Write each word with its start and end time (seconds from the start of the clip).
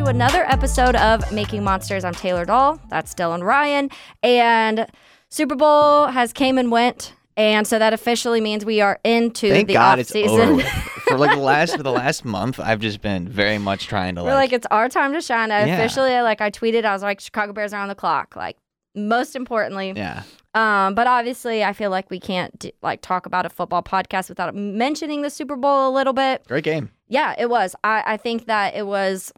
to 0.00 0.06
another 0.06 0.44
episode 0.46 0.96
of 0.96 1.30
Making 1.30 1.62
Monsters. 1.62 2.04
I'm 2.04 2.14
Taylor 2.14 2.46
Dahl. 2.46 2.80
That's 2.88 3.14
Dylan 3.14 3.42
Ryan. 3.42 3.90
And 4.22 4.86
Super 5.28 5.54
Bowl 5.54 6.06
has 6.06 6.32
came 6.32 6.56
and 6.56 6.70
went. 6.70 7.12
And 7.36 7.66
so 7.66 7.78
that 7.78 7.92
officially 7.92 8.40
means 8.40 8.64
we 8.64 8.80
are 8.80 8.98
into 9.04 9.50
Thank 9.50 9.68
the 9.68 9.74
God 9.74 9.98
off 9.98 9.98
it's 9.98 10.14
over. 10.16 10.28
season. 10.28 10.56
with. 10.56 10.66
for 10.66 11.18
like 11.18 11.32
the 11.36 11.42
last 11.42 11.76
for 11.76 11.82
the 11.82 11.92
last 11.92 12.24
month, 12.24 12.58
I've 12.58 12.80
just 12.80 13.02
been 13.02 13.28
very 13.28 13.58
much 13.58 13.88
trying 13.88 14.14
to 14.14 14.22
We're 14.22 14.30
like, 14.30 14.50
like, 14.50 14.52
it's 14.54 14.66
our 14.70 14.88
time 14.88 15.12
to 15.12 15.20
shine. 15.20 15.50
I 15.50 15.66
Yeah. 15.66 15.74
officially, 15.76 16.18
like, 16.22 16.40
I 16.40 16.50
tweeted, 16.50 16.84
I 16.86 16.92
was 16.94 17.02
like, 17.02 17.20
Chicago 17.20 17.52
Bears 17.52 17.74
are 17.74 17.80
on 17.82 17.88
the 17.88 17.94
clock. 17.94 18.36
Like, 18.36 18.56
most 18.94 19.36
importantly, 19.36 19.92
yeah. 19.94 20.22
Um, 20.54 20.94
but 20.94 21.06
obviously, 21.06 21.62
I 21.62 21.72
feel 21.74 21.90
like 21.90 22.10
we 22.10 22.18
can't 22.18 22.58
d- 22.58 22.72
like 22.82 23.02
talk 23.02 23.26
about 23.26 23.44
a 23.46 23.50
football 23.50 23.82
podcast 23.82 24.28
without 24.30 24.52
mentioning 24.54 25.22
the 25.22 25.30
Super 25.30 25.56
Bowl 25.56 25.88
a 25.88 25.92
little 25.92 26.12
bit. 26.14 26.44
Great 26.48 26.64
game. 26.64 26.90
Yeah, 27.06 27.34
it 27.38 27.50
was. 27.50 27.76
I, 27.84 28.02
I 28.06 28.16
think 28.16 28.46
that 28.46 28.74
it 28.74 28.86
was 28.86 29.32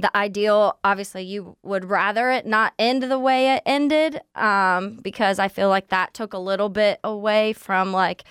the 0.00 0.16
ideal. 0.16 0.78
Obviously, 0.84 1.22
you 1.22 1.56
would 1.62 1.84
rather 1.84 2.30
it 2.30 2.46
not 2.46 2.74
end 2.78 3.02
the 3.02 3.18
way 3.18 3.54
it 3.54 3.62
ended, 3.66 4.20
um, 4.34 4.98
because 5.02 5.38
I 5.38 5.48
feel 5.48 5.68
like 5.68 5.88
that 5.88 6.14
took 6.14 6.32
a 6.32 6.38
little 6.38 6.68
bit 6.68 7.00
away 7.04 7.52
from 7.52 7.92
like 7.92 8.24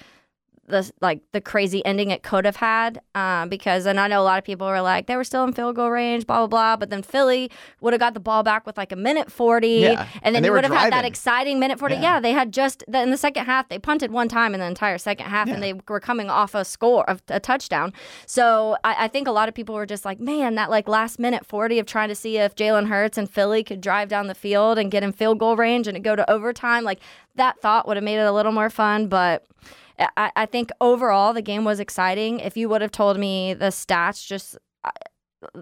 the 0.69 0.91
like 1.01 1.21
the 1.31 1.41
crazy 1.41 1.85
ending 1.85 2.11
it 2.11 2.23
could 2.23 2.45
have 2.45 2.55
had. 2.55 3.01
Um, 3.15 3.49
because 3.49 3.85
and 3.85 3.99
I 3.99 4.07
know 4.07 4.21
a 4.21 4.23
lot 4.23 4.37
of 4.37 4.43
people 4.43 4.67
were 4.67 4.81
like 4.81 5.07
they 5.07 5.15
were 5.15 5.23
still 5.23 5.43
in 5.43 5.53
field 5.53 5.75
goal 5.75 5.89
range, 5.91 6.25
blah 6.25 6.37
blah 6.37 6.47
blah. 6.47 6.75
But 6.77 6.89
then 6.89 7.03
Philly 7.03 7.51
would 7.81 7.93
have 7.93 7.99
got 7.99 8.13
the 8.13 8.19
ball 8.19 8.43
back 8.43 8.65
with 8.65 8.77
like 8.77 8.91
a 8.91 8.95
minute 8.95 9.31
forty, 9.31 9.79
Yeah, 9.79 10.07
and 10.21 10.33
then 10.33 10.37
and 10.37 10.45
they 10.45 10.49
you 10.49 10.53
would 10.53 10.63
have 10.63 10.73
had 10.73 10.93
that 10.93 11.05
exciting 11.05 11.59
minute 11.59 11.79
forty. 11.79 11.95
Yeah. 11.95 12.01
Yeah, 12.01 12.19
they 12.19 12.31
had 12.31 12.53
just 12.53 12.83
the, 12.87 13.01
in 13.01 13.11
the 13.11 13.17
second 13.17 13.45
half 13.45 13.67
they 13.69 13.79
punted 13.79 14.11
one 14.11 14.29
time 14.29 14.53
in 14.53 14.59
the 14.59 14.65
entire 14.67 14.97
second 14.97 15.27
half, 15.27 15.47
and 15.49 15.61
they 15.61 15.73
were 15.87 15.99
coming 15.99 16.29
off 16.29 16.55
a 16.55 16.63
score 16.63 17.07
of 17.09 17.21
a 17.27 17.39
touchdown. 17.39 17.93
So 18.25 18.77
I, 18.83 19.05
I 19.05 19.07
think 19.07 19.27
a 19.27 19.31
lot 19.31 19.49
of 19.49 19.55
people 19.55 19.75
were 19.75 19.85
just 19.85 20.05
like, 20.05 20.19
man, 20.19 20.55
that 20.55 20.69
like 20.69 20.87
last 20.87 21.19
minute 21.19 21.45
40 21.45 21.79
of 21.79 21.85
trying 21.85 22.09
to 22.09 22.15
see 22.15 22.37
if 22.37 22.55
Jalen 22.55 22.87
Hurts 22.87 23.17
and 23.17 23.29
Philly 23.29 23.63
could 23.63 23.81
drive 23.81 24.09
down 24.09 24.27
the 24.27 24.35
field 24.35 24.77
and 24.77 24.91
get 24.91 25.03
in 25.03 25.11
field 25.11 25.39
goal 25.39 25.55
range 25.55 25.87
and 25.87 26.03
go 26.03 26.15
to 26.15 26.29
overtime. 26.29 26.83
Like 26.83 26.99
that 27.35 27.59
thought 27.61 27.87
would 27.87 27.97
have 27.97 28.03
made 28.03 28.19
it 28.19 28.25
a 28.25 28.31
little 28.31 28.51
more 28.51 28.69
fun. 28.69 29.07
But 29.07 29.45
I, 29.99 30.31
I 30.35 30.45
think 30.45 30.71
overall 30.79 31.33
the 31.33 31.41
game 31.41 31.65
was 31.65 31.79
exciting. 31.79 32.39
If 32.39 32.55
you 32.55 32.69
would 32.69 32.81
have 32.81 32.91
told 32.91 33.19
me 33.19 33.53
the 33.53 33.67
stats 33.67 34.25
just 34.25 34.57
uh, 34.83 34.91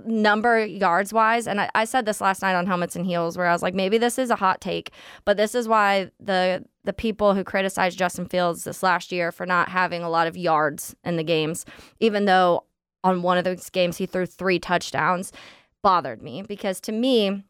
number 0.06 0.66
yards 0.66 1.14
wise 1.14 1.48
and 1.48 1.62
I, 1.62 1.70
I 1.76 1.86
said 1.86 2.06
this 2.06 2.20
last 2.20 2.42
night 2.42 2.56
on 2.56 2.66
helmets 2.66 2.96
and 2.96 3.06
heels 3.06 3.38
where 3.38 3.46
i 3.46 3.52
was 3.54 3.62
like 3.62 3.76
maybe 3.76 4.00
this 4.00 4.18
is 4.18 4.32
a 4.32 4.36
hot 4.36 4.60
take 4.60 4.90
but 5.24 5.38
this 5.38 5.54
is 5.54 5.68
why 5.68 6.10
the 6.20 6.66
the 6.84 6.94
people 6.94 7.36
who 7.36 7.44
criticized 7.44 8.00
justin 8.00 8.26
fields 8.26 8.64
this 8.64 8.82
last 8.82 9.12
year 9.12 9.32
for 9.32 9.46
not 9.46 9.70
having 9.70 10.02
a 10.02 10.10
lot 10.10 10.26
of 10.26 10.36
yards 10.36 10.96
in 11.04 11.16
the 11.16 11.24
games 11.24 11.64
even 12.00 12.26
though 12.26 12.64
on 13.04 13.22
one 13.22 13.38
of 13.38 13.44
those 13.44 13.70
games 13.70 13.98
he 13.98 14.08
threw 14.08 14.26
three 14.26 14.58
touchdowns 14.58 15.32
bothered 15.84 16.24
me 16.24 16.42
because 16.42 16.82
to 16.82 16.92
me 16.92 17.44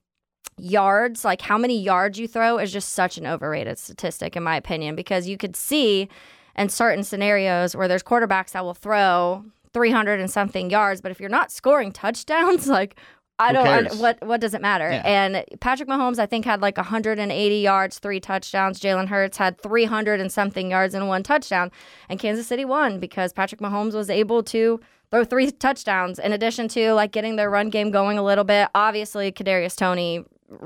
yards 0.57 1.23
like 1.23 1.41
how 1.41 1.57
many 1.57 1.79
yards 1.79 2.19
you 2.19 2.27
throw 2.27 2.57
is 2.57 2.73
just 2.73 2.89
such 2.89 3.17
an 3.17 3.25
overrated 3.25 3.77
statistic 3.77 4.35
in 4.35 4.43
my 4.43 4.57
opinion 4.57 4.97
because 4.97 5.29
you 5.29 5.37
could 5.37 5.55
see 5.55 6.09
in 6.57 6.69
certain 6.69 7.03
scenarios 7.03 7.75
where 7.75 7.87
there's 7.87 8.03
quarterbacks 8.03 8.51
that 8.51 8.63
will 8.63 8.73
throw 8.73 9.45
300 9.73 10.19
and 10.19 10.31
something 10.31 10.69
yards 10.69 11.01
but 11.01 11.11
if 11.11 11.19
you're 11.19 11.29
not 11.29 11.51
scoring 11.51 11.91
touchdowns 11.91 12.67
like 12.79 12.95
I 13.39 13.53
don't 13.53 13.67
un- 13.67 13.97
what 13.99 14.17
what 14.25 14.41
does 14.41 14.53
it 14.55 14.61
matter? 14.61 14.89
Yeah. 14.89 15.03
And 15.05 15.45
Patrick 15.59 15.87
Mahomes 15.87 16.17
I 16.17 16.25
think 16.25 16.43
had 16.43 16.61
like 16.61 16.77
180 16.77 17.55
yards, 17.59 17.99
3 17.99 18.19
touchdowns. 18.19 18.79
Jalen 18.79 19.07
Hurts 19.07 19.37
had 19.37 19.61
300 19.61 20.19
and 20.19 20.31
something 20.31 20.71
yards 20.71 20.95
and 20.95 21.07
one 21.07 21.21
touchdown. 21.21 21.71
And 22.09 22.19
Kansas 22.19 22.47
City 22.47 22.65
won 22.65 22.99
because 22.99 23.33
Patrick 23.33 23.61
Mahomes 23.61 23.93
was 23.93 24.09
able 24.09 24.41
to 24.43 24.79
throw 25.11 25.23
three 25.23 25.51
touchdowns 25.51 26.19
in 26.19 26.33
addition 26.33 26.67
to 26.69 26.93
like 26.93 27.11
getting 27.11 27.35
their 27.35 27.49
run 27.49 27.69
game 27.69 27.91
going 27.91 28.17
a 28.17 28.23
little 28.23 28.43
bit. 28.43 28.69
Obviously, 28.73 29.31
Kadarius 29.31 29.75
Toney 29.75 30.23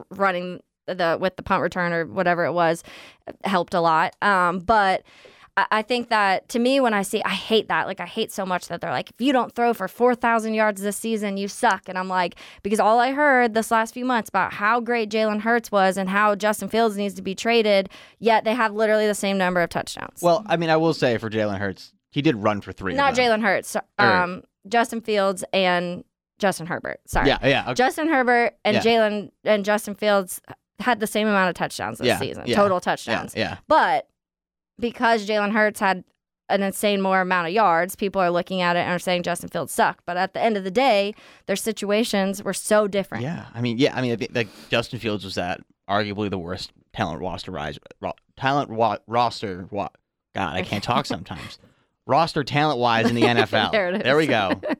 running 0.09 0.61
the 0.87 1.17
with 1.19 1.35
the 1.35 1.43
punt 1.43 1.61
return 1.61 1.93
or 1.93 2.05
whatever 2.05 2.45
it 2.45 2.53
was 2.53 2.83
helped 3.43 3.73
a 3.73 3.81
lot. 3.81 4.15
Um, 4.21 4.59
but 4.59 5.03
I, 5.69 5.81
think 5.81 6.09
that 6.09 6.47
to 6.49 6.59
me, 6.59 6.79
when 6.79 6.93
I 6.93 7.01
see, 7.01 7.21
I 7.23 7.29
hate 7.29 7.67
that. 7.67 7.85
Like 7.87 7.99
I 7.99 8.05
hate 8.05 8.31
so 8.31 8.45
much 8.45 8.67
that 8.69 8.81
they're 8.81 8.89
like, 8.91 9.09
if 9.09 9.19
you 9.19 9.33
don't 9.33 9.53
throw 9.53 9.73
for 9.73 9.87
four 9.87 10.15
thousand 10.15 10.53
yards 10.53 10.81
this 10.81 10.97
season, 10.97 11.37
you 11.37 11.47
suck. 11.47 11.83
And 11.87 11.97
I'm 11.97 12.07
like, 12.07 12.35
because 12.63 12.79
all 12.79 12.99
I 12.99 13.11
heard 13.11 13.53
this 13.53 13.71
last 13.71 13.93
few 13.93 14.05
months 14.05 14.29
about 14.29 14.53
how 14.53 14.79
great 14.79 15.09
Jalen 15.09 15.41
Hurts 15.41 15.71
was 15.71 15.97
and 15.97 16.09
how 16.09 16.35
Justin 16.35 16.69
Fields 16.69 16.97
needs 16.97 17.13
to 17.15 17.21
be 17.21 17.35
traded, 17.35 17.89
yet 18.19 18.43
they 18.43 18.53
have 18.55 18.73
literally 18.73 19.07
the 19.07 19.15
same 19.15 19.37
number 19.37 19.61
of 19.61 19.69
touchdowns. 19.69 20.21
Well, 20.21 20.43
I 20.47 20.57
mean, 20.57 20.69
I 20.69 20.77
will 20.77 20.93
say 20.93 21.17
for 21.17 21.29
Jalen 21.29 21.57
Hurts, 21.59 21.93
he 22.09 22.21
did 22.21 22.35
run 22.35 22.61
for 22.61 22.71
three. 22.71 22.93
not. 22.93 23.13
Jalen 23.13 23.41
Hurts, 23.41 23.75
um, 23.99 24.43
Justin 24.67 25.01
Fields 25.01 25.43
and 25.53 26.03
Justin 26.39 26.65
Herbert. 26.67 26.99
Sorry. 27.05 27.27
Yeah, 27.27 27.37
yeah. 27.45 27.63
Okay. 27.65 27.73
Justin 27.75 28.07
Herbert 28.07 28.55
and 28.65 28.75
Yeah. 28.75 28.81
Jalen 28.81 29.31
and 29.43 29.63
Justin 29.63 29.95
Fields 29.95 30.41
had 30.79 30.99
the 30.99 31.07
same 31.07 31.27
amount 31.27 31.49
of 31.49 31.55
touchdowns 31.55 31.99
this 31.99 32.07
Yeah, 32.07 32.17
season, 32.19 32.43
yeah, 32.47 32.55
total 32.55 32.79
touchdowns. 32.79 33.35
yeah. 33.35 33.57
But 33.67 34.07
because 34.81 35.25
Jalen 35.27 35.51
Hurts 35.53 35.79
had 35.79 36.03
an 36.49 36.61
insane 36.63 37.01
more 37.01 37.21
amount 37.21 37.47
of 37.47 37.53
yards, 37.53 37.95
people 37.95 38.21
are 38.21 38.29
looking 38.29 38.61
at 38.61 38.75
it 38.75 38.79
and 38.79 38.89
are 38.91 38.99
saying 38.99 39.23
Justin 39.23 39.47
Fields 39.47 39.71
sucked. 39.71 40.05
But 40.05 40.17
at 40.17 40.33
the 40.33 40.41
end 40.41 40.57
of 40.57 40.65
the 40.65 40.71
day, 40.71 41.15
their 41.45 41.55
situations 41.55 42.43
were 42.43 42.53
so 42.53 42.87
different. 42.89 43.23
Yeah, 43.23 43.45
I 43.53 43.61
mean, 43.61 43.77
yeah, 43.77 43.95
I 43.95 44.01
mean, 44.01 44.17
like 44.33 44.49
Justin 44.69 44.99
Fields 44.99 45.23
was 45.23 45.35
that 45.35 45.61
arguably 45.89 46.29
the 46.29 46.37
worst 46.37 46.73
talent 46.93 47.21
roster 47.21 47.51
rise, 47.51 47.79
ro- 48.01 48.11
talent 48.35 48.69
wa- 48.69 48.97
roster. 49.07 49.67
Wa- 49.71 49.89
God, 50.35 50.55
I 50.55 50.63
can't 50.63 50.83
talk 50.83 51.05
sometimes. 51.15 51.57
roster 52.05 52.43
talent 52.43 52.79
wise 52.79 53.07
in 53.09 53.15
the 53.15 53.21
NFL. 53.23 53.71
There 53.71 53.87
it 53.89 53.95
is. 53.97 54.03
There 54.03 54.17
we 54.17 54.27
go. 54.27 54.59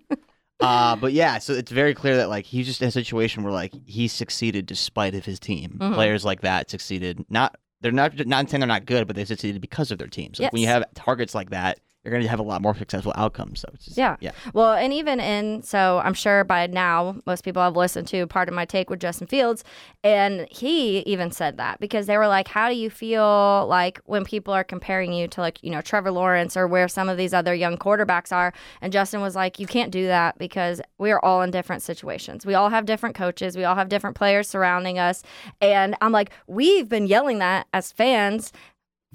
Uh, 0.60 0.96
but 0.96 1.12
yeah, 1.12 1.40
so 1.40 1.54
it's 1.54 1.72
very 1.72 1.96
clear 1.96 2.18
that 2.18 2.30
like 2.30 2.46
he's 2.46 2.68
just 2.68 2.84
in 2.84 2.88
a 2.88 2.92
situation 2.92 3.42
where 3.42 3.52
like 3.52 3.74
he 3.88 4.08
succeeded 4.08 4.68
despite 4.68 5.16
of 5.16 5.26
his 5.26 5.40
team. 5.40 5.80
Mhm. 5.82 5.96
Players 5.96 6.24
like 6.24 6.42
that 6.42 6.70
succeeded 6.70 7.26
not. 7.32 7.56
They're 7.82 7.92
not 7.92 8.26
not 8.28 8.50
saying 8.50 8.60
they're 8.60 8.68
not 8.68 8.86
good, 8.86 9.08
but 9.08 9.16
they 9.16 9.26
succeeded 9.26 9.62
because 9.62 9.92
of 9.92 9.98
their 9.98 10.08
teams. 10.08 10.40
Like 10.40 10.54
when 10.54 10.62
you 10.62 10.68
have 10.68 10.86
targets 10.94 11.34
like 11.34 11.50
that 11.50 11.80
you're 12.04 12.12
going 12.12 12.24
to 12.24 12.30
have 12.30 12.40
a 12.40 12.44
lot 12.44 12.64
more 12.64 12.74
successful 12.76 13.14
outcomes. 13.16 13.60
So 13.60 13.70
it's 13.74 13.86
just, 13.86 13.98
Yeah. 13.98 14.16
yeah, 14.20 14.32
Well, 14.54 14.74
and 14.74 14.92
even 14.92 15.20
in, 15.20 15.62
so 15.62 16.02
I'm 16.04 16.16
sure 16.16 16.44
by 16.44 16.66
now 16.66 17.18
most 17.28 17.44
people 17.44 17.62
have 17.62 17.76
listened 17.76 18.08
to 18.08 18.26
part 18.26 18.48
of 18.48 18.56
my 18.56 18.66
take 18.66 18.90
with 18.90 19.00
Justin 19.00 19.28
Fields, 19.28 19.64
and 20.04 20.48
he 20.50 21.00
even 21.02 21.32
said 21.32 21.58
that 21.58 21.80
because 21.80 22.08
they 22.08 22.18
were 22.18 22.28
like, 22.28 22.48
How 22.48 22.70
do 22.70 22.76
you 22.76 22.90
feel 22.90 23.68
like 23.70 24.00
when 24.06 24.26
people 24.26 24.52
are 24.54 24.64
comparing 24.64 25.14
you 25.14 25.28
to, 25.28 25.42
like, 25.42 25.62
you 25.64 25.70
know, 25.70 25.82
Trevor 25.82 26.12
Lawrence 26.12 26.58
or 26.58 26.68
where 26.68 26.88
some 26.88 27.08
of 27.08 27.18
these 27.18 27.34
other 27.34 27.54
young 27.54 27.78
quarterbacks 27.78 28.32
are? 28.32 28.52
And 28.82 28.92
Justin 28.92 29.22
was 29.22 29.36
like, 29.36 29.60
You 29.60 29.68
can't 29.68 29.92
do 29.92 30.08
that 30.08 30.40
because 30.40 30.82
we 30.98 31.12
are 31.12 31.24
all 31.24 31.44
in 31.44 31.52
different 31.52 31.84
situations. 31.84 32.46
We 32.48 32.56
all 32.56 32.70
have 32.70 32.86
different 32.88 33.16
coaches, 33.16 33.56
we 33.56 33.64
all 33.64 33.76
have 33.76 33.90
different 33.90 34.16
players 34.16 34.50
surrounding 34.50 34.98
us. 34.98 35.22
And 35.62 35.96
I'm 36.02 36.12
like, 36.12 36.32
We've 36.48 36.90
been 36.90 37.06
yelling 37.06 37.38
that 37.40 37.68
as 37.74 37.92
fans 37.92 38.52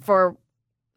for 0.01 0.37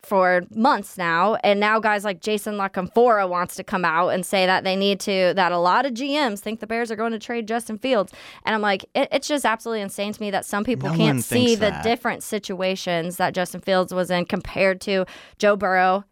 for 0.01 0.43
months 0.55 0.97
now 0.97 1.35
and 1.43 1.59
now 1.59 1.79
guys 1.79 2.05
like 2.05 2.21
Jason 2.21 2.57
La 2.57 2.69
Canfora 2.69 3.27
wants 3.27 3.55
to 3.55 3.63
come 3.63 3.83
out 3.83 4.09
and 4.09 4.25
say 4.25 4.45
that 4.45 4.63
they 4.63 4.75
need 4.75 4.99
to 5.01 5.33
that 5.35 5.51
a 5.51 5.57
lot 5.57 5.85
of 5.85 5.93
GMs 5.93 6.39
think 6.39 6.61
the 6.61 6.67
Bears 6.67 6.89
are 6.89 6.95
going 6.95 7.11
to 7.11 7.19
trade 7.19 7.47
Justin 7.47 7.77
Fields 7.77 8.13
and 8.45 8.55
I'm 8.55 8.61
like 8.61 8.85
it, 8.95 9.09
it's 9.11 9.27
just 9.27 9.45
absolutely 9.45 9.81
insane 9.81 10.13
to 10.13 10.21
me 10.21 10.31
that 10.31 10.45
some 10.45 10.63
people 10.63 10.89
No 10.89 10.95
can't 10.95 11.23
see 11.23 11.47
thinks 11.47 11.59
the 11.59 11.71
that. 11.71 11.83
different 11.83 12.23
situations 12.23 13.17
that 13.17 13.33
Justin 13.33 13.61
Fields 13.61 13.93
was 13.93 14.09
in 14.09 14.25
compared 14.25 14.79
to 14.81 15.05
Joe 15.37 15.55
Burrow, 15.57 16.05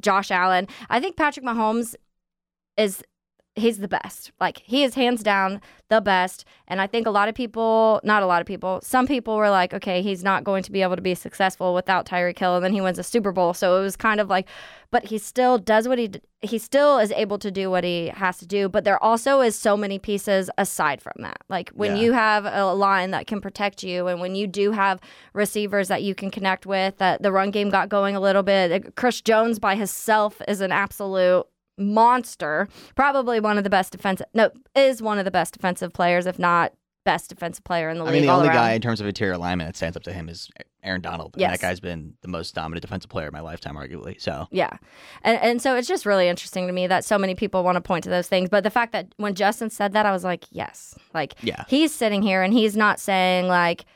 Josh 0.00 0.30
Allen. 0.30 0.66
I 0.90 0.98
think 1.00 1.16
Patrick 1.16 1.46
Mahomes 1.46 1.94
is 2.76 3.02
he's 3.58 3.78
the 3.78 3.88
best. 3.88 4.32
Like 4.40 4.62
he 4.64 4.82
is 4.84 4.94
hands 4.94 5.22
down 5.22 5.60
the 5.88 6.00
best. 6.00 6.44
And 6.66 6.80
I 6.80 6.86
think 6.86 7.06
a 7.06 7.10
lot 7.10 7.28
of 7.28 7.34
people, 7.34 8.00
not 8.04 8.22
a 8.22 8.26
lot 8.26 8.40
of 8.42 8.46
people, 8.46 8.80
some 8.82 9.06
people 9.06 9.36
were 9.36 9.48
like, 9.50 9.72
okay, 9.72 10.02
he's 10.02 10.22
not 10.22 10.44
going 10.44 10.62
to 10.62 10.70
be 10.72 10.82
able 10.82 10.96
to 10.96 11.02
be 11.02 11.14
successful 11.14 11.74
without 11.74 12.04
Tyreek 12.06 12.38
Hill, 12.38 12.56
and 12.56 12.64
then 12.64 12.72
he 12.74 12.80
wins 12.82 12.98
a 12.98 13.02
Super 13.02 13.32
Bowl. 13.32 13.54
So 13.54 13.78
it 13.78 13.82
was 13.82 13.96
kind 13.96 14.20
of 14.20 14.28
like, 14.28 14.46
but 14.90 15.06
he 15.06 15.18
still 15.18 15.58
does 15.58 15.88
what 15.88 15.98
he 15.98 16.10
he 16.40 16.58
still 16.58 16.98
is 16.98 17.10
able 17.12 17.36
to 17.38 17.50
do 17.50 17.68
what 17.68 17.82
he 17.84 18.08
has 18.08 18.38
to 18.38 18.46
do. 18.46 18.68
But 18.68 18.84
there 18.84 19.02
also 19.02 19.40
is 19.40 19.56
so 19.58 19.76
many 19.76 19.98
pieces 19.98 20.50
aside 20.56 21.02
from 21.02 21.14
that. 21.18 21.38
Like 21.48 21.70
when 21.70 21.96
Yeah. 21.96 22.02
you 22.02 22.12
have 22.12 22.44
a 22.46 22.72
line 22.74 23.10
that 23.10 23.26
can 23.26 23.40
protect 23.40 23.82
you, 23.82 24.06
and 24.06 24.20
when 24.20 24.34
you 24.34 24.46
do 24.46 24.72
have 24.72 25.00
receivers 25.34 25.88
that 25.88 26.02
you 26.02 26.14
can 26.14 26.30
connect 26.30 26.66
with, 26.66 26.98
that 26.98 27.22
the 27.22 27.32
run 27.32 27.50
game 27.50 27.70
got 27.70 27.88
going 27.88 28.14
a 28.14 28.20
little 28.20 28.42
bit. 28.42 28.94
Chris 28.94 29.20
Jones 29.20 29.58
by 29.58 29.74
himself 29.74 30.40
is 30.46 30.60
an 30.60 30.70
absolute 30.72 31.46
monster. 31.78 32.68
Probably 32.94 33.40
one 33.40 33.58
of 33.58 33.64
the 33.64 33.70
best 33.70 33.92
defensive. 33.92 34.26
No, 34.34 34.50
is 34.74 35.00
one 35.02 35.18
of 35.18 35.24
the 35.24 35.30
best 35.30 35.54
defensive 35.54 35.92
players, 35.92 36.26
if 36.26 36.38
not 36.38 36.72
best 37.04 37.30
defensive 37.30 37.64
player 37.64 37.88
in 37.88 37.96
the 37.96 38.04
I 38.04 38.08
league. 38.08 38.16
I 38.16 38.18
mean, 38.18 38.26
the 38.26 38.32
only 38.32 38.48
around. 38.48 38.56
guy 38.56 38.72
in 38.72 38.82
terms 38.82 39.00
of 39.00 39.06
interior 39.06 39.32
alignment 39.32 39.66
that 39.68 39.76
stands 39.76 39.96
up 39.96 40.02
to 40.02 40.12
him 40.12 40.28
is 40.28 40.50
Aaron 40.82 41.00
Donald. 41.00 41.30
And 41.34 41.40
Yes. 41.40 41.52
that 41.52 41.60
guy's 41.66 41.80
been 41.80 42.12
the 42.20 42.28
most 42.28 42.54
dominant 42.54 42.82
defensive 42.82 43.08
player 43.10 43.28
of 43.28 43.32
my 43.32 43.40
lifetime, 43.40 43.76
arguably. 43.76 44.20
So 44.20 44.46
Yeah. 44.50 44.76
And 45.22 45.38
and 45.40 45.62
so 45.62 45.74
it's 45.74 45.88
just 45.88 46.04
really 46.04 46.28
interesting 46.28 46.66
to 46.66 46.72
me 46.72 46.86
that 46.86 47.06
so 47.06 47.16
many 47.16 47.34
people 47.34 47.64
want 47.64 47.76
to 47.76 47.80
point 47.80 48.04
to 48.04 48.10
those 48.10 48.28
things. 48.28 48.50
But 48.50 48.62
the 48.62 48.68
fact 48.70 48.92
that 48.92 49.06
when 49.16 49.34
Justin 49.34 49.70
said 49.70 49.94
that, 49.94 50.04
I 50.04 50.12
was 50.12 50.22
like, 50.22 50.44
yes. 50.50 50.94
Like 51.14 51.34
Yeah. 51.40 51.64
he's 51.66 51.94
sitting 51.94 52.20
here 52.20 52.42
and 52.42 52.52
he's 52.52 52.76
not 52.76 53.00
saying 53.00 53.46
like, 53.48 53.86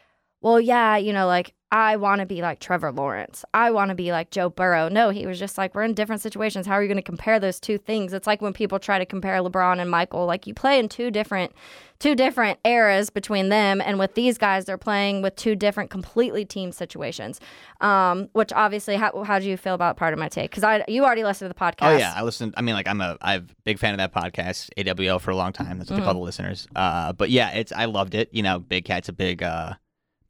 well, 0.40 0.58
yeah, 0.58 0.96
you 0.96 1.12
know, 1.12 1.26
like 1.26 1.52
I 1.72 1.96
want 1.96 2.20
to 2.20 2.26
be 2.26 2.42
like 2.42 2.60
Trevor 2.60 2.92
Lawrence. 2.92 3.46
I 3.54 3.70
want 3.70 3.88
to 3.88 3.94
be 3.94 4.12
like 4.12 4.30
Joe 4.30 4.50
Burrow. 4.50 4.90
No, 4.90 5.08
he 5.08 5.26
was 5.26 5.38
just 5.38 5.56
like, 5.56 5.74
we're 5.74 5.84
in 5.84 5.94
different 5.94 6.20
situations. 6.20 6.66
How 6.66 6.74
are 6.74 6.82
you 6.82 6.86
going 6.88 6.96
to 6.98 7.02
compare 7.02 7.40
those 7.40 7.58
two 7.58 7.78
things? 7.78 8.12
It's 8.12 8.26
like 8.26 8.42
when 8.42 8.52
people 8.52 8.78
try 8.78 8.98
to 8.98 9.06
compare 9.06 9.38
LeBron 9.38 9.80
and 9.80 9.90
Michael. 9.90 10.26
Like 10.26 10.46
you 10.46 10.52
play 10.52 10.78
in 10.78 10.90
two 10.90 11.10
different, 11.10 11.52
two 11.98 12.14
different 12.14 12.58
eras 12.66 13.08
between 13.08 13.48
them, 13.48 13.80
and 13.80 13.98
with 13.98 14.14
these 14.14 14.36
guys, 14.36 14.66
they're 14.66 14.76
playing 14.76 15.22
with 15.22 15.34
two 15.34 15.56
different, 15.56 15.88
completely 15.88 16.44
team 16.44 16.72
situations. 16.72 17.40
Um, 17.80 18.28
which 18.34 18.52
obviously, 18.52 18.96
how 18.96 19.24
how 19.24 19.38
do 19.38 19.48
you 19.48 19.56
feel 19.56 19.72
about 19.72 19.96
part 19.96 20.12
of 20.12 20.18
my 20.18 20.28
take? 20.28 20.50
Because 20.50 20.64
I 20.64 20.84
you 20.88 21.04
already 21.06 21.24
listened 21.24 21.48
to 21.50 21.54
the 21.54 21.58
podcast. 21.58 21.94
Oh 21.94 21.96
yeah, 21.96 22.12
I 22.14 22.22
listened. 22.22 22.52
I 22.58 22.60
mean, 22.60 22.74
like 22.74 22.86
I'm 22.86 23.00
a 23.00 23.16
I'm 23.22 23.40
a 23.48 23.54
big 23.64 23.78
fan 23.78 23.98
of 23.98 23.98
that 23.98 24.12
podcast, 24.12 24.68
AWL, 24.76 25.20
for 25.20 25.30
a 25.30 25.36
long 25.36 25.54
time. 25.54 25.78
That's 25.78 25.90
what 25.90 25.96
they 25.96 26.04
call 26.04 26.12
the 26.12 26.20
listeners. 26.20 26.68
Uh, 26.76 27.14
but 27.14 27.30
yeah, 27.30 27.52
it's 27.52 27.72
I 27.72 27.86
loved 27.86 28.14
it. 28.14 28.28
You 28.32 28.42
know, 28.42 28.58
Big 28.58 28.84
Cat's 28.84 29.08
a 29.08 29.14
big 29.14 29.42
uh, 29.42 29.72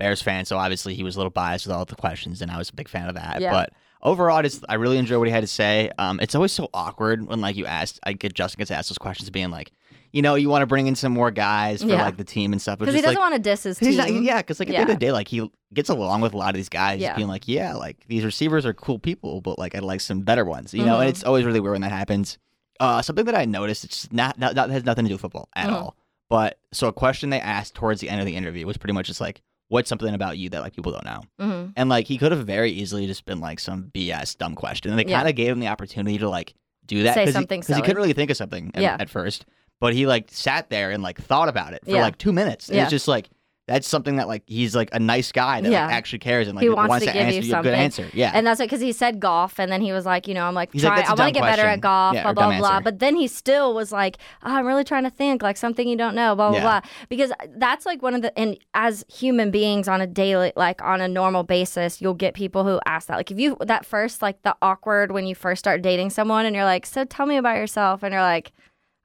Bears 0.03 0.21
fan, 0.21 0.45
so 0.45 0.59
obviously 0.59 0.95
he 0.95 1.03
was 1.05 1.15
a 1.15 1.19
little 1.21 1.31
biased 1.31 1.67
with 1.67 1.75
all 1.77 1.85
the 1.85 1.95
questions, 1.97 2.43
and 2.43 2.51
I 2.51 2.59
was 2.59 2.69
a 2.71 2.75
big 2.75 2.89
fan 2.89 3.09
of 3.09 3.15
that. 3.15 3.41
Yeah. 3.41 3.53
But 3.53 3.71
overall, 4.03 4.37
I 4.37 4.43
just 4.43 4.65
I 4.69 4.75
really 4.75 4.99
enjoyed 4.99 5.19
what 5.21 5.29
he 5.29 5.33
had 5.33 5.43
to 5.43 5.47
say. 5.47 5.91
Um, 5.99 6.19
it's 6.21 6.35
always 6.35 6.51
so 6.53 6.69
awkward 6.75 7.27
when 7.27 7.41
like 7.41 7.55
you 7.57 7.67
ask, 7.67 7.97
I 8.03 8.13
get 8.13 8.35
Justin 8.35 8.59
gets 8.59 8.71
asked 8.71 8.89
those 8.91 8.99
questions, 8.99 9.31
being 9.31 9.51
like, 9.51 9.71
you 10.13 10.21
know, 10.21 10.35
you 10.35 10.49
want 10.49 10.63
to 10.63 10.67
bring 10.67 10.89
in 10.89 10.95
some 10.97 11.13
more 11.13 11.31
guys 11.31 11.83
for 11.83 11.89
Yeah. 11.89 12.03
like 12.05 12.17
the 12.17 12.25
team 12.25 12.53
and 12.53 12.61
stuff, 12.61 12.79
because 12.81 12.95
he 12.95 13.01
doesn't 13.01 13.15
like. 13.15 13.23
want 13.31 13.35
to 13.35 13.41
diss 13.41 13.63
his 13.63 13.79
He's 13.79 13.97
team. 13.97 14.15
not, 14.17 14.23
yeah, 14.23 14.39
because 14.39 14.59
like 14.59 14.69
at 14.69 14.73
the 14.73 14.79
end 14.79 14.91
of 14.91 14.97
the 14.97 15.01
day, 15.07 15.13
like 15.13 15.29
he 15.29 15.49
gets 15.73 15.89
along 15.89 16.21
with 16.21 16.35
a 16.35 16.37
lot 16.37 16.51
of 16.51 16.57
these 16.57 16.69
guys, 16.69 17.01
Yeah. 17.01 17.15
being 17.17 17.29
like, 17.29 17.47
yeah, 17.47 17.75
like 17.75 18.05
these 18.09 18.25
receivers 18.25 18.67
are 18.67 18.75
cool 18.75 18.99
people, 18.99 19.41
but 19.41 19.59
like 19.59 19.75
I'd 19.77 19.83
like 19.85 20.01
some 20.01 20.21
better 20.23 20.45
ones, 20.45 20.75
you 20.75 20.85
know. 20.85 20.97
Mhm. 20.97 21.01
And 21.03 21.09
it's 21.09 21.23
always 21.25 21.45
really 21.45 21.61
weird 21.61 21.73
when 21.73 21.81
that 21.83 21.93
happens. 21.93 22.39
Uh, 22.81 23.01
something 23.01 23.25
that 23.27 23.37
I 23.37 23.45
noticed, 23.45 23.85
it's 23.85 24.13
not, 24.13 24.37
not 24.39 24.57
that 24.57 24.69
has 24.71 24.85
nothing 24.85 25.05
to 25.05 25.09
do 25.11 25.15
with 25.15 25.21
football 25.23 25.49
at 25.55 25.69
Mhm. 25.71 25.73
all. 25.75 25.97
But 26.29 26.59
so 26.73 26.89
a 26.89 26.93
question 26.93 27.31
they 27.31 27.41
asked 27.41 27.75
towards 27.75 28.01
the 28.01 28.09
end 28.09 28.19
of 28.21 28.27
the 28.27 28.35
interview 28.35 28.67
was 28.67 28.77
pretty 28.79 28.95
much 28.95 29.07
just 29.07 29.21
like, 29.21 29.41
what's 29.73 29.89
something 29.89 30.13
about 30.15 30.37
you 30.37 30.51
that 30.51 30.61
like 30.61 30.75
people 30.75 30.93
don't 30.93 31.05
know? 31.05 31.23
hmm 31.41 31.71
And 31.77 31.89
like 31.89 32.07
he 32.07 32.19
could 32.19 32.31
have 32.33 32.47
very 32.47 32.71
easily 32.71 33.07
just 33.07 33.25
been 33.25 33.41
like 33.41 33.59
some 33.59 33.91
BS 33.95 34.37
dumb 34.37 34.55
question, 34.55 34.91
and 34.91 34.99
they 34.99 35.11
Yeah. 35.11 35.17
kind 35.19 35.29
of 35.29 35.35
gave 35.35 35.49
him 35.53 35.61
the 35.61 35.69
opportunity 35.69 36.19
to 36.19 36.29
like 36.29 36.55
do 36.87 37.03
that 37.05 37.15
Say 37.15 37.27
he- 37.27 37.33
something 37.33 37.61
because 37.61 37.69
he 37.69 37.75
silly. 37.75 37.87
couldn't 37.87 37.97
really 38.03 38.13
think 38.13 38.31
of 38.31 38.37
something 38.37 38.71
at, 38.75 38.83
Yeah. 38.83 38.97
at 39.01 39.09
first. 39.09 39.47
But 39.81 39.95
he 39.95 40.07
like 40.07 40.29
sat 40.31 40.69
there 40.71 40.91
and 40.91 41.03
like 41.03 41.19
thought 41.21 41.49
about 41.49 41.73
it 41.73 41.85
for 41.85 41.91
Yeah. 41.93 42.03
like 42.03 42.19
two 42.19 42.33
minutes. 42.33 42.69
Yeah. 42.73 42.83
It's 42.83 42.91
just 42.91 43.09
like 43.09 43.29
that's 43.69 43.87
something 43.87 44.17
that 44.17 44.27
like 44.27 44.43
he's 44.47 44.75
like 44.75 44.89
a 44.93 44.99
nice 44.99 45.31
guy 45.31 45.61
that 45.61 45.71
Yeah. 45.71 45.87
like 45.87 45.95
actually 45.95 46.19
cares 46.19 46.49
and 46.49 46.57
like 46.57 46.65
He 46.65 46.69
wants 46.69 46.99
to 46.99 47.13
give 47.13 47.15
answer 47.15 47.41
you 47.41 47.55
a 47.57 47.63
good 47.63 47.75
answer. 47.75 48.09
Yeah. 48.13 48.33
And 48.35 48.45
that's 48.45 48.59
it 48.61 48.65
because 48.65 48.81
he 48.81 48.91
said 48.93 49.21
golf, 49.21 49.61
and 49.61 49.71
then 49.71 49.81
he 49.81 49.93
was 49.93 50.05
like, 50.05 50.27
you 50.27 50.35
know, 50.35 50.45
I'm 50.47 50.55
like, 50.55 50.73
He's 50.73 50.83
like, 50.83 50.91
try, 50.95 50.97
"That's 50.97 51.11
a 51.11 51.13
I 51.13 51.25
want 51.25 51.35
to 51.35 51.41
get 51.41 51.47
better 51.47 51.63
at 51.69 51.81
golf, 51.81 52.15
Yeah, 52.15 52.23
blah 52.25 52.33
blah 52.33 52.59
blah. 52.59 52.71
answer. 52.71 52.83
But 52.83 52.99
then 52.99 53.15
he 53.15 53.29
still 53.29 53.73
was 53.73 53.93
like, 53.93 54.19
oh, 54.43 54.53
I'm 54.57 54.67
really 54.67 54.83
trying 54.83 55.05
to 55.05 55.11
think, 55.11 55.43
like 55.43 55.57
something 55.57 55.87
you 55.87 55.97
don't 55.97 56.17
know, 56.17 56.35
blah 56.35 56.49
blah 56.51 56.59
Yeah. 56.59 56.81
blah. 56.81 56.91
Because 57.09 57.31
that's 57.57 57.87
like 57.87 58.03
one 58.03 58.15
of 58.15 58.23
the, 58.23 58.37
and 58.37 58.59
as 58.75 59.05
human 59.09 59.53
beings 59.53 59.87
on 59.87 60.01
a 60.01 60.09
daily, 60.09 60.53
like 60.57 60.83
on 60.83 61.01
a 61.01 61.07
normal 61.09 61.45
basis, 61.45 62.01
you'll 62.01 62.15
get 62.15 62.35
people 62.35 62.65
who 62.65 62.81
ask 62.85 63.07
that. 63.07 63.17
Like 63.17 63.31
if 63.31 63.39
you 63.39 63.57
that 63.61 63.87
first, 63.87 64.23
like 64.23 64.43
the 64.43 64.57
awkward 64.61 65.13
when 65.13 65.25
you 65.27 65.37
first 65.37 65.61
start 65.61 65.83
dating 65.83 66.11
someone, 66.11 66.47
and 66.47 66.57
you're 66.57 66.65
like, 66.65 66.85
so 66.85 67.05
tell 67.05 67.27
me 67.27 67.37
about 67.37 67.57
yourself, 67.57 68.03
and 68.03 68.13
you're 68.13 68.23
like. 68.23 68.51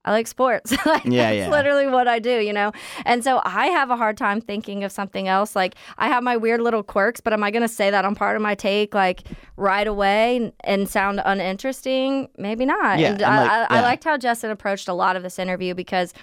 I 0.06 0.12
like 0.12 0.28
sports. 0.28 0.72
like, 0.86 1.04
Yeah, 1.04 1.32
that's 1.34 1.38
yeah. 1.38 1.50
literally 1.50 1.86
what 1.88 2.08
I 2.08 2.20
do, 2.20 2.40
you 2.40 2.54
know? 2.54 2.72
And 3.06 3.24
so 3.24 3.42
I 3.44 3.68
have 3.68 3.90
a 3.90 3.98
hard 3.98 4.16
time 4.18 4.40
thinking 4.40 4.86
of 4.86 4.92
something 4.92 5.28
else. 5.28 5.54
Like, 5.54 5.76
I 5.98 6.08
have 6.08 6.24
my 6.24 6.38
weird 6.38 6.62
little 6.62 6.82
quirks, 6.82 7.20
but 7.20 7.34
am 7.34 7.44
I 7.44 7.52
going 7.52 7.62
to 7.64 7.68
say 7.68 7.92
that 7.92 8.06
on 8.06 8.16
part 8.16 8.38
of 8.38 8.42
my 8.42 8.56
take, 8.56 8.94
like, 8.94 9.24
right 9.58 9.86
away 9.86 10.54
and 10.64 10.88
sound 10.88 11.22
uninteresting? 11.26 12.30
Maybe 12.38 12.66
not. 12.66 13.00
Yeah, 13.00 13.12
and 13.14 13.22
I, 13.22 13.42
like, 13.42 13.72
I, 13.72 13.78
I 13.80 13.82
liked 13.82 14.04
how 14.06 14.18
Justin 14.18 14.50
approached 14.52 14.88
a 14.88 14.94
lot 14.94 15.18
of 15.18 15.24
this 15.24 15.40
interview 15.40 15.74
because 15.74 16.14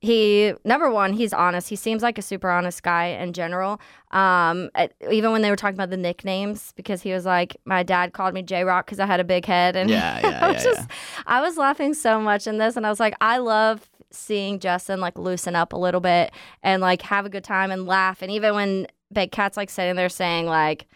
he 0.00 0.52
number 0.64 0.90
one 0.90 1.12
he's 1.12 1.32
honest. 1.32 1.68
He 1.68 1.76
seems 1.76 2.02
like 2.02 2.18
a 2.18 2.22
super 2.22 2.48
honest 2.50 2.82
guy 2.82 3.06
in 3.06 3.32
general. 3.32 3.80
Um 4.12 4.70
at- 4.74 4.92
even 5.10 5.32
when 5.32 5.42
they 5.42 5.50
were 5.50 5.56
talking 5.56 5.74
about 5.74 5.90
the 5.90 5.96
nicknames 5.96 6.72
because 6.76 7.02
he 7.02 7.12
was 7.12 7.24
like 7.26 7.56
my 7.64 7.82
dad 7.82 8.12
called 8.12 8.32
me 8.34 8.42
j-rock 8.42 8.86
because 8.86 8.98
i 9.00 9.06
had 9.06 9.20
a 9.20 9.24
big 9.24 9.44
head 9.44 9.76
and 9.76 9.90
Yeah, 9.90 10.20
yeah, 10.22 10.46
I 10.46 10.52
was 10.52 10.64
yeah, 10.64 10.70
just 10.72 10.90
i 11.26 11.40
was 11.40 11.56
laughing 11.58 11.92
so 11.94 12.20
much 12.20 12.46
in 12.46 12.58
this 12.58 12.76
and 12.76 12.86
i 12.86 12.90
was 12.90 13.00
like 13.00 13.14
i 13.20 13.36
love 13.38 13.88
seeing 14.10 14.58
justin 14.60 15.00
like 15.00 15.18
loosen 15.18 15.54
up 15.54 15.72
a 15.74 15.76
little 15.76 16.00
bit 16.00 16.32
and 16.62 16.80
like 16.80 17.02
have 17.02 17.26
a 17.26 17.28
good 17.28 17.44
time 17.44 17.70
and 17.70 17.86
laugh 17.86 18.22
and 18.22 18.30
even 18.30 18.54
when 18.54 18.86
big 19.12 19.30
cat's 19.32 19.56
like 19.58 19.68
sitting 19.68 19.96
there 19.96 20.08
saying 20.08 20.46
like 20.46 20.86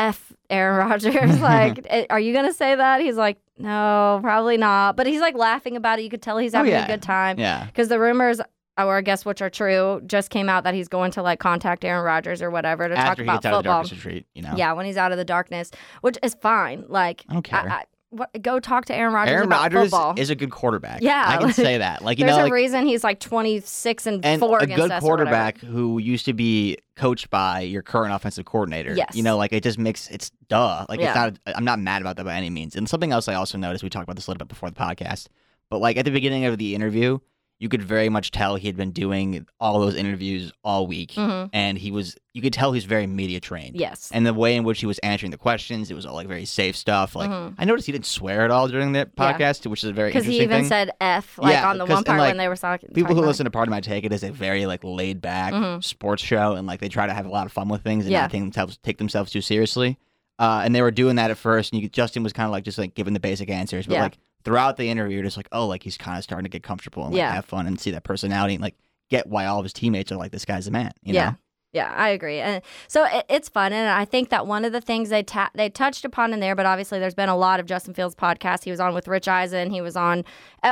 F 0.00 0.32
Aaron 0.48 0.88
Rodgers. 0.88 1.40
like, 1.40 1.86
"Eh, 1.88 2.06
are 2.10 2.18
you 2.18 2.32
gonna 2.32 2.52
say 2.52 2.74
that? 2.74 3.00
He's 3.00 3.16
like, 3.16 3.38
no, 3.58 4.18
probably 4.22 4.56
not. 4.56 4.96
But 4.96 5.06
he's 5.06 5.20
like 5.20 5.36
laughing 5.36 5.76
about 5.76 5.98
it. 5.98 6.02
You 6.02 6.10
could 6.10 6.22
tell 6.22 6.38
he's 6.38 6.54
Oh, 6.54 6.58
having 6.58 6.72
yeah. 6.72 6.84
a 6.84 6.88
good 6.88 7.02
time 7.02 7.38
yeah. 7.38 7.66
because 7.66 7.88
the 7.88 8.00
rumors, 8.00 8.40
or 8.78 8.96
I 8.96 9.00
guess 9.02 9.24
which 9.26 9.42
are 9.42 9.50
true, 9.50 10.00
just 10.06 10.30
came 10.30 10.48
out 10.48 10.64
that 10.64 10.72
he's 10.74 10.88
going 10.88 11.10
to 11.12 11.22
like 11.22 11.38
contact 11.38 11.84
Aaron 11.84 12.02
Rodgers 12.02 12.40
or 12.40 12.50
whatever 12.50 12.88
to 12.88 12.94
talk 12.94 13.04
After 13.04 13.22
he 13.22 13.28
about 13.28 13.42
gets 13.42 13.46
out 13.46 13.52
of 13.58 13.64
the 13.64 13.68
football. 13.68 13.82
darkness 13.82 14.04
retreat, 14.04 14.26
you 14.34 14.42
know. 14.42 14.54
Yeah, 14.56 14.72
when 14.72 14.86
he's 14.86 14.96
out 14.96 15.12
of 15.12 15.18
the 15.18 15.24
darkness, 15.26 15.70
which 16.00 16.16
is 16.22 16.34
fine. 16.40 16.84
Like, 16.88 17.24
I 17.28 17.34
don't 17.34 17.42
care. 17.42 17.58
I, 17.70 17.84
what, 18.10 18.30
go 18.42 18.60
talk 18.60 18.84
to 18.86 18.94
Aaron 18.94 19.14
Rodgers 19.14 19.32
Aaron 19.32 19.46
about 19.46 19.60
Rodgers 19.72 19.90
football. 19.90 20.14
is 20.18 20.30
a 20.30 20.34
good 20.34 20.50
quarterback. 20.50 21.00
Yeah, 21.02 21.24
I 21.26 21.36
can 21.38 21.46
like, 21.46 21.54
say 21.54 21.78
that. 21.78 22.02
Like 22.02 22.18
you 22.18 22.24
There's 22.26 22.36
know, 22.36 22.42
a 22.42 22.44
like 22.44 22.52
reason 22.52 22.86
he's 22.86 23.02
like 23.04 23.20
26 23.20 24.06
and, 24.06 24.24
and 24.24 24.40
four 24.40 24.58
a 24.58 24.62
against 24.62 24.76
good 24.82 24.90
us 24.90 25.02
or 25.02 25.10
whatever. 25.12 25.30
quarterback 25.30 25.58
who 25.58 25.98
used 25.98 26.24
to 26.26 26.32
be 26.32 26.78
coached 26.96 27.30
by 27.30 27.60
your 27.60 27.82
current 27.82 28.12
offensive 28.14 28.44
coordinator. 28.44 28.94
Yes. 28.94 29.14
You 29.14 29.22
know, 29.22 29.36
like 29.36 29.52
it 29.52 29.62
just 29.62 29.78
makes 29.78 30.08
it's 30.10 30.30
duh. 30.48 30.86
Like 30.88 31.00
Yeah. 31.00 31.28
it's 31.28 31.38
not 31.46 31.56
I'm 31.56 31.64
not 31.64 31.78
mad 31.78 32.02
about 32.02 32.16
that 32.16 32.24
by 32.24 32.34
any 32.34 32.50
means. 32.50 32.76
And 32.76 32.88
something 32.88 33.12
else 33.12 33.28
I 33.28 33.34
also 33.34 33.56
noticed, 33.58 33.82
we 33.84 33.90
talked 33.90 34.04
about 34.04 34.16
this 34.16 34.26
a 34.26 34.30
little 34.30 34.38
bit 34.44 34.48
before 34.48 34.68
the 34.70 34.76
podcast, 34.76 35.28
but 35.70 35.78
like 35.78 35.96
at 35.96 36.04
the 36.04 36.10
beginning 36.10 36.44
of 36.44 36.58
the 36.58 36.74
interview, 36.74 37.18
you 37.60 37.68
could 37.68 37.82
very 37.82 38.08
much 38.08 38.30
tell 38.30 38.56
he 38.56 38.66
had 38.66 38.76
been 38.76 38.90
doing 38.90 39.46
all 39.60 39.78
those 39.80 39.94
interviews 39.94 40.50
all 40.64 40.86
week. 40.86 41.12
Mhm. 41.12 41.50
And 41.52 41.78
he 41.78 41.90
was 41.92 42.16
you 42.32 42.40
could 42.40 42.52
tell 42.52 42.72
he's 42.72 42.84
very 42.84 43.06
media 43.06 43.38
trained. 43.40 43.74
Yes. 43.76 44.08
And 44.14 44.24
the 44.24 44.32
way 44.32 44.54
in 44.56 44.62
which 44.64 44.80
he 44.80 44.86
was 44.86 44.98
answering 45.00 45.30
the 45.30 45.36
questions, 45.36 45.90
it 45.90 45.94
was 45.94 46.06
all 46.06 46.14
like 46.14 46.26
very 46.28 46.44
safe 46.46 46.74
stuff. 46.76 47.14
Like 47.14 47.28
Mhm. 47.28 47.54
I 47.58 47.64
noticed 47.66 47.86
he 47.86 47.92
didn't 47.92 48.06
swear 48.06 48.44
at 48.44 48.50
all 48.50 48.66
during 48.68 48.92
the 48.92 49.00
Yeah. 49.00 49.04
podcast, 49.32 49.66
which 49.66 49.84
is 49.84 49.90
a 49.90 49.92
very 49.92 50.08
Because 50.10 50.24
he 50.24 50.36
even 50.40 50.48
thing. 50.60 50.64
said 50.68 50.90
F 51.00 51.38
like 51.38 51.52
Yeah, 51.52 51.68
on 51.68 51.76
the 51.78 51.84
one 51.86 52.02
part 52.04 52.18
like, 52.18 52.28
when 52.30 52.36
they 52.38 52.48
were 52.48 52.56
talking. 52.56 52.88
People 52.94 53.14
who 53.14 53.20
listen 53.22 53.44
to 53.44 53.50
Part 53.50 53.68
of 53.68 53.70
My 53.70 53.80
Take 53.80 54.04
it 54.04 54.12
is 54.12 54.22
a 54.22 54.30
very 54.32 54.64
like 54.66 54.82
laid 54.82 55.20
back 55.20 55.52
Mhm. 55.52 55.84
sports 55.84 56.22
show, 56.22 56.54
and 56.54 56.66
like 56.66 56.80
they 56.80 56.88
try 56.88 57.06
to 57.06 57.12
have 57.12 57.26
a 57.26 57.30
lot 57.30 57.44
of 57.46 57.52
fun 57.52 57.68
with 57.68 57.82
things 57.82 58.04
and 58.06 58.12
Yeah. 58.12 58.22
not 58.22 58.30
take 58.30 58.40
themselves 58.42 58.78
take 58.82 58.98
themselves 58.98 59.30
too 59.32 59.42
seriously. 59.42 59.98
Uh, 60.38 60.62
and 60.64 60.74
they 60.74 60.80
were 60.80 60.90
doing 60.90 61.16
that 61.16 61.30
at 61.30 61.36
first, 61.36 61.72
and 61.72 61.82
you, 61.82 61.88
Justin 61.90 62.22
was 62.22 62.32
kind 62.32 62.46
of 62.46 62.52
like 62.52 62.64
just 62.64 62.78
like 62.78 62.94
giving 62.94 63.12
the 63.12 63.20
basic 63.20 63.50
answers, 63.50 63.86
but 63.86 63.94
Yeah. 63.94 64.02
like 64.04 64.18
throughout 64.44 64.76
the 64.76 64.88
interview, 64.88 65.16
you're 65.16 65.24
just 65.24 65.36
like, 65.36 65.48
oh, 65.52 65.66
like 65.66 65.82
he's 65.82 65.96
kind 65.98 66.18
of 66.18 66.24
starting 66.24 66.44
to 66.44 66.48
get 66.50 66.62
comfortable 66.62 67.04
and 67.04 67.12
like 67.12 67.18
Yeah. 67.18 67.32
have 67.32 67.44
fun 67.44 67.66
and 67.66 67.78
see 67.80 67.90
that 67.92 68.04
personality 68.04 68.54
and 68.54 68.62
like 68.62 68.76
get 69.10 69.26
why 69.26 69.46
all 69.46 69.58
of 69.58 69.64
his 69.64 69.72
teammates 69.72 70.10
are 70.12 70.16
like 70.16 70.32
this 70.32 70.44
guy's 70.44 70.66
a 70.66 70.70
man. 70.70 70.92
You 71.02 71.14
Yeah. 71.14 71.30
know? 71.30 71.36
Yeah, 71.72 71.94
I 71.96 72.08
agree, 72.08 72.40
and 72.40 72.62
so 72.88 73.04
it, 73.04 73.24
it's 73.28 73.48
fun, 73.48 73.72
and 73.72 73.88
I 73.88 74.04
think 74.04 74.30
that 74.30 74.44
one 74.44 74.64
of 74.64 74.72
the 74.72 74.80
things 74.80 75.08
they 75.08 75.22
ta- 75.22 75.52
they 75.54 75.68
touched 75.68 76.04
upon 76.04 76.32
in 76.32 76.40
there, 76.40 76.56
but 76.56 76.66
obviously 76.66 76.98
there's 76.98 77.14
been 77.14 77.28
a 77.28 77.36
lot 77.36 77.60
of 77.60 77.66
Justin 77.66 77.94
Fields 77.94 78.16
podcasts. 78.16 78.64
He 78.64 78.72
was 78.72 78.80
on 78.80 78.92
with 78.92 79.06
Rich 79.06 79.28
Eisen, 79.28 79.70
he 79.70 79.80
was 79.80 79.94
on 79.94 80.24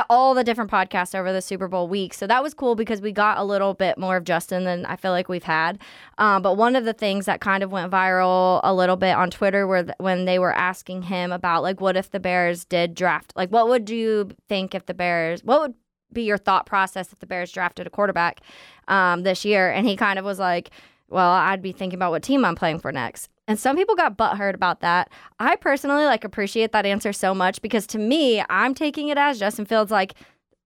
all 0.09 0.33
the 0.33 0.43
different 0.43 0.69
podcasts 0.69 1.15
over 1.17 1.31
the 1.31 1.41
Super 1.41 1.69
Bowl 1.69 1.87
week, 1.87 2.13
so 2.13 2.27
that 2.27 2.43
was 2.43 2.53
cool 2.53 2.75
because 2.75 2.99
we 2.99 3.13
got 3.13 3.37
a 3.37 3.45
little 3.45 3.73
bit 3.73 3.97
more 3.97 4.17
of 4.17 4.25
Justin 4.25 4.65
than 4.65 4.85
I 4.87 4.97
feel 4.97 5.11
like 5.11 5.29
we've 5.29 5.43
had. 5.43 5.79
Um, 6.17 6.41
but 6.41 6.57
one 6.57 6.75
of 6.75 6.83
the 6.83 6.91
things 6.91 7.27
that 7.27 7.39
kind 7.39 7.63
of 7.63 7.71
went 7.71 7.89
viral 7.93 8.59
a 8.65 8.73
little 8.73 8.97
bit 8.97 9.15
on 9.15 9.31
Twitter 9.31 9.65
were 9.65 9.83
th- 9.83 9.95
when 9.99 10.25
they 10.25 10.37
were 10.37 10.53
asking 10.53 11.03
him 11.03 11.31
about 11.31 11.63
like, 11.63 11.79
what 11.79 11.95
if 11.95 12.11
the 12.11 12.19
Bears 12.19 12.65
did 12.65 12.93
draft? 12.93 13.31
Like, 13.37 13.51
what 13.51 13.69
would 13.69 13.89
you 13.89 14.31
think 14.49 14.75
if 14.75 14.85
the 14.85 14.93
Bears? 14.93 15.45
What 15.45 15.61
would 15.61 15.73
be 16.13 16.23
your 16.23 16.37
thought 16.37 16.65
process 16.65 17.11
if 17.11 17.19
the 17.19 17.25
Bears 17.25 17.51
drafted 17.51 17.87
a 17.87 17.89
quarterback 17.89 18.41
um, 18.87 19.23
this 19.23 19.45
year? 19.45 19.71
And 19.71 19.87
he 19.87 19.95
kind 19.95 20.19
of 20.19 20.25
was 20.25 20.39
like, 20.39 20.71
well, 21.09 21.31
I'd 21.31 21.61
be 21.61 21.71
thinking 21.71 21.97
about 21.97 22.11
what 22.11 22.23
team 22.23 22.45
I'm 22.45 22.55
playing 22.55 22.79
for 22.79 22.91
next. 22.91 23.29
And 23.47 23.59
some 23.59 23.75
people 23.75 23.95
got 23.95 24.15
butthurt 24.17 24.53
about 24.53 24.81
that. 24.81 25.09
I 25.39 25.55
personally 25.55 26.05
like 26.05 26.23
appreciate 26.23 26.71
that 26.71 26.85
answer 26.85 27.11
so 27.11 27.33
much 27.33 27.61
because 27.61 27.87
to 27.87 27.97
me, 27.97 28.43
I'm 28.47 28.75
taking 28.75 29.09
it 29.09 29.17
as 29.17 29.39
Justin 29.39 29.65
Fields 29.65 29.91
like 29.91 30.13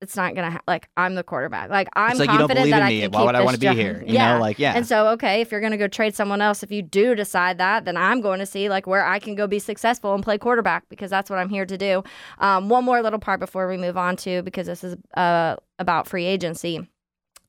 it's 0.04 0.16
not 0.16 0.36
gonna 0.36 0.52
ha- 0.52 0.62
like 0.68 0.90
I'm 0.96 1.16
the 1.16 1.24
quarterback. 1.24 1.70
Like 1.70 1.88
I'm 1.94 2.12
it's 2.12 2.20
like 2.20 2.30
you 2.30 2.38
don't 2.38 2.50
confident 2.50 2.66
believe 2.66 2.72
that 2.72 2.82
in 2.82 2.84
I 2.84 2.90
me. 2.90 3.02
can 3.02 3.12
Why 3.12 3.24
would 3.24 3.36
I 3.36 3.44
want 3.44 3.56
to 3.56 3.60
be 3.60 3.68
job. 3.68 3.76
here? 3.78 4.04
You 4.06 4.14
yeah. 4.14 4.34
know, 4.34 4.40
like 4.42 4.60
yeah. 4.60 4.74
And 4.76 4.86
so, 4.86 5.08
okay, 5.10 5.42
if 5.42 5.52
you're 5.52 5.62
going 5.62 5.72
to 5.72 5.78
go 5.78 5.88
trade 5.88 6.16
someone 6.16 6.42
else, 6.42 6.62
if 6.62 6.72
you 6.72 6.82
do 6.82 7.16
decide 7.16 7.58
that, 7.58 7.86
then 7.86 7.98
I'm 7.98 8.22
going 8.22 8.40
to 8.40 8.46
see 8.46 8.70
like 8.70 8.86
where 8.86 9.06
I 9.06 9.18
can 9.18 9.34
go 9.34 9.48
be 9.48 9.60
successful 9.60 10.14
and 10.14 10.24
play 10.24 10.38
quarterback 10.38 10.88
because 10.90 11.10
that's 11.10 11.30
what 11.30 11.40
I'm 11.40 11.50
here 11.50 11.66
to 11.66 11.78
do. 11.78 12.04
Um, 12.40 12.70
one 12.70 12.84
more 12.84 13.02
little 13.02 13.20
part 13.20 13.40
before 13.40 13.68
we 13.68 13.78
move 13.78 13.98
on 13.98 14.18
to 14.18 14.44
because 14.44 14.68
this 14.68 14.84
is 14.84 14.96
uh, 15.16 15.56
about 15.80 16.08
free 16.08 16.26
agency 16.26 16.88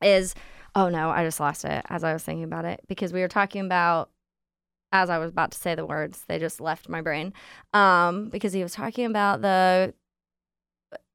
is 0.01 0.35
oh 0.77 0.89
no, 0.89 1.11
I 1.11 1.25
just 1.25 1.41
lost 1.41 1.65
it 1.65 1.85
as 1.89 2.05
I 2.05 2.13
was 2.13 2.23
thinking 2.23 2.45
about 2.45 2.65
it 2.65 2.81
because 2.89 3.13
we 3.13 3.21
were 3.21 3.29
talking 3.29 3.65
about 3.65 4.11
as 4.95 5.11
I 5.11 5.19
was 5.19 5.31
about 5.31 5.51
to 5.51 5.59
say 5.59 5.75
the 5.75 5.85
words, 5.85 6.25
they 6.29 6.39
just 6.39 6.61
left 6.61 6.89
my 6.89 7.03
brain. 7.03 7.33
Um, 7.75 8.29
because 8.29 8.53
he 8.53 8.63
was 8.63 8.73
talking 8.73 9.07
about 9.07 9.43
the 9.43 9.93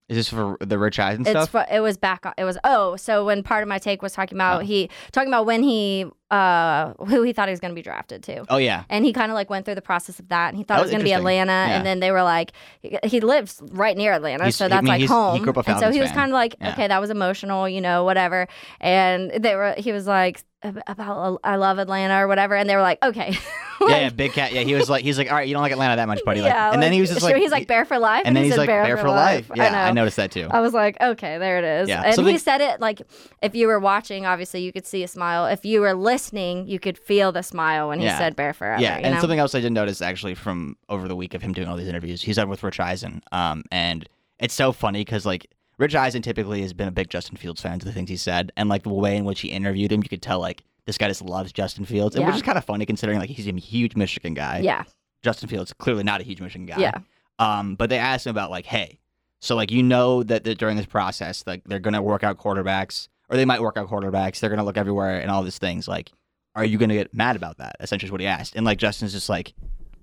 Is 0.09 0.17
this 0.17 0.29
for 0.29 0.57
the 0.59 0.77
Rich 0.79 0.99
Eisen 0.99 1.21
it's 1.21 1.29
stuff? 1.29 1.49
fu- 1.51 1.73
it 1.73 1.79
was 1.81 1.95
back 1.97 2.25
it 2.37 2.43
was 2.43 2.57
oh 2.63 2.95
so 2.95 3.23
when 3.25 3.43
part 3.43 3.61
of 3.63 3.69
my 3.69 3.77
take 3.77 4.01
was 4.01 4.11
talking 4.13 4.35
about 4.37 4.61
Oh. 4.61 4.65
he 4.65 4.89
talking 5.11 5.29
about 5.29 5.45
when 5.45 5.61
he 5.63 6.05
uh 6.31 6.93
who 7.07 7.23
he 7.23 7.33
thought 7.33 7.47
he 7.47 7.51
was 7.51 7.59
going 7.59 7.71
to 7.71 7.75
be 7.75 7.81
drafted 7.81 8.21
to 8.23 8.45
oh 8.49 8.57
yeah. 8.57 8.83
and 8.89 9.03
he 9.03 9.11
kind 9.13 9.31
of 9.31 9.35
like 9.35 9.49
went 9.49 9.65
through 9.65 9.75
the 9.75 9.81
process 9.81 10.19
of 10.19 10.27
that 10.29 10.49
and 10.49 10.57
he 10.57 10.63
thought 10.63 10.75
That 10.75 10.81
it 10.81 10.83
was 10.83 10.87
was 10.87 10.91
going 10.93 10.99
to 11.01 11.05
be. 11.05 11.13
Atlanta 11.13 11.51
Yeah. 11.51 11.77
and 11.77 11.85
then 11.85 11.99
they 11.99 12.11
were 12.11 12.23
like 12.23 12.51
he, 12.81 13.19
lives 13.19 13.61
right 13.71 13.97
near 13.97 14.13
Atlanta 14.13 14.43
He's- 14.43 14.55
so 14.55 14.65
I 14.65 14.67
that's 14.69 14.83
mean, 14.83 15.01
like 15.01 15.09
home 15.09 15.41
grew 15.41 15.51
up 15.51 15.67
a 15.67 15.71
and 15.71 15.79
so 15.79 15.91
he 15.91 15.99
was 15.99 16.11
kind 16.11 16.29
of 16.31 16.33
like 16.33 16.55
Yeah. 16.61 16.71
okay 16.73 16.87
that 16.87 17.01
was 17.01 17.09
emotional 17.09 17.67
you 17.67 17.81
know 17.81 18.03
whatever 18.03 18.47
and 18.79 19.31
they 19.31 19.55
were 19.55 19.73
he 19.77 19.91
was 19.91 20.07
like 20.07 20.43
about 20.87 21.39
I 21.43 21.55
love 21.55 21.79
Atlanta 21.79 22.21
or 22.21 22.27
whatever 22.27 22.55
and 22.55 22.69
they 22.69 22.75
were 22.75 22.81
like 22.81 23.03
okay 23.03 23.37
yeah, 23.81 23.97
yeah, 24.01 24.09
big 24.09 24.33
cat. 24.33 24.51
Yeah, 24.51 24.63
he 24.63 24.75
was 24.75 24.89
like, 24.89 25.05
he's 25.05 25.17
like, 25.17 25.29
all 25.31 25.37
right, 25.37 25.47
you 25.47 25.53
don't 25.53 25.61
like 25.61 25.71
Atlanta 25.71 25.95
that 25.95 26.07
much, 26.09 26.19
buddy. 26.25 26.41
Like, 26.41 26.51
yeah 26.51 26.73
and 26.73 26.83
then 26.83 26.91
he 26.91 26.99
was 26.99 27.09
just 27.09 27.21
sure, 27.21 27.29
like, 27.29 27.41
he's 27.41 27.49
like 27.51 27.65
bear 27.65 27.85
for 27.85 27.97
life 27.97 28.23
and 28.25 28.35
then 28.35 28.43
he 28.43 28.49
he's 28.49 28.57
like 28.57 28.67
bear 28.67 28.97
for 28.97 29.07
life. 29.09 29.49
Yeah, 29.55 29.85
I 29.85 29.87
I, 29.87 29.91
noticed 29.93 30.17
that 30.17 30.31
too. 30.31 30.49
I 30.51 30.59
was 30.59 30.73
like, 30.73 30.99
okay, 30.99 31.37
there 31.37 31.59
it 31.59 31.63
is. 31.63 31.87
Yeah, 31.87 32.01
And 32.03 32.13
something- 32.13 32.33
he 32.33 32.37
said 32.37 32.59
it 32.59 32.81
like 32.81 33.01
if 33.41 33.55
you 33.55 33.67
were 33.67 33.79
watching, 33.79 34.25
obviously 34.25 34.61
you 34.63 34.73
could 34.73 34.85
see 34.85 35.01
a 35.01 35.07
smile. 35.07 35.45
If 35.45 35.63
you 35.63 35.79
were 35.79 35.93
listening, 35.93 36.18
you 36.33 36.79
could 36.79 36.97
feel 36.97 37.31
the 37.31 37.41
smile 37.43 37.87
when 37.89 37.99
he 37.99 38.05
Yeah. 38.05 38.17
said 38.17 38.35
bear 38.35 38.53
forever. 38.53 38.81
Yeah, 38.81 38.97
you 38.97 39.03
and 39.05 39.15
know? 39.15 39.21
something 39.21 39.39
else 39.39 39.55
I 39.55 39.59
did 39.61 39.71
notice 39.71 40.01
actually 40.01 40.35
from 40.35 40.75
over 40.89 41.07
the 41.07 41.15
week 41.15 41.33
of 41.33 41.41
him 41.41 41.53
doing 41.53 41.67
all 41.67 41.77
these 41.77 41.87
interviews, 41.87 42.21
he's 42.21 42.37
on 42.37 42.49
with 42.49 42.61
Rich 42.63 42.79
Eisen, 42.79 43.21
um, 43.31 43.63
and 43.71 44.07
it's 44.39 44.53
so 44.53 44.71
funny 44.71 45.01
because 45.01 45.25
like 45.25 45.47
Rich 45.77 45.95
Eisen 45.95 46.21
typically 46.21 46.61
has 46.61 46.73
been 46.73 46.87
a 46.87 46.91
big 46.91 47.09
Justin 47.09 47.37
Fields 47.37 47.61
fan 47.61 47.79
to 47.79 47.85
the 47.85 47.91
things 47.93 48.09
he 48.09 48.17
said, 48.17 48.51
and 48.57 48.67
like 48.69 48.83
the 48.83 48.89
way 48.89 49.15
in 49.17 49.25
which 49.25 49.39
he 49.41 49.47
interviewed 49.49 49.91
him, 49.91 50.01
you 50.03 50.09
could 50.09 50.21
tell 50.21 50.39
like 50.39 50.63
this 50.85 50.97
guy 50.97 51.07
just 51.07 51.21
loves 51.21 51.51
Justin 51.53 51.85
Fields, 51.85 52.15
and 52.15 52.25
which 52.25 52.33
Yeah. 52.33 52.37
is 52.37 52.41
kind 52.43 52.57
of 52.57 52.65
funny 52.65 52.85
considering 52.85 53.19
like 53.19 53.29
he's 53.29 53.47
a 53.47 53.51
huge 53.53 53.95
Michigan 53.95 54.33
guy. 54.33 54.59
Yeah. 54.59 54.83
Justin 55.21 55.47
Fields 55.49 55.71
clearly 55.73 56.03
not 56.03 56.19
a 56.21 56.23
huge 56.23 56.41
Michigan 56.41 56.65
guy. 56.65 56.77
Yeah. 56.79 56.97
Um, 57.39 57.75
but 57.75 57.89
they 57.89 57.97
asked 57.97 58.25
him 58.25 58.31
about 58.31 58.49
like, 58.51 58.65
hey, 58.65 58.99
so 59.39 59.55
like 59.55 59.71
you 59.71 59.83
know 59.83 60.23
that, 60.23 60.43
that 60.43 60.57
during 60.57 60.75
this 60.77 60.85
process, 60.85 61.43
like 61.47 61.63
they're 61.65 61.79
gonna 61.79 62.01
work 62.01 62.23
out 62.23 62.37
quarterbacks, 62.37 63.07
or 63.29 63.37
they 63.37 63.45
might 63.45 63.61
work 63.61 63.77
out 63.77 63.89
quarterbacks. 63.89 64.39
They're 64.39 64.49
gonna 64.49 64.63
look 64.63 64.77
everywhere 64.77 65.19
and 65.19 65.29
all 65.31 65.43
these 65.43 65.57
things. 65.59 65.87
Like, 65.87 66.11
are 66.55 66.65
you 66.65 66.77
gonna 66.77 66.95
get 66.95 67.13
mad 67.13 67.35
about 67.35 67.57
that? 67.57 67.75
Essentially, 67.79 68.07
is 68.07 68.11
what 68.11 68.21
he 68.21 68.27
asked. 68.27 68.55
And 68.55 68.65
like 68.65 68.77
Justin's 68.79 69.13
just 69.13 69.29
like, 69.29 69.53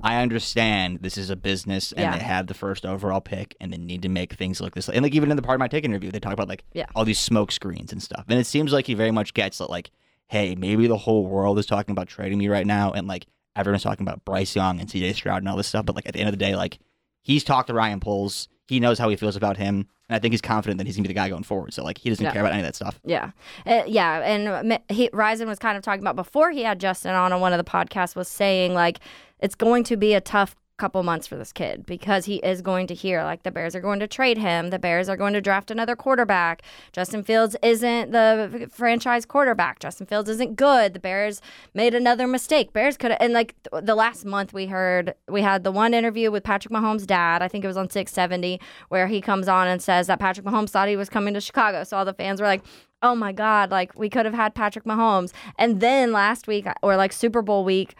I 0.02 0.16
understand 0.23 0.99
this 1.00 1.16
is 1.16 1.30
a 1.30 1.37
business 1.37 1.92
and 1.92 2.00
Yeah. 2.02 2.18
they 2.18 2.23
have 2.25 2.47
the 2.47 2.54
first 2.54 2.85
overall 2.85 3.21
pick 3.21 3.56
and 3.61 3.73
they 3.73 3.78
need 3.78 4.02
to 4.02 4.09
make 4.11 4.35
things 4.35 4.61
look 4.61 4.75
this. 4.75 4.88
Way. 4.88 4.95
And 4.97 5.02
like 5.02 5.14
even 5.14 5.30
in 5.30 5.37
the 5.37 5.42
part 5.42 5.56
of 5.56 5.61
my 5.61 5.68
take 5.68 5.85
interview, 5.85 6.11
they 6.11 6.21
talk 6.21 6.35
about 6.35 6.49
like 6.49 6.64
Yeah. 6.75 6.85
all 6.95 7.04
these 7.06 7.18
smoke 7.18 7.50
screens 7.50 7.92
and 7.92 8.02
stuff. 8.02 8.25
And 8.28 8.38
it 8.38 8.47
seems 8.47 8.73
like 8.73 8.87
he 8.87 8.95
very 8.95 9.11
much 9.11 9.33
gets 9.35 9.59
that 9.59 9.71
like, 9.71 9.90
hey, 10.28 10.54
maybe 10.54 10.87
the 10.87 10.99
whole 10.99 11.26
world 11.26 11.59
is 11.59 11.64
talking 11.66 11.92
about 11.92 12.09
trading 12.09 12.37
me 12.38 12.49
right 12.49 12.66
now, 12.66 12.90
and 12.92 13.06
like 13.09 13.26
everyone's 13.54 13.85
talking 13.85 14.06
about 14.06 14.25
Bryce 14.25 14.54
Young 14.54 14.80
and 14.80 14.88
CJ 14.90 15.14
Stroud 15.14 15.38
and 15.38 15.49
all 15.49 15.56
this 15.56 15.66
stuff. 15.68 15.87
But 15.87 15.95
like 15.97 16.06
at 16.06 16.12
the 16.14 16.21
end 16.21 16.28
of 16.28 16.33
the 16.33 16.45
day, 16.45 16.56
like 16.56 16.78
he's 17.23 17.42
talked 17.45 17.68
to 17.68 17.75
Ryan 17.75 18.00
Poles. 18.00 18.49
He 18.66 18.80
knows 18.80 18.99
how 18.99 19.09
he 19.09 19.16
feels 19.16 19.37
about 19.37 19.56
him, 19.56 19.87
and 20.08 20.16
I 20.16 20.18
think 20.18 20.32
he's 20.32 20.40
confident 20.40 20.78
that 20.78 20.86
he's 20.86 20.96
gonna 20.96 21.02
be 21.04 21.08
the 21.08 21.14
guy 21.14 21.28
going 21.28 21.42
forward. 21.42 21.72
So 21.75 21.82
like 21.84 21.98
he 21.98 22.08
doesn't 22.08 22.25
Yeah. 22.25 22.32
care 22.32 22.42
about 22.42 22.52
any 22.52 22.60
of 22.60 22.66
that 22.66 22.75
stuff. 22.75 23.00
Yeah, 23.04 23.30
uh, 23.66 23.82
yeah, 23.86 24.20
and 24.20 24.78
he, 24.88 25.08
Ryzen 25.10 25.46
was 25.46 25.58
kind 25.58 25.76
of 25.76 25.82
talking 25.82 26.02
about 26.02 26.16
before 26.16 26.50
he 26.50 26.62
had 26.62 26.78
Justin 26.80 27.12
on 27.14 27.32
on 27.32 27.40
one 27.40 27.52
of 27.52 27.58
the 27.58 27.70
podcasts 27.70 28.14
was 28.16 28.28
saying 28.28 28.75
like 28.75 29.00
it's 29.40 29.54
going 29.54 29.84
to 29.84 29.96
be 29.96 30.14
a 30.14 30.20
tough 30.20 30.54
couple 30.78 31.02
months 31.02 31.26
for 31.26 31.37
this 31.37 31.52
kid 31.52 31.87
because 31.87 32.26
he 32.26 32.37
is 32.37 32.61
going 32.61 32.87
to 32.87 32.95
hear 32.95 33.23
like 33.23 33.42
the 33.42 33.50
Bears 33.50 33.75
are 33.75 33.80
going 33.80 33.99
to 34.00 34.06
trade 34.06 34.37
him, 34.37 34.71
the 34.71 34.78
Bears 34.78 35.09
are 35.09 35.16
going 35.16 35.33
to 35.33 35.40
draft 35.40 35.71
another 35.71 35.97
quarterback. 35.97 36.62
Justin 36.92 37.23
Fields 37.23 37.56
isn't 37.62 38.12
the 38.12 38.68
franchise 38.71 39.25
quarterback. 39.25 39.78
Justin 39.78 40.06
Fields 40.06 40.28
isn't 40.28 40.56
good. 40.56 40.92
The 40.92 41.00
Bears 41.00 41.40
made 41.75 41.95
another 41.95 42.26
mistake. 42.26 42.73
Bears 42.73 42.97
could 42.97 43.11
have 43.11 43.21
and 43.21 43.33
like 43.33 43.54
th- 43.71 43.85
the 43.85 43.95
last 43.95 44.25
month 44.25 44.52
we 44.52 44.66
heard 44.66 45.14
we 45.28 45.42
had 45.42 45.64
the 45.64 45.73
one 45.73 45.95
interview 45.95 46.30
with 46.30 46.45
Patrick 46.45 46.73
Mahomes' 46.73 47.06
dad. 47.06 47.42
I 47.42 47.49
think 47.49 47.64
it 47.64 47.68
was 47.68 47.76
on 47.78 47.88
670 47.88 48.61
where 48.88 49.06
he 49.06 49.21
comes 49.21 49.49
on 49.49 49.68
and 49.68 49.80
says 49.80 50.09
that 50.09 50.21
Patrick 50.21 50.47
Mahomes 50.47 50.71
thought 50.71 50.88
he 50.88 50.97
was 50.97 51.09
coming 51.09 51.33
to 51.35 51.40
Chicago. 51.40 51.85
So 51.85 51.97
all 51.97 52.04
the 52.04 52.12
fans 52.12 52.40
were 52.40 52.47
like, 52.47 52.62
oh 53.02 53.14
my 53.14 53.33
God, 53.33 53.71
like 53.71 53.99
we 53.99 54.11
could 54.11 54.26
have 54.26 54.35
had 54.35 54.54
Patrick 54.54 54.85
Mahomes. 54.85 55.33
And 55.59 55.80
then 55.80 56.12
last 56.12 56.47
week, 56.47 56.66
or 56.83 56.97
like 56.97 57.12
Super 57.12 57.40
Bowl 57.42 57.64
week, 57.64 57.95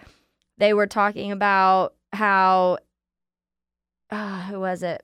they 0.59 0.73
were 0.73 0.87
talking 0.87 1.33
about 1.33 1.95
how, 2.16 2.78
uh, 4.11 4.42
who 4.42 4.61
was 4.61 4.82
it? 4.82 5.02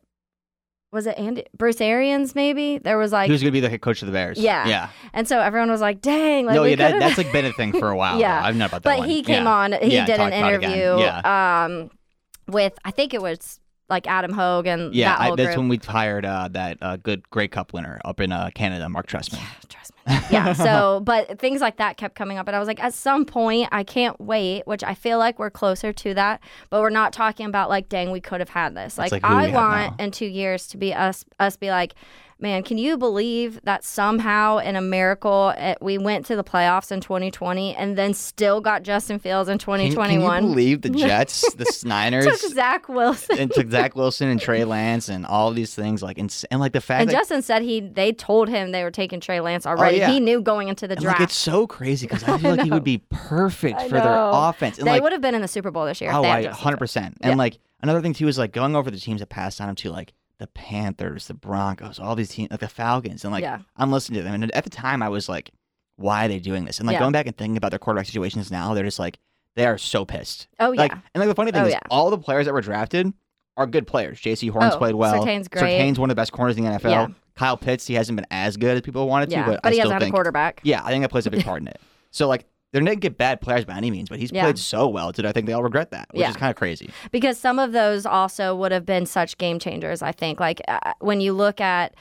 Was 0.93 1.07
it 1.07 1.19
Andy 1.19 1.45
Bruce 1.57 1.81
Arians? 1.81 2.35
Maybe 2.35 2.77
there 2.79 2.99
was 2.99 3.13
like, 3.13 3.27
he 3.27 3.33
was 3.33 3.41
gonna 3.41 3.51
be 3.53 3.61
the 3.61 3.71
head 3.71 3.81
coach 3.81 4.03
of 4.03 4.07
the 4.07 4.13
Bears. 4.13 4.39
Yeah. 4.39 4.69
yeah. 4.69 4.89
and 5.15 5.27
so 5.27 5.41
everyone 5.41 5.71
was 5.71 5.81
like, 5.81 6.03
"Dang!" 6.03 6.45
Like 6.45 6.55
no, 6.55 6.65
yeah, 6.65 6.77
that, 6.77 6.99
that's 6.99 7.17
like 7.17 7.33
been 7.39 7.47
a 7.47 7.53
thing 7.55 7.73
for 7.73 7.89
a 7.89 7.97
while. 7.97 8.21
Yeah. 8.21 8.41
though. 8.43 8.47
I've 8.49 8.57
known 8.57 8.67
about 8.67 8.83
that 8.83 8.91
but 8.91 8.99
one. 8.99 9.09
he 9.09 9.23
came 9.23 9.45
Yeah. 9.45 9.51
on. 9.51 9.73
He 9.73 9.95
Yeah, 9.95 10.05
did 10.05 10.21
an 10.21 10.31
talked 10.31 10.35
about 10.37 10.53
it 10.53 10.57
again. 10.57 10.71
interview, 10.73 11.05
Yeah. 11.05 11.65
um, 11.65 11.91
with 12.49 12.79
I 12.85 12.91
think 12.91 13.15
it 13.15 13.23
was 13.23 13.59
like 13.89 14.07
Adam 14.07 14.33
Hoge 14.35 14.67
and 14.67 14.95
Yeah, 14.95 15.17
that 15.17 15.21
I, 15.21 15.35
that's 15.35 15.47
group. 15.49 15.57
when 15.59 15.69
we 15.69 15.77
hired 15.79 16.27
uh, 16.27 16.49
that 16.53 16.77
uh, 16.83 16.97
good 16.99 17.29
Grey 17.31 17.49
Cup 17.49 17.73
winner 17.73 17.99
up 18.05 18.21
in 18.21 18.31
uh, 18.31 18.51
Canada, 18.55 18.87
Mark 18.91 19.07
Trestman. 19.07 19.41
Trust 19.71 19.92
me. 19.92 19.92
Yeah. 20.31 20.53
So, 20.63 21.01
but 21.01 21.39
things 21.39 21.61
like 21.61 21.77
that 21.79 21.97
kept 21.97 22.15
coming 22.15 22.39
up, 22.39 22.47
and 22.47 22.55
I 22.55 22.59
was 22.59 22.69
like, 22.69 22.83
at 22.83 22.95
some 22.95 23.25
point, 23.25 23.69
I 23.73 23.85
can't 23.85 24.21
wait. 24.21 24.67
Which 24.67 24.85
I 24.85 24.95
feel 24.95 25.19
like 25.19 25.39
we're 25.39 25.51
closer 25.51 25.93
to 25.93 26.15
that, 26.15 26.41
but 26.71 26.81
we're 26.81 26.91
not 26.91 27.13
talking 27.13 27.47
about 27.47 27.69
like, 27.69 27.89
dang, 27.89 28.11
we 28.11 28.21
could 28.21 28.41
have 28.41 28.49
had 28.49 28.75
this. 28.75 28.99
Like, 28.99 29.13
like 29.13 29.25
I 29.25 29.49
want 29.51 30.01
in 30.01 30.11
two 30.11 30.27
years 30.27 30.67
to 30.69 30.77
be 30.77 30.95
us, 30.95 31.25
us 31.41 31.57
be 31.57 31.71
like. 31.71 31.95
Man, 32.43 32.65
can 32.65 32.77
you 32.77 32.99
believe 32.99 33.61
that 33.63 33.85
somehow 33.85 34.59
in 34.59 34.75
a 34.75 34.81
miracle 34.81 35.55
eh, 35.57 35.77
we 35.81 35.97
went 35.97 36.27
to 36.27 36.35
the 36.35 36.43
playoffs 36.43 36.91
in 36.91 37.01
2020 37.01 37.77
and 37.77 37.97
then 37.97 38.13
still 38.15 38.61
got 38.61 38.83
Justin 38.83 39.21
Fields 39.21 39.49
in 39.49 39.59
Can, 39.59 39.79
can 39.79 39.91
2021? 39.93 40.43
you 40.43 40.49
believe 40.49 40.83
the 40.83 40.91
Jets, 41.07 41.55
the 41.55 41.89
Niners, 41.89 42.25
Took 42.27 42.53
Zach 42.53 42.89
Wilson. 42.89 43.39
and 43.39 43.51
took 43.53 43.71
Zach 43.71 43.95
Wilson 43.97 44.29
and 44.29 44.41
Trey 44.41 44.65
Lance 44.65 45.09
and 45.09 45.25
all 45.25 45.53
these 45.53 45.73
things 45.73 46.03
like 46.03 46.19
ins- 46.19 46.43
and 46.51 46.59
like 46.59 46.73
the 46.73 46.81
fact 46.81 47.03
And 47.03 47.11
that 47.11 47.15
Justin 47.15 47.43
said 47.43 47.63
he 47.63 47.79
they 47.79 48.13
told 48.13 48.49
him 48.49 48.73
they 48.73 48.83
were 48.83 48.91
taking 48.91 49.21
Trey 49.21 49.41
Lance 49.41 49.65
already. 49.65 49.99
Oh, 50.03 50.07
yeah. 50.07 50.11
He 50.11 50.19
knew 50.19 50.43
going 50.43 50.67
into 50.67 50.89
the 50.89 50.95
and, 50.95 51.03
draft. 51.03 51.21
like 51.21 51.29
it's 51.29 51.37
so 51.37 51.69
crazy 51.69 52.09
because 52.09 52.25
I 52.29 52.39
feel 52.39 52.57
like 52.57 52.65
he 52.65 52.71
would 52.71 52.83
be 52.83 52.99
perfect 53.11 53.79
I 53.79 53.89
for 53.89 53.95
their 54.01 54.13
offense. 54.17 54.79
And 54.79 54.87
they 54.89 54.93
like 54.95 55.03
would 55.05 55.13
have 55.13 55.21
been 55.23 55.37
in 55.37 55.43
the 55.43 55.49
Super 55.49 55.71
Bowl 55.71 55.87
this 55.87 56.01
year. 56.01 56.11
oh, 56.13 56.23
they 56.23 56.29
had 56.29 56.39
I 56.39 56.43
Justin 56.43 56.63
hundred 56.65 56.79
percent. 56.79 57.19
Yeah. 57.21 57.29
And 57.29 57.39
like 57.39 57.61
another 57.83 58.01
thing 58.03 58.15
too 58.15 58.27
is 58.27 58.37
like 58.37 58.53
going 58.53 58.75
over 58.75 58.91
the 58.91 58.99
teams 58.99 59.21
that 59.21 59.29
passed 59.29 59.61
on 59.61 59.69
him 59.69 59.77
to 59.77 59.93
like 59.93 60.13
the 60.43 60.49
Panthers, 60.49 61.29
the 61.29 61.35
Broncos, 61.35 61.99
all 62.01 62.17
these 62.17 62.29
teams, 62.31 62.51
like 62.51 62.61
the 62.61 62.69
Falcons, 62.69 63.25
and 63.25 63.33
like 63.33 63.43
Yeah. 63.43 63.61
I'm 63.77 63.93
listening 63.93 64.19
to 64.19 64.25
them, 64.25 64.35
and 64.43 64.51
at 64.53 64.65
the 64.65 64.71
time 64.71 65.03
I 65.03 65.09
was 65.09 65.29
like, 65.29 65.51
why 65.97 66.25
are 66.25 66.29
they 66.29 66.39
doing 66.41 66.65
this? 66.65 66.79
And 66.79 66.87
like 66.87 66.95
Yeah. 66.95 67.01
going 67.01 67.13
back 67.13 67.27
and 67.27 67.37
thinking 67.37 67.57
about 67.57 67.71
their 67.71 67.79
quarterback 67.79 68.07
situations 68.07 68.51
now, 68.51 68.75
they're 68.75 68.85
just 68.85 68.99
like 68.99 69.19
they 69.55 69.67
are 69.67 69.79
so 69.79 70.05
pissed. 70.05 70.49
Oh 70.59 70.73
yeah. 70.73 70.83
Like, 70.83 70.93
and 70.93 71.01
like 71.21 71.29
the 71.29 71.35
funny 71.35 71.53
thing 71.53 71.63
Oh, 71.63 71.67
is, 71.67 71.73
yeah. 71.73 71.81
all 71.91 72.11
the 72.11 72.19
players 72.19 72.47
that 72.47 72.53
were 72.55 72.61
drafted 72.63 73.13
are 73.57 73.67
good 73.67 73.87
players. 73.87 74.19
J.C. 74.19 74.49
Horns 74.49 74.75
Oh, 74.75 74.79
played 74.79 74.95
well. 74.95 75.15
Surtain's 75.23 75.47
great. 75.47 75.61
Surtain's 75.61 75.99
one 75.99 76.09
of 76.11 76.17
the 76.17 76.21
best 76.21 76.33
corners 76.33 76.57
in 76.57 76.65
the 76.65 76.71
NFL. 76.71 76.91
Yeah. 76.91 77.07
Kyle 77.37 77.57
Pitts, 77.57 77.87
he 77.87 77.95
hasn't 77.95 78.17
been 78.17 78.27
as 78.31 78.57
good 78.57 78.77
as 78.77 78.83
people 78.83 79.07
wanted 79.09 79.31
to, 79.31 79.37
but, 79.45 79.61
but 79.63 79.73
I 79.73 79.75
he 79.75 79.79
had 79.79 80.03
a 80.03 80.11
quarterback. 80.11 80.61
yeah, 80.65 80.83
I 80.85 80.91
think 80.91 81.03
that 81.03 81.11
plays 81.11 81.27
a 81.27 81.31
big 81.31 81.45
part 81.45 81.61
in 81.63 81.69
it. 81.69 81.81
So 82.11 82.29
like 82.29 82.45
they 82.73 82.81
didn't 82.81 83.01
get 83.01 83.17
bad 83.19 83.41
players 83.41 83.65
by 83.65 83.77
any 83.77 83.91
means, 83.91 84.09
but 84.09 84.19
he's 84.19 84.33
Yeah. 84.33 84.43
played 84.45 84.59
so 84.59 84.89
well 84.89 85.13
Did 85.13 85.27
I 85.27 85.33
think 85.33 85.47
they 85.47 85.53
all 85.53 85.63
regret 85.63 85.91
that, 85.91 86.09
which 86.11 86.21
Yeah. 86.21 86.31
is 86.31 86.37
kind 86.37 86.51
of 86.51 86.57
crazy. 86.57 86.91
because 87.11 87.39
some 87.39 87.59
of 87.59 87.73
those 87.73 88.07
also 88.07 88.55
would 88.57 88.73
have 88.73 88.87
been 88.87 89.07
such 89.07 89.37
game 89.39 89.59
changers. 89.59 90.03
I 90.03 90.13
think, 90.13 90.41
like 90.41 90.61
uh, 90.69 90.79
when 91.01 91.21
you 91.21 91.33
look 91.35 91.61
at 91.61 91.95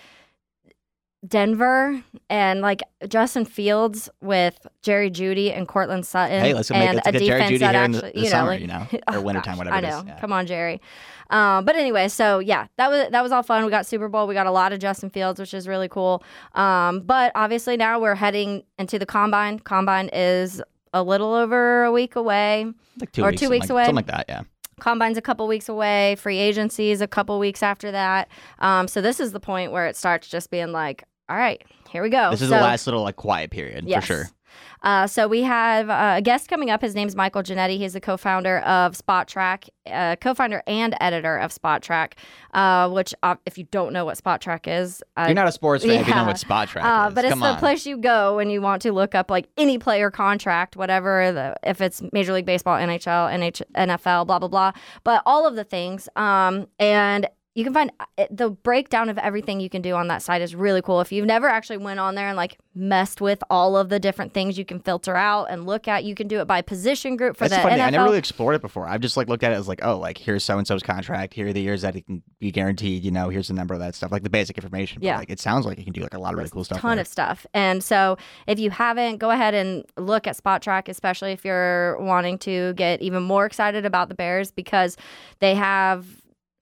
Denver 1.28 2.02
and 2.30 2.62
like 2.62 2.82
Justin 3.08 3.46
Fields 3.46 4.10
with 4.22 4.66
Jerry 4.82 5.12
Jeudy 5.12 5.56
and 5.56 5.68
Courtland 5.68 6.06
Sutton, 6.06 6.42
Hey, 6.42 6.54
let's 6.54 6.70
make 6.72 6.80
and 6.82 6.96
let's 6.96 7.08
a 7.08 7.12
get 7.12 7.22
Jerry 7.22 7.40
defense 7.42 7.52
Jeudy 7.52 7.60
that 7.60 7.76
here 7.76 7.84
in 7.84 7.92
the, 7.92 7.98
actually, 7.98 8.12
the 8.14 8.18
you 8.18 8.24
know, 8.26 8.30
summer, 8.32 8.52
like, 8.52 8.62
you 8.62 8.68
know, 8.68 8.88
Oh, 9.08 9.18
or 9.18 9.22
wintertime, 9.22 9.58
whatever 9.58 9.76
I 9.76 9.80
know. 9.82 10.00
is. 10.00 10.06
Yeah. 10.08 10.20
Come 10.20 10.34
on, 10.34 10.48
Jerry. 10.48 10.82
Um, 11.30 11.64
but 11.64 11.76
anyway, 11.76 12.08
so 12.10 12.40
yeah, 12.40 12.68
that 12.78 12.90
was 12.90 13.10
that 13.12 13.22
was 13.24 13.32
all 13.32 13.44
fun. 13.44 13.64
We 13.64 13.72
got 13.72 13.86
Super 13.86 14.10
Bowl. 14.10 14.28
We 14.28 14.34
got 14.34 14.48
a 14.48 14.52
lot 14.52 14.74
of 14.74 14.80
Justin 14.80 15.10
Fields, 15.10 15.40
which 15.40 15.54
is 15.54 15.68
really 15.68 15.88
cool. 15.88 16.24
Um, 16.56 17.02
but 17.02 17.32
obviously 17.36 17.78
now 17.78 18.00
we're 18.00 18.16
heading 18.16 18.64
into 18.80 19.00
the 19.00 19.06
combine. 19.06 19.60
Combine 19.60 20.10
is 20.12 20.62
a 20.94 21.04
little 21.04 21.34
over 21.34 21.84
a 21.84 21.92
week 21.92 22.16
away. 22.18 22.66
Like 23.00 23.12
two 23.14 23.24
Or 23.24 23.30
weeks, 23.30 23.42
two 23.42 23.50
weeks 23.50 23.64
like, 23.66 23.70
away. 23.70 23.84
something 23.86 23.96
like 23.96 24.08
that. 24.08 24.26
Yeah. 24.28 24.42
Combine's 24.82 25.18
a 25.18 25.22
couple 25.22 25.48
weeks 25.48 25.70
away. 25.70 26.16
Free 26.16 26.40
agency 26.40 26.90
is 26.92 27.02
a 27.02 27.08
couple 27.08 27.38
weeks 27.38 27.62
after 27.64 27.92
that. 27.92 28.28
Um, 28.60 28.88
so 28.88 29.00
this 29.00 29.20
is 29.20 29.32
the 29.32 29.40
point 29.40 29.72
where 29.72 29.86
it 29.86 29.96
starts 29.96 30.28
just 30.28 30.50
being 30.50 30.72
like, 30.72 31.04
all 31.32 31.38
right, 31.38 31.64
here 31.90 32.04
we 32.04 32.10
go. 32.10 32.30
This 32.32 32.42
is 32.42 32.50
So- 32.50 32.56
the 32.56 32.62
last 32.62 32.86
little 32.88 33.04
like 33.04 33.16
quiet 33.16 33.52
period 33.52 33.86
Yes. 33.88 34.04
for 34.04 34.08
sure. 34.14 34.30
Uh, 34.84 35.06
so 35.08 35.28
we 35.28 35.44
have 35.44 35.90
uh, 35.92 36.16
a 36.18 36.22
guest 36.22 36.50
coming 36.50 36.70
up. 36.72 36.82
His 36.82 36.96
name's 36.96 37.16
Michael 37.16 37.44
Ginnitti. 37.44 37.78
He's 37.78 37.94
the 37.94 38.02
co-founder 38.02 38.60
of 38.60 38.98
Spotrac, 38.98 39.70
uh, 39.86 40.16
co-founder 40.20 40.64
and 40.66 40.96
editor 41.00 41.38
of 41.38 41.54
Spotrac. 41.54 42.14
Uh, 42.54 42.90
which, 42.90 43.14
uh, 43.22 43.36
if 43.46 43.58
you 43.60 43.64
don't 43.66 43.94
know 43.94 44.04
what 44.06 44.18
Spotrac 44.18 44.68
is, 44.68 45.04
uh, 45.16 45.26
You're 45.28 45.36
not 45.36 45.48
a 45.48 45.52
sports 45.52 45.86
fan 45.86 46.02
if 46.02 46.08
you 46.08 46.16
know 46.16 46.26
what 46.26 46.36
spotrac 46.36 46.84
uh, 46.84 47.08
is. 47.10 47.14
but 47.14 47.24
it's 47.26 47.32
Come 47.34 47.40
the 47.42 47.56
place 47.60 47.86
you 47.86 47.96
go 47.98 48.36
when 48.36 48.50
you 48.50 48.60
want 48.62 48.82
to 48.82 48.92
look 48.92 49.14
up 49.16 49.30
like 49.30 49.48
any 49.56 49.78
player 49.78 50.10
contract, 50.12 50.76
whatever 50.76 51.32
the 51.32 51.56
if 51.64 51.80
it's 51.80 52.02
Major 52.12 52.34
League 52.34 52.48
Baseball, 52.48 52.76
NHL, 52.78 53.32
NH, 53.32 53.62
NFL, 53.76 54.26
blah 54.26 54.40
blah 54.40 54.50
blah. 54.50 54.72
But 55.04 55.22
all 55.28 55.46
of 55.48 55.56
the 55.56 55.64
things, 55.64 56.10
um, 56.16 56.68
and 56.80 57.28
you 57.54 57.66
can 57.66 57.74
find 57.74 57.92
uh, 58.18 58.26
the 58.32 58.50
breakdown 58.50 59.10
of 59.10 59.18
everything 59.18 59.60
you 59.60 59.70
can 59.70 59.82
do 59.82 59.94
on 59.94 60.08
that 60.08 60.22
site 60.22 60.42
is 60.42 60.56
really 60.56 60.82
cool. 60.82 61.02
If 61.02 61.12
you've 61.12 61.26
never 61.26 61.50
actually 61.50 61.78
went 61.78 62.00
on 62.00 62.16
there 62.16 62.30
and 62.30 62.38
like 62.38 62.58
messed 62.74 63.20
with 63.20 63.44
all 63.50 63.76
of 63.76 63.90
the 63.90 64.00
different 64.00 64.34
things 64.34 64.58
you 64.58 64.64
can 64.64 64.80
filter 64.80 65.18
out 65.18 65.46
and 65.50 65.66
look 65.66 65.86
at, 65.90 66.06
you 66.06 66.16
can 66.16 66.30
do 66.30 66.40
it 66.40 66.46
by 66.46 66.62
position 66.62 67.18
group 67.18 67.36
for 67.36 67.50
That's 67.50 67.62
the 67.62 67.70
funny. 67.70 67.82
NFL. 67.82 67.86
I 67.88 67.90
never 67.90 68.04
really 68.06 68.20
explored 68.20 68.56
it 68.56 68.62
before. 68.62 68.88
I've 68.88 69.02
just 69.02 69.18
like 69.18 69.28
looked 69.28 69.44
at 69.44 69.52
it 69.52 69.56
as 69.56 69.68
like, 69.68 69.82
oh, 69.84 69.98
like 69.98 70.18
here's 70.18 70.46
so 70.46 70.58
and 70.58 70.66
so's 70.66 70.82
contract. 70.82 71.34
Here 71.34 71.48
are 71.48 71.52
the 71.54 71.60
years 71.60 71.82
that 71.82 71.98
it 71.98 72.06
can 72.06 72.24
be 72.40 72.52
guaranteed. 72.52 73.04
You 73.04 73.12
know, 73.12 73.28
here's 73.28 73.50
the 73.50 73.54
number 73.54 73.74
of 73.74 73.82
that 73.82 73.96
stuff, 73.96 74.14
like 74.14 74.24
the 74.24 74.30
basic 74.30 74.58
information. 74.58 75.00
But, 75.02 75.08
Yeah. 75.08 75.18
like 75.18 75.30
it 75.30 75.42
sounds 75.42 75.66
like 75.66 75.78
you 75.78 75.84
can 75.84 75.92
do 75.92 76.02
like 76.04 76.14
a 76.14 76.20
lot 76.20 76.32
of 76.34 76.38
really 76.38 76.50
cool 76.52 76.64
stuff. 76.64 76.80
ton 76.80 76.96
there. 76.96 77.02
of 77.02 77.08
stuff. 77.10 77.46
And 77.54 77.84
so 77.84 78.18
if 78.48 78.60
you 78.60 78.70
haven't, 78.70 79.18
go 79.18 79.30
ahead 79.30 79.54
and 79.54 79.84
look 79.98 80.26
at 80.26 80.38
Spotrac, 80.38 80.88
especially 80.88 81.34
if 81.34 81.44
you're 81.44 81.98
wanting 82.00 82.38
to 82.40 82.72
get 82.76 83.02
even 83.02 83.24
more 83.24 83.46
excited 83.46 83.86
about 83.86 84.08
the 84.08 84.16
Bears 84.16 84.52
because 84.52 84.96
they 85.40 85.54
have 85.56 86.06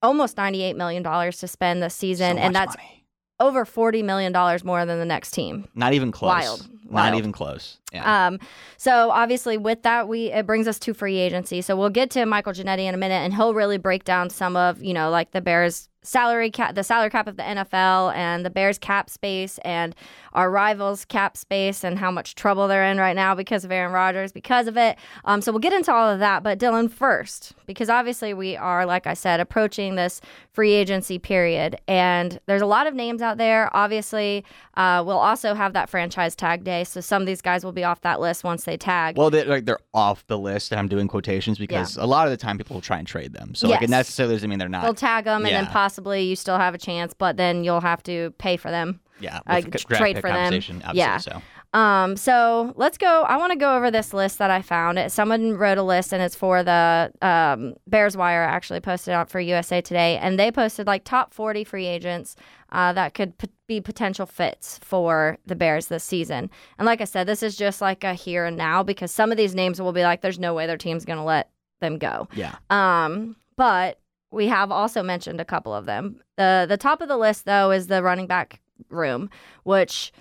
almost 0.01 0.35
$98 0.37 0.75
million 0.75 1.03
to 1.03 1.47
spend 1.47 1.81
this 1.83 1.95
season. 1.95 2.37
So 2.37 2.41
and 2.41 2.55
that's 2.55 2.75
money. 2.77 3.05
over 3.39 3.65
$40 3.65 4.03
million 4.03 4.33
more 4.63 4.85
than 4.85 4.99
the 4.99 5.05
next 5.05 5.31
team. 5.31 5.67
not 5.75 5.93
even 5.93 6.11
close. 6.11 6.29
Wild. 6.29 6.67
Not 6.85 6.91
Wild. 7.11 7.15
even 7.17 7.31
close. 7.31 7.77
Yeah. 7.93 8.27
Um, 8.27 8.39
so 8.77 9.11
obviously 9.11 9.57
with 9.57 9.83
that, 9.83 10.07
we 10.07 10.31
it 10.31 10.47
brings 10.47 10.67
us 10.67 10.79
to 10.79 10.93
free 10.95 11.17
agency. 11.17 11.61
So 11.61 11.75
we'll 11.75 11.89
get 11.91 12.09
to 12.11 12.25
Michael 12.25 12.53
Ginnitti 12.53 12.85
in 12.85 12.95
a 12.95 12.97
minute, 12.97 13.15
and 13.23 13.31
he'll 13.33 13.53
really 13.53 13.77
break 13.77 14.05
down 14.05 14.31
some 14.31 14.55
of 14.55 14.81
you 14.81 14.93
know 14.95 15.11
like 15.11 15.29
the 15.31 15.39
Bears 15.41 15.87
salary 16.01 16.49
cap, 16.49 16.75
the 16.75 16.83
salary 16.83 17.09
cap 17.09 17.27
of 17.27 17.37
the 17.37 17.43
NFL, 17.43 18.13
and 18.15 18.45
the 18.45 18.49
Bears 18.49 18.77
cap 18.77 19.09
space, 19.09 19.57
and 19.59 19.95
our 20.33 20.49
rivals 20.49 21.05
cap 21.05 21.35
space, 21.35 21.83
and 21.83 21.99
how 21.99 22.11
much 22.11 22.35
trouble 22.35 22.67
they're 22.67 22.85
in 22.85 22.97
right 22.97 23.15
now 23.15 23.35
because 23.35 23.65
of 23.65 23.71
Aaron 23.71 23.91
Rodgers, 23.91 24.31
because 24.31 24.67
of 24.67 24.77
it. 24.77 24.97
Um, 25.25 25.41
so 25.41 25.51
we'll 25.51 25.59
get 25.59 25.73
into 25.73 25.91
all 25.93 26.09
of 26.09 26.19
that. 26.19 26.43
But 26.43 26.59
Dylan 26.59 26.89
first, 26.91 27.53
because 27.65 27.89
obviously 27.89 28.33
we 28.33 28.55
are, 28.55 28.85
like 28.85 29.07
I 29.07 29.13
said, 29.13 29.39
approaching 29.39 29.95
this 29.95 30.21
free 30.53 30.73
agency 30.73 31.19
period, 31.19 31.79
and 31.87 32.39
there's 32.45 32.61
a 32.61 32.65
lot 32.65 32.87
of 32.87 32.93
names 32.93 33.21
out 33.21 33.37
there. 33.37 33.75
Obviously, 33.75 34.43
uh, 34.75 35.03
we'll 35.05 35.17
also 35.17 35.53
have 35.53 35.73
that 35.73 35.89
franchise 35.89 36.35
tag 36.35 36.63
day, 36.63 36.83
so 36.83 37.01
some 37.01 37.21
of 37.21 37.25
these 37.25 37.41
guys 37.41 37.63
will 37.65 37.71
be 37.71 37.83
off 37.83 38.01
that 38.01 38.19
list 38.21 38.43
once 38.43 38.63
they 38.63 38.77
tag. 38.77 39.17
well, 39.17 39.29
they're, 39.29 39.45
like 39.45 39.65
they're 39.65 39.79
off 39.93 40.25
the 40.27 40.37
list, 40.37 40.71
and 40.71 40.79
I'm 40.79 40.87
doing 40.87 41.07
quotations 41.07 41.57
because 41.57 41.97
a 41.97 42.05
lot 42.05 42.27
of 42.27 42.31
the 42.31 42.37
time 42.37 42.57
people 42.57 42.75
will 42.75 42.81
try 42.81 42.97
and 42.99 43.07
trade 43.07 43.33
them. 43.33 43.55
So 43.55 43.67
like 43.67 43.81
it 43.81 43.89
necessarily 43.89 44.35
doesn't 44.35 44.49
mean 44.49 44.59
they're 44.59 44.69
not. 44.69 44.83
They'll 44.83 44.93
tag 44.93 45.25
them, 45.25 45.45
and 45.45 45.53
then 45.55 45.63
Yeah. 45.65 45.71
Possibly 45.99 46.23
you 46.23 46.35
still 46.35 46.57
have 46.57 46.73
a 46.73 46.77
chance, 46.77 47.13
but 47.13 47.35
then 47.37 47.63
you'll 47.63 47.81
have 47.81 48.01
to 48.03 48.31
pay 48.37 48.55
for 48.57 48.71
them. 48.71 48.99
yeah, 49.19 49.39
uh, 49.47 49.61
with 49.65 49.81
tr- 49.81 49.87
draft 49.89 50.01
trade 50.01 50.21
for 50.21 50.29
them. 50.29 50.53
Yeah. 50.93 51.17
So 51.17 51.41
Um, 51.73 52.15
so 52.15 52.73
let's 52.77 52.97
go. 52.97 53.23
I 53.23 53.35
want 53.37 53.51
to 53.51 53.57
go 53.57 53.75
over 53.75 53.91
this 53.91 54.11
list 54.13 54.37
that 54.39 54.49
I 54.49 54.61
found. 54.61 54.97
It- 54.97 55.11
Someone 55.11 55.55
wrote 55.55 55.77
a 55.77 55.83
list, 55.83 56.13
and 56.13 56.23
it's 56.23 56.35
for 56.35 56.63
the 56.63 57.11
um, 57.21 57.75
Bears 57.85 58.15
Wire. 58.17 58.41
Actually, 58.43 58.79
posted 58.79 59.13
out 59.13 59.29
for 59.29 59.39
USA 59.41 59.81
Today, 59.81 60.17
and 60.17 60.39
they 60.39 60.51
posted 60.51 60.87
like 60.87 61.03
top 61.03 61.33
forty 61.33 61.63
free 61.65 61.85
agents 61.85 62.35
uh, 62.71 62.93
that 62.93 63.13
could 63.13 63.37
p- 63.37 63.49
be 63.67 63.81
potential 63.81 64.25
fits 64.25 64.79
for 64.81 65.37
the 65.45 65.55
Bears 65.55 65.87
this 65.87 66.03
season. 66.03 66.49
And 66.79 66.85
like 66.87 67.01
I 67.01 67.05
said, 67.05 67.27
this 67.27 67.43
is 67.43 67.55
just 67.57 67.81
like 67.81 68.03
a 68.05 68.13
here 68.13 68.45
and 68.45 68.55
now 68.57 68.81
because 68.81 69.11
some 69.11 69.31
of 69.31 69.37
these 69.37 69.53
names 69.53 69.79
will 69.81 69.93
be 69.93 70.01
like, 70.03 70.21
there's 70.21 70.39
no 70.39 70.53
way 70.55 70.65
their 70.65 70.77
team's 70.77 71.03
going 71.05 71.19
to 71.19 71.23
let 71.25 71.49
them 71.81 71.97
go. 71.99 72.27
yeah, 72.33 72.55
Um, 72.71 73.35
but 73.57 73.99
we 74.31 74.47
have 74.47 74.71
also 74.71 75.03
mentioned 75.03 75.41
a 75.41 75.45
couple 75.45 75.73
of 75.73 75.85
them. 75.85 76.21
The 76.37 76.65
the 76.67 76.77
top 76.77 77.01
of 77.01 77.07
the 77.07 77.17
list 77.17 77.45
though 77.45 77.71
is 77.71 77.87
the 77.87 78.03
running 78.03 78.27
back 78.27 78.61
room, 78.89 79.29
which 79.63 80.11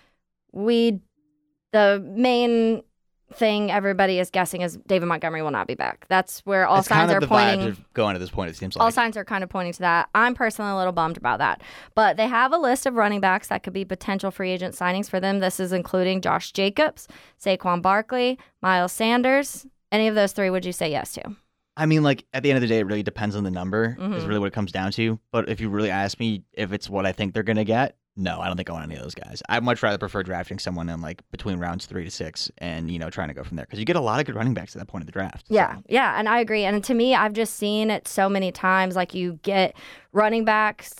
we 0.52 1.00
the 1.72 2.02
main 2.14 2.82
thing 3.34 3.70
everybody 3.70 4.18
is 4.18 4.30
guessing 4.30 4.62
is 4.62 4.78
David 4.86 5.06
Montgomery 5.06 5.42
will 5.42 5.50
not 5.50 5.66
be 5.66 5.74
back. 5.74 6.06
That's 6.08 6.40
where 6.46 6.66
all 6.66 6.78
it's 6.78 6.88
signs 6.88 7.10
kind 7.10 7.12
are 7.12 7.16
of 7.16 7.20
the 7.22 7.28
pointing. 7.28 7.84
going 7.92 8.14
at 8.14 8.20
this 8.20 8.30
point. 8.30 8.50
It 8.50 8.56
seems 8.56 8.74
like 8.74 8.82
all 8.82 8.90
signs 8.90 9.16
are 9.16 9.24
kind 9.24 9.44
of 9.44 9.50
pointing 9.50 9.74
to 9.74 9.80
that. 9.80 10.08
I'm 10.14 10.34
personally 10.34 10.72
a 10.72 10.76
little 10.76 10.92
bummed 10.92 11.18
about 11.18 11.38
that. 11.38 11.62
But 11.94 12.16
they 12.16 12.26
have 12.26 12.52
a 12.52 12.58
list 12.58 12.86
of 12.86 12.94
running 12.94 13.20
backs 13.20 13.48
that 13.48 13.62
could 13.62 13.74
be 13.74 13.84
potential 13.84 14.30
free 14.30 14.50
agent 14.50 14.74
signings 14.74 15.10
for 15.10 15.20
them. 15.20 15.40
This 15.40 15.60
is 15.60 15.72
including 15.72 16.22
Josh 16.22 16.52
Jacobs, 16.52 17.06
Saquon 17.38 17.82
Barkley, 17.82 18.38
Miles 18.62 18.92
Sanders. 18.92 19.66
Any 19.92 20.08
of 20.08 20.14
those 20.14 20.32
three 20.32 20.50
would 20.50 20.64
you 20.64 20.72
say 20.72 20.90
yes 20.90 21.12
to? 21.14 21.36
I 21.78 21.86
mean, 21.86 22.02
like 22.02 22.26
at 22.34 22.42
the 22.42 22.50
end 22.50 22.56
of 22.56 22.60
the 22.62 22.66
day, 22.66 22.80
it 22.80 22.86
really 22.86 23.02
depends 23.04 23.36
on 23.36 23.44
the 23.44 23.50
number. 23.50 23.96
Is 23.98 24.24
Mhm. 24.24 24.26
really 24.28 24.40
what 24.40 24.46
it 24.46 24.52
comes 24.52 24.72
down 24.72 24.90
to. 24.92 25.18
But 25.32 25.48
if 25.48 25.60
you 25.60 25.70
really 25.70 25.90
ask 25.90 26.18
me 26.20 26.42
if 26.52 26.72
it's 26.72 26.90
what 26.90 27.06
I 27.06 27.12
think 27.12 27.32
they're 27.34 27.42
gonna 27.44 27.64
get, 27.64 27.96
no, 28.16 28.40
I 28.40 28.48
don't 28.48 28.56
think 28.56 28.68
I 28.68 28.72
want 28.72 28.84
any 28.84 28.96
of 28.96 29.02
those 29.02 29.14
guys. 29.14 29.44
I'd 29.48 29.62
much 29.62 29.80
rather 29.80 29.96
prefer 29.96 30.24
drafting 30.24 30.58
someone 30.58 30.88
in 30.88 31.00
like 31.00 31.22
between 31.30 31.60
rounds 31.60 31.86
three 31.86 32.02
to 32.04 32.10
six, 32.10 32.50
and 32.58 32.90
you 32.90 32.98
know 32.98 33.10
trying 33.10 33.28
to 33.28 33.34
go 33.34 33.44
from 33.44 33.56
there 33.56 33.64
because 33.64 33.78
you 33.78 33.84
get 33.84 33.94
a 33.94 34.00
lot 34.00 34.18
of 34.18 34.26
good 34.26 34.34
running 34.34 34.54
backs 34.54 34.74
at 34.74 34.80
that 34.80 34.86
point 34.86 35.02
of 35.02 35.06
the 35.06 35.12
draft. 35.12 35.46
Yeah, 35.48 35.76
So, 35.76 35.82
yeah, 35.88 36.18
and 36.18 36.28
I 36.28 36.40
agree. 36.40 36.64
And 36.64 36.82
to 36.82 36.94
me, 36.94 37.14
I've 37.14 37.32
just 37.32 37.54
seen 37.56 37.90
it 37.92 38.08
so 38.08 38.28
many 38.28 38.50
times. 38.50 38.96
Like 38.96 39.14
you 39.14 39.38
get 39.42 39.76
running 40.12 40.44
backs 40.44 40.96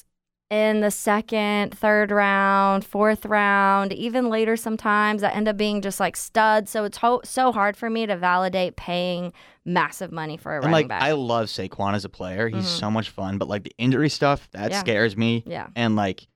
in 0.51 0.81
the 0.81 0.91
second, 0.91 1.77
third 1.77 2.11
round, 2.11 2.85
fourth 2.85 3.27
round, 3.27 3.93
even 3.93 4.31
later 4.31 4.57
sometimes 4.57 5.21
that 5.21 5.37
end 5.37 5.47
up 5.47 5.57
being 5.59 5.83
just 5.83 6.01
like 6.01 6.17
studs. 6.17 6.71
So 6.71 6.85
it's 6.85 6.97
ho- 6.97 7.21
so 7.25 7.53
hard 7.53 7.77
for 7.77 7.91
me 7.91 8.07
to 8.07 8.17
validate 8.17 8.77
paying 8.77 9.33
massive 9.67 10.11
money 10.11 10.39
for 10.39 10.53
a 10.53 10.57
and 10.57 10.65
running 10.65 10.73
like 10.73 10.89
back. 10.89 11.03
I 11.03 11.13
love 11.13 11.47
Saquon 11.49 11.93
as 11.95 12.07
a 12.07 12.09
player. 12.09 12.49
He's 12.49 12.65
Mhm. 12.65 12.79
so 12.81 12.91
much 12.91 13.11
fun. 13.11 13.37
But 13.37 13.49
like 13.49 13.65
the 13.65 13.73
injury 13.77 14.09
stuff 14.09 14.49
that 14.53 14.71
Yeah. 14.71 14.81
scares 14.81 15.17
me. 15.17 15.43
yeah, 15.47 15.67
And 15.77 15.97
like 15.97 16.27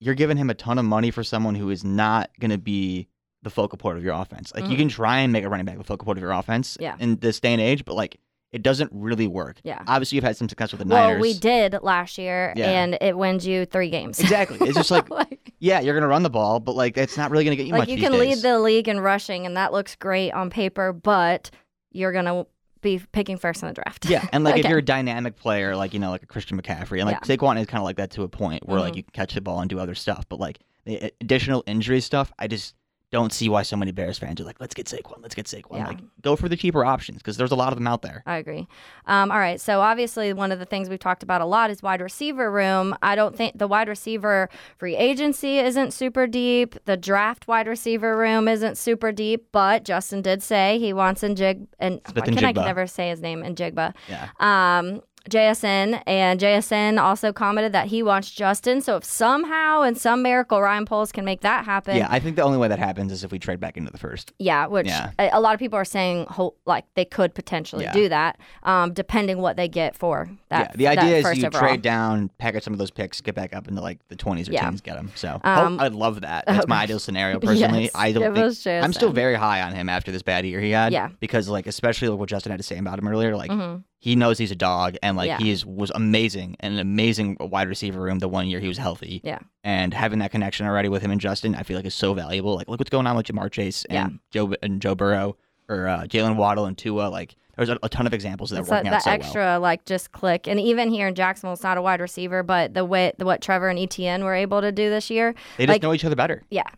you're 0.00 0.14
giving 0.14 0.36
him 0.36 0.50
a 0.50 0.54
ton 0.54 0.78
of 0.78 0.84
money 0.84 1.10
for 1.10 1.24
someone 1.24 1.54
who 1.54 1.70
is 1.70 1.82
not 1.82 2.28
gonna 2.38 2.58
be 2.58 3.08
the 3.42 3.48
focal 3.48 3.78
point 3.78 3.96
of 3.96 4.04
your 4.04 4.14
offense. 4.14 4.52
Like 4.54 4.64
you 4.64 4.74
Mhm. 4.74 4.78
can 4.80 4.88
try 4.90 5.18
and 5.20 5.32
make 5.32 5.44
a 5.44 5.48
running 5.48 5.64
back 5.64 5.78
the 5.78 5.84
focal 5.84 6.04
point 6.04 6.18
of 6.18 6.22
your 6.22 6.32
offense 6.32 6.76
Yeah. 6.78 6.96
in 6.98 7.16
this 7.16 7.40
day 7.40 7.52
and 7.54 7.62
age, 7.62 7.86
but 7.86 7.94
like 7.94 8.18
it 8.52 8.62
doesn't 8.62 8.90
really 8.94 9.26
work. 9.26 9.56
yeah. 9.64 9.82
Obviously, 9.86 10.16
you've 10.16 10.24
had 10.24 10.36
some 10.36 10.48
success 10.48 10.72
with 10.72 10.80
the 10.80 10.86
Well, 10.86 11.08
Niners. 11.08 11.20
we 11.22 11.34
did 11.34 11.76
last 11.82 12.16
year, 12.16 12.52
Yeah. 12.56 12.70
and 12.70 12.96
it 13.00 13.18
wins 13.18 13.46
you 13.46 13.66
three 13.66 13.90
games. 13.90 14.18
Exactly. 14.20 14.58
It's 14.68 14.76
just 14.76 14.90
like, 14.96 15.10
like, 15.10 15.52
yeah, 15.58 15.80
you're 15.80 15.94
gonna 15.94 16.06
run 16.08 16.22
the 16.22 16.30
ball, 16.30 16.60
but 16.60 16.74
like 16.76 16.96
it's 16.96 17.16
not 17.16 17.30
really 17.30 17.44
gonna 17.44 17.56
get 17.56 17.66
you 17.66 17.72
like 17.72 17.82
much. 17.82 17.88
you 17.88 17.96
these 17.96 18.04
can 18.04 18.18
lead 18.18 18.28
days. 18.34 18.42
the 18.42 18.58
league 18.58 18.88
in 18.88 19.00
rushing, 19.00 19.46
and 19.46 19.56
that 19.56 19.72
looks 19.72 19.94
great 19.96 20.32
on 20.32 20.48
paper, 20.50 20.92
but 20.92 21.50
you're 21.92 22.12
gonna 22.12 22.46
be 22.82 23.00
picking 23.12 23.36
first 23.36 23.62
in 23.62 23.68
the 23.68 23.74
draft. 23.74 24.04
Yeah, 24.08 24.26
and 24.32 24.44
like 24.44 24.56
if 24.64 24.66
you're 24.70 24.78
a 24.78 24.82
dynamic 24.82 25.36
player, 25.36 25.74
like 25.74 25.92
you 25.92 25.98
know, 25.98 26.10
like 26.10 26.22
a 26.22 26.26
Christian 26.26 26.60
McCaffrey, 26.60 26.98
and 27.00 27.06
like 27.06 27.22
Saquon 27.22 27.58
is 27.60 27.66
kind 27.66 27.80
of 27.80 27.84
like 27.84 27.96
that 27.96 28.10
to 28.12 28.22
a 28.22 28.28
point 28.28 28.66
where 28.68 28.78
like 28.80 28.92
Mhm. 28.92 28.96
you 28.98 29.02
can 29.02 29.12
catch 29.12 29.34
the 29.34 29.40
ball 29.40 29.60
and 29.60 29.68
do 29.68 29.78
other 29.80 29.94
stuff, 29.94 30.24
but 30.28 30.38
like 30.38 30.60
the 30.84 31.12
additional 31.20 31.64
injury 31.66 32.00
stuff, 32.00 32.32
I 32.38 32.46
just 32.46 32.74
don't 33.12 33.32
see 33.32 33.48
why 33.48 33.62
so 33.62 33.76
many 33.76 33.92
Bears 33.92 34.18
fans 34.18 34.40
are 34.40 34.44
like, 34.44 34.60
let's 34.60 34.74
get 34.74 34.86
Saquon, 34.86 35.22
let's 35.22 35.34
get 35.34 35.46
Saquon. 35.46 35.76
Yeah. 35.78 35.86
Like 35.86 35.98
go 36.22 36.34
for 36.34 36.48
the 36.48 36.56
cheaper 36.56 36.84
options 36.84 37.18
because 37.18 37.36
there's 37.36 37.52
a 37.52 37.56
lot 37.56 37.72
of 37.72 37.78
them 37.78 37.86
out 37.86 38.02
there. 38.02 38.22
I 38.26 38.38
agree. 38.38 38.66
Um, 39.06 39.30
all 39.30 39.38
right. 39.38 39.60
So 39.60 39.80
obviously, 39.80 40.32
one 40.32 40.50
of 40.50 40.58
the 40.58 40.64
things 40.64 40.88
we've 40.88 40.98
talked 40.98 41.22
about 41.22 41.40
a 41.40 41.44
lot 41.46 41.70
is 41.70 41.82
wide 41.82 42.00
receiver 42.00 42.50
room. 42.50 42.96
I 43.02 43.14
don't 43.14 43.36
think 43.36 43.58
the 43.58 43.68
wide 43.68 43.88
receiver 43.88 44.48
free 44.76 44.96
agency 44.96 45.58
isn't 45.58 45.92
super 45.92 46.26
deep. 46.26 46.74
The 46.84 46.96
draft 46.96 47.46
wide 47.46 47.68
receiver 47.68 48.16
room 48.16 48.48
isn't 48.48 48.76
super 48.76 49.12
deep. 49.12 49.46
But 49.52 49.84
Justin 49.84 50.20
did 50.20 50.42
say 50.42 50.78
he 50.78 50.92
wants 50.92 51.22
in 51.22 51.36
Jig 51.36 51.66
and 51.78 52.00
Smith 52.08 52.26
why 52.26 52.34
can 52.34 52.44
I 52.44 52.52
can 52.52 52.64
never 52.64 52.86
say 52.86 53.08
his 53.10 53.20
name 53.20 53.42
in 53.42 53.54
Jigba. 53.54 53.94
Yeah, 54.08 54.28
Um, 54.40 55.00
JSN, 55.30 56.02
and 56.06 56.40
JSN 56.40 57.00
also 57.00 57.32
commented 57.32 57.72
that 57.72 57.86
he 57.88 58.02
wants 58.02 58.30
Justin. 58.30 58.80
So 58.80 58.96
if 58.96 59.04
somehow, 59.04 59.82
in 59.82 59.94
some 59.94 60.22
miracle, 60.22 60.60
Ryan 60.60 60.84
Poles 60.86 61.12
can 61.12 61.24
make 61.24 61.40
that 61.42 61.64
happen, 61.64 61.96
Yeah, 61.96 62.06
I 62.10 62.18
think 62.20 62.36
the 62.36 62.42
only 62.42 62.58
way 62.58 62.68
that 62.68 62.78
happens 62.78 63.12
is 63.12 63.24
if 63.24 63.32
we 63.32 63.38
trade 63.38 63.60
back 63.60 63.76
into 63.76 63.90
the 63.90 63.98
first. 63.98 64.32
yeah, 64.38 64.66
which 64.66 64.86
Yeah. 64.86 65.10
A, 65.18 65.30
a 65.32 65.40
lot 65.40 65.54
of 65.54 65.60
people 65.60 65.78
are 65.78 65.84
saying 65.84 66.26
like 66.64 66.84
they 66.94 67.04
could 67.04 67.34
potentially 67.34 67.84
Yeah. 67.84 67.92
do 67.92 68.08
that, 68.08 68.38
um, 68.62 68.92
depending 68.92 69.38
what 69.38 69.56
they 69.56 69.68
get 69.68 69.94
for 69.96 70.28
that. 70.48 70.70
yeah, 70.70 70.76
the 70.76 70.86
idea 70.88 71.18
is 71.18 71.38
you 71.38 71.46
overall. 71.46 71.68
trade 71.68 71.82
down, 71.82 72.30
package 72.38 72.62
some 72.64 72.72
of 72.72 72.78
those 72.78 72.90
picks, 72.90 73.20
get 73.20 73.34
back 73.34 73.54
up 73.54 73.68
into 73.68 73.80
like 73.80 73.98
the 74.08 74.16
20s 74.16 74.48
or 74.48 74.52
Yeah. 74.52 74.64
10s, 74.64 74.82
get 74.82 74.96
them. 74.96 75.10
So 75.14 75.40
Um, 75.44 75.80
I'd 75.80 75.94
love 75.94 76.20
that. 76.22 76.44
That's 76.46 76.66
my 76.68 76.82
ideal 76.82 76.98
scenario 76.98 77.38
personally. 77.40 77.82
Yes, 77.84 77.90
I 77.94 78.12
don't 78.12 78.34
think, 78.34 78.84
I'm 78.84 78.92
still 78.92 79.10
very 79.12 79.34
high 79.34 79.62
on 79.62 79.74
him 79.74 79.88
after 79.88 80.12
this 80.12 80.22
bad 80.22 80.44
year 80.46 80.60
he 80.60 80.70
had. 80.70 80.92
Yeah. 80.92 81.08
Because 81.20 81.48
like 81.48 81.66
especially 81.66 82.08
like 82.08 82.18
what 82.18 82.28
Justin 82.28 82.50
had 82.52 82.58
to 82.58 82.62
say 82.64 82.78
about 82.78 82.98
him 82.98 83.08
earlier, 83.08 83.36
like 83.36 83.50
Mhm. 83.50 83.82
He 84.06 84.14
knows 84.14 84.38
he's 84.38 84.52
a 84.52 84.56
dog 84.56 84.96
and 85.02 85.16
like 85.16 85.26
Yeah. 85.26 85.38
he 85.38 85.50
is 85.50 85.66
was 85.66 85.90
amazing 85.94 86.54
and 86.60 86.74
an 86.74 86.80
amazing 86.80 87.36
wide 87.40 87.68
receiver 87.68 88.00
room 88.00 88.20
the 88.20 88.28
one 88.28 88.46
year 88.46 88.60
he 88.60 88.68
was 88.68 88.78
healthy. 88.78 89.20
Yeah. 89.24 89.40
And 89.64 89.92
having 89.92 90.20
that 90.20 90.30
connection 90.30 90.64
already 90.64 90.88
with 90.88 91.02
him 91.02 91.10
and 91.10 91.20
Justin, 91.20 91.56
I 91.56 91.64
feel 91.64 91.76
like 91.76 91.86
is 91.86 91.94
so 91.94 92.14
valuable. 92.14 92.54
Like 92.54 92.68
look 92.68 92.78
what's 92.78 92.90
going 92.90 93.08
on 93.08 93.16
with 93.16 93.26
Ja'Marr 93.26 93.50
Chase 93.50 93.84
and 93.86 94.20
Joe 94.30 94.54
and 94.62 94.80
Joe 94.80 94.94
Burrow 94.94 95.36
or 95.68 95.88
uh, 95.88 96.02
Jaylen 96.04 96.36
Waddle 96.36 96.66
and 96.66 96.78
Tua. 96.78 97.08
Like 97.08 97.34
there's 97.56 97.68
a, 97.68 97.78
a 97.82 97.88
ton 97.88 98.06
of 98.06 98.14
examples 98.14 98.50
that 98.50 98.60
It's 98.60 98.68
that, 98.68 98.76
working 98.76 98.90
that 98.92 98.98
out 98.98 99.02
so 99.02 99.10
extra 99.10 99.40
well. 99.42 99.60
like 99.60 99.84
just 99.86 100.12
click, 100.12 100.46
and 100.46 100.60
even 100.60 100.88
here 100.90 101.08
in 101.08 101.14
Jacksonville, 101.16 101.54
it's 101.54 101.62
not 101.64 101.76
a 101.76 101.82
wide 101.82 102.00
receiver, 102.00 102.44
but 102.44 102.74
the 102.74 102.84
way 102.84 103.12
the, 103.18 103.24
what 103.24 103.40
Trevor 103.42 103.68
and 103.70 103.78
ETN 103.78 104.22
were 104.22 104.34
able 104.34 104.60
to 104.60 104.70
do 104.70 104.88
this 104.90 105.10
year, 105.10 105.34
They 105.56 105.64
just 105.66 105.74
like- 105.74 105.82
know 105.82 105.92
each 105.94 106.04
other 106.04 106.14
better. 106.14 106.42
yeah. 106.50 106.68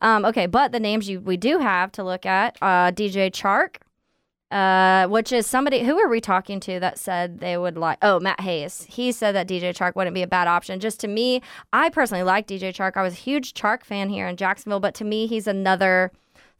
Um, 0.00 0.24
okay, 0.24 0.46
but 0.46 0.72
the 0.72 0.80
names 0.80 1.08
you 1.08 1.20
we 1.20 1.36
do 1.36 1.58
have 1.58 1.92
to 1.92 2.02
look 2.02 2.26
at, 2.26 2.56
uh, 2.60 2.90
DJ 2.92 3.30
Chark, 3.30 3.76
uh, 4.52 5.08
which 5.08 5.32
is 5.32 5.46
somebody 5.46 5.82
who 5.84 5.98
are 5.98 6.08
we 6.08 6.20
talking 6.20 6.60
to 6.60 6.78
that 6.80 6.98
said 6.98 7.40
they 7.40 7.56
would 7.56 7.76
like? 7.76 7.98
Oh, 8.02 8.20
Matt 8.20 8.40
Hayes. 8.40 8.86
He 8.88 9.10
said 9.12 9.34
that 9.34 9.48
DJ 9.48 9.74
Chark 9.76 9.96
wouldn't 9.96 10.14
be 10.14 10.22
a 10.22 10.26
bad 10.26 10.46
option. 10.48 10.78
Just 10.80 11.00
to 11.00 11.08
me, 11.08 11.40
I 11.72 11.88
personally 11.90 12.22
like 12.22 12.46
DJ 12.46 12.70
Chark. 12.74 12.96
I 12.96 13.02
was 13.02 13.14
a 13.14 13.16
huge 13.16 13.54
Chark 13.54 13.82
fan 13.84 14.08
here 14.10 14.26
in 14.28 14.36
Jacksonville, 14.36 14.80
but 14.80 14.94
to 14.96 15.04
me, 15.04 15.26
he's 15.26 15.46
another 15.46 16.12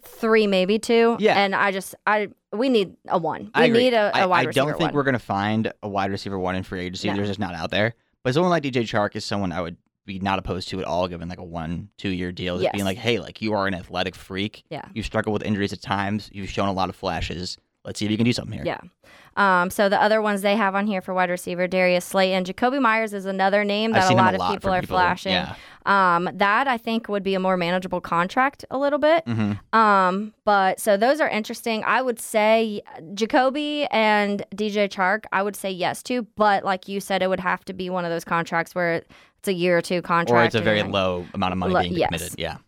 three, 0.03 0.47
maybe 0.47 0.79
two. 0.79 1.17
Yeah. 1.21 1.39
and 1.39 1.55
I 1.55 1.71
just 1.71 1.95
I 2.07 2.29
we 2.53 2.69
need 2.69 2.97
a 3.09 3.19
one. 3.19 3.51
We 3.57 3.69
need 3.69 3.95
a, 3.95 4.09
a 4.17 4.23
I- 4.23 4.27
wide 4.27 4.45
I, 4.45 4.49
receiver 4.49 4.63
I 4.67 4.71
don't 4.71 4.79
think 4.79 4.89
one. 4.89 4.95
we're 4.95 5.05
gonna 5.05 5.19
find 5.19 5.73
a 5.83 5.89
wide 5.89 6.11
receiver 6.11 6.39
one 6.39 6.57
in 6.57 6.63
free 6.63 6.81
agency. 6.81 7.09
No. 7.09 7.17
There's 7.17 7.29
just 7.29 7.41
not 7.41 7.55
out 7.55 7.71
there. 7.71 7.95
But 8.25 8.35
someone 8.35 8.51
like 8.51 8.63
DJ 8.63 8.83
Chark 8.83 9.17
is 9.17 9.25
someone 9.25 9.53
I 9.53 9.61
would 9.61 9.77
be 10.05 10.19
not 10.19 10.39
opposed 10.41 10.69
to 10.71 10.81
at 10.81 10.85
all, 10.85 11.07
given 11.07 11.29
like 11.29 11.39
a 11.39 11.45
one, 11.45 11.89
two 11.99 12.09
year 12.09 12.33
deal. 12.33 12.57
Just 12.57 12.65
Yes. 12.65 12.73
being 12.73 12.85
like, 12.85 12.99
hey, 12.99 13.21
like 13.21 13.41
you 13.41 13.53
are 13.53 13.67
an 13.69 13.75
athletic 13.75 14.15
freak. 14.17 14.65
Yeah. 14.71 14.83
You've 14.95 15.07
struggled 15.07 15.33
with 15.35 15.43
injuries 15.45 15.73
at 15.73 15.81
times. 15.81 16.29
You've 16.33 16.51
shown 16.51 16.69
a 16.69 16.73
lot 16.73 16.89
of 16.89 16.97
flashes. 16.97 17.57
Let's 17.85 17.99
see 17.99 18.05
if 18.05 18.11
you 18.11 18.17
can 18.17 18.25
do 18.25 18.33
something 18.33 18.55
here. 18.55 18.65
Yeah. 18.65 18.81
Um, 19.35 19.71
so 19.71 19.89
the 19.89 20.01
other 20.01 20.21
ones 20.21 20.43
they 20.43 20.57
have 20.57 20.75
on 20.75 20.87
here 20.87 21.01
for 21.01 21.15
wide 21.15 21.31
receiver, 21.31 21.67
Darius 21.67 22.05
Slayton. 22.05 22.45
Jakobi 22.45 22.81
Meyers 22.81 23.13
is 23.15 23.25
another 23.25 23.65
name 23.65 23.93
that 23.93 24.05
a 24.05 24.09
seen 24.09 24.19
him 24.19 24.25
lot 24.25 24.35
of 24.35 24.41
lot 24.41 24.53
people 24.55 24.71
are 24.71 24.81
people, 24.83 24.97
flashing. 24.99 25.33
yeah. 25.33 25.55
Um, 25.87 26.29
that 26.35 26.69
I 26.69 26.77
think 26.79 27.09
would 27.09 27.23
be 27.25 27.35
a 27.35 27.41
more 27.41 27.57
manageable 27.57 28.01
contract 28.01 28.65
a 28.71 28.79
little 28.79 28.99
bit. 28.99 29.25
hmm 29.27 29.53
Um, 29.77 30.33
but 30.45 30.79
so 30.81 30.97
those 30.97 31.19
are 31.21 31.29
interesting. 31.29 31.83
I 31.85 32.03
would 32.03 32.21
say 32.21 32.83
Jacoby 33.15 33.87
and 33.91 34.45
DJ 34.55 34.89
Chark, 34.89 35.25
I 35.33 35.43
would 35.43 35.57
say 35.57 35.71
yes 35.71 36.03
to, 36.05 36.23
but 36.37 36.63
like 36.65 36.87
you 36.87 37.01
said, 37.01 37.23
it 37.23 37.29
would 37.29 37.41
have 37.41 37.65
to 37.65 37.73
be 37.73 37.91
one 37.91 38.05
of 38.05 38.11
those 38.11 38.25
contracts 38.25 38.75
where 38.75 39.03
it's 39.39 39.49
a 39.49 39.53
year 39.55 39.79
or 39.79 39.83
two 39.83 40.03
contract. 40.03 40.41
Or 40.41 40.45
it's 40.47 40.55
a 40.55 40.61
very 40.61 40.83
like- 40.83 40.93
low 40.93 41.27
amount 41.35 41.53
of 41.53 41.59
money 41.59 41.75
Lo- 41.75 41.81
being 41.81 41.95
yes. 41.95 42.09
committed. 42.09 42.35
Yeah. 42.39 42.59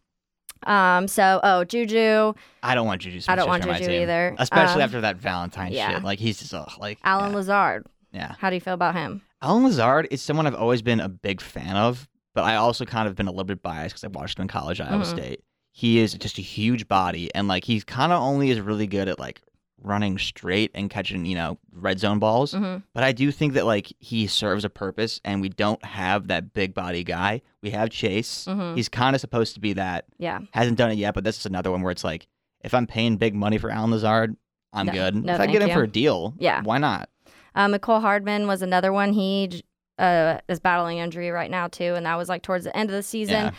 Um, 0.67 1.09
so 1.09 1.41
oh 1.43 1.65
Juju, 1.65 2.33
I 2.63 2.75
don't 2.75 2.87
want 2.87 3.03
Juju 3.03 3.21
I 3.29 3.37
don't 3.37 3.49
want 3.49 3.63
Juju 3.65 3.91
either. 3.91 4.35
Especially 4.39 4.83
Um, 4.83 4.87
after 4.87 5.01
that 5.03 5.17
Valentine 5.17 5.73
yeah. 5.73 5.93
shit. 5.95 6.03
Like 6.05 6.19
he's 6.19 6.39
just 6.39 6.55
ugh, 6.55 6.71
like 6.79 6.99
Allen 7.05 7.31
yeah. 7.31 7.37
Lazard. 7.37 7.87
yeah. 8.13 8.35
How 8.39 8.51
do 8.51 8.57
you 8.57 8.61
feel 8.61 8.75
about 8.75 8.95
him? 8.95 9.23
Allen 9.43 9.65
Lazard 9.65 10.09
is 10.11 10.23
someone 10.23 10.47
I've 10.47 10.55
always 10.55 10.81
been 10.83 11.01
a 11.01 11.09
big 11.09 11.41
fan 11.41 11.77
of, 11.77 12.09
but 12.35 12.45
I 12.45 12.57
also 12.57 12.85
kind 12.85 13.07
of 13.09 13.15
been 13.15 13.27
a 13.27 13.31
little 13.31 13.45
bit 13.45 13.63
biased 13.63 13.95
because 13.95 14.05
I 14.05 14.09
watched 14.09 14.39
him 14.39 14.43
in 14.43 14.49
college 14.49 14.81
at 14.81 14.91
Iowa 14.91 15.03
Mhm. 15.05 15.07
State. 15.07 15.41
He 15.71 15.99
is 15.99 16.15
just 16.15 16.39
a 16.39 16.43
huge 16.43 16.87
body, 16.89 17.35
and 17.35 17.49
like 17.49 17.65
he's 17.65 17.85
kind 17.85 18.13
of 18.13 18.23
only 18.23 18.51
is 18.51 18.61
really 18.61 18.87
good 18.87 19.09
at 19.09 19.19
like 19.19 19.43
running 19.85 20.19
straight 20.19 20.71
and 20.75 20.89
catching 20.91 21.25
you 21.27 21.35
know 21.37 21.59
red 21.73 22.01
zone 22.01 22.19
balls. 22.19 22.53
hmm 22.53 22.79
But 22.95 23.05
I 23.05 23.13
do 23.13 23.31
think 23.31 23.53
that 23.53 23.67
like 23.67 23.93
he 24.01 24.27
serves 24.27 24.65
a 24.65 24.71
purpose, 24.71 25.21
and 25.25 25.41
we 25.41 25.49
don't 25.51 25.85
have 25.85 26.29
that 26.29 26.53
big 26.55 26.75
body 26.75 27.05
guy. 27.05 27.43
We 27.63 27.71
have 27.71 27.91
Chase. 27.91 28.47
Mhm. 28.49 28.75
He's 28.77 28.89
kind 28.89 29.15
of 29.15 29.21
supposed 29.21 29.55
to 29.55 29.61
be 29.61 29.75
that. 29.75 30.07
Yeah. 30.19 30.41
Hasn't 30.53 30.79
done 30.79 30.91
it 30.91 30.99
yet, 30.99 31.15
but 31.15 31.23
this 31.25 31.39
is 31.39 31.47
another 31.47 31.71
one 31.71 31.83
where 31.83 31.93
it's 31.93 32.05
like 32.05 32.27
if 32.63 32.73
I'm 32.75 32.87
paying 32.87 33.17
big 33.19 33.35
money 33.35 33.59
for 33.59 33.71
Allen 33.71 33.91
Lazard, 33.91 34.37
I'm 34.73 34.87
No, 34.87 34.93
good. 34.93 35.15
no, 35.25 35.35
if 35.35 35.41
I 35.41 35.47
get 35.47 35.63
him 35.63 35.69
you. 35.69 35.75
for 35.75 35.83
a 35.83 35.89
deal, 35.89 36.35
Yeah. 36.39 36.63
why 36.63 36.79
not? 36.79 37.09
Uh, 37.55 37.69
Mecole 37.69 38.01
Hardman 38.01 38.47
was 38.49 38.63
another 38.63 38.93
one. 38.93 39.13
He 39.13 39.63
uh, 39.99 40.39
is 40.49 40.59
battling 40.59 40.99
injury 40.99 41.31
right 41.31 41.51
now 41.51 41.69
too, 41.69 41.95
and 41.95 42.05
that 42.07 42.17
was 42.17 42.29
like 42.29 42.43
towards 42.43 42.65
the 42.65 42.77
end 42.77 42.91
of 42.91 42.97
the 42.97 43.03
season. 43.03 43.35
Yeah. 43.37 43.51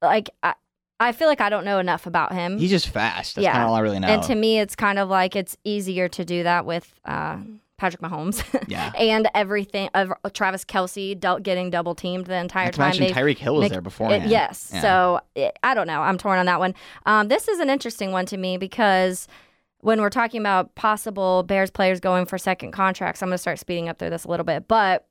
Like 0.00 0.30
I, 0.42 0.54
I 1.02 1.12
feel 1.12 1.28
like 1.28 1.40
I 1.40 1.48
don't 1.50 1.64
know 1.64 1.78
enough 1.78 2.06
about 2.06 2.32
him. 2.32 2.58
He's 2.58 2.70
just 2.70 2.88
fast. 2.88 3.34
That's 3.36 3.42
Yeah. 3.44 3.52
kind 3.52 3.64
of 3.64 3.70
all 3.70 3.74
I 3.74 3.80
really 3.80 3.98
know. 3.98 4.08
And 4.08 4.22
to 4.24 4.34
me, 4.34 4.58
it's 4.60 4.74
kind 4.76 4.98
of 4.98 5.08
like 5.08 5.36
it's 5.36 5.56
easier 5.64 6.08
to 6.08 6.24
do 6.24 6.42
that 6.44 6.64
with 6.64 6.92
uh, 7.04 7.38
Patrick 7.78 8.00
Mahomes 8.00 8.42
yeah. 8.68 8.92
and 8.96 9.28
everything 9.34 9.88
of 9.94 10.12
Travis 10.32 10.64
Kelce 10.64 11.18
getting 11.42 11.70
double 11.70 11.94
teamed 11.94 12.26
the 12.26 12.36
entire 12.36 12.66
Not 12.66 12.72
to 12.74 12.76
time. 12.78 12.86
mention 12.90 13.06
They've- 13.06 13.16
Tyreek 13.16 13.38
Hill 13.38 13.54
was 13.56 13.62
make- 13.64 13.70
there 13.72 13.80
it- 13.80 13.82
beforehand. 13.82 14.30
yes. 14.30 14.70
Yeah. 14.72 14.80
So 14.80 15.20
it, 15.34 15.58
I 15.64 15.74
don't 15.74 15.86
know. 15.88 16.00
I'm 16.00 16.16
torn 16.18 16.38
on 16.38 16.46
that 16.46 16.60
one. 16.60 16.74
Um, 17.06 17.28
this 17.28 17.48
is 17.48 17.58
an 17.60 17.68
interesting 17.70 18.12
one 18.12 18.26
to 18.26 18.36
me 18.36 18.56
because 18.56 19.26
when 19.80 20.00
we're 20.00 20.10
talking 20.10 20.40
about 20.40 20.72
possible 20.76 21.42
Bears 21.42 21.70
players 21.72 21.98
going 21.98 22.24
for 22.26 22.38
second 22.38 22.70
contracts, 22.70 23.20
I'm 23.20 23.28
going 23.30 23.34
to 23.34 23.38
start 23.38 23.58
speeding 23.58 23.88
up 23.88 23.98
through 23.98 24.10
this 24.10 24.24
a 24.24 24.28
little 24.28 24.44
bit. 24.44 24.68
But 24.68 25.06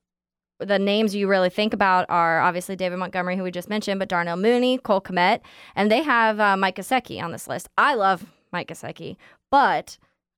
the 0.62 0.80
names 0.80 1.16
you 1.16 1.28
really 1.28 1.50
think 1.50 1.74
about 1.74 2.06
are 2.10 2.40
obviously 2.42 2.76
David 2.76 2.98
Montgomery, 2.98 3.36
who 3.38 3.44
we 3.44 3.52
just 3.52 3.70
mentioned, 3.70 4.00
but 4.00 4.10
Darnell 4.10 4.38
Mooney, 4.38 4.78
Cole 4.78 5.02
Kmet, 5.02 5.42
and 5.76 5.92
they 5.92 6.02
have 6.04 6.40
uh, 6.40 6.56
Mike 6.58 6.76
Gesicki 6.76 7.22
on 7.22 7.32
this 7.32 7.48
list. 7.48 7.70
I 7.78 7.96
love 7.96 8.26
Mike 8.52 8.68
Gesicki, 8.68 9.18
but 9.50 9.98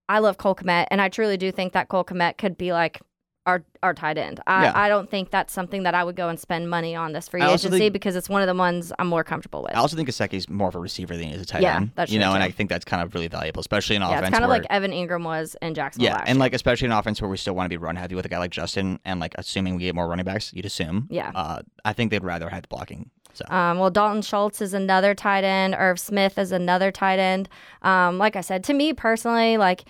I 0.10 0.20
love 0.20 0.38
Cole 0.38 0.56
Kmet, 0.56 0.88
and 0.92 1.02
I 1.02 1.10
truly 1.10 1.38
do 1.38 1.52
think 1.52 1.74
that 1.74 1.90
Cole 1.90 2.04
Kmet 2.04 2.38
could 2.38 2.58
be 2.58 2.74
like 2.74 3.02
our 3.45 3.62
our 3.82 3.93
tight 3.93 4.17
end. 4.17 4.39
I, 4.47 4.63
Yeah. 4.63 4.71
I 4.73 4.88
don't 4.88 5.10
think 5.10 5.29
that's 5.29 5.51
something 5.51 5.84
that 5.84 5.93
I 5.93 6.03
would 6.03 6.15
go 6.15 6.29
and 6.29 6.39
spend 6.39 6.69
money 6.69 6.95
on 6.95 7.12
this 7.12 7.27
free 7.27 7.41
agency 7.41 7.69
think- 7.77 7.91
because 7.93 8.15
it's 8.15 8.29
one 8.29 8.41
of 8.41 8.47
the 8.47 8.53
ones 8.53 8.93
I'm 8.99 9.08
more 9.08 9.23
comfortable 9.25 9.63
with. 9.63 9.75
I 9.75 9.79
also 9.79 9.97
think 9.97 10.08
Gesicki's 10.08 10.47
more 10.49 10.69
of 10.69 10.75
a 10.75 10.79
receiver 10.79 11.17
than 11.17 11.27
he 11.27 11.34
is 11.34 11.41
a 11.41 11.45
tight 11.45 11.62
Yeah, 11.62 11.75
end. 11.75 11.91
that's 11.95 12.10
you 12.12 12.19
know, 12.19 12.34
and. 12.34 12.41
I 12.43 12.51
think 12.51 12.69
that's 12.69 12.86
kind 12.86 13.03
of 13.03 13.13
really 13.13 13.27
valuable, 13.27 13.60
especially 13.60 13.97
in 13.97 14.01
yeah, 14.01 14.10
offense. 14.12 14.27
it's 14.27 14.32
kind 14.32 14.43
of 14.45 14.49
where, 14.49 14.60
like 14.60 14.67
Evan 14.69 14.91
Engram 14.91 15.25
was 15.25 15.58
in 15.62 15.73
Jacksonville. 15.73 16.12
yeah, 16.12 16.23
and 16.25 16.39
like 16.39 16.53
especially 16.53 16.86
in 16.86 16.91
offense 16.93 17.21
where 17.21 17.29
we 17.29 17.36
still 17.38 17.53
want 17.56 17.65
to 17.65 17.69
be 17.69 17.77
run 17.77 17.95
heavy 17.97 18.15
with 18.15 18.25
a 18.25 18.29
guy 18.29 18.38
like 18.39 18.51
Justin, 18.51 18.99
and 19.03 19.19
like 19.19 19.36
assuming 19.38 19.75
we 19.75 19.82
get 19.84 19.95
more 19.95 20.08
running 20.08 20.23
backs, 20.25 20.53
you'd 20.53 20.65
assume. 20.65 21.08
Yeah. 21.10 21.32
Uh, 21.36 21.62
I 21.84 21.91
think 21.93 22.12
they'd 22.12 22.23
rather 22.23 22.47
have 22.49 22.62
the 22.62 22.67
blocking. 22.69 23.10
So 23.34 23.43
Um, 23.49 23.79
well, 23.79 23.89
Dalton 23.89 24.21
Schultz 24.21 24.62
is 24.62 24.73
another 24.73 25.13
tight 25.15 25.43
end. 25.43 25.75
Irv 25.77 25.99
Smith 25.99 26.38
is 26.38 26.51
another 26.51 26.91
tight 26.91 27.17
end. 27.19 27.49
Um, 27.82 28.17
like 28.19 28.36
I 28.36 28.41
said, 28.41 28.63
to 28.65 28.73
me 28.73 28.93
personally, 28.93 29.58
like 29.58 29.84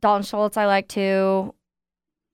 Dalton 0.00 0.22
Schultz, 0.22 0.56
I 0.56 0.66
like 0.66 0.88
too. 0.88 1.54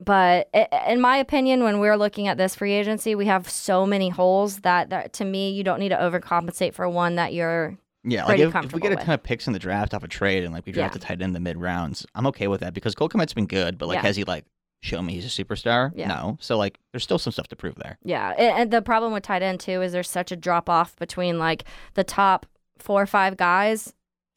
But 0.03 0.49
in 0.89 1.01
my 1.01 1.17
opinion, 1.19 1.63
when 1.63 1.79
we're 1.79 1.97
looking 1.97 2.27
at 2.27 2.39
this 2.39 2.55
free 2.55 2.73
agency, 2.73 3.15
we 3.15 3.27
have 3.27 3.49
so 3.51 3.85
many 3.85 4.09
holes 4.09 4.61
that, 4.61 4.91
that 4.91 5.13
to 5.15 5.25
me, 5.25 5.51
you 5.51 5.63
don't 5.63 5.79
need 5.79 5.91
to 5.91 5.97
overcompensate 5.97 6.73
for 6.75 6.89
one 6.89 7.17
that 7.17 7.35
you're. 7.35 7.77
yeah, 8.03 8.25
like 8.25 8.41
if, 8.41 8.55
if 8.55 8.73
we 8.73 8.81
get 8.81 8.93
a 8.93 8.97
ton 8.97 9.11
of 9.15 9.23
picks 9.23 9.47
in 9.47 9.53
the 9.53 9.59
draft 9.59 9.93
off 9.93 10.03
a 10.03 10.09
trade 10.09 10.43
and 10.45 10.55
like 10.55 10.65
we 10.65 10.73
draft 10.73 10.95
Yeah. 10.95 10.99
a 10.99 11.01
tight 11.03 11.13
end 11.15 11.23
in 11.23 11.33
the 11.35 11.41
mid 11.41 11.59
rounds, 11.59 12.07
I'm 12.15 12.27
okay 12.29 12.49
with 12.49 12.61
that 12.61 12.73
because 12.73 12.95
Cole 12.95 13.11
Kmet's 13.11 13.35
been 13.35 13.47
good, 13.47 13.77
but 13.77 13.89
like 13.89 13.97
Yeah. 13.97 14.03
has 14.03 14.17
he 14.17 14.25
like 14.25 14.47
shown 14.83 15.05
me 15.05 15.13
he's 15.13 15.27
a 15.27 15.45
superstar? 15.45 15.93
Yeah. 15.95 16.09
No. 16.09 16.39
So 16.41 16.57
like 16.57 16.79
there's 16.93 17.03
still 17.03 17.19
some 17.19 17.33
stuff 17.35 17.49
to 17.49 17.57
prove 17.57 17.75
there. 17.75 17.99
Yeah. 18.03 18.31
And, 18.39 18.59
and 18.59 18.71
the 18.71 18.81
problem 18.81 19.13
with 19.13 19.23
tight 19.25 19.43
end, 19.43 19.61
too, 19.61 19.83
is 19.83 19.93
there's 19.93 20.09
such 20.09 20.33
a 20.33 20.37
drop 20.37 20.71
off 20.71 20.97
between 20.97 21.39
like 21.39 21.65
the 21.93 22.05
top 22.05 22.47
four 22.79 23.03
or 23.03 23.07
five 23.07 23.37
guys 23.37 23.89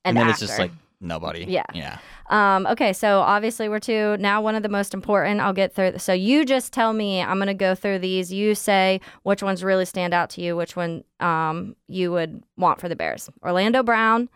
and, 0.04 0.17
And, 0.17 0.17
then 0.17 0.23
after. 0.30 0.43
it's 0.43 0.52
just 0.52 0.60
like 0.60 0.71
nobody. 1.03 1.45
Yeah. 1.47 1.65
Yeah. 1.73 1.97
Um, 2.29 2.65
okay, 2.67 2.93
so 2.93 3.19
obviously 3.19 3.69
we're 3.69 3.79
two. 3.79 4.17
now 4.17 4.41
one 4.41 4.55
of 4.55 4.63
the 4.63 4.69
most 4.69 4.93
important. 4.93 5.41
I'll 5.41 5.53
get 5.53 5.73
through. 5.73 5.99
So 5.99 6.13
you 6.13 6.45
just 6.45 6.73
tell 6.73 6.93
me. 6.93 7.21
I'm 7.21 7.37
gonna 7.39 7.53
go 7.53 7.75
through 7.75 7.99
these. 7.99 8.31
You 8.31 8.55
say 8.55 9.01
which 9.23 9.43
ones 9.43 9.63
really 9.63 9.85
stand 9.85 10.13
out 10.13 10.29
to 10.31 10.41
you. 10.41 10.55
Which 10.55 10.75
one 10.75 11.03
um 11.19 11.75
you 11.87 12.11
would 12.11 12.43
want 12.57 12.79
for 12.79 12.89
the 12.89 12.95
Bears? 12.95 13.29
Orlando 13.43 13.83
Brown, 13.83 14.29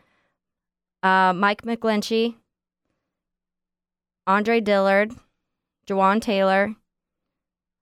uh, 1.04 1.34
Mike 1.34 1.64
McGlinchey, 1.64 2.36
Andre 4.28 4.60
Dillard, 4.60 5.14
Jawaan 5.88 6.22
Taylor. 6.22 6.76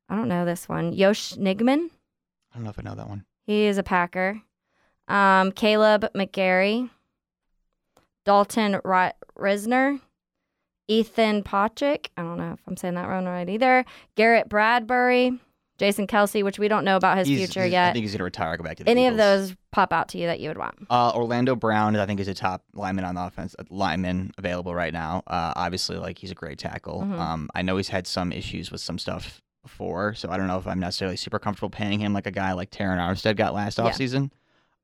I 0.08 0.16
don't 0.16 0.28
know 0.28 0.46
this 0.46 0.70
one. 0.70 0.94
Yosh 0.94 1.34
Nijman. 1.34 1.90
I 2.54 2.56
don't 2.56 2.64
know 2.64 2.70
if 2.70 2.80
I 2.80 2.84
know 2.84 2.96
that 2.96 3.10
one. 3.10 3.26
He 3.46 3.66
is 3.66 3.78
a 3.78 3.84
Packer. 3.84 4.42
Um, 5.08 5.52
Kaleb 5.52 6.10
McGary, 6.16 6.90
Dalton 8.26 8.74
Risner, 9.38 10.00
Ethan 10.88 11.44
Pocic. 11.44 12.08
I 12.18 12.22
don't 12.22 12.38
know 12.38 12.54
if 12.54 12.60
I'm 12.68 12.78
saying 12.78 12.96
that 12.96 13.08
wrong 13.08 13.28
or 13.28 13.32
right 13.32 13.50
either. 13.50 13.86
Garrett 14.16 14.50
Bradbury, 14.50 15.40
Jason 15.78 16.08
Kelce, 16.08 16.44
which 16.44 16.60
we 16.60 16.68
don't 16.68 16.86
know 16.86 16.96
about 16.96 17.18
his 17.18 17.28
He's- 17.28 17.40
future 17.40 17.66
he's- 17.66 17.90
I 17.90 17.92
think 17.94 18.04
he's 18.04 18.14
gonna 18.14 18.24
retire. 18.24 18.56
Go 18.58 18.64
back 18.64 18.78
to 18.78 18.84
the 18.84 18.90
Any 18.90 19.08
of 19.08 19.18
those 19.18 19.56
pop 19.72 19.92
out 19.92 20.10
to 20.10 20.18
you 20.18 20.28
that 20.28 20.40
you 20.40 20.50
would 20.50 20.58
want? 20.58 20.76
Uh, 20.90 21.12
Orlando 21.16 21.56
Brown, 21.56 21.96
I 21.96 22.06
think, 22.06 22.20
is 22.20 22.28
a 22.28 22.34
top 22.34 22.64
lineman 22.74 23.04
on 23.06 23.16
the 23.16 23.22
offense, 23.26 23.56
lineman 23.70 24.32
available 24.38 24.74
right 24.76 24.94
now. 24.94 25.24
Uh, 25.28 25.54
obviously, 25.56 25.98
like 25.98 26.18
he's 26.20 26.32
a 26.32 26.36
great 26.36 26.60
tackle. 26.60 27.02
Mhm. 27.02 27.20
Um, 27.20 27.50
I 27.56 27.62
know 27.62 27.78
he's 27.78 27.90
had 27.90 28.08
some 28.08 28.32
issues 28.32 28.72
with 28.72 28.82
some 28.82 28.98
stuff 29.00 29.42
before, 29.64 30.14
so 30.14 30.30
I 30.30 30.38
don't 30.38 30.48
know 30.48 30.58
if 30.60 30.68
I'm 30.68 30.80
necessarily 30.80 31.18
super 31.18 31.40
comfortable 31.40 31.72
paying 31.72 32.00
him 32.00 32.14
like 32.14 32.28
a 32.28 32.32
guy 32.32 32.54
like 32.54 32.70
Terron 32.70 32.98
Armstead 33.00 33.36
got 33.36 33.54
last 33.56 33.80
Yeah. 33.80 33.86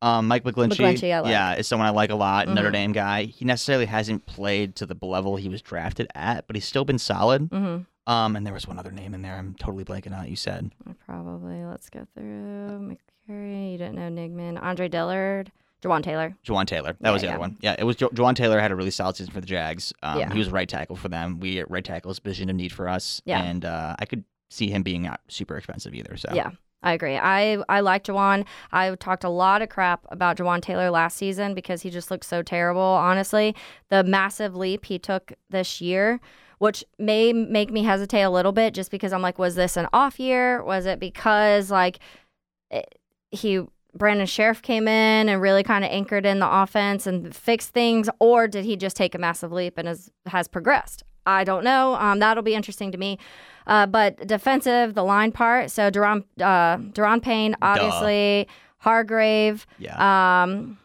Um, 0.02 0.28
Mike 0.28 0.44
McGlinchey, 0.44 0.78
McGlinchey, 0.78 1.22
like. 1.22 1.30
yeah, 1.32 1.56
is 1.56 1.68
someone 1.68 1.88
I 1.88 1.92
like 1.92 2.10
a 2.10 2.16
lot. 2.16 2.48
Notre 2.48 2.70
Mhm. 2.70 2.74
Dame 2.74 2.92
guy. 2.92 3.24
He 3.26 3.46
necessarily 3.46 3.86
hasn't 3.86 4.26
played 4.26 4.76
to 4.78 4.86
the 4.88 4.98
level 5.02 5.36
he 5.36 5.48
was 5.48 5.62
drafted 5.62 6.08
at, 6.16 6.48
but 6.48 6.56
he's 6.56 6.66
still 6.66 6.86
been 6.86 6.98
solid. 6.98 7.50
Mm-hmm. 7.50 8.12
Um, 8.12 8.36
and 8.36 8.46
there 8.46 8.54
was 8.54 8.68
one 8.68 8.80
other 8.80 8.92
name 8.92 9.14
in 9.14 9.22
there. 9.22 9.36
I'm 9.36 9.54
totally 9.60 9.86
blanking 9.86 10.18
on. 10.18 10.26
it, 10.26 10.30
You 10.30 10.36
said 10.36 10.72
probably 11.06 11.64
let's 11.64 11.90
go 11.90 12.08
through 12.16 12.98
McCurry. 13.30 13.74
You 13.74 13.78
didn't 13.78 13.96
know 13.96 14.10
Nijman, 14.10 14.62
Andre 14.62 14.90
Dillard, 14.90 15.52
Jawaan 15.84 16.02
Taylor. 16.04 16.36
Jawaan 16.46 16.66
Taylor. 16.66 16.96
That 17.02 17.12
was 17.12 17.22
the 17.22 17.28
yeah. 17.28 17.34
other 17.34 17.40
one. 17.40 17.58
Yeah, 17.62 17.76
it 17.78 17.84
was 17.84 17.96
jo- 17.96 18.10
Jawaan 18.10 18.36
Taylor 18.36 18.60
had 18.60 18.72
a 18.72 18.76
really 18.76 18.92
solid 18.92 19.16
season 19.18 19.32
for 19.34 19.40
the 19.42 19.48
Jags. 19.48 19.94
Um, 20.04 20.18
Yeah. 20.20 20.32
He 20.34 20.40
was 20.40 20.50
right 20.50 20.68
tackle 20.68 20.96
for 20.96 21.10
them. 21.10 21.40
We 21.40 21.60
at 21.60 21.70
right 21.70 21.86
tackle 21.86 22.10
is 22.12 22.18
a 22.18 22.22
position 22.22 22.50
of 22.50 22.56
need 22.56 22.72
for 22.72 22.90
us. 22.90 23.22
Yeah. 23.26 23.42
And 23.44 23.66
uh, 23.66 23.96
I 24.00 24.06
could 24.06 24.24
see 24.50 24.70
him 24.70 24.82
being 24.84 25.04
not 25.04 25.22
super 25.28 25.56
expensive 25.58 25.94
either. 25.94 26.18
So 26.18 26.30
Yeah. 26.34 26.52
I 26.84 26.94
agree. 26.94 27.16
I 27.18 27.64
I 27.70 27.82
like 27.82 28.06
Jawaan. 28.06 28.46
I 28.72 28.96
talked 28.96 29.24
a 29.24 29.30
lot 29.30 29.62
of 29.62 29.70
crap 29.70 30.06
about 30.10 30.38
Jawaan 30.38 30.62
Taylor 30.62 30.90
last 30.90 31.16
season 31.16 31.54
because 31.54 31.84
he 31.84 31.90
just 31.90 32.10
looked 32.10 32.26
so 32.26 32.42
terrible. 32.42 32.82
Honestly, 32.82 33.56
the 33.90 34.04
massive 34.04 34.56
leap 34.56 34.86
he 34.86 34.98
took 34.98 35.34
this 35.50 35.80
year, 35.80 36.20
which 36.58 36.84
may 36.98 37.34
make 37.34 37.72
me 37.72 37.84
hesitate 37.84 38.24
a 38.24 38.32
little 38.32 38.52
bit, 38.52 38.74
just 38.74 38.90
because 38.90 39.14
I'm 39.14 39.22
like, 39.22 39.38
was 39.38 39.56
this 39.56 39.78
an 39.78 39.88
off 39.94 40.20
year? 40.20 40.64
Was 40.64 40.86
it 40.88 41.00
because 41.00 41.70
like 41.70 42.00
it, 42.72 42.98
he 43.30 43.62
Brandon 43.94 44.26
Scherff 44.26 44.62
came 44.62 44.88
in 44.88 45.30
and 45.30 45.42
really 45.42 45.64
kind 45.64 45.84
of 45.84 45.92
anchored 45.92 46.26
in 46.26 46.40
the 46.40 46.52
offense 46.52 47.06
and 47.06 47.36
fixed 47.36 47.72
things, 47.72 48.10
or 48.20 48.48
did 48.48 48.66
he 48.66 48.76
just 48.76 48.96
take 48.96 49.14
a 49.14 49.20
massive 49.20 49.52
leap 49.52 49.78
and 49.78 49.88
has 49.88 50.10
has 50.26 50.48
progressed? 50.48 51.04
I 51.26 51.44
don't 51.44 51.64
know. 51.64 51.96
Um, 51.96 52.20
that'll 52.20 52.44
be 52.44 52.56
interesting 52.56 52.92
to 52.92 52.98
me. 52.98 53.18
Uh, 53.68 53.86
but 53.86 54.28
defensive, 54.28 54.96
the 54.96 55.04
line 55.04 55.32
part. 55.32 55.72
So 55.72 55.92
Daron, 55.92 56.24
uh, 56.40 56.78
Daron 56.78 57.22
Payne, 57.22 57.56
obviously 57.62 58.48
Hargrave, 58.78 59.68
yeah, 59.78 60.44
um, 60.44 60.80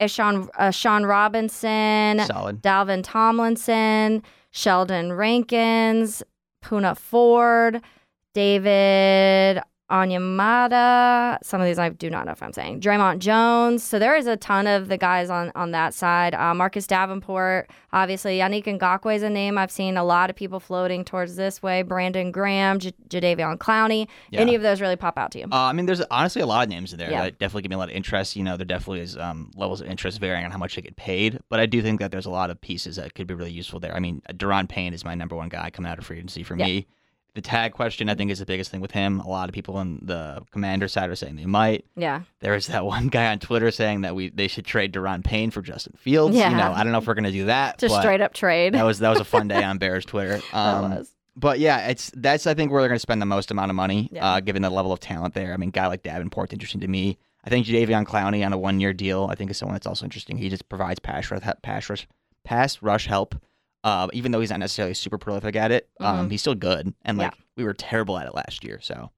Ishan, 0.00 0.48
uh, 0.58 0.70
Sean 0.70 1.04
Robinson, 1.04 2.20
solid. 2.20 2.62
Dalvin 2.62 3.02
Tomlinson, 3.04 4.22
Sheldon 4.50 5.12
Rankins, 5.12 6.22
Poona 6.64 6.96
Ford, 6.96 7.82
David 8.32 9.62
Onyemata. 9.90 11.38
Some 11.42 11.60
of 11.60 11.66
these 11.66 11.78
I 11.78 11.88
do 11.90 12.10
not 12.10 12.26
know 12.26 12.32
if 12.32 12.42
I'm 12.42 12.52
saying. 12.52 12.80
Dre'Mont 12.80 13.18
Jones. 13.18 13.82
So 13.82 13.98
there 13.98 14.16
is 14.16 14.26
a 14.26 14.36
ton 14.36 14.66
of 14.66 14.88
the 14.88 14.96
guys 14.96 15.30
on 15.30 15.52
on 15.54 15.70
that 15.72 15.94
side. 15.94 16.34
Uh, 16.34 16.54
Marcus 16.54 16.86
Davenport, 16.86 17.70
obviously. 17.92 18.38
Yannick 18.38 18.64
Ngakoue 18.64 19.14
is 19.14 19.22
a 19.22 19.30
name 19.30 19.58
I've 19.58 19.70
seen 19.70 19.96
a 19.96 20.04
lot 20.04 20.30
of 20.30 20.36
people 20.36 20.60
floating 20.60 21.04
towards 21.04 21.36
this 21.36 21.62
way. 21.62 21.82
Brandon 21.82 22.30
Graham, 22.30 22.78
J- 22.78 22.92
Jadeveon 23.08 23.58
Clowney. 23.58 24.08
Yeah. 24.30 24.40
Any 24.40 24.54
of 24.54 24.62
those 24.62 24.80
really 24.80 24.96
pop 24.96 25.18
out 25.18 25.32
to 25.32 25.38
you? 25.40 25.44
Uh, 25.46 25.56
I 25.56 25.72
mean, 25.72 25.86
there's 25.86 26.00
honestly 26.10 26.42
a 26.42 26.46
lot 26.46 26.62
of 26.64 26.68
names 26.68 26.92
in 26.92 26.98
there 26.98 27.10
Yeah. 27.10 27.22
that 27.24 27.38
definitely 27.38 27.62
give 27.62 27.70
me 27.70 27.76
a 27.76 27.78
lot 27.78 27.90
of 27.90 27.94
interest. 27.94 28.36
You 28.36 28.42
know, 28.44 28.56
there 28.56 28.66
definitely 28.66 29.00
is 29.00 29.16
um, 29.16 29.50
levels 29.56 29.80
of 29.80 29.86
interest 29.88 30.20
varying 30.20 30.44
on 30.44 30.50
how 30.50 30.58
much 30.58 30.76
they 30.76 30.82
get 30.82 30.96
paid, 30.96 31.38
but 31.48 31.60
I 31.60 31.66
do 31.66 31.82
think 31.82 32.00
that 32.00 32.10
there's 32.10 32.26
a 32.26 32.30
lot 32.30 32.50
of 32.50 32.60
pieces 32.60 32.96
that 32.96 33.14
could 33.14 33.26
be 33.26 33.34
really 33.34 33.50
useful 33.52 33.80
there. 33.80 33.94
I 33.94 34.00
mean, 34.00 34.22
Daron 34.32 34.68
Payne 34.68 34.94
is 34.94 35.04
my 35.04 35.14
number 35.14 35.36
one 35.36 35.48
guy 35.48 35.70
coming 35.70 35.90
out 35.90 35.98
of 35.98 36.06
free 36.06 36.18
agency 36.18 36.42
for 36.42 36.56
Yeah. 36.56 36.64
me. 36.66 36.86
The 37.34 37.40
tag 37.40 37.72
question, 37.72 38.08
I 38.08 38.14
think, 38.14 38.30
is 38.30 38.40
the 38.40 38.46
biggest 38.46 38.70
thing 38.70 38.80
with 38.80 38.90
him. 38.90 39.20
A 39.20 39.28
lot 39.28 39.48
of 39.48 39.54
people 39.54 39.76
on 39.76 40.00
the 40.02 40.42
commander 40.50 40.88
side 40.88 41.08
are 41.10 41.14
saying 41.16 41.36
they 41.36 41.46
might. 41.46 41.84
yeah. 41.96 42.22
There 42.40 42.52
was 42.52 42.66
that 42.66 42.84
one 42.96 43.08
guy 43.08 43.30
on 43.30 43.38
Twitter 43.38 43.70
saying 43.70 44.00
that 44.02 44.14
we 44.14 44.30
they 44.30 44.48
should 44.48 44.64
trade 44.66 44.92
Daron 44.92 45.22
Payne 45.24 45.50
for 45.50 45.62
Justin 45.62 45.94
Fields. 45.96 46.36
Yeah. 46.36 46.50
You 46.50 46.56
know, 46.56 46.72
I 46.72 46.82
don't 46.82 46.92
know 46.92 46.98
if 46.98 47.06
we're 47.06 47.14
gonna 47.14 47.30
do 47.32 47.46
that. 47.46 47.78
Just 47.78 47.94
straight 47.96 48.20
up 48.20 48.34
trade. 48.34 48.74
That 48.74 48.84
was 48.84 48.98
that 48.98 49.10
was 49.10 49.20
a 49.20 49.24
fun 49.24 49.48
day 49.48 49.62
on 49.70 49.78
Bears 49.78 50.04
Twitter. 50.04 50.38
That 50.52 50.54
Um, 50.56 50.90
was. 50.96 51.10
but 51.36 51.58
yeah, 51.60 51.86
it's 51.88 52.10
that's 52.16 52.46
I 52.46 52.54
think 52.54 52.72
where 52.72 52.82
they're 52.82 52.88
going 52.88 52.96
to 52.96 53.00
spend 53.00 53.22
the 53.22 53.26
most 53.26 53.50
amount 53.50 53.70
of 53.70 53.76
money, 53.76 54.08
Yeah. 54.12 54.26
uh, 54.34 54.40
given 54.40 54.62
the 54.62 54.70
level 54.70 54.92
of 54.92 55.00
talent 55.00 55.34
there. 55.34 55.52
I 55.52 55.56
mean, 55.56 55.70
guy 55.70 55.86
like 55.86 56.02
Davenport, 56.02 56.52
interesting 56.52 56.80
to 56.80 56.88
me. 56.88 57.18
I 57.44 57.48
think 57.48 57.64
Jadeveon 57.66 58.04
Clowney 58.04 58.44
on 58.44 58.52
a 58.52 58.58
one-year 58.58 58.92
deal, 58.92 59.28
I 59.30 59.34
think 59.34 59.50
is 59.50 59.56
someone 59.56 59.74
that's 59.74 59.86
also 59.86 60.04
interesting. 60.04 60.36
He 60.36 60.50
just 60.50 60.68
provides 60.68 60.98
pass 60.98 61.30
rush, 61.30 61.40
pass 61.62 61.88
rush, 61.88 62.06
pass 62.44 62.82
rush 62.82 63.06
help. 63.06 63.34
Uh, 63.82 64.08
even 64.12 64.30
though 64.32 64.40
he's 64.40 64.50
not 64.50 64.58
necessarily 64.60 64.94
super 64.94 65.16
prolific 65.18 65.56
at 65.56 65.70
it, 65.70 65.88
um, 66.00 66.28
he's 66.30 66.40
still 66.42 66.54
good. 66.54 66.92
And 67.02 67.16
Yeah. 67.18 67.24
like 67.24 67.34
we 67.56 67.64
were 67.64 67.74
terrible 67.74 68.18
at 68.18 68.26
it 68.26 68.34
last 68.34 68.62
year, 68.64 68.78
so 68.82 69.10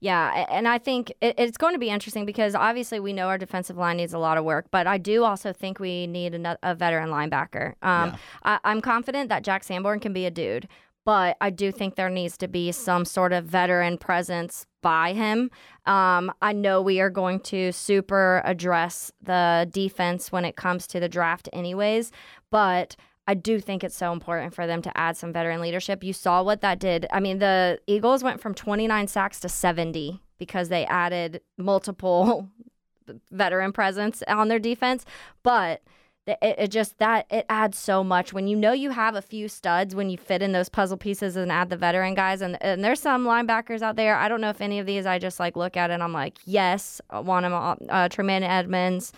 Yeah, 0.00 0.46
and 0.50 0.66
I 0.66 0.78
think 0.78 1.12
it, 1.20 1.34
it's 1.38 1.58
going 1.58 1.74
to 1.74 1.78
be 1.78 1.90
interesting 1.90 2.24
because 2.24 2.54
obviously 2.54 2.98
we 3.00 3.12
know 3.12 3.28
our 3.28 3.36
defensive 3.38 3.76
line 3.76 3.98
needs 3.98 4.14
a 4.14 4.18
lot 4.18 4.38
of 4.38 4.44
work, 4.44 4.66
but 4.70 4.86
I 4.86 4.96
do 4.98 5.24
also 5.24 5.52
think 5.52 5.78
we 5.78 6.06
need 6.06 6.34
a, 6.34 6.58
a 6.62 6.74
veteran 6.74 7.10
linebacker. 7.10 7.74
Um, 7.82 8.08
Yeah. 8.10 8.16
I, 8.42 8.58
I'm 8.64 8.80
confident 8.80 9.28
that 9.28 9.44
Jack 9.44 9.62
Sanborn 9.62 10.00
can 10.00 10.12
be 10.14 10.24
a 10.26 10.30
dude, 10.30 10.66
but 11.04 11.36
I 11.40 11.50
do 11.50 11.70
think 11.70 11.94
there 11.96 12.08
needs 12.10 12.36
to 12.38 12.48
be 12.48 12.72
some 12.72 13.04
sort 13.04 13.32
of 13.32 13.44
veteran 13.44 13.98
presence 13.98 14.66
by 14.82 15.12
him. 15.12 15.50
Um, 15.86 16.32
I 16.40 16.52
know 16.54 16.80
we 16.80 16.98
are 17.00 17.10
going 17.10 17.40
to 17.40 17.70
super 17.72 18.40
address 18.44 19.12
the 19.22 19.68
defense 19.70 20.32
when 20.32 20.44
it 20.46 20.56
comes 20.56 20.86
to 20.88 20.98
the 21.00 21.08
draft, 21.08 21.48
anyways, 21.52 22.10
but. 22.50 22.96
I 23.26 23.34
do 23.34 23.60
think 23.60 23.84
it's 23.84 23.96
so 23.96 24.12
important 24.12 24.54
for 24.54 24.66
them 24.66 24.82
to 24.82 24.96
add 24.96 25.16
some 25.16 25.32
veteran 25.32 25.60
leadership. 25.60 26.02
You 26.02 26.12
saw 26.12 26.42
what 26.42 26.62
that 26.62 26.78
did. 26.78 27.06
I 27.12 27.20
mean, 27.20 27.38
the 27.38 27.78
Eagles 27.86 28.24
went 28.24 28.40
from 28.40 28.54
29 28.54 29.06
sacks 29.06 29.40
to 29.40 29.48
70 29.48 30.20
because 30.38 30.68
they 30.68 30.84
added 30.86 31.40
multiple 31.56 32.48
veteran 33.30 33.72
presence 33.72 34.22
on 34.26 34.48
their 34.48 34.58
defense. 34.58 35.04
But 35.42 35.82
it, 36.26 36.38
it 36.42 36.68
just 36.68 36.98
that 36.98 37.26
it 37.30 37.46
adds 37.48 37.78
so 37.78 38.04
much 38.04 38.32
when 38.32 38.46
you 38.46 38.56
know 38.56 38.72
you 38.72 38.90
have 38.90 39.14
a 39.14 39.22
few 39.22 39.48
studs 39.48 39.94
when 39.94 40.10
you 40.10 40.18
fit 40.18 40.42
in 40.42 40.52
those 40.52 40.68
puzzle 40.68 40.96
pieces 40.96 41.36
and 41.36 41.50
add 41.50 41.70
the 41.70 41.76
veteran 41.76 42.14
guys 42.14 42.42
and, 42.42 42.62
and 42.62 42.84
there's 42.84 43.00
some 43.00 43.24
linebackers 43.24 43.82
out 43.82 43.96
there 43.96 44.16
i 44.16 44.28
don't 44.28 44.40
know 44.40 44.50
if 44.50 44.60
any 44.60 44.78
of 44.78 44.86
these 44.86 45.06
i 45.06 45.18
just 45.18 45.40
like 45.40 45.56
look 45.56 45.76
at 45.76 45.90
and 45.90 46.02
i'm 46.02 46.12
like 46.12 46.38
yes 46.44 47.00
I 47.08 47.20
want 47.20 47.46
him 47.46 47.54
uh, 47.54 48.08
tremaine 48.08 48.42
edmunds 48.42 49.12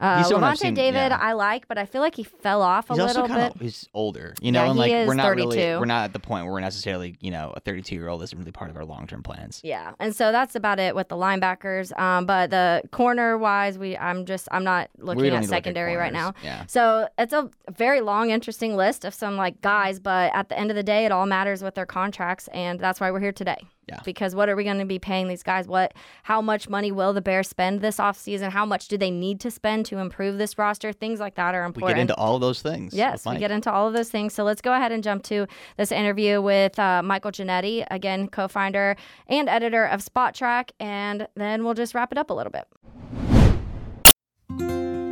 uh, 0.00 0.18
He's 0.18 0.32
Lavonte 0.32 0.58
seen- 0.58 0.74
David, 0.74 1.10
yeah. 1.10 1.18
I 1.20 1.32
like, 1.32 1.68
but 1.68 1.78
I 1.78 1.86
feel 1.86 2.00
like 2.00 2.14
he 2.16 2.24
fell 2.24 2.62
off 2.62 2.90
a 2.90 2.94
he's 2.94 3.02
little 3.02 3.28
bit. 3.28 3.54
of 3.54 3.60
he's 3.60 3.88
older, 3.94 4.34
you 4.40 4.52
know, 4.52 4.64
Yeah, 4.64 4.70
and 4.70 4.78
like 4.78 4.90
we're 5.06 5.14
not 5.14 5.34
really 5.36 5.56
we're 5.58 5.84
not 5.84 6.04
at 6.04 6.12
the 6.12 6.18
point 6.18 6.44
where 6.44 6.52
we're 6.52 6.60
necessarily 6.60 7.16
you 7.20 7.30
know 7.30 7.52
a 7.56 7.60
32 7.60 7.94
year 7.94 8.08
old 8.08 8.22
isn't 8.22 8.38
really 8.38 8.52
part 8.52 8.70
of 8.70 8.76
our 8.76 8.84
long 8.84 9.06
term 9.06 9.22
plans. 9.22 9.60
Yeah, 9.62 9.92
and 10.00 10.14
so 10.14 10.32
that's 10.32 10.54
about 10.56 10.78
it 10.80 10.94
with 10.94 11.08
the 11.08 11.16
linebackers. 11.16 11.96
Um, 11.98 12.26
but 12.26 12.50
the 12.50 12.82
corner 12.90 13.38
wise, 13.38 13.78
we 13.78 13.96
I'm 13.96 14.26
just 14.26 14.48
I'm 14.50 14.64
not 14.64 14.90
looking 14.98 15.26
at 15.26 15.30
to 15.30 15.40
look 15.40 15.48
secondary 15.48 15.96
right 15.96 16.12
now. 16.12 16.34
Yeah. 16.42 16.64
So 16.66 17.08
it's 17.18 17.32
a 17.32 17.50
very 17.76 18.00
long, 18.00 18.30
interesting 18.30 18.76
list 18.76 19.04
of 19.04 19.14
some 19.14 19.36
like 19.36 19.60
guys, 19.60 20.00
but 20.00 20.32
at 20.34 20.48
the 20.48 20.58
end 20.58 20.70
of 20.70 20.74
the 20.76 20.82
day, 20.82 21.04
it 21.04 21.12
all 21.12 21.26
matters 21.26 21.62
with 21.62 21.74
their 21.74 21.86
contracts, 21.86 22.48
and 22.48 22.80
that's 22.80 23.00
why 23.00 23.10
we're 23.10 23.20
here 23.20 23.32
today. 23.32 23.58
Yeah. 23.88 24.00
Because 24.04 24.34
what 24.34 24.48
are 24.48 24.56
we 24.56 24.64
going 24.64 24.78
to 24.78 24.84
be 24.84 24.98
paying 24.98 25.28
these 25.28 25.42
guys? 25.42 25.66
What? 25.66 25.92
How 26.22 26.40
much 26.40 26.68
money 26.68 26.90
will 26.90 27.12
the 27.12 27.20
Bears 27.20 27.48
spend 27.48 27.80
this 27.80 27.98
offseason? 27.98 28.50
How 28.50 28.64
much 28.64 28.88
do 28.88 28.96
they 28.96 29.10
need 29.10 29.40
to 29.40 29.50
spend 29.50 29.86
to 29.86 29.98
improve 29.98 30.38
this 30.38 30.56
roster? 30.56 30.92
Things 30.92 31.20
like 31.20 31.34
that 31.34 31.54
are 31.54 31.64
important. 31.64 31.88
We 31.88 31.94
get 31.94 32.00
into 32.00 32.16
all 32.16 32.34
of 32.34 32.40
those 32.40 32.62
things. 32.62 32.94
Yes, 32.94 33.12
with 33.12 33.26
we 33.26 33.30
Mike. 33.32 33.40
get 33.40 33.50
into 33.50 33.70
all 33.70 33.86
of 33.86 33.94
those 33.94 34.10
things. 34.10 34.32
So 34.32 34.42
let's 34.44 34.62
go 34.62 34.72
ahead 34.72 34.92
and 34.92 35.02
jump 35.04 35.22
to 35.24 35.46
this 35.76 35.92
interview 35.92 36.40
with 36.40 36.78
uh, 36.78 37.02
Michael 37.02 37.30
Ginnitti, 37.30 37.86
again, 37.90 38.28
co 38.28 38.48
founder 38.48 38.96
and 39.26 39.48
editor 39.48 39.84
of 39.84 40.04
Spotrac, 40.04 40.70
and 40.80 41.28
then 41.34 41.64
we'll 41.64 41.74
just 41.74 41.94
wrap 41.94 42.10
it 42.12 42.18
up 42.18 42.30
a 42.30 42.34
little 42.34 42.52
bit. 42.52 42.66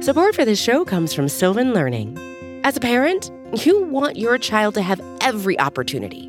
Support 0.02 0.35
for 0.35 0.44
this 0.44 0.61
show 0.61 0.85
comes 0.85 1.14
from 1.14 1.28
Sylvan 1.28 1.72
Learning. 1.72 2.18
As 2.64 2.76
a 2.76 2.80
parent, 2.80 3.30
you 3.64 3.85
want 3.85 4.16
your 4.16 4.38
child 4.38 4.74
to 4.74 4.82
have 4.82 5.00
every 5.20 5.58
opportunity, 5.61 6.28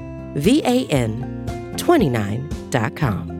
van29.com. 0.35 3.30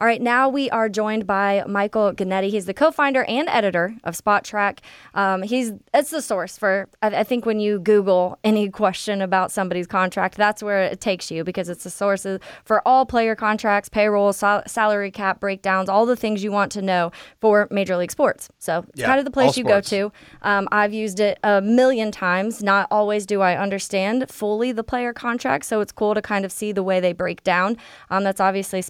All 0.00 0.06
right, 0.06 0.22
now 0.22 0.48
we 0.48 0.70
are 0.70 0.88
joined 0.88 1.26
by 1.26 1.64
Michael 1.66 2.12
Ginnitti. 2.12 2.50
He's 2.50 2.66
the 2.66 2.74
co-founder 2.74 3.24
and 3.24 3.48
editor 3.48 3.96
of 4.04 4.14
Spotrac. 4.16 4.78
Um, 5.12 5.42
he's 5.42 5.72
it's 5.92 6.10
the 6.10 6.22
source 6.22 6.56
for 6.56 6.88
I, 7.02 7.08
I, 7.08 7.24
think 7.24 7.44
when 7.44 7.58
you 7.58 7.80
Google 7.80 8.38
any 8.44 8.70
question 8.70 9.20
about 9.20 9.50
somebody's 9.50 9.88
contract, 9.88 10.36
that's 10.36 10.62
where 10.62 10.84
it 10.84 11.00
takes 11.00 11.32
you 11.32 11.42
because 11.42 11.68
it's 11.68 11.82
the 11.82 11.90
source 11.90 12.24
for 12.64 12.86
all 12.86 13.06
player 13.06 13.34
contracts, 13.34 13.88
payroll, 13.88 14.32
sal- 14.32 14.62
salary 14.68 15.10
cap 15.10 15.40
breakdowns, 15.40 15.88
all 15.88 16.06
the 16.06 16.14
things 16.14 16.44
you 16.44 16.52
want 16.52 16.70
to 16.72 16.82
know 16.82 17.10
for 17.40 17.66
Major 17.72 17.96
League 17.96 18.12
Sports. 18.12 18.48
So 18.60 18.84
it's 18.90 19.00
yeah, 19.00 19.06
kind 19.06 19.18
of 19.18 19.24
the 19.24 19.32
place 19.32 19.56
you 19.56 19.64
go 19.64 19.80
to. 19.80 20.12
Um, 20.42 20.68
I've 20.70 20.92
used 20.92 21.18
it 21.18 21.40
a 21.42 21.60
million 21.60 22.12
times. 22.12 22.62
Not 22.62 22.86
always 22.92 23.26
do 23.26 23.40
I 23.40 23.56
understand 23.56 24.30
fully 24.30 24.70
the 24.70 24.84
player 24.84 25.12
contract, 25.12 25.64
so 25.64 25.80
it's 25.80 25.90
cool 25.90 26.14
to 26.14 26.22
kind 26.22 26.44
of 26.44 26.52
see 26.52 26.70
the 26.70 26.84
way 26.84 27.00
they 27.00 27.12
break 27.12 27.42
down. 27.42 27.76
Um, 28.10 28.22
that's 28.22 28.40
obviously 28.40 28.80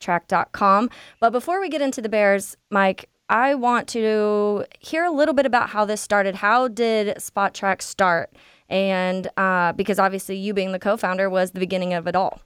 spotrac.com. 0.00 0.90
But 1.20 1.30
before 1.30 1.60
we 1.60 1.68
get 1.68 1.80
into 1.80 2.00
the 2.00 2.08
Bears, 2.08 2.56
Mike, 2.70 3.08
I 3.28 3.54
want 3.54 3.88
to 3.88 4.64
hear 4.80 5.04
a 5.04 5.10
little 5.10 5.34
bit 5.34 5.46
about 5.46 5.70
how 5.70 5.84
this 5.84 6.00
started. 6.00 6.36
How 6.36 6.68
did 6.68 7.16
Spotrac 7.18 7.80
start? 7.82 8.34
And 8.68 9.28
uh, 9.36 9.72
because 9.72 9.98
obviously 9.98 10.36
you 10.36 10.52
being 10.54 10.72
the 10.72 10.78
co-founder 10.78 11.30
was 11.30 11.52
the 11.52 11.60
beginning 11.60 11.94
of 11.94 12.06
it 12.06 12.16
all. 12.16 12.40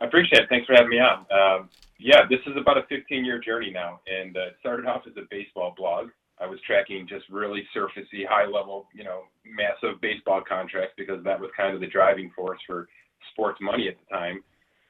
I 0.00 0.06
appreciate 0.06 0.42
it. 0.42 0.48
Thanks 0.48 0.66
for 0.66 0.74
having 0.74 0.90
me 0.90 0.98
on. 0.98 1.26
Um, 1.30 1.68
yeah, 1.98 2.22
this 2.28 2.40
is 2.46 2.54
about 2.60 2.76
a 2.76 2.82
15-year 2.82 3.38
journey 3.38 3.70
now, 3.70 4.00
and 4.06 4.36
uh, 4.36 4.48
it 4.48 4.56
started 4.60 4.86
off 4.86 5.02
as 5.06 5.16
a 5.16 5.22
baseball 5.30 5.72
blog. 5.76 6.08
I 6.40 6.46
was 6.46 6.58
tracking 6.66 7.06
just 7.08 7.24
really 7.30 7.62
surfacey, 7.74 8.26
high-level, 8.28 8.88
you 8.92 9.04
know, 9.04 9.22
massive 9.46 10.00
baseball 10.00 10.42
contracts 10.46 10.94
because 10.98 11.22
that 11.24 11.40
was 11.40 11.50
kind 11.56 11.74
of 11.74 11.80
the 11.80 11.86
driving 11.86 12.30
force 12.34 12.58
for 12.66 12.88
sports 13.32 13.58
money 13.62 13.88
at 13.88 13.94
the 13.96 14.14
time. 14.14 14.42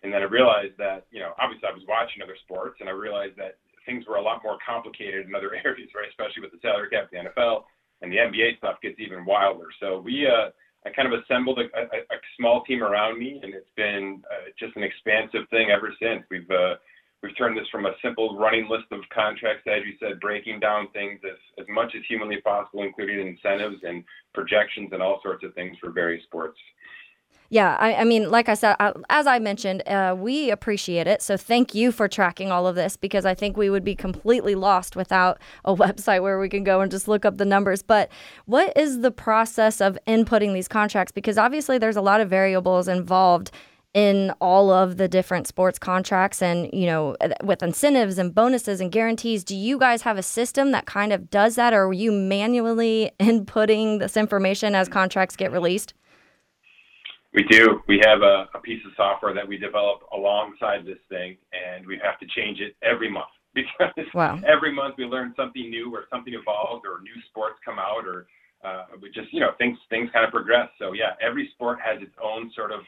And 0.05 0.13
then 0.13 0.21
I 0.21 0.29
realized 0.29 0.77
that, 0.77 1.09
you 1.11 1.19
know, 1.19 1.33
obviously 1.41 1.65
I 1.65 1.73
was 1.73 1.83
watching 1.89 2.21
other 2.21 2.37
sports, 2.45 2.77
and 2.79 2.89
I 2.89 2.93
realized 2.93 3.41
that 3.41 3.57
things 3.89 4.05
were 4.07 4.17
a 4.17 4.23
lot 4.23 4.45
more 4.45 4.59
complicated 4.61 5.27
in 5.27 5.35
other 5.35 5.57
areas, 5.65 5.89
right? 5.97 6.09
Especially 6.13 6.45
with 6.45 6.53
the 6.53 6.61
salary 6.61 6.93
cap, 6.93 7.09
the 7.11 7.25
NFL, 7.25 7.65
and 8.03 8.13
the 8.13 8.21
NBA 8.21 8.59
stuff 8.59 8.77
gets 8.85 9.01
even 9.01 9.25
wilder. 9.25 9.73
So 9.81 9.99
we, 9.99 10.29
uh, 10.29 10.53
I 10.85 10.93
kind 10.93 11.09
of 11.11 11.19
assembled 11.19 11.59
a, 11.59 11.73
a, 11.73 12.05
a 12.05 12.19
small 12.37 12.63
team 12.69 12.85
around 12.85 13.19
me, 13.19 13.41
and 13.43 13.55
it's 13.55 13.73
been 13.77 14.23
uh, 14.29 14.53
just 14.61 14.77
an 14.77 14.85
expansive 14.85 15.49
thing 15.49 15.73
ever 15.73 15.89
since. 15.97 16.23
We've 16.31 16.51
uh, 16.53 16.77
we've 17.25 17.37
turned 17.39 17.57
this 17.57 17.69
from 17.73 17.87
a 17.87 17.97
simple 18.05 18.37
running 18.37 18.69
list 18.69 18.93
of 18.93 19.01
contracts, 19.09 19.65
as 19.67 19.81
you 19.89 19.97
said, 19.97 20.21
breaking 20.21 20.61
down 20.61 20.89
things 20.93 21.19
as, 21.25 21.41
as 21.59 21.65
much 21.73 21.97
as 21.97 22.03
humanly 22.07 22.43
possible, 22.45 22.83
including 22.83 23.27
incentives 23.27 23.81
and 23.83 24.05
projections 24.35 24.91
and 24.93 25.01
all 25.01 25.21
sorts 25.23 25.43
of 25.43 25.55
things 25.55 25.75
for 25.81 25.91
various 25.91 26.23
sports. 26.25 26.59
Yeah, 27.55 27.77
I, 27.79 27.95
I, 27.95 28.05
mean, 28.05 28.33
like 28.33 28.49
I 28.49 28.55
said, 28.55 28.75
I, 28.81 28.93
as 29.11 29.29
I 29.29 29.39
mentioned, 29.39 29.87
uh, 29.87 30.17
we 30.19 30.51
appreciate 30.51 31.07
it. 31.07 31.23
So 31.23 31.37
thank 31.37 31.73
you 31.73 31.93
for 31.93 32.09
tracking 32.09 32.51
all 32.51 32.67
of 32.67 32.75
this 32.75 32.97
because 32.97 33.25
I 33.25 33.33
think 33.33 33.57
we 33.57 33.71
would 33.71 33.85
be 33.85 33.95
completely 33.95 34.57
lost 34.57 34.97
without 34.97 35.39
a 35.65 35.73
website 35.77 36.21
where 36.21 36.41
we 36.41 36.49
can 36.49 36.65
go 36.65 36.81
and 36.81 36.91
just 36.91 37.07
look 37.07 37.25
up 37.25 37.37
the 37.37 37.45
numbers. 37.45 37.81
But 37.81 38.11
what 38.47 38.77
is 38.77 39.03
the 39.03 39.13
process 39.13 39.81
of 39.81 39.97
inputting 40.09 40.53
these 40.53 40.67
contracts? 40.67 41.13
Because 41.13 41.39
obviously, 41.39 41.79
there's 41.79 41.95
a 41.95 42.03
lot 42.03 42.21
of 42.21 42.29
variables 42.29 42.89
involved 42.89 43.53
in 43.93 44.33
all 44.41 44.73
of 44.73 44.97
the 44.97 45.07
different 45.07 45.47
sports 45.47 45.79
contracts 45.79 46.43
and 46.43 46.69
you 46.73 46.87
know 46.87 47.15
with 47.45 47.63
incentives 47.63 48.19
and 48.19 48.35
bonuses 48.35 48.81
and 48.81 48.91
guarantees 48.91 49.45
do 49.45 49.55
you 49.55 49.79
guys 49.79 50.03
have 50.03 50.19
a 50.19 50.23
system 50.25 50.73
that 50.73 50.85
kind 50.85 51.13
of 51.13 51.31
does 51.31 51.55
that 51.55 51.73
or 51.73 51.87
are 51.87 51.93
you 51.93 52.11
manually 52.11 53.13
inputting 53.21 54.01
this 54.01 54.17
information 54.17 54.75
as 54.75 54.89
contracts 54.89 55.37
get 55.37 55.53
released 55.53 55.95
we 57.35 57.43
do. 57.51 57.83
We 57.89 58.01
have 58.05 58.23
a, 58.23 58.49
a, 58.55 58.61
piece 58.61 58.81
of 58.87 58.93
software 58.97 59.35
that 59.35 59.47
we 59.47 59.59
develop 59.59 60.03
alongside 60.15 60.87
this 60.87 61.03
thing, 61.09 61.37
and 61.53 61.85
we 61.85 62.01
have 62.03 62.19
to 62.21 62.27
change 62.27 62.61
it 62.61 62.77
every 62.83 63.11
month 63.11 63.35
because 63.55 64.07
wow. 64.15 64.41
every 64.47 64.73
month 64.73 64.95
we 64.97 65.05
learn 65.05 65.35
something 65.37 65.69
new, 65.69 65.93
or 65.95 66.05
something 66.11 66.33
evolves, 66.33 66.85
or 66.87 67.03
new 67.03 67.21
sports 67.29 67.57
come 67.65 67.79
out, 67.79 68.07
or 68.07 68.27
uh, 68.65 68.85
we 69.03 69.11
just 69.11 69.33
you 69.33 69.41
know 69.41 69.51
things 69.59 69.77
things 69.91 70.09
kind 70.13 70.25
of 70.25 70.31
progress. 70.31 70.69
So 70.79 70.93
yeah, 70.93 71.19
every 71.21 71.51
sport 71.55 71.79
has 71.85 72.01
its 72.01 72.15
own 72.23 72.51
sort 72.55 72.71
of 72.71 72.81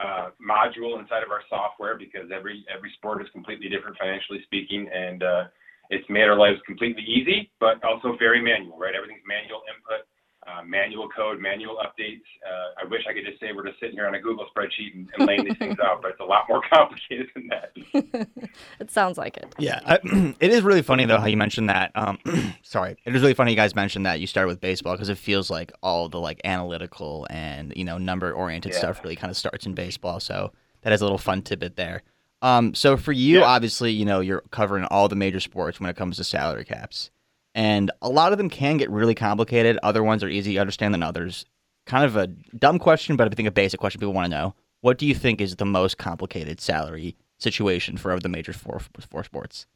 uh, 0.00 0.30
module 0.40 0.98
inside 0.98 1.22
of 1.22 1.30
our 1.30 1.44
software 1.48 1.96
because 1.96 2.32
every 2.34 2.64
every 2.74 2.90
sport 2.96 3.20
is 3.20 3.28
completely 3.32 3.68
different 3.68 3.98
financially 3.98 4.40
speaking, 4.44 4.88
and 4.88 5.22
uh, 5.22 5.44
it's 5.90 6.08
made 6.08 6.24
our 6.24 6.38
lives 6.38 6.58
completely 6.66 7.04
easy, 7.04 7.50
but 7.60 7.82
also 7.84 8.16
very 8.18 8.40
manual. 8.40 8.78
Right, 8.78 8.94
everything's 8.94 9.24
manual 9.28 9.60
input 9.68 10.08
uh, 10.46 10.62
manual 10.64 11.08
code, 11.08 11.38
manual 11.38 11.76
updates. 11.76 12.22
Uh, 12.46 12.82
I 12.82 12.88
wish 12.88 13.02
I 13.08 13.12
could 13.12 13.24
just 13.26 13.38
say 13.40 13.52
we're 13.54 13.66
just 13.66 13.78
sitting 13.78 13.94
here 13.94 14.06
on 14.06 14.14
a 14.14 14.20
Google 14.20 14.46
spreadsheet 14.54 14.94
and, 14.94 15.08
and 15.18 15.28
laying 15.28 15.44
these 15.44 15.58
things 15.58 15.78
out, 15.84 16.00
but 16.00 16.12
it's 16.12 16.20
a 16.20 16.24
lot 16.24 16.46
more 16.48 16.62
complicated 16.72 17.28
than 17.34 17.48
that. 17.48 18.28
it 18.80 18.90
sounds 18.90 19.18
like 19.18 19.36
it. 19.36 19.54
Yeah, 19.58 19.80
I, 19.84 19.98
it 20.40 20.50
is 20.50 20.62
really 20.62 20.82
funny 20.82 21.04
though 21.04 21.18
how 21.18 21.26
you 21.26 21.36
mentioned 21.36 21.68
that. 21.68 21.92
Um, 21.94 22.18
sorry, 22.62 22.96
it 23.04 23.14
is 23.14 23.20
really 23.20 23.34
funny 23.34 23.52
you 23.52 23.56
guys 23.56 23.74
mentioned 23.74 24.06
that 24.06 24.20
you 24.20 24.26
started 24.26 24.48
with 24.48 24.60
baseball 24.60 24.94
because 24.94 25.10
it 25.10 25.18
feels 25.18 25.50
like 25.50 25.72
all 25.82 26.08
the 26.08 26.18
like 26.18 26.40
analytical 26.44 27.26
and 27.28 27.72
you 27.76 27.84
know 27.84 27.98
number 27.98 28.32
oriented 28.32 28.72
yeah. 28.72 28.78
stuff 28.78 29.02
really 29.02 29.16
kind 29.16 29.30
of 29.30 29.36
starts 29.36 29.66
in 29.66 29.74
baseball. 29.74 30.20
So 30.20 30.52
that 30.82 30.92
is 30.92 31.02
a 31.02 31.04
little 31.04 31.18
fun 31.18 31.42
tidbit 31.42 31.76
there. 31.76 32.02
Um, 32.42 32.74
so 32.74 32.96
for 32.96 33.12
you, 33.12 33.40
yeah. 33.40 33.44
obviously, 33.44 33.92
you 33.92 34.06
know 34.06 34.20
you're 34.20 34.42
covering 34.50 34.84
all 34.84 35.08
the 35.08 35.16
major 35.16 35.40
sports 35.40 35.78
when 35.78 35.90
it 35.90 35.96
comes 35.96 36.16
to 36.16 36.24
salary 36.24 36.64
caps 36.64 37.10
and 37.54 37.90
a 38.02 38.08
lot 38.08 38.32
of 38.32 38.38
them 38.38 38.50
can 38.50 38.76
get 38.76 38.90
really 38.90 39.14
complicated. 39.14 39.78
Other 39.82 40.02
ones 40.02 40.22
are 40.22 40.28
easy 40.28 40.54
to 40.54 40.58
understand 40.60 40.94
than 40.94 41.02
others. 41.02 41.44
Kind 41.86 42.04
of 42.04 42.16
a 42.16 42.26
dumb 42.26 42.78
question, 42.78 43.16
but 43.16 43.26
I 43.26 43.34
think 43.34 43.48
a 43.48 43.52
basic 43.52 43.80
question 43.80 44.00
people 44.00 44.14
want 44.14 44.26
to 44.26 44.36
know. 44.36 44.54
What 44.80 44.98
do 44.98 45.06
you 45.06 45.14
think 45.14 45.40
is 45.40 45.56
the 45.56 45.66
most 45.66 45.98
complicated 45.98 46.60
salary 46.60 47.16
situation 47.38 47.96
for 47.96 48.18
the 48.18 48.28
major 48.28 48.52
four, 48.52 48.80
four 49.10 49.24
sports? 49.24 49.66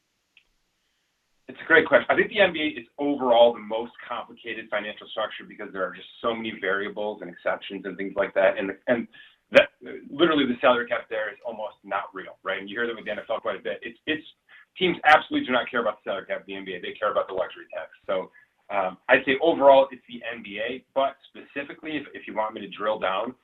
It's 1.47 1.59
a 1.63 1.67
great 1.67 1.87
question. 1.87 2.07
I 2.09 2.17
think 2.17 2.31
the 2.31 2.39
NBA 2.39 2.79
is 2.81 2.87
overall 2.99 3.53
the 3.53 3.61
most 3.61 3.93
complicated 4.09 4.67
financial 4.71 5.07
structure 5.09 5.45
because 5.47 5.69
there 5.73 5.85
are 5.85 5.93
just 5.95 6.09
so 6.23 6.35
many 6.35 6.55
variables 6.59 7.21
and 7.21 7.31
exceptions 7.31 7.85
and 7.85 7.99
things 7.99 8.15
like 8.17 8.33
that. 8.35 8.57
And 8.57 8.73
and 8.87 9.07
that 9.53 9.69
literally 10.11 10.47
the 10.47 10.57
salary 10.61 10.87
cap 10.87 11.07
there 11.11 11.31
is 11.31 11.37
almost 11.45 11.77
not 11.85 12.05
real, 12.15 12.39
right? 12.43 12.59
And 12.59 12.69
you 12.69 12.79
hear 12.79 12.87
them 12.87 12.97
with 12.97 13.05
the 13.05 13.13
NFL 13.13 13.43
quite 13.43 13.57
a 13.57 13.63
bit. 13.63 13.79
It's 13.83 13.99
it's 14.07 14.25
teams 14.79 14.97
absolutely 15.05 15.47
do 15.47 15.53
not 15.53 15.71
care 15.71 15.81
about 15.81 16.03
the 16.03 16.11
salary 16.11 16.27
cap 16.27 16.41
of 16.41 16.47
the 16.47 16.53
NBA. 16.53 16.83
They 16.83 16.93
care 16.99 17.11
about 17.11 17.29
the 17.29 17.35
luxury 17.35 17.65
tax. 17.73 17.91
So 18.07 18.31
um, 18.71 18.99
I'd 19.09 19.25
say 19.27 19.37
overall 19.43 19.89
it's 19.91 20.03
the 20.09 20.23
NBA, 20.25 20.85
but 20.95 21.17
specifically, 21.29 21.97
if, 21.97 22.07
if 22.15 22.27
you 22.27 22.35
want 22.35 22.55
me 22.55 22.61
to 22.61 22.69
drill 22.69 22.99
down, 22.99 23.35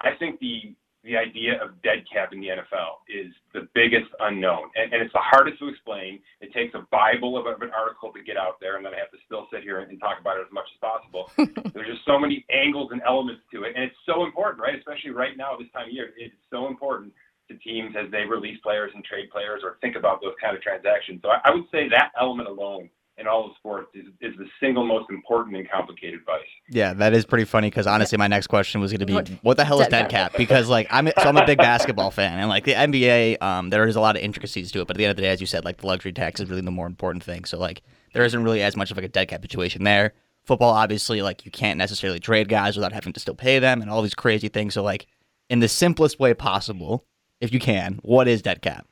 I 0.00 0.10
think 0.18 0.40
the 0.40 0.74
the 1.04 1.16
idea 1.16 1.58
of 1.58 1.82
dead 1.82 2.04
cap 2.06 2.32
in 2.32 2.38
the 2.40 2.46
NFL 2.46 3.02
is 3.10 3.34
the 3.52 3.66
biggest 3.74 4.06
unknown, 4.20 4.70
and, 4.76 4.92
and 4.92 5.02
it's 5.02 5.12
the 5.12 5.18
hardest 5.18 5.58
to 5.58 5.66
explain. 5.66 6.20
It 6.40 6.54
takes 6.54 6.74
a 6.74 6.86
bible 6.92 7.36
of, 7.36 7.46
of 7.46 7.60
an 7.60 7.74
article 7.74 8.12
to 8.12 8.22
get 8.22 8.36
out 8.36 8.60
there, 8.60 8.76
and 8.76 8.86
then 8.86 8.94
I 8.94 8.98
have 8.98 9.10
to 9.10 9.18
still 9.26 9.48
sit 9.52 9.64
here 9.64 9.80
and, 9.80 9.90
and 9.90 9.98
talk 9.98 10.20
about 10.20 10.38
it 10.38 10.46
as 10.46 10.52
much 10.54 10.70
as 10.70 10.78
possible. 10.78 11.26
There's 11.74 11.90
just 11.90 12.06
so 12.06 12.20
many 12.20 12.46
angles 12.54 12.90
and 12.92 13.02
elements 13.02 13.42
to 13.50 13.64
it, 13.64 13.74
and 13.74 13.82
it's 13.82 13.98
so 14.06 14.22
important, 14.22 14.62
right? 14.62 14.78
Especially 14.78 15.10
right 15.10 15.36
now, 15.36 15.58
this 15.58 15.66
time 15.74 15.88
of 15.88 15.92
year, 15.92 16.14
it's 16.16 16.38
so 16.50 16.68
important 16.68 17.12
to 17.52 17.58
teams 17.58 17.94
as 17.98 18.10
they 18.10 18.24
release 18.24 18.58
players 18.62 18.92
and 18.94 19.04
trade 19.04 19.30
players 19.30 19.62
or 19.62 19.78
think 19.80 19.96
about 19.96 20.20
those 20.22 20.34
kind 20.40 20.56
of 20.56 20.62
transactions. 20.62 21.20
So 21.22 21.30
I, 21.30 21.40
I 21.44 21.54
would 21.54 21.64
say 21.70 21.88
that 21.90 22.10
element 22.18 22.48
alone 22.48 22.88
in 23.18 23.26
all 23.26 23.46
of 23.46 23.56
sports 23.56 23.88
is, 23.94 24.06
is 24.20 24.36
the 24.38 24.46
single 24.58 24.86
most 24.86 25.10
important 25.10 25.56
and 25.56 25.70
complicated 25.70 26.20
vice. 26.24 26.40
Yeah, 26.70 26.94
that 26.94 27.12
is 27.12 27.24
pretty 27.24 27.44
funny 27.44 27.68
because 27.68 27.86
honestly, 27.86 28.16
my 28.16 28.26
next 28.26 28.46
question 28.46 28.80
was 28.80 28.90
going 28.90 29.00
to 29.00 29.06
be, 29.06 29.12
what, 29.12 29.28
what, 29.42 29.56
the 29.56 29.64
hell 29.64 29.80
is 29.80 29.88
dead 29.88 30.10
cap? 30.10 30.32
Because 30.36 30.68
like 30.68 30.86
I'm, 30.90 31.06
so 31.06 31.28
I'm 31.28 31.36
a 31.36 31.46
big 31.46 31.58
basketball 31.58 32.10
fan, 32.10 32.38
and 32.38 32.48
like 32.48 32.64
the 32.64 32.72
NBA, 32.72 33.42
um, 33.42 33.70
there 33.70 33.86
is 33.86 33.96
a 33.96 34.00
lot 34.00 34.16
of 34.16 34.22
intricacies 34.22 34.72
to 34.72 34.80
it. 34.80 34.86
But 34.86 34.96
at 34.96 34.98
the 34.98 35.04
end 35.04 35.10
of 35.10 35.16
the 35.16 35.22
day, 35.22 35.28
as 35.28 35.40
you 35.40 35.46
said, 35.46 35.64
like 35.64 35.78
the 35.78 35.86
luxury 35.86 36.12
tax 36.12 36.40
is 36.40 36.48
really 36.48 36.62
the 36.62 36.70
more 36.70 36.86
important 36.86 37.22
thing. 37.22 37.44
So 37.44 37.58
like 37.58 37.82
there 38.14 38.24
isn't 38.24 38.42
really 38.42 38.62
as 38.62 38.76
much 38.76 38.90
of 38.90 38.96
like 38.96 39.06
a 39.06 39.08
dead 39.08 39.28
cap 39.28 39.42
situation 39.42 39.84
there. 39.84 40.14
Football, 40.44 40.72
obviously, 40.72 41.22
like 41.22 41.44
you 41.44 41.50
can't 41.50 41.78
necessarily 41.78 42.18
trade 42.18 42.48
guys 42.48 42.76
without 42.76 42.92
having 42.92 43.12
to 43.12 43.20
still 43.20 43.34
pay 43.34 43.58
them, 43.58 43.82
and 43.82 43.90
all 43.90 44.02
these 44.02 44.14
crazy 44.14 44.48
things. 44.48 44.74
So 44.74 44.82
like 44.82 45.06
in 45.50 45.60
the 45.60 45.68
simplest 45.68 46.18
way 46.18 46.32
possible, 46.34 47.04
if 47.42 47.52
you 47.52 47.58
can, 47.58 47.98
what 48.02 48.28
is 48.28 48.40
dead 48.40 48.62
cap? 48.62 48.86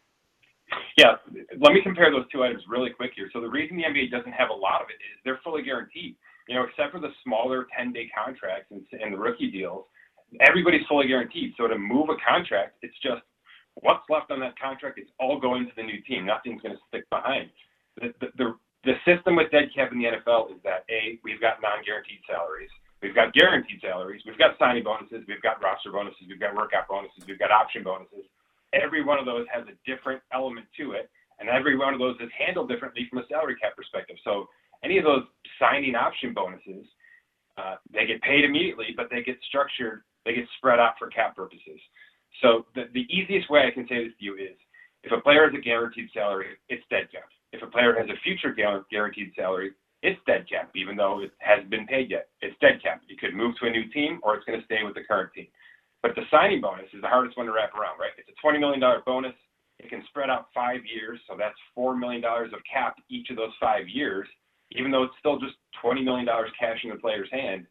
Yeah, 0.98 1.14
let 1.58 1.72
me 1.72 1.80
compare 1.82 2.10
those 2.10 2.26
two 2.32 2.42
items 2.42 2.64
really 2.68 2.90
quick 2.90 3.12
here. 3.14 3.30
So 3.32 3.40
the 3.40 3.48
reason 3.48 3.76
the 3.76 3.84
NBA 3.84 4.10
doesn't 4.10 4.32
have 4.32 4.50
a 4.50 4.52
lot 4.52 4.82
of 4.82 4.88
it 4.90 4.98
is 4.98 5.16
they're 5.24 5.40
fully 5.42 5.62
guaranteed. 5.62 6.16
You 6.48 6.56
know, 6.56 6.64
except 6.64 6.90
for 6.92 6.98
the 6.98 7.14
smaller 7.22 7.68
10-day 7.78 8.10
contracts 8.10 8.66
and, 8.72 8.82
and 9.00 9.14
the 9.14 9.18
rookie 9.18 9.50
deals, 9.52 9.84
everybody's 10.40 10.84
fully 10.88 11.06
guaranteed. 11.06 11.54
So 11.56 11.68
to 11.68 11.78
move 11.78 12.10
a 12.10 12.18
contract, 12.26 12.82
it's 12.82 12.98
just 13.00 13.22
what's 13.74 14.02
left 14.10 14.32
on 14.32 14.40
that 14.40 14.58
contract. 14.58 14.98
It's 14.98 15.10
all 15.20 15.38
going 15.38 15.66
to 15.66 15.72
the 15.76 15.84
new 15.84 16.02
team. 16.02 16.26
Nothing's 16.26 16.60
going 16.60 16.74
to 16.74 16.82
stick 16.88 17.08
behind. 17.08 17.50
The, 18.02 18.12
the, 18.20 18.28
the, 18.36 18.46
the 18.82 18.94
system 19.06 19.36
with 19.36 19.52
dead 19.52 19.70
cap 19.72 19.92
in 19.92 19.98
the 20.02 20.10
NFL 20.10 20.50
is 20.50 20.58
that 20.64 20.82
a 20.90 21.22
we've 21.22 21.40
got 21.40 21.62
non-guaranteed 21.62 22.26
salaries. 22.26 22.70
We've 23.00 23.14
got 23.14 23.32
guaranteed 23.32 23.78
salaries. 23.80 24.22
We've 24.26 24.38
got 24.38 24.58
signing 24.58 24.82
bonuses. 24.82 25.22
We've 25.28 25.40
got 25.40 25.62
roster 25.62 25.92
bonuses. 25.92 26.26
We've 26.28 26.40
got 26.40 26.54
workout 26.54 26.88
bonuses. 26.88 27.22
We've 27.26 27.38
got 27.38 27.52
option 27.52 27.84
bonuses 27.84 28.26
every 28.72 29.04
one 29.04 29.18
of 29.18 29.26
those 29.26 29.46
has 29.52 29.64
a 29.66 29.76
different 29.90 30.22
element 30.32 30.66
to 30.78 30.92
it, 30.92 31.10
and 31.38 31.48
every 31.48 31.76
one 31.76 31.94
of 31.94 32.00
those 32.00 32.16
is 32.20 32.30
handled 32.36 32.68
differently 32.68 33.06
from 33.08 33.18
a 33.18 33.26
salary 33.28 33.56
cap 33.56 33.76
perspective. 33.76 34.16
So 34.24 34.48
any 34.84 34.98
of 34.98 35.04
those 35.04 35.24
signing 35.58 35.94
option 35.94 36.32
bonuses, 36.34 36.86
uh, 37.56 37.76
they 37.92 38.06
get 38.06 38.20
paid 38.22 38.44
immediately, 38.44 38.88
but 38.96 39.08
they 39.10 39.22
get 39.22 39.38
structured, 39.48 40.02
they 40.24 40.34
get 40.34 40.44
spread 40.56 40.78
out 40.78 40.94
for 40.98 41.08
cap 41.08 41.36
purposes. 41.36 41.80
So 42.42 42.66
the, 42.74 42.84
the 42.94 43.06
easiest 43.10 43.50
way 43.50 43.66
I 43.66 43.70
can 43.70 43.86
say 43.88 44.04
this 44.04 44.14
to 44.18 44.24
you 44.24 44.34
is 44.36 44.56
If 45.02 45.12
a 45.12 45.20
player 45.20 45.48
has 45.48 45.54
a 45.56 45.60
guaranteed 45.62 46.10
salary, 46.12 46.56
it's 46.68 46.84
dead 46.90 47.08
cap. 47.12 47.28
If 47.52 47.62
a 47.62 47.66
player 47.66 47.94
has 47.98 48.08
a 48.08 48.20
future 48.22 48.54
guaranteed 48.90 49.32
salary, 49.34 49.72
it's 50.02 50.20
dead 50.26 50.46
cap, 50.48 50.70
even 50.74 50.96
though 50.96 51.20
it 51.20 51.32
hasn't 51.38 51.70
been 51.70 51.86
paid 51.86 52.10
yet. 52.10 52.28
It's 52.40 52.56
dead 52.60 52.80
cap. 52.82 53.02
It 53.08 53.18
could 53.20 53.34
move 53.34 53.54
to 53.60 53.66
a 53.66 53.70
new 53.70 53.88
team 53.90 54.20
or 54.22 54.34
it's 54.36 54.44
going 54.44 54.58
to 54.58 54.64
stay 54.64 54.80
with 54.84 54.94
the 54.94 55.04
current 55.04 55.32
team. 55.34 55.48
But 56.02 56.14
the 56.14 56.22
signing 56.30 56.60
bonus 56.60 56.86
is 56.94 57.02
the 57.02 57.08
hardest 57.08 57.36
one 57.36 57.46
to 57.46 57.52
wrap 57.52 57.74
around, 57.74 57.98
right? 57.98 58.12
It's 58.16 58.28
a 58.28 58.46
$20 58.46 58.58
million 58.58 58.80
bonus. 59.04 59.34
It 59.78 59.88
can 59.88 60.02
spread 60.08 60.30
out 60.30 60.46
five 60.54 60.80
years, 60.84 61.20
so 61.28 61.36
that's 61.38 61.56
$4 61.76 61.98
million 61.98 62.22
of 62.24 62.60
cap 62.70 62.96
each 63.08 63.30
of 63.30 63.36
those 63.36 63.52
five 63.60 63.88
years, 63.88 64.28
even 64.72 64.90
though 64.90 65.04
it's 65.04 65.14
still 65.18 65.38
just 65.38 65.54
$20 65.82 66.04
million 66.04 66.26
cash 66.58 66.78
in 66.84 66.90
the 66.90 66.96
player's 66.96 67.28
hand. 67.32 67.66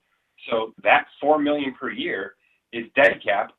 So 0.50 0.74
that 0.84 1.06
4 1.22 1.40
million 1.40 1.74
per 1.80 1.92
year 1.92 2.34
is 2.74 2.86
dead 2.96 3.22
cap 3.24 3.52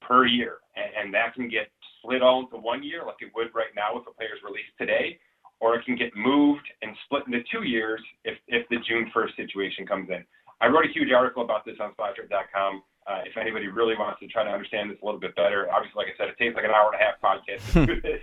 per 0.00 0.26
year, 0.26 0.58
and, 0.76 1.06
and 1.06 1.14
that 1.14 1.34
can 1.34 1.48
get 1.48 1.70
split 1.98 2.22
all 2.22 2.40
into 2.40 2.56
one 2.56 2.82
year, 2.82 3.02
like 3.06 3.20
it 3.20 3.30
would 3.34 3.54
right 3.54 3.70
now 3.76 3.98
if 3.98 4.06
a 4.06 4.12
player's 4.14 4.42
released 4.44 4.74
today, 4.78 5.18
or 5.60 5.76
it 5.76 5.84
can 5.84 5.96
get 5.96 6.10
moved 6.16 6.66
and 6.82 6.96
split 7.04 7.22
into 7.26 7.38
two 7.52 7.62
years 7.62 8.00
if, 8.24 8.36
if 8.48 8.68
the 8.68 8.78
June 8.88 9.10
1st 9.14 9.36
situation 9.36 9.86
comes 9.86 10.10
in. 10.10 10.24
I 10.60 10.66
wrote 10.66 10.86
a 10.86 10.92
huge 10.92 11.12
article 11.12 11.44
about 11.44 11.64
this 11.64 11.76
on 11.80 11.92
Spotrac.com. 11.94 12.82
Uh, 13.06 13.20
if 13.26 13.36
anybody 13.36 13.66
really 13.66 13.94
wants 13.96 14.20
to 14.20 14.28
try 14.28 14.44
to 14.44 14.50
understand 14.50 14.90
this 14.90 14.98
a 15.02 15.04
little 15.04 15.20
bit 15.20 15.34
better, 15.34 15.68
obviously, 15.72 15.98
like 15.98 16.14
I 16.14 16.16
said, 16.16 16.28
it 16.28 16.38
takes 16.38 16.54
like 16.54 16.64
an 16.64 16.70
hour 16.70 16.92
and 16.92 17.00
a 17.00 17.04
half 17.04 17.18
podcast 17.20 17.72
to 17.72 17.86
do 17.86 18.00
this. 18.02 18.22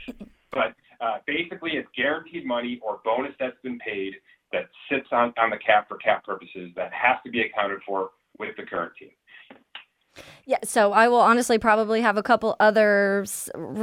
But 0.51 0.73
uh, 1.01 1.17
basically, 1.27 1.71
it's 1.73 1.89
guaranteed 1.95 2.45
money 2.45 2.80
or 2.82 2.99
bonus 3.03 3.34
that's 3.39 3.59
been 3.61 3.80
paid 3.80 4.13
that 4.51 4.69
sits 4.89 5.07
on, 5.11 5.34
on 5.38 5.49
the 5.49 5.57
cap 5.57 5.88
for 5.88 5.97
cap 5.97 6.25
purposes 6.25 6.71
that 6.75 6.91
has 6.93 7.17
to 7.25 7.32
be 7.32 7.41
accounted 7.41 7.80
for 7.86 8.11
with 8.38 8.55
the 8.57 8.63
current 8.63 8.93
team. 8.97 9.11
Yeah, 10.45 10.57
so 10.63 10.91
I 10.91 11.07
will 11.07 11.19
honestly 11.19 11.59
probably 11.59 12.01
have 12.01 12.17
a 12.17 12.23
couple 12.23 12.55
other 12.59 13.25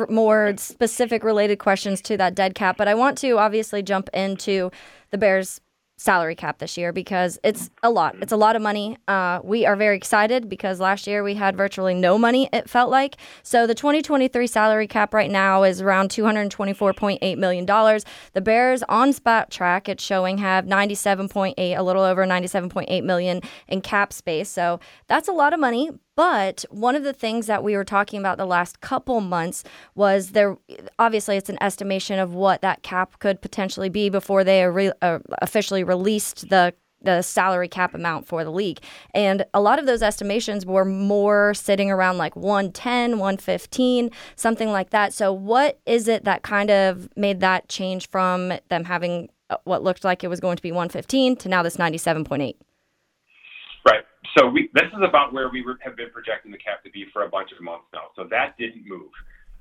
more 0.09 0.55
specific 0.57 1.23
related 1.23 1.59
questions 1.59 2.01
to 2.03 2.17
that 2.17 2.35
dead 2.35 2.55
cap, 2.55 2.77
but 2.77 2.89
I 2.89 2.95
want 2.95 3.17
to 3.19 3.39
obviously 3.39 3.83
jump 3.83 4.11
into 4.13 4.71
the 5.11 5.19
Bears 5.19 5.61
salary 5.97 6.35
cap 6.35 6.59
this 6.59 6.77
year 6.77 6.93
because 6.93 7.39
it's 7.43 7.71
a 7.83 7.91
lot. 7.91 8.15
It's 8.21 8.33
a 8.33 8.37
lot 8.37 8.55
of 8.55 8.63
money. 8.63 8.99
Uh, 9.09 9.41
we 9.43 9.65
are 9.65 9.77
very 9.77 9.97
excited 9.97 10.49
because 10.49 10.79
last 10.79 11.07
year 11.07 11.23
we 11.23 11.35
had 11.35 11.57
virtually 11.57 11.95
no 11.95 12.19
money, 12.19 12.49
it 12.53 12.69
felt 12.69 12.91
like. 12.91 13.17
So 13.43 13.67
the 13.67 13.75
2023 13.75 14.47
salary 14.47 14.87
cap 14.87 15.15
right 15.15 15.31
now 15.31 15.63
is 15.63 15.81
around 15.81 16.11
$224.8 16.11 17.39
million. 17.39 17.67
The 17.67 18.41
Bears 18.41 18.83
on 18.89 19.13
Spotrac, 19.13 19.89
it's 19.89 20.05
showing 20.05 20.39
have 20.39 20.67
97.8, 20.67 21.55
a 21.57 21.83
little 21.83 22.03
over 22.03 22.27
97.8 22.27 23.03
million 23.05 23.41
in 23.69 23.81
cap 23.81 24.13
space. 24.13 24.51
So 24.51 24.81
that's 25.07 25.29
a 25.29 25.33
lot 25.33 25.55
of 25.55 25.61
money, 25.61 25.91
but 26.17 26.65
one 26.71 26.97
of 26.97 27.05
the 27.05 27.13
things 27.13 27.47
that 27.47 27.63
we 27.63 27.77
were 27.77 27.85
talking 27.85 28.19
about 28.19 28.39
the 28.39 28.47
last 28.47 28.81
couple 28.81 29.21
months 29.21 29.63
was 29.95 30.31
there, 30.31 30.57
obviously, 30.99 31.37
it's 31.37 31.51
an 31.51 31.63
estimation 31.63 32.19
of 32.19 32.35
what 32.35 32.63
that 32.63 32.83
cap 32.83 33.19
could 33.19 33.41
potentially 33.41 33.91
be 33.91 34.09
before 34.09 34.43
they 34.43 34.65
re, 34.65 34.91
uh, 35.03 35.19
officially 35.43 35.85
released 35.85 36.49
the 36.49 36.75
the 37.03 37.23
salary 37.23 37.69
cap 37.69 37.95
amount 37.95 38.27
for 38.27 38.43
the 38.43 38.51
league. 38.51 38.81
And 39.15 39.45
a 39.55 39.61
lot 39.61 39.79
of 39.79 39.87
those 39.87 40.03
estimations 40.03 40.67
were 40.67 40.85
more 40.85 41.55
sitting 41.55 41.91
around 41.91 42.19
like 42.19 42.35
110, 42.35 43.13
115, 43.13 44.11
something 44.35 44.71
like 44.71 44.91
that. 44.91 45.13
So, 45.13 45.33
what 45.33 45.79
is 45.87 46.09
it 46.09 46.25
that 46.25 46.43
kind 46.43 46.71
of 46.71 47.09
made 47.17 47.41
that 47.41 47.69
change 47.69 48.09
from 48.09 48.53
them 48.69 48.85
having 48.85 49.29
uh, 49.51 49.59
what 49.65 49.83
looked 49.83 50.05
like 50.05 50.25
it 50.25 50.29
was 50.29 50.41
going 50.41 50.57
to 50.57 50.63
be 50.63 50.73
115 50.73 51.37
to 51.37 51.49
now 51.49 51.63
this 51.63 51.77
97.8? 51.77 52.57
So 54.37 54.47
we, 54.47 54.69
this 54.75 54.91
is 54.93 55.03
about 55.03 55.33
where 55.33 55.49
we 55.49 55.63
were, 55.63 55.79
have 55.81 55.97
been 55.97 56.11
projecting 56.11 56.53
the 56.53 56.59
cap 56.59 56.85
to 56.85 56.91
be 56.91 57.07
for 57.13 57.25
a 57.25 57.29
bunch 57.29 57.51
of 57.53 57.63
months 57.63 57.87
now. 57.93 58.13
So 58.17 58.25
that 58.31 58.57
didn't 58.59 58.87
move. 58.87 59.11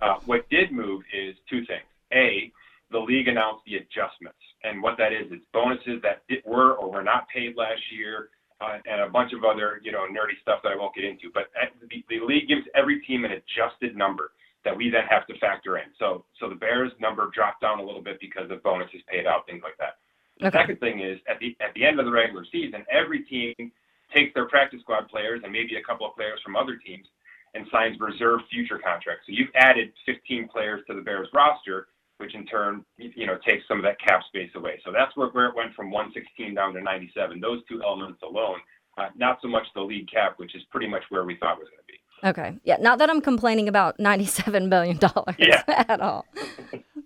Uh, 0.01 0.15
what 0.25 0.49
did 0.49 0.71
move 0.71 1.03
is 1.15 1.35
two 1.49 1.65
things. 1.65 1.87
A, 2.13 2.51
the 2.91 2.99
league 2.99 3.27
announced 3.27 3.63
the 3.65 3.77
adjustments, 3.77 4.39
and 4.63 4.83
what 4.83 4.97
that 4.97 5.13
is, 5.13 5.31
it's 5.31 5.43
bonuses 5.53 6.01
that 6.03 6.23
were 6.45 6.73
or 6.73 6.91
were 6.91 7.03
not 7.03 7.27
paid 7.29 7.55
last 7.55 7.81
year, 7.91 8.29
uh, 8.61 8.77
and 8.85 9.01
a 9.01 9.09
bunch 9.09 9.33
of 9.33 9.43
other, 9.43 9.81
you 9.83 9.91
know, 9.91 10.05
nerdy 10.05 10.39
stuff 10.41 10.59
that 10.63 10.71
I 10.71 10.75
won't 10.75 10.93
get 10.93 11.03
into. 11.03 11.31
But 11.33 11.49
uh, 11.59 11.71
the, 11.89 12.03
the 12.09 12.23
league 12.25 12.47
gives 12.47 12.67
every 12.75 13.01
team 13.01 13.25
an 13.25 13.31
adjusted 13.31 13.95
number 13.95 14.31
that 14.65 14.75
we 14.75 14.89
then 14.89 15.03
have 15.09 15.25
to 15.27 15.37
factor 15.39 15.77
in. 15.77 15.85
So, 15.99 16.25
so 16.39 16.49
the 16.49 16.55
Bears 16.55 16.91
number 16.99 17.29
dropped 17.33 17.61
down 17.61 17.79
a 17.79 17.83
little 17.83 18.01
bit 18.01 18.19
because 18.19 18.51
of 18.51 18.61
bonuses 18.63 19.01
paid 19.07 19.25
out, 19.25 19.45
things 19.45 19.61
like 19.63 19.77
that. 19.79 19.97
The 20.39 20.47
okay. 20.47 20.57
second 20.59 20.79
thing 20.79 20.99
is 20.99 21.19
at 21.29 21.39
the 21.39 21.55
at 21.61 21.73
the 21.75 21.85
end 21.85 21.99
of 21.99 22.05
the 22.05 22.11
regular 22.11 22.45
season, 22.51 22.83
every 22.91 23.23
team 23.23 23.71
takes 24.15 24.33
their 24.33 24.47
practice 24.47 24.79
squad 24.81 25.09
players 25.09 25.41
and 25.43 25.51
maybe 25.51 25.75
a 25.75 25.83
couple 25.83 26.07
of 26.07 26.15
players 26.15 26.39
from 26.43 26.55
other 26.55 26.77
teams 26.77 27.05
and 27.53 27.67
signs 27.71 27.99
reserve 27.99 28.41
future 28.51 28.79
contracts. 28.79 29.23
So 29.27 29.33
you've 29.35 29.53
added 29.55 29.91
15 30.05 30.47
players 30.47 30.81
to 30.87 30.95
the 30.95 31.01
Bears 31.01 31.27
roster, 31.33 31.87
which 32.17 32.35
in 32.35 32.45
turn, 32.45 32.83
you 32.97 33.25
know, 33.25 33.37
takes 33.45 33.67
some 33.67 33.77
of 33.77 33.83
that 33.83 33.99
cap 33.99 34.21
space 34.27 34.51
away. 34.55 34.79
So 34.85 34.91
that's 34.91 35.15
where, 35.15 35.29
where 35.29 35.47
it 35.47 35.55
went 35.55 35.73
from 35.75 35.91
116 35.91 36.55
down 36.55 36.73
to 36.73 36.81
97. 36.81 37.39
Those 37.39 37.59
two 37.67 37.81
elements 37.83 38.21
alone, 38.23 38.59
uh, 38.97 39.09
not 39.15 39.39
so 39.41 39.47
much 39.47 39.67
the 39.75 39.81
league 39.81 40.09
cap, 40.11 40.35
which 40.37 40.55
is 40.55 40.63
pretty 40.71 40.87
much 40.87 41.03
where 41.09 41.25
we 41.25 41.35
thought 41.35 41.59
it 41.59 41.63
was 41.63 41.69
going 41.69 41.83
to 41.83 41.91
be. 41.91 41.99
Okay. 42.23 42.57
Yeah. 42.63 42.77
Not 42.79 42.99
that 42.99 43.09
I'm 43.09 43.21
complaining 43.21 43.67
about 43.67 43.97
$97 43.97 44.69
billion 44.69 44.99
yeah. 45.37 45.63
at 45.89 46.01
all. 46.01 46.25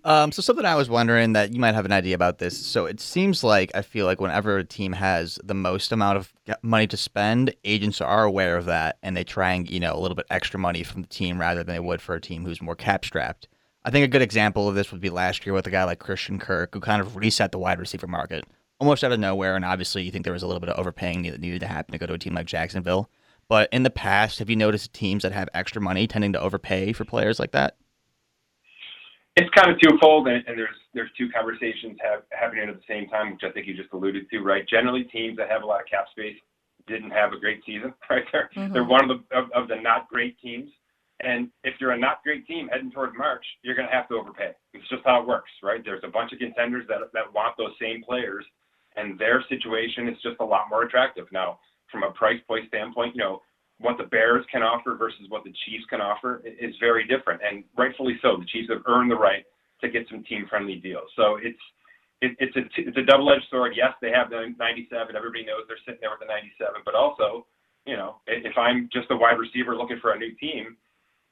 Um, 0.04 0.32
so 0.32 0.40
something 0.40 0.64
I 0.64 0.76
was 0.76 0.88
wondering 0.88 1.34
that 1.34 1.52
you 1.52 1.60
might 1.60 1.74
have 1.74 1.84
an 1.84 1.92
idea 1.92 2.14
about 2.14 2.38
this. 2.38 2.58
So 2.58 2.86
it 2.86 3.00
seems 3.00 3.44
like 3.44 3.70
I 3.74 3.82
feel 3.82 4.06
like 4.06 4.20
whenever 4.20 4.56
a 4.56 4.64
team 4.64 4.92
has 4.92 5.38
the 5.44 5.54
most 5.54 5.92
amount 5.92 6.16
of 6.16 6.32
money 6.62 6.86
to 6.86 6.96
spend, 6.96 7.54
agents 7.64 8.00
are 8.00 8.24
aware 8.24 8.56
of 8.56 8.64
that 8.66 8.96
and 9.02 9.16
they 9.16 9.24
try 9.24 9.52
and 9.52 9.70
you 9.70 9.80
know 9.80 9.94
a 9.94 10.00
little 10.00 10.14
bit 10.14 10.26
extra 10.30 10.58
money 10.58 10.82
from 10.82 11.02
the 11.02 11.08
team 11.08 11.38
rather 11.38 11.62
than 11.62 11.74
they 11.74 11.80
would 11.80 12.00
for 12.00 12.14
a 12.14 12.20
team 12.20 12.44
who's 12.44 12.62
more 12.62 12.76
cap 12.76 13.04
strapped. 13.04 13.46
I 13.84 13.90
think 13.90 14.04
a 14.04 14.08
good 14.08 14.22
example 14.22 14.68
of 14.68 14.74
this 14.74 14.92
would 14.92 15.00
be 15.00 15.10
last 15.10 15.44
year 15.44 15.54
with 15.54 15.66
a 15.66 15.70
guy 15.70 15.84
like 15.84 15.98
Christian 15.98 16.38
Kirk, 16.38 16.74
who 16.74 16.80
kind 16.80 17.00
of 17.00 17.16
reset 17.16 17.50
the 17.50 17.58
wide 17.58 17.78
receiver 17.78 18.06
market 18.06 18.44
almost 18.78 19.04
out 19.04 19.12
of 19.12 19.20
nowhere. 19.20 19.56
And 19.56 19.64
obviously, 19.64 20.02
you 20.02 20.10
think 20.10 20.24
there 20.24 20.32
was 20.32 20.42
a 20.42 20.46
little 20.46 20.60
bit 20.60 20.70
of 20.70 20.78
overpaying 20.78 21.22
that 21.22 21.40
needed 21.40 21.60
to 21.60 21.66
happen 21.66 21.92
to 21.92 21.98
go 21.98 22.06
to 22.06 22.14
a 22.14 22.18
team 22.18 22.34
like 22.34 22.46
Jacksonville. 22.46 23.08
But 23.50 23.68
in 23.70 23.82
the 23.82 23.90
past, 23.90 24.38
have 24.38 24.48
you 24.48 24.56
noticed 24.56 24.94
teams 24.94 25.24
that 25.24 25.32
have 25.32 25.50
extra 25.52 25.82
money 25.82 26.06
tending 26.06 26.32
to 26.32 26.40
overpay 26.40 26.94
for 26.94 27.04
players 27.04 27.38
like 27.38 27.52
that? 27.52 27.76
it's 29.36 29.50
kind 29.54 29.70
of 29.70 29.80
twofold, 29.80 30.28
and, 30.28 30.44
and 30.46 30.58
there's 30.58 30.76
there's 30.92 31.10
two 31.16 31.28
conversations 31.30 31.96
have, 32.02 32.22
happening 32.32 32.68
at 32.68 32.74
the 32.74 32.82
same 32.88 33.08
time, 33.08 33.32
which 33.32 33.42
I 33.44 33.50
think 33.52 33.66
you 33.66 33.74
just 33.74 33.92
alluded 33.92 34.28
to, 34.28 34.40
right? 34.40 34.66
Generally, 34.68 35.04
teams 35.04 35.36
that 35.38 35.48
have 35.48 35.62
a 35.62 35.66
lot 35.66 35.80
of 35.80 35.86
cap 35.86 36.06
space 36.10 36.36
didn't 36.88 37.10
have 37.10 37.32
a 37.32 37.38
great 37.38 37.62
season, 37.64 37.94
right? 38.10 38.24
They're 38.32 38.50
mm-hmm. 38.54 38.72
they're 38.72 38.84
one 38.84 39.08
of 39.08 39.08
the 39.08 39.36
of, 39.36 39.50
of 39.52 39.68
the 39.68 39.76
not 39.76 40.08
great 40.08 40.38
teams, 40.40 40.68
and 41.20 41.48
if 41.64 41.74
you're 41.80 41.92
a 41.92 41.98
not 41.98 42.22
great 42.22 42.46
team 42.46 42.68
heading 42.68 42.90
towards 42.90 43.16
March, 43.16 43.44
you're 43.62 43.76
going 43.76 43.88
to 43.88 43.94
have 43.94 44.08
to 44.08 44.14
overpay. 44.14 44.52
It's 44.74 44.88
just 44.88 45.02
how 45.04 45.22
it 45.22 45.26
works, 45.26 45.50
right? 45.62 45.80
There's 45.84 46.02
a 46.04 46.08
bunch 46.08 46.32
of 46.32 46.38
contenders 46.38 46.86
that 46.88 46.98
that 47.14 47.32
want 47.32 47.56
those 47.56 47.72
same 47.80 48.02
players, 48.02 48.44
and 48.96 49.18
their 49.18 49.44
situation 49.48 50.08
is 50.08 50.16
just 50.22 50.36
a 50.40 50.44
lot 50.44 50.66
more 50.68 50.82
attractive 50.82 51.26
now. 51.32 51.60
From 51.90 52.02
a 52.02 52.10
price 52.12 52.40
point 52.46 52.68
standpoint, 52.68 53.14
you 53.14 53.22
know, 53.22 53.42
what 53.80 53.96
the 53.96 54.04
Bears 54.04 54.44
can 54.52 54.62
offer 54.62 54.94
versus 54.94 55.24
what 55.28 55.42
the 55.44 55.52
Chiefs 55.64 55.84
can 55.88 56.00
offer 56.00 56.42
is 56.44 56.74
very 56.78 57.06
different, 57.06 57.40
and 57.42 57.64
rightfully 57.76 58.18
so. 58.20 58.36
The 58.36 58.44
Chiefs 58.46 58.68
have 58.70 58.82
earned 58.86 59.10
the 59.10 59.16
right 59.16 59.44
to 59.80 59.88
get 59.88 60.06
some 60.10 60.22
team-friendly 60.24 60.76
deals. 60.76 61.08
So 61.16 61.36
it's 61.42 61.58
it, 62.20 62.36
it's 62.38 62.54
a 62.56 62.64
it's 62.76 62.98
a 62.98 63.02
double-edged 63.02 63.48
sword. 63.50 63.72
Yes, 63.74 63.92
they 64.02 64.10
have 64.10 64.28
the 64.28 64.54
97. 64.58 65.16
Everybody 65.16 65.44
knows 65.44 65.64
they're 65.66 65.80
sitting 65.86 66.00
there 66.00 66.10
with 66.10 66.20
the 66.20 66.28
97, 66.28 66.82
but 66.84 66.94
also, 66.94 67.46
you 67.86 67.96
know, 67.96 68.20
if 68.26 68.56
I'm 68.58 68.88
just 68.92 69.10
a 69.10 69.16
wide 69.16 69.38
receiver 69.40 69.74
looking 69.74 69.98
for 70.00 70.12
a 70.12 70.18
new 70.18 70.36
team, 70.36 70.76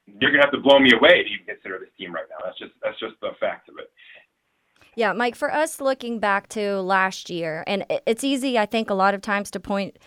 you're 0.06 0.30
gonna 0.30 0.42
have 0.42 0.52
to 0.52 0.60
blow 0.60 0.78
me 0.80 0.92
away 0.96 1.22
to 1.22 1.28
even 1.28 1.44
consider 1.44 1.78
this 1.78 1.92
team 1.98 2.14
right 2.14 2.24
now. 2.30 2.40
That's 2.44 2.58
just 2.58 2.72
that's 2.82 2.98
just 2.98 3.20
the 3.20 3.36
fact 3.38 3.68
of 3.68 3.76
it. 3.78 3.92
Yeah, 4.96 5.12
Mike. 5.12 5.36
For 5.36 5.52
us, 5.52 5.80
looking 5.80 6.18
back 6.18 6.48
to 6.50 6.80
last 6.80 7.28
year, 7.28 7.62
and 7.66 7.84
it's 8.06 8.24
easy, 8.24 8.58
I 8.58 8.66
think, 8.66 8.88
a 8.90 8.94
lot 8.94 9.14
of 9.14 9.20
times 9.20 9.50
to 9.52 9.60
point 9.60 9.98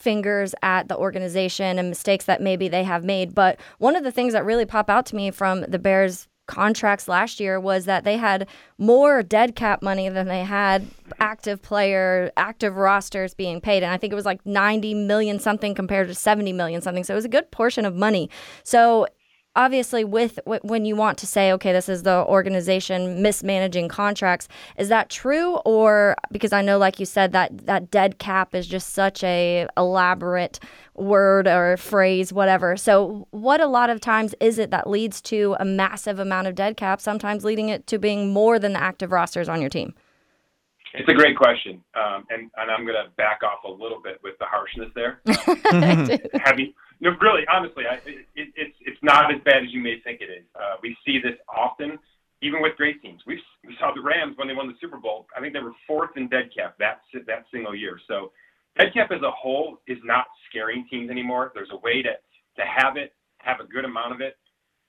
fingers 0.00 0.54
at 0.62 0.88
the 0.88 0.96
organization 0.96 1.78
and 1.78 1.88
mistakes 1.88 2.24
that 2.24 2.40
maybe 2.40 2.68
they 2.68 2.84
have 2.84 3.04
made. 3.04 3.34
But 3.34 3.60
one 3.78 3.94
of 3.94 4.02
the 4.02 4.10
things 4.10 4.32
that 4.32 4.44
really 4.44 4.66
pop 4.66 4.90
out 4.90 5.06
to 5.06 5.16
me 5.16 5.30
from 5.30 5.62
the 5.62 5.78
Bears 5.78 6.26
contracts 6.46 7.06
last 7.06 7.38
year 7.38 7.60
was 7.60 7.84
that 7.84 8.02
they 8.02 8.16
had 8.16 8.48
more 8.76 9.22
dead 9.22 9.54
cap 9.54 9.82
money 9.82 10.08
than 10.08 10.26
they 10.26 10.42
had 10.42 10.84
active 11.20 11.62
player 11.62 12.32
active 12.36 12.74
rosters 12.76 13.34
being 13.34 13.60
paid. 13.60 13.84
And 13.84 13.92
i 13.92 13.96
think 13.96 14.12
it 14.12 14.16
was 14.16 14.24
like 14.24 14.44
90 14.44 14.94
million 14.94 15.38
something 15.38 15.76
compared 15.76 16.08
to 16.08 16.14
70 16.14 16.52
million 16.52 16.82
something. 16.82 17.04
So 17.04 17.14
it 17.14 17.16
was 17.16 17.24
a 17.24 17.28
good 17.28 17.52
portion 17.52 17.84
of 17.84 17.94
money. 17.94 18.28
So 18.64 19.06
obviously 19.56 20.04
with 20.04 20.38
when 20.62 20.84
you 20.84 20.94
want 20.94 21.18
to 21.18 21.26
say 21.26 21.52
okay 21.52 21.72
this 21.72 21.88
is 21.88 22.04
the 22.04 22.24
organization 22.26 23.20
mismanaging 23.20 23.88
contracts 23.88 24.46
is 24.76 24.88
that 24.88 25.10
true? 25.10 25.56
Or 25.64 26.14
because 26.30 26.52
i 26.52 26.62
know 26.62 26.78
like 26.78 27.00
you 27.00 27.06
said 27.06 27.32
that 27.32 27.66
that 27.66 27.90
dead 27.90 28.18
cap 28.18 28.54
is 28.54 28.66
just 28.66 28.90
such 28.90 29.24
a 29.24 29.66
elaborate 29.76 30.60
word 30.94 31.48
or 31.48 31.76
phrase 31.76 32.32
whatever. 32.32 32.76
So 32.76 33.26
what 33.30 33.60
a 33.60 33.66
lot 33.66 33.90
of 33.90 34.00
times 34.00 34.34
is 34.40 34.58
it 34.58 34.70
that 34.70 34.88
leads 34.88 35.20
to 35.22 35.56
a 35.58 35.64
massive 35.64 36.18
amount 36.18 36.46
of 36.46 36.54
dead 36.54 36.76
cap 36.76 37.00
sometimes 37.00 37.44
leading 37.44 37.70
it 37.70 37.86
to 37.88 37.98
being 37.98 38.32
more 38.32 38.58
than 38.58 38.74
the 38.74 38.82
active 38.82 39.10
rosters 39.10 39.48
on 39.48 39.60
your 39.60 39.70
team 39.70 39.94
it's 40.94 41.08
a 41.08 41.14
great 41.14 41.36
question, 41.36 41.82
um, 41.94 42.24
and, 42.30 42.50
and 42.56 42.70
I'm 42.70 42.84
going 42.84 42.96
to 42.96 43.10
back 43.16 43.40
off 43.42 43.64
a 43.64 43.70
little 43.70 44.00
bit 44.02 44.20
with 44.22 44.34
the 44.38 44.46
harshness 44.46 44.90
there. 44.94 45.20
have 46.44 46.58
you, 46.58 46.72
no, 47.00 47.10
really, 47.20 47.42
honestly, 47.52 47.84
I, 47.90 47.94
it, 48.06 48.26
it's 48.34 48.76
it's 48.80 48.98
not 49.02 49.32
as 49.32 49.40
bad 49.44 49.62
as 49.64 49.72
you 49.72 49.80
may 49.80 50.00
think 50.00 50.20
it 50.20 50.30
is. 50.30 50.44
Uh, 50.54 50.76
we 50.82 50.96
see 51.06 51.18
this 51.18 51.36
often 51.48 51.98
even 52.42 52.62
with 52.62 52.76
great 52.76 53.02
teams. 53.02 53.20
We 53.26 53.40
we 53.66 53.76
saw 53.78 53.92
the 53.94 54.00
Rams 54.00 54.36
when 54.36 54.48
they 54.48 54.54
won 54.54 54.68
the 54.68 54.74
Super 54.80 54.96
Bowl. 54.96 55.26
I 55.36 55.40
think 55.40 55.52
they 55.52 55.60
were 55.60 55.72
fourth 55.86 56.10
in 56.16 56.28
dead 56.28 56.50
cap 56.54 56.76
that 56.78 57.00
that 57.26 57.44
single 57.52 57.74
year. 57.74 57.98
So 58.08 58.32
dead 58.78 58.92
cap 58.94 59.10
as 59.12 59.22
a 59.22 59.30
whole 59.30 59.80
is 59.86 59.98
not 60.04 60.26
scaring 60.48 60.86
teams 60.90 61.10
anymore. 61.10 61.52
There's 61.54 61.70
a 61.72 61.78
way 61.78 62.02
to 62.02 62.12
to 62.12 62.62
have 62.66 62.96
it, 62.96 63.14
have 63.38 63.60
a 63.60 63.64
good 63.64 63.84
amount 63.84 64.14
of 64.14 64.20
it, 64.20 64.36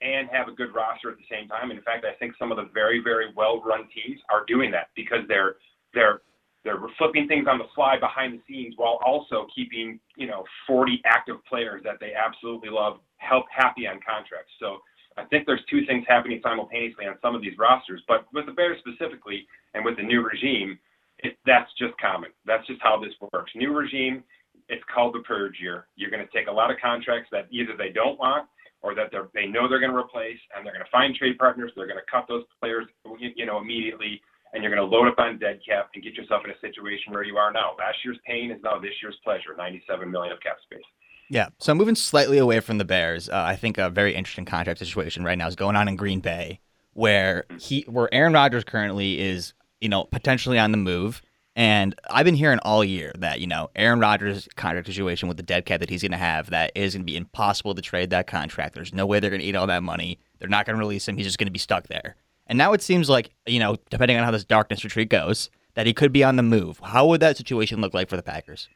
and 0.02 0.30
have 0.32 0.48
a 0.48 0.52
good 0.52 0.74
roster 0.74 1.12
at 1.12 1.18
the 1.18 1.28
same 1.30 1.48
time. 1.48 1.70
And 1.70 1.80
in 1.80 1.84
fact, 1.84 2.06
I 2.06 2.14
think 2.18 2.34
some 2.40 2.52
of 2.52 2.58
the 2.58 2.70
very 2.74 3.02
very 3.04 3.32
well 3.36 3.62
run 3.62 3.88
teams 3.94 4.20
are 4.30 4.46
doing 4.48 4.72
that 4.72 4.90
because 4.96 5.28
they're 5.28 5.56
they're 5.94 6.22
they're 6.64 6.80
flipping 6.98 7.28
things 7.28 7.48
on 7.50 7.58
the 7.58 7.66
fly 7.74 7.98
behind 8.00 8.34
the 8.34 8.42
scenes 8.48 8.76
while 8.78 9.00
also 9.06 9.48
keeping 9.54 10.00
you 10.16 10.28
know 10.28 10.44
40 10.68 11.02
active 11.06 11.38
players 11.48 11.82
that 11.84 12.00
they 12.00 12.14
absolutely 12.14 12.70
love 12.70 13.00
help 13.18 13.46
happy 13.56 13.88
on 13.88 14.00
contracts. 14.06 14.52
So 14.60 14.78
I 15.18 15.26
think 15.26 15.46
there's 15.46 15.64
two 15.70 15.86
things 15.86 16.06
happening 16.08 16.40
simultaneously 16.44 17.06
on 17.06 17.16
some 17.22 17.36
of 17.36 17.42
these 17.42 17.58
rosters, 17.58 18.02
but 18.08 18.26
with 18.34 18.46
the 18.46 18.54
Bears 18.54 18.78
specifically 18.80 19.48
and 19.74 19.84
with 19.84 19.98
the 19.98 20.04
new 20.04 20.24
regime, 20.24 20.80
it, 21.20 21.38
that's 21.46 21.70
just 21.78 21.94
common. 22.00 22.32
That's 22.46 22.66
just 22.68 22.82
how 22.82 23.00
this 23.00 23.14
works. 23.34 23.52
New 23.56 23.74
regime, 23.74 24.24
it's 24.70 24.84
called 24.94 25.14
the 25.14 25.20
purge 25.20 25.58
year. 25.60 25.88
You're 25.96 26.10
going 26.10 26.26
to 26.26 26.32
take 26.38 26.48
a 26.48 26.52
lot 26.52 26.72
of 26.72 26.78
contracts 26.82 27.30
that 27.32 27.48
either 27.52 27.74
they 27.78 27.90
don't 27.90 28.18
want 28.18 28.48
or 28.82 28.96
that 28.96 29.12
they 29.34 29.46
know 29.46 29.68
they're 29.70 29.80
going 29.80 29.92
to 29.92 29.98
replace, 29.98 30.40
and 30.56 30.66
they're 30.66 30.74
going 30.74 30.84
to 30.84 30.92
find 30.92 31.14
trade 31.14 31.38
partners. 31.38 31.72
They're 31.76 31.86
going 31.86 32.00
to 32.00 32.12
cut 32.12 32.26
those 32.28 32.44
players, 32.60 32.88
you 33.20 33.46
know, 33.46 33.60
immediately, 33.60 34.22
and 34.54 34.64
you're 34.64 34.74
going 34.74 34.90
to 34.90 34.96
load 34.96 35.08
up 35.08 35.18
on 35.18 35.40
dead 35.40 35.60
cap 35.68 35.90
and 35.94 36.04
get 36.04 36.14
yourself 36.16 36.44
in 36.46 36.52
a 36.52 36.60
situation 36.60 37.14
where 37.14 37.24
you 37.24 37.38
are 37.38 37.52
now. 37.52 37.76
Last 37.78 37.98
year's 38.04 38.18
pain 38.26 38.52
is 38.52 38.62
now 38.64 38.80
this 38.80 38.94
year's 39.02 39.18
pleasure. 39.24 39.56
97 39.58 40.10
million 40.12 40.34
of 40.34 40.42
cap 40.42 40.58
space. 40.64 40.84
Yeah. 41.30 41.48
So 41.60 41.74
moving 41.74 41.96
slightly 41.96 42.38
away 42.38 42.60
from 42.60 42.78
the 42.78 42.86
Bears, 42.86 43.30
uh, 43.30 43.44
I 43.46 43.56
think 43.56 43.78
a 43.78 43.90
very 43.90 44.14
interesting 44.14 44.46
contract 44.46 44.80
situation 44.80 45.24
right 45.24 45.38
now 45.38 45.48
is 45.48 45.56
going 45.56 45.78
on 45.78 45.88
in 45.88 45.96
Green 45.96 46.20
Bay, 46.20 46.60
where 46.94 47.46
he, 47.58 47.86
where 47.88 48.14
Aaron 48.14 48.34
Rodgers 48.34 48.66
currently 48.66 49.20
is, 49.20 49.54
you 49.80 49.88
know, 49.88 50.04
potentially 50.04 50.60
on 50.60 50.72
the 50.72 50.78
move. 50.78 51.22
And 51.56 51.96
I've 52.10 52.26
been 52.26 52.36
hearing 52.36 52.60
all 52.60 52.84
year 52.84 53.12
that 53.18 53.42
you 53.42 53.48
know 53.48 53.70
Aaron 53.76 54.00
Rodgers' 54.00 54.48
contract 54.56 54.88
situation 54.88 55.28
with 55.28 55.36
the 55.38 55.44
dead 55.44 55.66
cap 55.66 55.82
that 55.82 55.90
he's 55.90 56.02
going 56.02 56.12
to 56.12 56.18
have 56.18 56.50
that 56.50 56.72
is 56.76 56.94
going 56.94 57.02
to 57.06 57.12
be 57.12 57.18
impossible 57.18 57.76
to 57.76 57.82
trade 57.82 58.10
that 58.12 58.26
contract. 58.26 58.74
There's 58.74 58.94
no 58.94 59.06
way 59.06 59.20
they're 59.20 59.30
going 59.30 59.42
to 59.42 59.46
eat 59.46 59.56
all 59.56 59.68
that 59.68 59.84
money. 59.84 60.18
They're 60.40 60.48
not 60.48 60.66
going 60.66 60.78
to 60.78 60.80
release 60.80 61.08
him. 61.08 61.18
He's 61.18 61.26
just 61.26 61.38
going 61.38 61.48
to 61.48 61.52
be 61.52 61.60
stuck 61.60 61.88
there. 61.88 62.16
And 62.52 62.58
now 62.58 62.74
it 62.74 62.82
seems 62.82 63.10
like 63.10 63.32
you 63.48 63.60
know, 63.60 63.78
depending 63.90 64.18
on 64.18 64.26
how 64.26 64.32
this 64.32 64.44
darkness 64.44 64.84
retreat 64.84 65.08
goes, 65.08 65.50
that 65.76 65.88
he 65.88 65.94
could 65.94 66.12
be 66.12 66.22
on 66.22 66.36
the 66.36 66.44
move. 66.44 66.82
How 66.84 67.08
would 67.08 67.22
that 67.22 67.38
situation 67.38 67.80
look 67.80 67.94
like 67.94 68.10
for 68.10 68.18
the 68.18 68.22
Packers? 68.22 68.68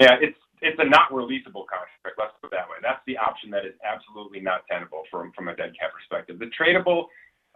Yeah, 0.00 0.18
it's 0.20 0.36
it's 0.60 0.76
a 0.80 0.88
not 0.90 1.08
releasable 1.14 1.62
contract. 1.70 2.18
Let's 2.18 2.34
put 2.42 2.50
it 2.50 2.58
that 2.58 2.66
way. 2.66 2.82
That's 2.82 2.98
the 3.06 3.16
option 3.18 3.50
that 3.54 3.64
is 3.64 3.78
absolutely 3.86 4.40
not 4.40 4.66
tenable 4.66 5.04
from 5.12 5.30
from 5.30 5.46
a 5.46 5.54
dead 5.54 5.78
cap 5.78 5.94
perspective. 5.94 6.40
The 6.40 6.50
tradable, 6.50 7.06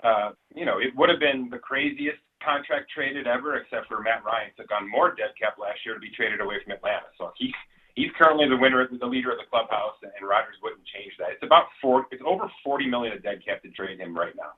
uh, 0.05 0.31
you 0.55 0.65
know, 0.65 0.79
it 0.79 0.95
would 0.95 1.11
have 1.11 1.19
been 1.19 1.51
the 1.51 1.59
craziest 1.59 2.23
contract 2.39 2.87
traded 2.95 3.27
ever, 3.27 3.57
except 3.59 3.91
for 3.91 3.99
Matt 3.99 4.23
Ryan 4.23 4.55
took 4.57 4.71
on 4.71 4.89
more 4.89 5.11
dead 5.11 5.35
cap 5.35 5.59
last 5.59 5.83
year 5.85 5.99
to 5.99 6.01
be 6.01 6.15
traded 6.15 6.41
away 6.41 6.63
from 6.63 6.71
Atlanta. 6.79 7.11
So 7.19 7.33
he 7.35 7.51
he's 7.97 8.15
currently 8.15 8.47
the 8.49 8.63
winner, 8.63 8.87
the 8.87 9.11
leader 9.11 9.35
of 9.35 9.43
the 9.43 9.51
clubhouse, 9.51 9.99
and 10.07 10.23
Rodgers 10.23 10.55
wouldn't 10.63 10.87
change 10.87 11.19
that. 11.19 11.35
It's 11.35 11.43
about 11.43 11.67
four, 11.83 12.07
it's 12.13 12.23
over 12.25 12.47
40 12.63 12.87
million 12.87 13.13
of 13.13 13.25
dead 13.27 13.43
cap 13.45 13.67
to 13.67 13.75
trade 13.75 13.99
him 13.99 14.15
right 14.15 14.39
now. 14.39 14.55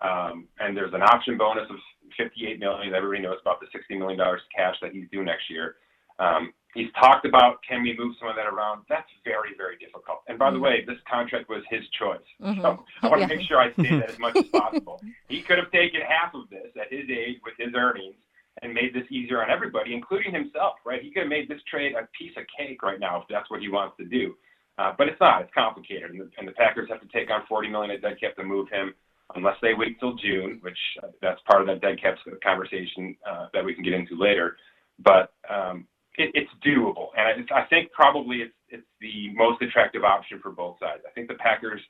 Um, 0.00 0.46
and 0.60 0.76
there's 0.76 0.94
an 0.94 1.02
option 1.02 1.36
bonus 1.36 1.68
of 1.70 1.76
58 2.16 2.60
million. 2.60 2.94
Everybody 2.94 3.22
knows 3.22 3.38
about 3.40 3.60
the 3.60 3.66
60 3.72 3.96
million 3.96 4.18
dollars 4.18 4.40
cash 4.54 4.76
that 4.82 4.92
he's 4.92 5.08
due 5.10 5.24
next 5.24 5.50
year. 5.50 5.76
Um, 6.18 6.52
He's 6.74 6.92
talked 7.00 7.24
about 7.24 7.60
can 7.66 7.82
we 7.82 7.96
move 7.96 8.14
some 8.20 8.28
of 8.28 8.36
that 8.36 8.46
around. 8.46 8.82
That's 8.88 9.08
very, 9.24 9.50
very 9.56 9.76
difficult. 9.78 10.20
And 10.28 10.38
by 10.38 10.50
the 10.50 10.56
mm-hmm. 10.56 10.64
way, 10.64 10.84
this 10.86 10.98
contract 11.10 11.48
was 11.48 11.62
his 11.70 11.82
choice. 11.98 12.20
Mm-hmm. 12.42 12.60
So 12.60 12.84
I 13.02 13.08
want 13.08 13.22
to 13.22 13.28
yeah. 13.28 13.36
make 13.36 13.48
sure 13.48 13.58
I 13.58 13.72
say 13.72 13.98
that 13.98 14.10
as 14.10 14.18
much 14.18 14.36
as 14.36 14.44
possible. 14.52 15.00
he 15.28 15.42
could 15.42 15.58
have 15.58 15.70
taken 15.70 16.00
half 16.06 16.34
of 16.34 16.50
this 16.50 16.68
at 16.78 16.92
his 16.92 17.08
age 17.08 17.38
with 17.42 17.54
his 17.58 17.74
earnings 17.74 18.16
and 18.60 18.74
made 18.74 18.92
this 18.92 19.04
easier 19.10 19.42
on 19.42 19.50
everybody, 19.50 19.94
including 19.94 20.34
himself, 20.34 20.74
right? 20.84 21.00
He 21.00 21.10
could 21.10 21.22
have 21.22 21.30
made 21.30 21.48
this 21.48 21.62
trade 21.70 21.94
a 21.94 22.06
piece 22.16 22.36
of 22.36 22.44
cake 22.56 22.82
right 22.82 23.00
now 23.00 23.22
if 23.22 23.24
that's 23.30 23.48
what 23.50 23.60
he 23.60 23.68
wants 23.68 23.96
to 23.98 24.04
do. 24.04 24.34
Uh, 24.78 24.92
but 24.96 25.08
it's 25.08 25.20
not. 25.20 25.42
It's 25.42 25.50
complicated, 25.54 26.10
and 26.10 26.20
the, 26.20 26.30
and 26.38 26.46
the 26.46 26.52
Packers 26.52 26.88
have 26.90 27.00
to 27.00 27.08
take 27.08 27.30
on 27.30 27.42
40 27.48 27.68
million 27.68 27.90
of 27.90 28.02
dead 28.02 28.20
cap 28.20 28.36
to 28.36 28.44
move 28.44 28.68
him, 28.68 28.94
unless 29.34 29.56
they 29.62 29.74
wait 29.74 29.98
till 30.00 30.14
June, 30.16 30.58
which 30.62 30.78
uh, 31.02 31.08
that's 31.20 31.40
part 31.48 31.60
of 31.60 31.66
that 31.68 31.80
dead 31.80 32.00
cap 32.00 32.16
conversation 32.42 33.16
uh, 33.28 33.46
that 33.52 33.64
we 33.64 33.74
can 33.74 33.84
get 33.84 33.92
into 33.92 34.18
later. 34.18 34.56
But 34.98 35.32
um, 35.48 35.86
it, 36.16 36.30
it's 36.34 36.50
doable, 36.66 37.08
and 37.16 37.46
I, 37.50 37.62
I 37.62 37.66
think 37.66 37.92
probably 37.92 38.38
it's 38.38 38.54
it's 38.68 38.86
the 39.00 39.30
most 39.34 39.62
attractive 39.62 40.04
option 40.04 40.40
for 40.42 40.50
both 40.50 40.76
sides. 40.80 41.02
I 41.06 41.12
think 41.12 41.28
the 41.28 41.34
Packers 41.34 41.80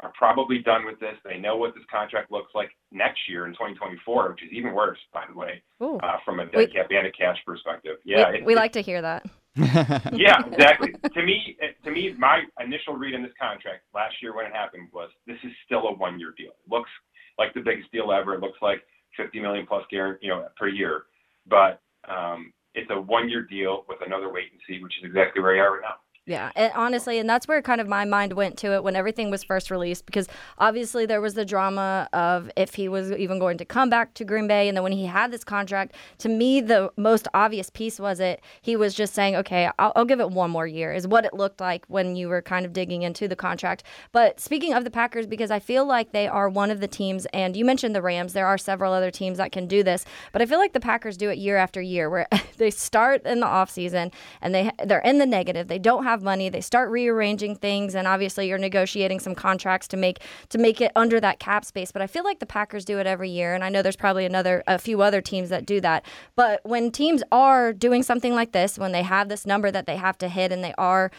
are 0.00 0.12
probably 0.16 0.58
done 0.58 0.84
with 0.84 0.98
this. 0.98 1.14
They 1.24 1.38
know 1.38 1.56
what 1.56 1.74
this 1.74 1.84
contract 1.90 2.30
looks 2.30 2.50
like 2.54 2.70
next 2.90 3.20
year 3.28 3.46
in 3.46 3.52
2024, 3.52 4.30
which 4.30 4.42
is 4.42 4.50
even 4.52 4.72
worse, 4.72 4.98
by 5.12 5.24
the 5.30 5.38
way, 5.38 5.62
uh, 5.80 6.16
from 6.24 6.40
a 6.40 6.46
dead 6.46 6.56
we, 6.56 6.66
cap 6.66 6.86
and 6.90 7.06
a 7.06 7.12
cash 7.12 7.38
perspective. 7.46 7.96
Yeah, 8.04 8.30
we, 8.30 8.38
it, 8.38 8.44
we 8.44 8.54
like 8.54 8.72
to 8.72 8.82
hear 8.82 9.02
that. 9.02 9.24
yeah, 10.12 10.42
exactly. 10.46 10.92
to 11.14 11.22
me, 11.22 11.56
to 11.84 11.90
me, 11.90 12.14
my 12.18 12.42
initial 12.60 12.94
read 12.94 13.14
on 13.14 13.22
this 13.22 13.32
contract 13.40 13.84
last 13.94 14.14
year 14.20 14.34
when 14.34 14.46
it 14.46 14.52
happened 14.52 14.88
was 14.92 15.10
this 15.26 15.38
is 15.44 15.52
still 15.64 15.86
a 15.88 15.94
one-year 15.94 16.34
deal. 16.36 16.50
It 16.50 16.70
looks 16.70 16.90
like 17.38 17.54
the 17.54 17.60
biggest 17.60 17.90
deal 17.92 18.10
ever. 18.10 18.34
It 18.34 18.40
looks 18.40 18.58
like 18.60 18.82
50 19.16 19.40
million 19.40 19.66
plus 19.66 19.84
guarantee, 19.90 20.26
you 20.26 20.32
know, 20.32 20.46
per 20.58 20.68
year, 20.68 21.04
but 21.46 21.80
um, 22.08 22.52
it's 22.74 22.90
a 22.90 23.00
one 23.00 23.28
year 23.28 23.42
deal 23.42 23.84
with 23.88 23.98
another 24.04 24.32
wait 24.32 24.50
and 24.50 24.60
see, 24.66 24.82
which 24.82 24.94
is 24.98 25.04
exactly 25.04 25.40
where 25.40 25.54
we 25.54 25.60
are 25.60 25.74
right 25.74 25.82
now. 25.82 25.96
Yeah, 26.26 26.52
and 26.56 26.72
honestly, 26.74 27.18
and 27.18 27.28
that's 27.28 27.46
where 27.46 27.60
kind 27.60 27.82
of 27.82 27.86
my 27.86 28.06
mind 28.06 28.32
went 28.32 28.56
to 28.58 28.72
it 28.72 28.82
when 28.82 28.96
everything 28.96 29.30
was 29.30 29.44
first 29.44 29.70
released 29.70 30.06
because 30.06 30.26
obviously 30.56 31.04
there 31.04 31.20
was 31.20 31.34
the 31.34 31.44
drama 31.44 32.08
of 32.14 32.50
if 32.56 32.72
he 32.72 32.88
was 32.88 33.12
even 33.12 33.38
going 33.38 33.58
to 33.58 33.66
come 33.66 33.90
back 33.90 34.14
to 34.14 34.24
Green 34.24 34.48
Bay. 34.48 34.66
And 34.66 34.74
then 34.74 34.82
when 34.82 34.92
he 34.92 35.04
had 35.04 35.30
this 35.30 35.44
contract, 35.44 35.94
to 36.18 36.30
me, 36.30 36.62
the 36.62 36.90
most 36.96 37.28
obvious 37.34 37.68
piece 37.68 38.00
was 38.00 38.20
it 38.20 38.40
he 38.62 38.74
was 38.74 38.94
just 38.94 39.12
saying, 39.12 39.36
okay, 39.36 39.68
I'll, 39.78 39.92
I'll 39.94 40.06
give 40.06 40.18
it 40.18 40.30
one 40.30 40.50
more 40.50 40.66
year, 40.66 40.94
is 40.94 41.06
what 41.06 41.26
it 41.26 41.34
looked 41.34 41.60
like 41.60 41.84
when 41.88 42.16
you 42.16 42.30
were 42.30 42.40
kind 42.40 42.64
of 42.64 42.72
digging 42.72 43.02
into 43.02 43.28
the 43.28 43.36
contract. 43.36 43.82
But 44.10 44.40
speaking 44.40 44.72
of 44.72 44.84
the 44.84 44.90
Packers, 44.90 45.26
because 45.26 45.50
I 45.50 45.58
feel 45.58 45.84
like 45.84 46.12
they 46.12 46.26
are 46.26 46.48
one 46.48 46.70
of 46.70 46.80
the 46.80 46.88
teams, 46.88 47.26
and 47.34 47.54
you 47.54 47.66
mentioned 47.66 47.94
the 47.94 48.00
Rams, 48.00 48.32
there 48.32 48.46
are 48.46 48.56
several 48.56 48.94
other 48.94 49.10
teams 49.10 49.36
that 49.36 49.52
can 49.52 49.66
do 49.66 49.82
this, 49.82 50.06
but 50.32 50.40
I 50.40 50.46
feel 50.46 50.58
like 50.58 50.72
the 50.72 50.80
Packers 50.80 51.18
do 51.18 51.28
it 51.28 51.36
year 51.36 51.58
after 51.58 51.82
year 51.82 52.08
where 52.08 52.26
they 52.56 52.70
start 52.70 53.26
in 53.26 53.40
the 53.40 53.46
offseason 53.46 54.10
and 54.40 54.54
they, 54.54 54.70
they're 54.86 55.00
in 55.00 55.18
the 55.18 55.26
negative. 55.26 55.68
They 55.68 55.78
don't 55.78 56.04
have 56.04 56.13
have 56.14 56.22
money. 56.22 56.48
They 56.48 56.60
start 56.60 56.90
rearranging 56.90 57.56
things, 57.56 57.94
and 57.94 58.06
obviously 58.06 58.48
you're 58.48 58.58
negotiating 58.58 59.20
some 59.20 59.34
contracts 59.34 59.88
to 59.88 59.96
make 59.96 60.20
to 60.50 60.58
make 60.58 60.80
it 60.80 60.92
under 60.94 61.20
that 61.20 61.40
cap 61.40 61.64
space. 61.64 61.90
But 61.90 62.02
I 62.02 62.06
feel 62.06 62.24
like 62.24 62.38
the 62.38 62.46
Packers 62.46 62.84
do 62.84 62.98
it 62.98 63.06
every 63.06 63.30
year, 63.30 63.54
and 63.54 63.64
I 63.64 63.68
know 63.68 63.82
there's 63.82 63.96
probably 63.96 64.24
another 64.24 64.62
a 64.66 64.78
few 64.78 65.02
other 65.02 65.20
teams 65.20 65.48
that 65.50 65.66
do 65.66 65.80
that. 65.80 66.04
But 66.36 66.60
when 66.64 66.90
teams 66.90 67.22
are 67.32 67.72
doing 67.72 68.02
something 68.02 68.34
like 68.34 68.52
this, 68.52 68.78
when 68.78 68.92
they 68.92 69.02
have 69.02 69.28
this 69.28 69.44
number 69.44 69.70
that 69.70 69.86
they 69.86 69.96
have 69.96 70.16
to 70.18 70.28
hit 70.28 70.52
and 70.52 70.62
they 70.62 70.74
are 70.78 71.10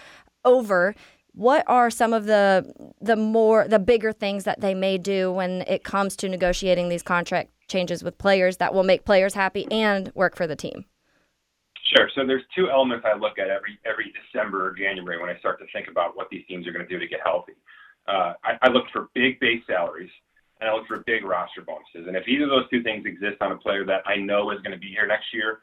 over 0.46 0.96
what 1.34 1.66
are 1.68 1.90
some 1.90 2.14
of 2.14 2.26
the 2.26 2.74
the 3.02 3.18
more 3.18 3.68
the 3.68 3.80
bigger 3.80 4.14
things 4.14 4.46
that 4.46 4.62
they 4.62 4.74
may 4.74 4.98
do 4.98 5.32
when 5.32 5.64
it 5.68 5.84
comes 5.84 6.16
to 6.16 6.30
negotiating 6.30 6.88
these 6.88 7.04
contract 7.04 7.52
changes 7.68 8.04
with 8.04 8.18
players 8.18 8.58
that 8.58 8.74
will 8.74 8.84
make 8.84 9.04
players 9.04 9.34
happy 9.34 9.68
and 9.70 10.12
work 10.16 10.36
for 10.38 10.48
the 10.48 10.56
team 10.56 10.86
Sure. 11.94 12.10
So 12.16 12.26
there's 12.26 12.44
two 12.56 12.70
elements 12.70 13.06
I 13.06 13.18
look 13.18 13.38
at 13.38 13.50
every 13.50 13.78
every 13.86 14.12
December 14.12 14.66
or 14.66 14.74
January 14.74 15.20
when 15.20 15.30
I 15.30 15.38
start 15.38 15.60
to 15.60 15.66
think 15.72 15.88
about 15.88 16.18
what 16.18 16.30
these 16.32 16.46
teams 16.48 16.68
are 16.68 16.72
going 16.72 16.86
to 16.86 16.92
do 16.92 17.00
to 17.00 17.08
get 17.08 17.20
healthy. 17.24 17.54
Uh, 18.08 18.34
I, 18.44 18.58
I 18.64 18.70
look 18.70 18.86
for 18.92 19.10
big 19.14 19.40
base 19.40 19.62
salaries 19.68 20.10
and 20.60 20.70
I 20.70 20.74
look 20.74 20.88
for 20.88 21.04
big 21.06 21.24
roster 21.24 21.62
bonuses. 21.62 22.08
And 22.08 22.16
if 22.16 22.28
either 22.28 22.46
of 22.46 22.50
those 22.50 22.70
two 22.70 22.82
things 22.82 23.06
exist 23.06 23.38
on 23.42 23.52
a 23.52 23.58
player 23.58 23.86
that 23.86 24.02
I 24.06 24.16
know 24.16 24.52
is 24.52 24.62
going 24.62 24.74
to 24.74 24.80
be 24.80 24.90
here 24.90 25.06
next 25.06 25.34
year, 25.34 25.60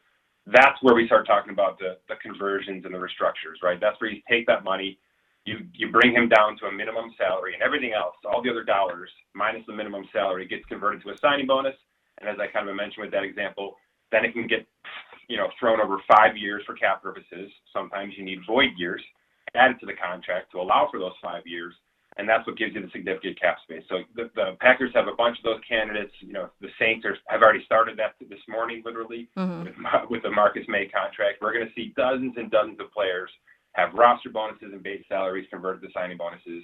that's 0.46 0.80
where 0.82 0.94
we 0.94 1.06
start 1.06 1.26
talking 1.26 1.52
about 1.52 1.78
the 1.78 1.98
the 2.08 2.14
conversions 2.22 2.84
and 2.84 2.94
the 2.94 2.98
restructures, 2.98 3.58
right? 3.62 3.80
That's 3.80 4.00
where 4.00 4.10
you 4.10 4.22
take 4.30 4.46
that 4.46 4.62
money, 4.62 4.98
you 5.44 5.66
you 5.74 5.90
bring 5.90 6.12
him 6.12 6.28
down 6.28 6.56
to 6.58 6.66
a 6.66 6.72
minimum 6.72 7.10
salary, 7.18 7.54
and 7.54 7.62
everything 7.62 7.92
else, 7.94 8.14
all 8.24 8.42
the 8.42 8.50
other 8.50 8.64
dollars 8.64 9.10
minus 9.34 9.62
the 9.66 9.72
minimum 9.72 10.06
salary, 10.12 10.46
gets 10.46 10.64
converted 10.66 11.02
to 11.02 11.10
a 11.10 11.18
signing 11.18 11.46
bonus. 11.46 11.74
And 12.20 12.28
as 12.28 12.36
I 12.38 12.46
kind 12.46 12.68
of 12.68 12.76
mentioned 12.76 13.02
with 13.02 13.12
that 13.12 13.24
example, 13.24 13.76
then 14.12 14.24
it 14.24 14.32
can 14.32 14.46
get 14.46 14.66
you 15.28 15.36
know, 15.36 15.48
thrown 15.58 15.80
over 15.80 15.98
five 16.08 16.36
years 16.36 16.62
for 16.66 16.74
cap 16.74 17.02
purposes. 17.02 17.50
Sometimes 17.72 18.14
you 18.16 18.24
need 18.24 18.40
void 18.46 18.70
years 18.76 19.02
added 19.54 19.78
to 19.80 19.86
the 19.86 19.94
contract 19.94 20.50
to 20.52 20.60
allow 20.60 20.88
for 20.90 20.98
those 20.98 21.12
five 21.22 21.42
years, 21.46 21.74
and 22.16 22.28
that's 22.28 22.46
what 22.46 22.56
gives 22.56 22.74
you 22.74 22.80
the 22.80 22.90
significant 22.90 23.38
cap 23.40 23.56
space. 23.62 23.82
So 23.88 24.00
the, 24.16 24.30
the 24.34 24.56
Packers 24.60 24.92
have 24.94 25.08
a 25.08 25.14
bunch 25.14 25.38
of 25.38 25.44
those 25.44 25.60
candidates. 25.68 26.12
You 26.20 26.32
know, 26.32 26.48
the 26.60 26.68
Saints 26.78 27.04
are, 27.04 27.16
have 27.26 27.42
already 27.42 27.64
started 27.64 27.98
that 27.98 28.14
this 28.20 28.40
morning, 28.48 28.82
literally, 28.84 29.28
mm-hmm. 29.36 29.64
with, 29.64 29.74
with 30.10 30.22
the 30.22 30.30
Marcus 30.30 30.64
Maye 30.68 30.88
contract. 30.88 31.38
We're 31.40 31.52
going 31.52 31.66
to 31.66 31.74
see 31.74 31.92
dozens 31.96 32.34
and 32.36 32.50
dozens 32.50 32.80
of 32.80 32.90
players 32.92 33.30
have 33.72 33.94
roster 33.94 34.30
bonuses 34.30 34.72
and 34.72 34.82
base 34.82 35.04
salaries 35.08 35.48
converted 35.50 35.82
to 35.82 35.88
signing 35.92 36.18
bonuses. 36.18 36.62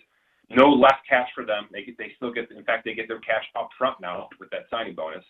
No 0.50 0.68
less 0.68 0.96
cash 1.08 1.28
for 1.34 1.44
them. 1.44 1.68
They 1.72 1.84
get, 1.84 1.98
they 1.98 2.12
still 2.16 2.32
get, 2.32 2.50
in 2.50 2.64
fact, 2.64 2.84
they 2.84 2.94
get 2.94 3.08
their 3.08 3.20
cash 3.20 3.44
up 3.56 3.68
front 3.76 4.00
now 4.00 4.28
with 4.40 4.50
that 4.50 4.64
signing 4.70 4.94
bonus. 4.94 5.24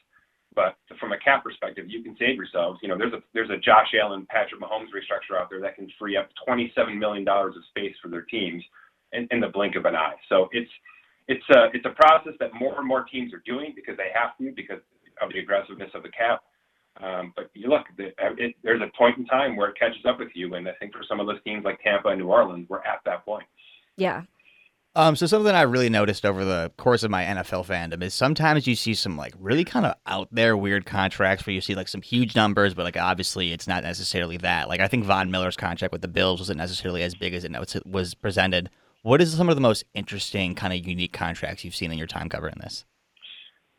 But 0.54 0.76
from 0.98 1.12
a 1.12 1.18
cap 1.18 1.44
perspective, 1.44 1.86
you 1.88 2.02
can 2.02 2.16
save 2.18 2.36
yourselves. 2.36 2.80
You 2.82 2.88
know, 2.88 2.98
there's 2.98 3.12
a 3.12 3.22
there's 3.34 3.50
a 3.50 3.58
Josh 3.58 3.94
Allen, 4.00 4.26
Patrick 4.30 4.60
Mahomes 4.60 4.88
restructure 4.94 5.38
out 5.38 5.50
there 5.50 5.60
that 5.60 5.76
can 5.76 5.88
free 5.98 6.16
up 6.16 6.28
27 6.46 6.98
million 6.98 7.24
dollars 7.24 7.54
of 7.56 7.62
space 7.68 7.94
for 8.02 8.08
their 8.08 8.22
teams 8.22 8.62
in, 9.12 9.28
in 9.30 9.40
the 9.40 9.48
blink 9.48 9.76
of 9.76 9.84
an 9.84 9.94
eye. 9.94 10.16
So 10.28 10.48
it's 10.52 10.70
it's 11.28 11.44
a 11.50 11.66
it's 11.74 11.84
a 11.84 11.90
process 11.90 12.32
that 12.40 12.54
more 12.54 12.78
and 12.78 12.88
more 12.88 13.04
teams 13.04 13.32
are 13.34 13.42
doing 13.44 13.72
because 13.76 13.96
they 13.96 14.10
have 14.14 14.36
to 14.38 14.52
because 14.54 14.80
of 15.20 15.30
the 15.32 15.38
aggressiveness 15.38 15.90
of 15.94 16.02
the 16.02 16.10
cap. 16.10 16.42
Um, 17.00 17.32
but 17.36 17.50
you 17.54 17.68
look, 17.68 17.84
the, 17.96 18.08
it, 18.38 18.56
there's 18.64 18.82
a 18.82 18.96
point 18.96 19.18
in 19.18 19.26
time 19.26 19.54
where 19.54 19.68
it 19.68 19.78
catches 19.78 20.04
up 20.08 20.18
with 20.18 20.30
you, 20.34 20.54
and 20.54 20.68
I 20.68 20.72
think 20.80 20.92
for 20.92 21.02
some 21.08 21.20
of 21.20 21.26
those 21.26 21.42
teams 21.44 21.64
like 21.64 21.80
Tampa 21.82 22.08
and 22.08 22.18
New 22.20 22.28
Orleans, 22.28 22.66
we're 22.68 22.78
at 22.78 23.00
that 23.04 23.24
point. 23.24 23.46
Yeah. 23.96 24.22
Um, 24.98 25.14
so 25.14 25.26
something 25.26 25.54
I 25.54 25.62
really 25.62 25.90
noticed 25.90 26.26
over 26.26 26.44
the 26.44 26.72
course 26.76 27.04
of 27.04 27.10
my 27.12 27.22
NFL 27.22 27.64
fandom 27.66 28.02
is 28.02 28.14
sometimes 28.14 28.66
you 28.66 28.74
see 28.74 28.94
some 28.94 29.16
like 29.16 29.32
really 29.38 29.62
kind 29.62 29.86
of 29.86 29.94
out 30.08 30.26
there 30.32 30.56
weird 30.56 30.86
contracts 30.86 31.46
where 31.46 31.54
you 31.54 31.60
see 31.60 31.76
like 31.76 31.86
some 31.86 32.02
huge 32.02 32.34
numbers, 32.34 32.74
but 32.74 32.82
like 32.82 32.96
obviously 32.96 33.52
it's 33.52 33.68
not 33.68 33.84
necessarily 33.84 34.38
that. 34.38 34.68
Like 34.68 34.80
I 34.80 34.88
think 34.88 35.04
Von 35.04 35.30
Miller's 35.30 35.56
contract 35.56 35.92
with 35.92 36.02
the 36.02 36.08
Bills 36.08 36.40
wasn't 36.40 36.58
necessarily 36.58 37.04
as 37.04 37.14
big 37.14 37.32
as 37.32 37.44
it 37.44 37.52
was 37.86 38.14
presented. 38.14 38.70
What 39.02 39.20
is 39.20 39.32
some 39.36 39.48
of 39.48 39.54
the 39.54 39.60
most 39.60 39.84
interesting 39.94 40.56
kind 40.56 40.72
of 40.72 40.84
unique 40.84 41.12
contracts 41.12 41.64
you've 41.64 41.76
seen 41.76 41.92
in 41.92 41.98
your 41.98 42.08
time 42.08 42.28
covering 42.28 42.56
this? 42.60 42.84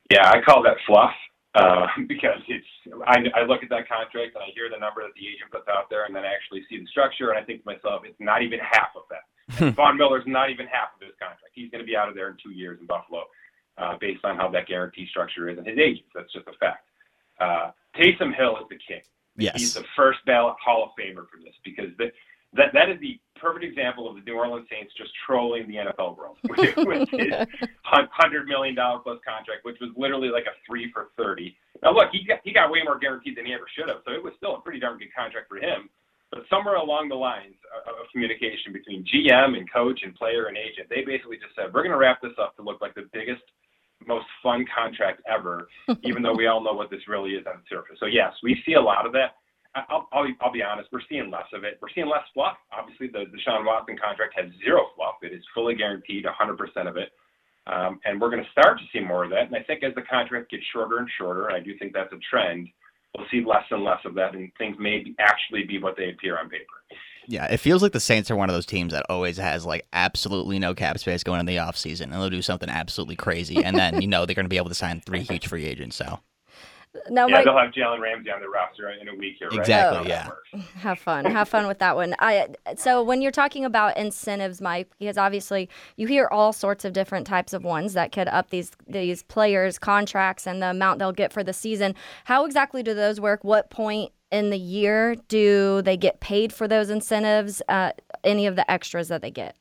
Yeah, 0.10 0.26
I 0.26 0.40
call 0.40 0.64
that 0.64 0.78
fluff 0.88 1.12
uh, 1.54 1.88
because 2.08 2.40
it's 2.48 2.66
I, 3.06 3.18
I 3.36 3.44
look 3.44 3.62
at 3.62 3.70
that 3.72 3.90
contract 3.90 4.36
and 4.36 4.44
I 4.44 4.56
hear 4.56 4.70
the 4.72 4.80
number 4.80 5.02
that 5.02 5.12
the 5.16 5.28
agent 5.28 5.52
puts 5.52 5.68
out 5.68 5.90
there, 5.90 6.06
and 6.06 6.16
then 6.16 6.24
I 6.24 6.32
actually 6.32 6.64
see 6.70 6.80
the 6.80 6.88
structure, 6.88 7.32
and 7.32 7.38
I 7.38 7.44
think 7.44 7.64
to 7.64 7.66
myself, 7.66 8.04
it's 8.06 8.16
not 8.22 8.42
even 8.42 8.60
half 8.60 8.96
of 8.96 9.04
that. 9.10 9.28
Von 9.76 9.98
Miller's 9.98 10.24
not 10.28 10.50
even 10.50 10.68
half 10.68 10.90
of 10.96 11.02
his 11.02 11.16
contract. 11.20 11.54
He's 11.54 11.72
going 11.72 11.84
to 11.84 11.88
be 11.88 11.96
out 11.96 12.10
of 12.10 12.16
there 12.16 12.30
in 12.30 12.38
two 12.42 12.52
years 12.52 12.80
in 12.80 12.86
Buffalo, 12.86 13.24
uh, 13.78 13.98
based 14.00 14.24
on 14.24 14.36
how 14.36 14.50
that 14.50 14.68
guarantee 14.68 15.08
structure 15.10 15.50
is 15.50 15.58
and 15.58 15.66
his 15.66 15.78
agents. 15.78 16.10
That's 16.14 16.32
just 16.32 16.48
a 16.48 16.54
fact. 16.60 16.86
Uh, 17.40 17.72
Taysom 17.96 18.36
Hill 18.36 18.58
is 18.58 18.66
the 18.70 18.78
king. 18.88 19.02
Yes. 19.38 19.60
He's 19.60 19.74
the 19.74 19.86
first 19.96 20.20
ballot 20.26 20.56
Hall 20.64 20.84
of 20.84 20.90
Famer 21.00 21.26
for 21.30 21.40
this 21.44 21.56
because 21.64 21.90
the, 21.98 22.12
that 22.54 22.74
that 22.74 22.90
is 22.90 23.00
the 23.00 23.20
perfect 23.36 23.64
example 23.64 24.10
of 24.10 24.16
the 24.16 24.22
New 24.22 24.36
Orleans 24.36 24.68
Saints 24.70 24.94
just 24.98 25.12
trolling 25.26 25.68
the 25.68 25.76
NFL 25.76 26.18
world 26.18 26.38
with, 26.50 26.76
with 26.78 27.10
his 27.10 27.34
hundred 27.84 28.48
million 28.48 28.76
dollar 28.76 29.00
plus 29.00 29.20
contract, 29.26 29.64
which 29.64 29.78
was 29.80 29.92
literally 29.96 30.30
like 30.30 30.46
a 30.46 30.56
three 30.68 30.92
for 30.92 31.10
thirty. 31.18 31.56
Now 31.84 31.94
look, 31.94 32.10
he 32.12 32.26
got 32.26 32.40
he 32.44 32.52
got 32.52 32.72
way 32.72 32.82
more 32.84 32.98
guaranteed 32.98 33.38
than 33.38 33.46
he 33.46 33.54
ever 33.54 33.68
should 33.78 33.88
have, 33.88 34.02
so 34.06 34.12
it 34.14 34.24
was 34.24 34.34
still 34.38 34.56
a 34.56 34.62
pretty 34.62 34.80
darn 34.80 34.98
good 34.98 35.14
contract 35.16 35.48
for 35.48 35.58
him. 35.58 35.90
But 36.32 36.46
somewhere 36.50 36.76
along 36.76 37.10
the 37.10 37.18
lines 37.18 37.56
of 37.90 38.06
communication 38.12 38.72
between 38.72 39.04
GM 39.04 39.58
and 39.58 39.66
coach 39.72 40.02
and 40.04 40.14
player 40.14 40.46
and 40.46 40.58
agent, 40.58 40.86
they 40.90 41.02
basically 41.02 41.38
just 41.42 41.56
said, 41.56 41.74
we're 41.74 41.82
going 41.82 41.96
to 41.96 41.98
wrap 41.98 42.22
this 42.22 42.38
up 42.40 42.56
to 42.58 42.62
look 42.62 42.82
like 42.82 42.94
the 42.94 43.10
biggest, 43.14 43.42
most 44.06 44.26
fun 44.44 44.66
contract 44.70 45.22
ever, 45.26 45.68
even 46.04 46.22
though 46.22 46.36
we 46.36 46.46
all 46.46 46.64
know 46.64 46.74
what 46.74 46.92
this 46.92 47.02
really 47.08 47.32
is 47.32 47.46
on 47.48 47.58
the 47.58 47.68
surface. 47.68 47.98
So, 48.00 48.06
yes, 48.06 48.34
we 48.44 48.62
see 48.66 48.74
a 48.74 48.82
lot 48.82 49.08
of 49.08 49.14
that. 49.14 49.42
I'll, 49.74 50.08
I'll, 50.14 50.26
I'll 50.42 50.54
be 50.54 50.64
honest, 50.64 50.90
we're 50.92 51.06
seeing 51.10 51.30
less 51.30 51.50
of 51.54 51.64
it. 51.64 51.78
We're 51.82 51.94
seeing 51.94 52.10
less 52.10 52.26
fluff. 52.34 52.58
Obviously, 52.74 53.08
the 53.08 53.26
Deshaun 53.30 53.66
Watson 53.66 53.98
contract 53.98 54.34
has 54.38 54.50
zero 54.64 54.86
fluff. 54.96 55.22
It 55.22 55.34
is 55.34 55.44
fully 55.54 55.76
guaranteed, 55.76 56.26
100% 56.26 56.88
of 56.88 56.98
it. 56.98 57.10
Um, 57.68 58.00
and 58.06 58.22
we're 58.22 58.32
going 58.32 58.44
to 58.44 58.50
start 58.52 58.80
to 58.80 58.86
see 58.94 59.04
more 59.04 59.24
of 59.24 59.30
that. 59.30 59.46
And 59.46 59.56
I 59.56 59.62
think 59.62 59.84
as 59.84 59.94
the 59.94 60.02
contract 60.02 60.50
gets 60.50 60.64
shorter 60.74 60.98
and 60.98 61.10
shorter, 61.18 61.52
I 61.52 61.60
do 61.60 61.78
think 61.80 61.94
that's 61.94 62.14
a 62.14 62.22
trend– 62.30 62.68
we'll 63.18 63.28
see 63.32 63.44
less 63.46 63.64
and 63.72 63.84
less 63.84 64.00
of 64.06 64.16
that, 64.16 64.36
and 64.36 64.52
things 64.58 64.78
may 64.80 65.00
be, 65.00 65.16
actually 65.20 65.64
be 65.64 65.80
what 65.80 65.96
they 65.98 66.10
appear 66.10 66.38
on 66.38 66.50
paper. 66.50 66.66
Yeah, 67.28 67.46
it 67.46 67.58
feels 67.58 67.84
like 67.84 67.92
the 67.92 68.00
Saints 68.00 68.32
are 68.32 68.36
one 68.36 68.50
of 68.50 68.56
those 68.56 68.66
teams 68.66 68.92
that 68.92 69.06
always 69.08 69.38
has 69.38 69.66
like 69.66 69.86
absolutely 69.94 70.58
no 70.58 70.74
cap 70.74 70.98
space 70.98 71.24
going 71.24 71.40
in 71.40 71.46
the 71.46 71.58
offseason, 71.58 72.04
and 72.04 72.14
they'll 72.14 72.30
do 72.30 72.42
something 72.42 72.70
absolutely 72.70 73.16
crazy, 73.16 73.64
and 73.64 73.78
then 73.78 74.02
you 74.02 74.08
know 74.08 74.26
they're 74.26 74.36
going 74.36 74.46
to 74.46 74.50
be 74.50 74.58
able 74.58 74.70
to 74.70 74.76
sign 74.76 75.02
three 75.02 75.22
huge 75.30 75.48
free 75.48 75.66
agents. 75.66 75.96
So 75.96 76.20
now, 77.10 77.28
yeah, 77.28 77.36
Mike, 77.36 77.46
they'll 77.46 77.58
have 77.58 77.72
Jalen 77.72 78.00
Ramsey 78.00 78.32
on 78.32 78.42
the 78.42 78.50
roster 78.50 78.90
in 78.90 79.08
a 79.08 79.16
week 79.16 79.36
here. 79.38 79.50
Right? 79.50 79.60
Exactly. 79.60 80.00
Oh. 80.00 80.04
Yeah. 80.08 80.30
Have 80.80 80.98
fun. 80.98 81.24
Have 81.26 81.48
fun 81.48 81.68
with 81.68 81.78
that 81.80 81.96
one. 81.96 82.16
I 82.18 82.48
so 82.78 83.04
when 83.04 83.22
you're 83.22 83.32
talking 83.32 83.64
about 83.64 83.96
incentives, 83.96 84.60
Mike, 84.60 84.90
because 84.98 85.18
obviously 85.18 85.70
you 85.98 86.08
hear 86.08 86.28
all 86.32 86.52
sorts 86.52 86.86
of 86.86 86.94
different 86.94 87.28
types 87.28 87.54
of 87.54 87.64
ones 87.64 87.94
that 87.94 88.12
could 88.12 88.28
up 88.28 88.50
these 88.50 88.72
these 88.88 89.22
players' 89.22 89.78
contracts 89.78 90.48
and 90.48 90.64
the 90.64 90.72
amount 90.72 90.98
they'll 90.98 91.12
get 91.12 91.32
for 91.32 91.44
the 91.44 91.54
season. 91.54 91.94
How 92.26 92.46
exactly 92.46 92.82
do 92.82 92.96
those 92.96 93.22
work? 93.22 93.44
What 93.44 93.70
point 93.70 94.12
in 94.32 94.50
the 94.50 94.58
year 94.58 95.16
do 95.28 95.84
they 95.84 95.98
get 95.98 96.20
paid 96.22 96.52
for 96.52 96.68
those 96.68 96.90
incentives? 96.90 97.62
Uh, 97.70 97.92
any 98.24 98.48
of 98.48 98.56
the 98.56 98.70
extras 98.70 99.10
that 99.10 99.22
they 99.22 99.32
get? 99.32 99.56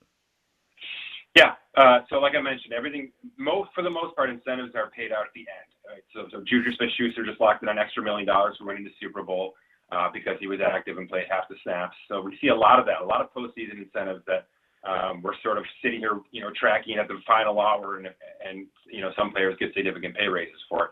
Yeah. 1.36 1.54
Uh, 1.76 2.00
so, 2.08 2.16
like 2.16 2.34
I 2.34 2.40
mentioned, 2.40 2.72
everything 2.72 3.12
most 3.36 3.70
for 3.74 3.82
the 3.82 3.90
most 3.90 4.16
part, 4.16 4.30
incentives 4.30 4.74
are 4.74 4.90
paid 4.90 5.12
out 5.12 5.26
at 5.26 5.32
the 5.34 5.40
end. 5.40 5.68
Right? 5.88 6.04
So, 6.12 6.28
so 6.30 6.44
Juju 6.44 6.76
Smith-Schuster 6.76 7.24
just 7.24 7.40
locked 7.40 7.62
in 7.62 7.68
an 7.68 7.78
extra 7.78 8.02
million 8.02 8.26
dollars 8.26 8.56
for 8.58 8.66
winning 8.66 8.84
the 8.84 8.92
Super 9.00 9.22
Bowl 9.22 9.54
uh, 9.90 10.08
because 10.12 10.36
he 10.38 10.46
was 10.46 10.60
active 10.60 10.98
and 10.98 11.08
played 11.08 11.24
half 11.30 11.48
the 11.48 11.56
snaps. 11.62 11.96
So 12.08 12.20
we 12.20 12.36
see 12.40 12.48
a 12.48 12.54
lot 12.54 12.78
of 12.78 12.86
that, 12.86 13.00
a 13.00 13.04
lot 13.04 13.22
of 13.22 13.32
postseason 13.32 13.80
incentives 13.80 14.22
that 14.26 14.48
um, 14.84 15.22
we're 15.22 15.38
sort 15.42 15.58
of 15.58 15.64
sitting 15.82 16.00
here, 16.00 16.20
you 16.30 16.40
know, 16.40 16.50
tracking 16.54 16.98
at 16.98 17.08
the 17.08 17.18
final 17.26 17.58
hour, 17.60 17.96
and 17.96 18.06
and 18.46 18.66
you 18.86 19.00
know 19.00 19.10
some 19.16 19.32
players 19.32 19.56
get 19.58 19.74
significant 19.74 20.14
pay 20.14 20.28
raises 20.28 20.60
for 20.68 20.86
it. 20.86 20.90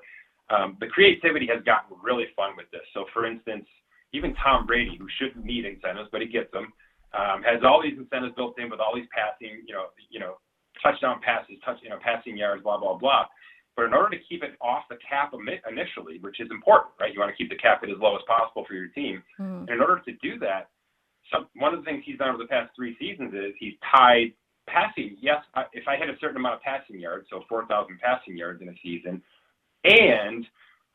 Um, 0.50 0.76
the 0.80 0.86
creativity 0.86 1.46
has 1.52 1.62
gotten 1.64 1.96
really 2.02 2.26
fun 2.34 2.56
with 2.56 2.70
this. 2.70 2.82
So, 2.94 3.04
for 3.12 3.26
instance, 3.26 3.66
even 4.12 4.34
Tom 4.42 4.66
Brady, 4.66 4.96
who 4.98 5.06
shouldn't 5.18 5.44
need 5.44 5.64
incentives, 5.66 6.08
but 6.10 6.20
he 6.20 6.28
gets 6.28 6.50
them, 6.52 6.72
um, 7.14 7.42
has 7.42 7.62
all 7.64 7.82
these 7.82 7.98
incentives 7.98 8.34
built 8.34 8.58
in 8.58 8.70
with 8.70 8.80
all 8.80 8.94
these 8.94 9.10
passing, 9.14 9.62
you 9.66 9.74
know, 9.74 9.86
you 10.10 10.20
know, 10.20 10.38
touchdown 10.82 11.20
passes, 11.22 11.56
touch, 11.64 11.78
you 11.82 11.90
know, 11.90 11.98
passing 12.02 12.36
yards, 12.36 12.62
blah 12.62 12.78
blah 12.78 12.96
blah. 12.96 13.26
But 13.76 13.84
in 13.84 13.94
order 13.94 14.16
to 14.16 14.24
keep 14.24 14.42
it 14.42 14.56
off 14.60 14.84
the 14.88 14.96
cap 15.06 15.32
initially, 15.36 16.18
which 16.20 16.40
is 16.40 16.48
important, 16.50 16.94
right? 16.98 17.12
You 17.12 17.20
want 17.20 17.30
to 17.30 17.36
keep 17.36 17.50
the 17.50 17.60
cap 17.60 17.80
at 17.82 17.90
as 17.90 18.00
low 18.00 18.16
as 18.16 18.22
possible 18.26 18.64
for 18.66 18.72
your 18.72 18.88
team. 18.88 19.22
Mm. 19.38 19.68
And 19.68 19.70
in 19.70 19.80
order 19.80 20.00
to 20.00 20.12
do 20.22 20.38
that, 20.40 20.70
some, 21.30 21.46
one 21.56 21.74
of 21.74 21.80
the 21.80 21.84
things 21.84 22.02
he's 22.06 22.18
done 22.18 22.30
over 22.30 22.38
the 22.38 22.48
past 22.48 22.70
three 22.74 22.96
seasons 22.98 23.34
is 23.34 23.52
he's 23.58 23.74
tied 23.94 24.32
passing. 24.66 25.16
Yes, 25.20 25.44
if 25.72 25.86
I 25.86 25.96
hit 25.96 26.08
a 26.08 26.18
certain 26.20 26.36
amount 26.36 26.56
of 26.56 26.62
passing 26.62 26.98
yards, 26.98 27.26
so 27.30 27.42
4,000 27.48 27.98
passing 28.00 28.36
yards 28.36 28.62
in 28.62 28.68
a 28.68 28.74
season, 28.82 29.22
and 29.84 30.46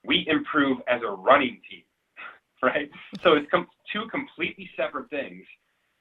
we 0.04 0.26
improve 0.28 0.80
as 0.88 1.02
a 1.06 1.12
running 1.12 1.62
team, 1.70 1.84
right? 2.64 2.90
So 3.24 3.34
it's 3.34 3.50
com- 3.52 3.68
two 3.94 4.08
completely 4.10 4.70
separate 4.76 5.10
things, 5.10 5.46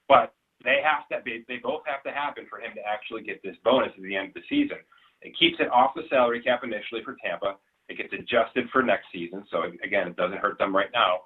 but 0.07 0.33
they 0.63 0.79
have 0.83 1.07
to 1.09 1.23
they, 1.25 1.43
they 1.47 1.59
both 1.61 1.81
have 1.85 2.03
to 2.03 2.11
happen 2.11 2.45
for 2.49 2.59
him 2.59 2.71
to 2.75 2.81
actually 2.81 3.23
get 3.23 3.41
this 3.43 3.55
bonus 3.63 3.91
at 3.95 4.03
the 4.03 4.15
end 4.15 4.29
of 4.29 4.33
the 4.35 4.45
season. 4.49 4.77
It 5.21 5.37
keeps 5.37 5.57
it 5.59 5.69
off 5.71 5.91
the 5.95 6.03
salary 6.09 6.41
cap 6.41 6.61
initially 6.63 7.03
for 7.03 7.15
Tampa. 7.23 7.55
It 7.89 7.97
gets 7.97 8.13
adjusted 8.13 8.69
for 8.71 8.81
next 8.81 9.05
season. 9.11 9.43
So 9.51 9.63
again, 9.83 10.07
it 10.07 10.15
doesn't 10.15 10.39
hurt 10.39 10.57
them 10.57 10.75
right 10.75 10.89
now. 10.93 11.19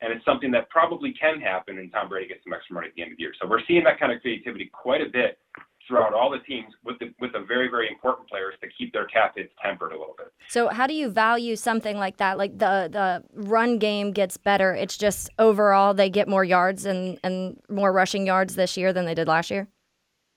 And 0.00 0.12
it's 0.12 0.24
something 0.24 0.50
that 0.50 0.68
probably 0.68 1.14
can 1.14 1.40
happen, 1.40 1.78
and 1.78 1.92
Tom 1.92 2.08
Brady 2.08 2.26
gets 2.26 2.42
some 2.42 2.52
extra 2.52 2.74
money 2.74 2.88
at 2.88 2.94
the 2.94 3.02
end 3.02 3.12
of 3.12 3.18
the 3.18 3.22
year. 3.22 3.32
So 3.40 3.48
we're 3.48 3.62
seeing 3.68 3.84
that 3.84 4.00
kind 4.00 4.10
of 4.10 4.20
creativity 4.20 4.68
quite 4.72 5.00
a 5.00 5.08
bit 5.10 5.38
throughout 5.86 6.12
all 6.14 6.30
the 6.30 6.38
teams 6.40 6.72
with 6.84 6.98
the 6.98 7.12
with 7.20 7.32
the 7.32 7.40
very 7.40 7.68
very 7.68 7.88
important 7.88 8.28
players 8.28 8.54
to 8.60 8.68
keep 8.76 8.92
their 8.92 9.06
cap 9.06 9.34
hits 9.36 9.52
tempered 9.62 9.92
a 9.92 9.98
little 9.98 10.14
bit. 10.16 10.32
So 10.48 10.68
how 10.68 10.86
do 10.86 10.94
you 10.94 11.08
value 11.08 11.56
something 11.56 11.98
like 11.98 12.18
that? 12.18 12.38
Like 12.38 12.58
the 12.58 12.88
the 12.90 13.24
run 13.34 13.78
game 13.78 14.12
gets 14.12 14.36
better. 14.36 14.74
It's 14.74 14.96
just 14.96 15.30
overall 15.38 15.94
they 15.94 16.10
get 16.10 16.28
more 16.28 16.44
yards 16.44 16.84
and 16.84 17.18
and 17.22 17.60
more 17.68 17.92
rushing 17.92 18.26
yards 18.26 18.54
this 18.54 18.76
year 18.76 18.92
than 18.92 19.04
they 19.04 19.14
did 19.14 19.28
last 19.28 19.50
year. 19.50 19.68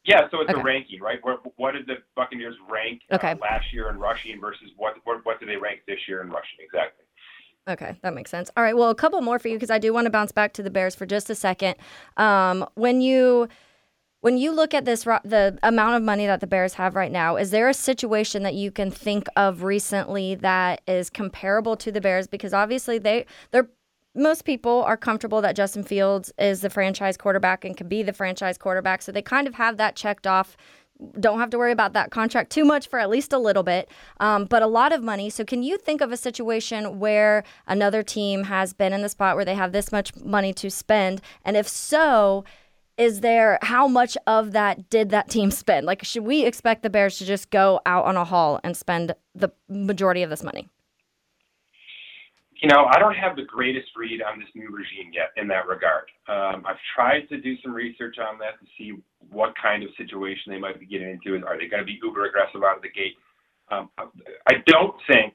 Yeah, 0.05 0.29
so 0.29 0.41
it's 0.41 0.51
okay. 0.51 0.59
a 0.59 0.63
ranking, 0.63 1.01
right? 1.01 1.19
What, 1.23 1.41
what 1.57 1.71
did 1.71 1.87
the 1.87 1.95
Buccaneers 2.15 2.55
rank 2.69 3.01
uh, 3.11 3.15
okay. 3.15 3.31
uh, 3.31 3.37
last 3.37 3.73
year 3.73 3.89
in 3.89 3.97
rushing 3.97 4.39
versus 4.39 4.69
what, 4.77 4.95
what 5.03 5.25
what 5.25 5.39
do 5.39 5.45
they 5.45 5.57
rank 5.57 5.81
this 5.87 5.97
year 6.07 6.21
in 6.21 6.29
rushing 6.29 6.59
exactly? 6.63 7.05
Okay, 7.67 7.97
that 8.03 8.13
makes 8.13 8.29
sense. 8.29 8.51
All 8.55 8.63
right, 8.63 8.77
well, 8.77 8.91
a 8.91 8.95
couple 8.95 9.19
more 9.21 9.39
for 9.39 9.47
you 9.47 9.55
because 9.55 9.71
I 9.71 9.79
do 9.79 9.91
want 9.91 10.05
to 10.05 10.11
bounce 10.11 10.31
back 10.31 10.53
to 10.53 10.63
the 10.63 10.69
Bears 10.69 10.93
for 10.93 11.07
just 11.07 11.31
a 11.31 11.35
second. 11.35 11.75
Um, 12.17 12.67
when 12.75 13.01
you 13.01 13.47
when 14.21 14.37
you 14.37 14.51
look 14.51 14.73
at 14.75 14.85
this 14.85 15.03
the 15.03 15.57
amount 15.63 15.95
of 15.95 16.03
money 16.03 16.27
that 16.27 16.39
the 16.39 16.47
Bears 16.47 16.75
have 16.75 16.95
right 16.95 17.11
now, 17.11 17.35
is 17.35 17.49
there 17.49 17.67
a 17.67 17.73
situation 17.73 18.43
that 18.43 18.53
you 18.53 18.71
can 18.71 18.91
think 18.91 19.27
of 19.35 19.63
recently 19.63 20.35
that 20.35 20.81
is 20.87 21.09
comparable 21.09 21.75
to 21.77 21.91
the 21.91 22.01
Bears? 22.01 22.27
Because 22.27 22.53
obviously 22.53 22.99
they 22.99 23.25
they're 23.49 23.69
most 24.15 24.45
people 24.45 24.83
are 24.83 24.97
comfortable 24.97 25.41
that 25.41 25.55
Justin 25.55 25.83
Fields 25.83 26.31
is 26.39 26.61
the 26.61 26.69
franchise 26.69 27.17
quarterback 27.17 27.65
and 27.65 27.75
can 27.75 27.87
be 27.87 28.01
the 28.01 28.13
franchise 28.13 28.57
quarterback. 28.57 29.01
So 29.01 29.11
they 29.11 29.21
kind 29.21 29.47
of 29.47 29.55
have 29.55 29.77
that 29.77 29.95
checked 29.95 30.25
off. 30.25 30.55
Don't 31.19 31.39
have 31.39 31.49
to 31.49 31.57
worry 31.57 31.73
about 31.73 31.91
that 31.93 32.11
contract 32.11 32.51
too 32.51 32.63
much 32.63 32.87
for 32.87 32.99
at 32.99 33.09
least 33.09 33.33
a 33.33 33.37
little 33.37 33.63
bit, 33.63 33.89
um, 34.21 34.45
but 34.45 34.63
a 34.63 34.67
lot 34.67 34.93
of 34.93 35.03
money. 35.03 35.29
So, 35.29 35.43
can 35.43 35.61
you 35.61 35.77
think 35.77 35.99
of 35.99 36.13
a 36.13 36.17
situation 36.17 36.99
where 36.99 37.43
another 37.67 38.01
team 38.01 38.45
has 38.45 38.71
been 38.71 38.93
in 38.93 39.01
the 39.01 39.09
spot 39.09 39.35
where 39.35 39.43
they 39.43 39.55
have 39.55 39.73
this 39.73 39.91
much 39.91 40.15
money 40.15 40.53
to 40.53 40.71
spend? 40.71 41.19
And 41.43 41.57
if 41.57 41.67
so, 41.67 42.45
is 42.97 43.19
there 43.19 43.59
how 43.61 43.89
much 43.89 44.17
of 44.25 44.53
that 44.53 44.89
did 44.89 45.09
that 45.09 45.29
team 45.29 45.51
spend? 45.51 45.85
Like, 45.85 46.05
should 46.05 46.23
we 46.23 46.45
expect 46.45 46.81
the 46.81 46.89
Bears 46.89 47.17
to 47.17 47.25
just 47.25 47.49
go 47.49 47.81
out 47.85 48.05
on 48.05 48.15
a 48.15 48.23
haul 48.23 48.61
and 48.63 48.77
spend 48.77 49.13
the 49.33 49.51
majority 49.67 50.23
of 50.23 50.29
this 50.29 50.43
money? 50.43 50.69
You 52.61 52.69
know, 52.69 52.85
I 52.89 52.99
don't 52.99 53.15
have 53.15 53.35
the 53.35 53.43
greatest 53.43 53.87
read 53.95 54.21
on 54.21 54.39
this 54.39 54.47
new 54.55 54.69
regime 54.69 55.11
yet 55.13 55.31
in 55.35 55.47
that 55.49 55.67
regard. 55.67 56.05
Um, 56.27 56.63
I've 56.65 56.79
tried 56.95 57.27
to 57.29 57.39
do 57.39 57.55
some 57.61 57.73
research 57.73 58.15
on 58.17 58.39
that 58.39 58.59
to 58.59 58.65
see 58.77 58.93
what 59.29 59.53
kind 59.61 59.83
of 59.83 59.89
situation 59.97 60.51
they 60.51 60.59
might 60.59 60.79
be 60.79 60.85
getting 60.85 61.09
into. 61.09 61.35
Are 61.45 61.57
they 61.57 61.67
going 61.67 61.81
to 61.81 61.85
be 61.85 61.99
uber 62.01 62.25
aggressive 62.25 62.63
out 62.63 62.77
of 62.77 62.81
the 62.83 62.89
gate? 62.89 63.15
Um, 63.71 63.89
I 63.97 64.53
don't 64.67 64.95
think 65.07 65.33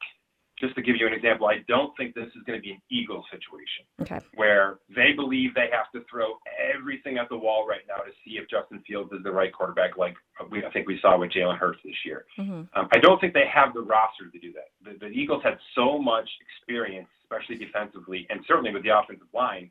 just 0.61 0.75
to 0.75 0.83
give 0.83 0.97
you 0.97 1.07
an 1.07 1.13
example, 1.13 1.47
I 1.47 1.65
don't 1.67 1.97
think 1.97 2.15
this 2.15 2.29
is 2.37 2.43
going 2.47 2.59
to 2.59 2.63
be 2.63 2.73
an 2.73 2.83
Eagles 2.91 3.25
situation 3.33 3.85
Okay. 4.03 4.21
where 4.35 4.79
they 4.95 5.13
believe 5.17 5.55
they 5.55 5.69
have 5.73 5.91
to 5.93 6.05
throw 6.09 6.39
everything 6.77 7.17
at 7.19 7.29
the 7.29 7.37
wall 7.37 7.67
right 7.67 7.81
now 7.89 7.97
to 8.05 8.13
see 8.25 8.37
if 8.37 8.49
Justin 8.49 8.83
Fields 8.87 9.11
is 9.13 9.23
the 9.25 9.33
right 9.33 9.53
quarterback, 9.53 9.97
like 9.97 10.15
we, 10.51 10.65
I 10.65 10.71
think 10.71 10.87
we 10.87 10.99
saw 11.01 11.19
with 11.19 11.33
Jalen 11.33 11.59
Hurts 11.59 11.81
this 11.85 11.97
year. 12.05 12.27
hmm 12.37 12.63
Um, 12.77 12.89
I 12.93 12.99
don't 12.99 13.19
think 13.21 13.33
they 13.33 13.49
have 13.53 13.73
the 13.75 13.81
roster 13.81 14.29
to 14.31 14.39
do 14.39 14.53
that. 14.53 14.69
The, 14.85 14.99
the 14.99 15.11
Eagles 15.13 15.43
had 15.43 15.59
so 15.75 15.99
much 15.99 16.29
experience, 16.45 17.09
especially 17.25 17.57
defensively, 17.57 18.27
and 18.31 18.41
certainly 18.47 18.73
with 18.73 18.83
the 18.83 18.97
offensive 18.97 19.29
line, 19.35 19.71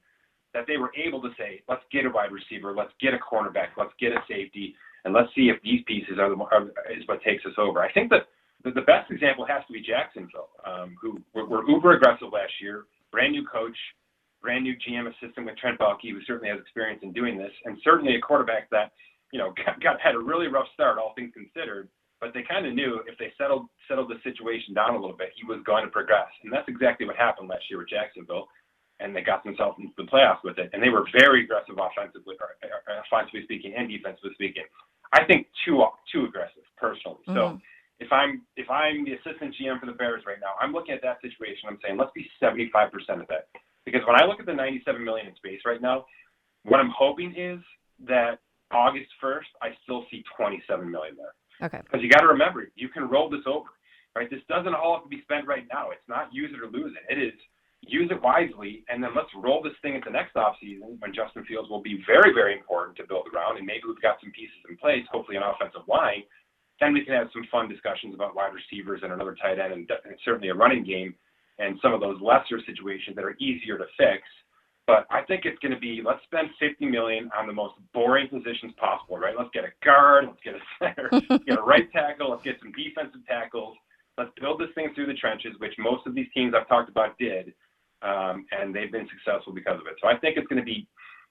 that 0.53 0.65
they 0.67 0.77
were 0.77 0.91
able 0.97 1.21
to 1.21 1.29
say, 1.37 1.61
let's 1.69 1.83
get 1.91 2.05
a 2.05 2.09
wide 2.09 2.31
receiver, 2.31 2.73
let's 2.75 2.91
get 2.99 3.13
a 3.13 3.19
cornerback, 3.19 3.69
let's 3.77 3.93
get 3.99 4.11
a 4.11 4.21
safety, 4.27 4.75
and 5.05 5.13
let's 5.13 5.29
see 5.35 5.49
if 5.49 5.61
these 5.61 5.81
pieces 5.85 6.17
are, 6.19 6.29
the, 6.29 6.35
are 6.35 6.63
is 6.91 7.07
what 7.07 7.21
takes 7.21 7.45
us 7.45 7.53
over. 7.57 7.79
I 7.79 7.91
think 7.91 8.09
that 8.09 8.25
the, 8.63 8.71
the 8.71 8.81
best 8.81 9.09
example 9.11 9.45
has 9.45 9.63
to 9.67 9.73
be 9.73 9.81
Jacksonville, 9.81 10.49
um, 10.65 10.95
who 11.01 11.19
were, 11.33 11.45
were 11.45 11.69
uber 11.69 11.93
aggressive 11.93 12.27
last 12.31 12.53
year, 12.61 12.85
brand 13.11 13.31
new 13.31 13.45
coach, 13.47 13.77
brand 14.41 14.63
new 14.63 14.75
GM 14.75 15.07
assistant 15.07 15.45
with 15.45 15.57
Trent 15.57 15.79
Baalke, 15.79 16.11
who 16.11 16.21
certainly 16.27 16.49
has 16.49 16.59
experience 16.59 17.01
in 17.03 17.11
doing 17.13 17.37
this, 17.37 17.51
and 17.65 17.77
certainly 17.83 18.15
a 18.15 18.21
quarterback 18.21 18.69
that 18.69 18.91
you 19.31 19.39
know 19.39 19.53
got, 19.65 19.79
got 19.81 20.01
had 20.01 20.15
a 20.15 20.19
really 20.19 20.47
rough 20.47 20.67
start, 20.73 20.97
all 20.97 21.13
things 21.15 21.31
considered. 21.33 21.87
But 22.19 22.33
they 22.33 22.43
kind 22.43 22.65
of 22.67 22.73
knew 22.73 22.99
if 23.07 23.17
they 23.17 23.31
settled 23.37 23.67
settled 23.87 24.11
the 24.11 24.19
situation 24.27 24.73
down 24.73 24.95
a 24.95 24.99
little 24.99 25.15
bit, 25.15 25.31
he 25.39 25.45
was 25.47 25.63
going 25.65 25.85
to 25.85 25.91
progress, 25.91 26.27
and 26.43 26.51
that's 26.51 26.67
exactly 26.67 27.07
what 27.07 27.15
happened 27.15 27.47
last 27.47 27.63
year 27.69 27.79
with 27.79 27.89
Jacksonville. 27.89 28.47
And 28.99 29.15
they 29.15 29.21
got 29.21 29.45
themselves 29.45 29.77
into 29.79 29.93
the 29.95 30.03
playoffs 30.11 30.43
with 30.43 30.57
it, 30.59 30.69
and 30.73 30.83
they 30.83 30.89
were 30.89 31.07
very 31.17 31.45
aggressive 31.45 31.79
offensively, 31.79 32.35
or, 32.35 32.51
or 32.67 32.99
offensively 33.07 33.43
speaking, 33.43 33.73
and 33.77 33.87
defensively 33.87 34.31
speaking. 34.33 34.67
I 35.13 35.23
think 35.23 35.47
too 35.63 35.79
too 36.11 36.25
aggressive 36.25 36.67
personally. 36.75 37.23
So 37.27 37.55
Mhm. 37.55 37.61
If 37.99 38.11
I'm 38.11 38.41
if 38.55 38.69
I'm 38.69 39.05
the 39.05 39.13
assistant 39.13 39.55
GM 39.59 39.79
for 39.79 39.85
the 39.85 39.93
Bears 39.93 40.23
right 40.25 40.39
now, 40.39 40.55
I'm 40.61 40.71
looking 40.71 40.93
at 40.93 41.01
that 41.03 41.21
situation. 41.21 41.67
I'm 41.67 41.77
saying 41.83 41.97
let's 41.97 42.11
be 42.15 42.27
75% 42.41 42.91
of 43.21 43.27
that 43.27 43.47
because 43.85 44.01
when 44.07 44.15
I 44.15 44.25
look 44.25 44.39
at 44.39 44.45
the 44.45 44.53
97 44.53 45.03
million 45.03 45.27
in 45.27 45.35
space 45.35 45.61
right 45.65 45.81
now, 45.81 46.05
what 46.63 46.79
I'm 46.79 46.91
hoping 46.95 47.35
is 47.35 47.59
that 48.07 48.39
August 48.71 49.09
1st, 49.23 49.49
I 49.61 49.69
still 49.83 50.05
see 50.11 50.23
27 50.37 50.89
million 50.89 51.15
there. 51.17 51.33
Okay. 51.65 51.81
Because 51.83 52.01
you 52.01 52.09
got 52.09 52.21
to 52.21 52.27
remember, 52.27 52.69
you 52.75 52.87
can 52.87 53.09
roll 53.09 53.29
this 53.29 53.43
over, 53.45 53.67
right? 54.15 54.29
This 54.29 54.45
doesn't 54.47 54.73
all 54.73 54.95
have 54.95 55.03
to 55.03 55.09
be 55.09 55.21
spent 55.23 55.47
right 55.47 55.65
now. 55.71 55.91
It's 55.91 56.07
not 56.07 56.29
use 56.31 56.51
it 56.53 56.61
or 56.61 56.69
lose 56.69 56.93
it. 56.95 57.03
It 57.11 57.19
is 57.21 57.33
use 57.81 58.11
it 58.11 58.21
wisely, 58.21 58.83
and 58.89 59.01
then 59.01 59.11
let's 59.15 59.31
roll 59.35 59.63
this 59.63 59.73
thing 59.81 59.95
into 59.95 60.11
next 60.11 60.35
offseason 60.35 60.99
when 60.99 61.15
Justin 61.15 61.45
Fields 61.45 61.69
will 61.69 61.81
be 61.81 62.03
very, 62.05 62.33
very 62.33 62.53
important 62.53 62.97
to 62.97 63.07
build 63.07 63.27
around, 63.33 63.57
and 63.57 63.65
maybe 63.65 63.87
we've 63.87 64.01
got 64.01 64.19
some 64.19 64.31
pieces 64.31 64.59
in 64.69 64.75
place, 64.75 65.05
hopefully 65.11 65.37
an 65.37 65.43
offensive 65.43 65.87
line. 65.87 66.23
Then 66.79 66.93
we 66.93 67.03
can 67.03 67.13
have 67.13 67.27
some 67.33 67.45
fun 67.51 67.67
discussions 67.67 68.15
about 68.15 68.35
wide 68.35 68.53
receivers 68.53 69.01
and 69.03 69.11
another 69.11 69.35
tight 69.41 69.59
end, 69.59 69.73
and, 69.73 69.89
and 70.05 70.15
certainly 70.23 70.49
a 70.49 70.53
running 70.55 70.83
game, 70.83 71.13
and 71.59 71.77
some 71.81 71.93
of 71.93 71.99
those 71.99 72.19
lesser 72.21 72.59
situations 72.65 73.15
that 73.15 73.25
are 73.25 73.35
easier 73.39 73.77
to 73.77 73.85
fix. 73.97 74.23
But 74.87 75.05
I 75.11 75.21
think 75.21 75.45
it's 75.45 75.59
going 75.59 75.73
to 75.73 75.79
be 75.79 76.01
let's 76.03 76.23
spend 76.23 76.49
50 76.59 76.85
million 76.87 77.29
on 77.37 77.45
the 77.45 77.53
most 77.53 77.75
boring 77.93 78.27
positions 78.27 78.73
possible, 78.77 79.17
right? 79.19 79.35
Let's 79.37 79.51
get 79.53 79.63
a 79.63 79.69
guard, 79.85 80.25
let's 80.25 80.41
get 80.43 80.55
a 80.55 80.63
center, 80.79 81.09
get 81.45 81.59
a 81.59 81.61
right 81.61 81.91
tackle, 81.91 82.31
let's 82.31 82.43
get 82.43 82.55
some 82.59 82.71
defensive 82.71 83.21
tackles. 83.27 83.77
Let's 84.17 84.31
build 84.41 84.59
this 84.59 84.69
thing 84.75 84.89
through 84.95 85.05
the 85.05 85.13
trenches, 85.13 85.53
which 85.59 85.73
most 85.77 86.07
of 86.07 86.15
these 86.15 86.27
teams 86.33 86.53
I've 86.57 86.67
talked 86.67 86.89
about 86.89 87.17
did, 87.19 87.53
um, 88.01 88.45
and 88.51 88.73
they've 88.73 88.91
been 88.91 89.07
successful 89.13 89.53
because 89.53 89.79
of 89.79 89.87
it. 89.87 89.95
So 90.01 90.07
I 90.09 90.17
think 90.17 90.37
it's 90.37 90.47
going 90.47 90.59
to 90.59 90.65
be, 90.65 90.87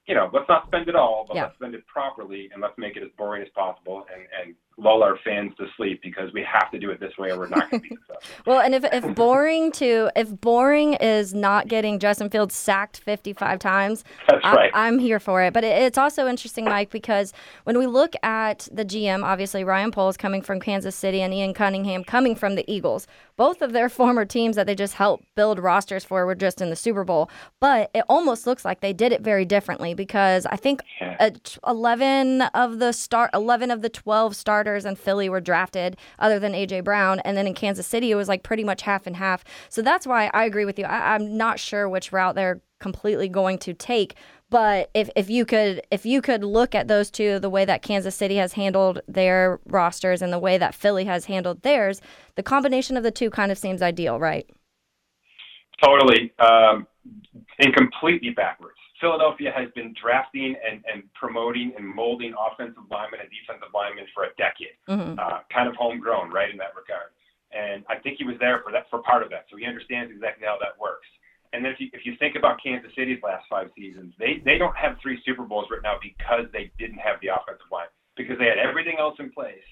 you 0.07 0.15
know, 0.15 0.31
let's 0.33 0.49
not 0.49 0.67
spend 0.69 0.89
it 0.89 0.95
all, 0.95 1.25
but 1.27 1.35
Yeah. 1.35 1.43
let's 1.45 1.57
spend 1.57 1.75
it 1.75 1.85
properly 1.87 2.49
and 2.53 2.63
let's 2.63 2.79
make 2.79 2.97
it 2.97 3.03
as 3.03 3.11
boring 3.19 3.43
as 3.43 3.49
possible 3.55 4.07
and, 4.15 4.23
and 4.41 4.55
lull 4.79 5.03
our 5.03 5.19
fans 5.25 5.53
to 5.59 5.67
sleep 5.77 6.01
because 6.03 6.33
we 6.33 6.43
have 6.51 6.71
to 6.71 6.79
do 6.79 6.91
it 6.91 7.01
this 7.01 7.13
way 7.19 7.31
or 7.31 7.39
we're 7.39 7.49
not 7.49 7.69
going 7.71 7.83
to 7.83 7.89
be 7.89 7.97
successful. 7.97 8.43
Well, 8.47 8.61
and 8.61 8.75
if, 8.75 8.85
if 8.85 9.15
boring 9.15 9.73
to 9.73 10.11
if 10.15 10.41
boring 10.41 10.95
is 10.95 11.35
not 11.35 11.67
getting 11.69 11.99
Justin 11.99 12.31
Fields 12.31 12.55
sacked 12.55 12.99
55 13.01 13.59
times, 13.59 14.05
That's 14.29 14.45
right. 14.45 14.71
I, 14.73 14.87
am 14.89 14.99
here 14.99 15.19
for 15.19 15.43
it. 15.43 15.53
But 15.53 15.65
it, 15.65 15.83
it's 15.83 15.99
also 15.99 16.29
interesting, 16.29 16.65
Mike, 16.65 16.91
because 16.91 17.33
when 17.65 17.77
we 17.77 17.87
look 17.87 18.15
at 18.23 18.69
the 18.71 18.85
GM, 18.85 19.25
obviously 19.25 19.65
Ryan 19.65 19.91
Poles 19.91 20.17
coming 20.17 20.43
from 20.43 20.61
Kansas 20.61 20.95
City 20.95 21.21
and 21.23 21.35
Ian 21.35 21.55
Cunningham 21.55 22.05
coming 22.05 22.35
from 22.37 22.55
the 22.55 22.65
Eagles. 22.73 23.07
Both 23.37 23.63
of 23.63 23.73
their 23.73 23.89
former 23.99 24.25
teams 24.25 24.55
that 24.57 24.67
they 24.67 24.75
just 24.77 24.95
helped 24.95 25.25
build 25.35 25.59
rosters 25.59 26.05
for 26.05 26.25
were 26.25 26.35
just 26.37 26.61
in 26.61 26.71
the 26.71 26.77
Super 26.77 27.03
Bowl. 27.05 27.29
But 27.59 27.91
it 27.95 28.05
almost 28.09 28.47
looks 28.47 28.65
like 28.65 28.81
they 28.81 28.93
did 28.93 29.11
it 29.13 29.23
very 29.23 29.45
differently 29.45 29.95
because 29.95 30.47
I 30.47 30.57
think 30.57 30.83
Yeah. 31.01 31.17
uh, 31.19 31.31
11 31.67 32.43
of 32.43 32.79
the 32.79 32.93
start 32.93 33.31
11 33.35 33.71
of 33.73 33.83
the 33.83 33.89
12 33.89 34.37
starters 34.37 34.68
in 34.77 34.97
Philly 34.97 35.29
were 35.29 35.41
drafted 35.41 35.97
other 36.19 36.39
than 36.39 36.53
AJ 36.53 36.85
Brown. 36.85 37.21
And 37.21 37.37
then 37.37 37.47
in 37.47 37.55
Kansas 37.55 37.87
City 37.87 38.11
it 38.11 38.15
was 38.15 38.29
like 38.29 38.43
pretty 38.43 38.65
much 38.65 38.83
half 38.83 39.07
and 39.07 39.17
half. 39.17 39.45
So 39.69 39.83
that's 39.83 40.07
why 40.07 40.31
I 40.35 40.45
agree 40.45 40.65
with 40.65 40.79
you. 40.79 40.85
I, 40.85 41.15
I'm 41.15 41.37
not 41.37 41.59
sure 41.59 41.89
which 41.89 42.13
route 42.13 42.35
they're 42.35 42.61
completely 42.81 43.29
going 43.29 43.59
to 43.59 43.75
take. 43.75 44.15
But 44.51 44.91
if, 44.95 45.11
if 45.15 45.29
you 45.29 45.45
could 45.45 45.83
if 45.91 46.07
you 46.07 46.23
could 46.23 46.43
look 46.43 46.75
at 46.75 46.89
those 46.89 47.11
two 47.11 47.39
the 47.39 47.51
way 47.51 47.65
that 47.65 47.83
Kansas 47.83 48.15
City 48.15 48.37
has 48.37 48.55
handled 48.55 49.01
their 49.07 49.61
rosters 49.67 50.23
and 50.23 50.33
the 50.33 50.39
way 50.39 50.57
that 50.59 50.75
Philly 50.75 51.05
has 51.05 51.27
handled 51.27 51.63
theirs 51.63 52.01
the 52.35 52.43
combination 52.43 52.97
of 52.97 53.03
the 53.03 53.11
two 53.11 53.31
kind 53.31 53.53
of 53.53 53.59
seems 53.59 53.83
ideal 53.83 54.19
right? 54.19 54.49
Totally. 55.83 56.33
Um, 56.39 56.87
and 57.59 57.75
completely 57.75 58.31
backwards. 58.31 58.78
Philadelphia 59.01 59.51
has 59.55 59.71
been 59.75 59.95
drafting 60.01 60.57
and, 60.59 60.83
and 60.91 61.03
promoting 61.15 61.73
and 61.77 61.87
molding 61.87 62.35
offensive 62.35 62.83
linemen 62.91 63.21
and 63.21 63.31
defensive 63.31 63.71
linemen 63.75 64.07
for 64.15 64.25
a 64.25 64.33
decade. 64.37 64.77
hmm 64.87 65.19
Uh, 65.19 65.41
kind 65.53 65.69
of 65.69 65.75
homegrown, 65.77 66.31
right, 66.31 66.51
in 66.51 66.59
that 66.59 66.75
regard. 66.75 67.15
And 67.51 67.85
I 67.89 67.97
think 68.03 68.19
he 68.19 68.25
was 68.25 68.37
there 68.39 68.61
for 68.61 68.73
that 68.73 68.91
for 68.91 69.01
part 69.03 69.23
of 69.23 69.31
that, 69.31 69.47
so 69.49 69.57
he 69.57 69.65
understands 69.65 70.13
exactly 70.13 70.45
how 70.45 70.59
that 70.61 70.77
works. 70.77 71.09
And 71.53 71.65
then 71.65 71.73
if 71.73 71.81
you 71.81 71.89
if 71.95 72.05
you 72.05 72.13
think 72.21 72.37
about 72.37 72.61
Kansas 72.63 72.93
City's 72.95 73.23
last 73.23 73.49
five 73.49 73.71
seasons, 73.73 74.13
they 74.19 74.43
they 74.45 74.59
don't 74.59 74.77
have 74.77 75.01
three 75.01 75.17
Super 75.25 75.45
Bowls 75.45 75.67
right 75.73 75.81
now 75.83 75.97
because 76.03 76.45
they 76.53 76.71
didn't 76.79 77.01
have 77.01 77.17
the 77.25 77.29
offensive 77.33 77.71
line 77.73 77.89
because 78.21 78.37
they 78.37 78.53
had 78.53 78.59
everything 78.59 78.97
else 78.99 79.17
in 79.19 79.33
place 79.33 79.65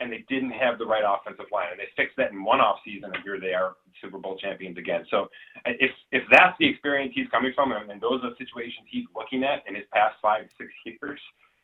and 0.00 0.12
they 0.12 0.24
didn't 0.28 0.50
have 0.50 0.78
the 0.78 0.86
right 0.86 1.02
offensive 1.02 1.46
line, 1.52 1.68
and 1.70 1.80
they 1.80 1.90
fixed 1.96 2.16
that 2.16 2.30
in 2.30 2.44
one 2.44 2.60
off 2.60 2.78
season, 2.84 3.10
and 3.12 3.22
here 3.24 3.40
they 3.40 3.54
are 3.54 3.74
Super 4.00 4.18
Bowl 4.18 4.36
champions 4.38 4.78
again. 4.78 5.04
So 5.10 5.28
uh, 5.66 5.74
if 5.78 5.90
if 6.12 6.22
that's 6.30 6.56
the 6.58 6.68
experience 6.68 7.12
he's 7.14 7.28
coming 7.30 7.52
from, 7.54 7.72
and 7.72 8.00
those 8.00 8.20
are 8.22 8.30
situations 8.38 8.86
he's 8.86 9.06
looking 9.14 9.42
at 9.44 9.66
in 9.66 9.74
his 9.74 9.84
past 9.92 10.16
five 10.22 10.46
six 10.56 10.70
years, 10.84 11.20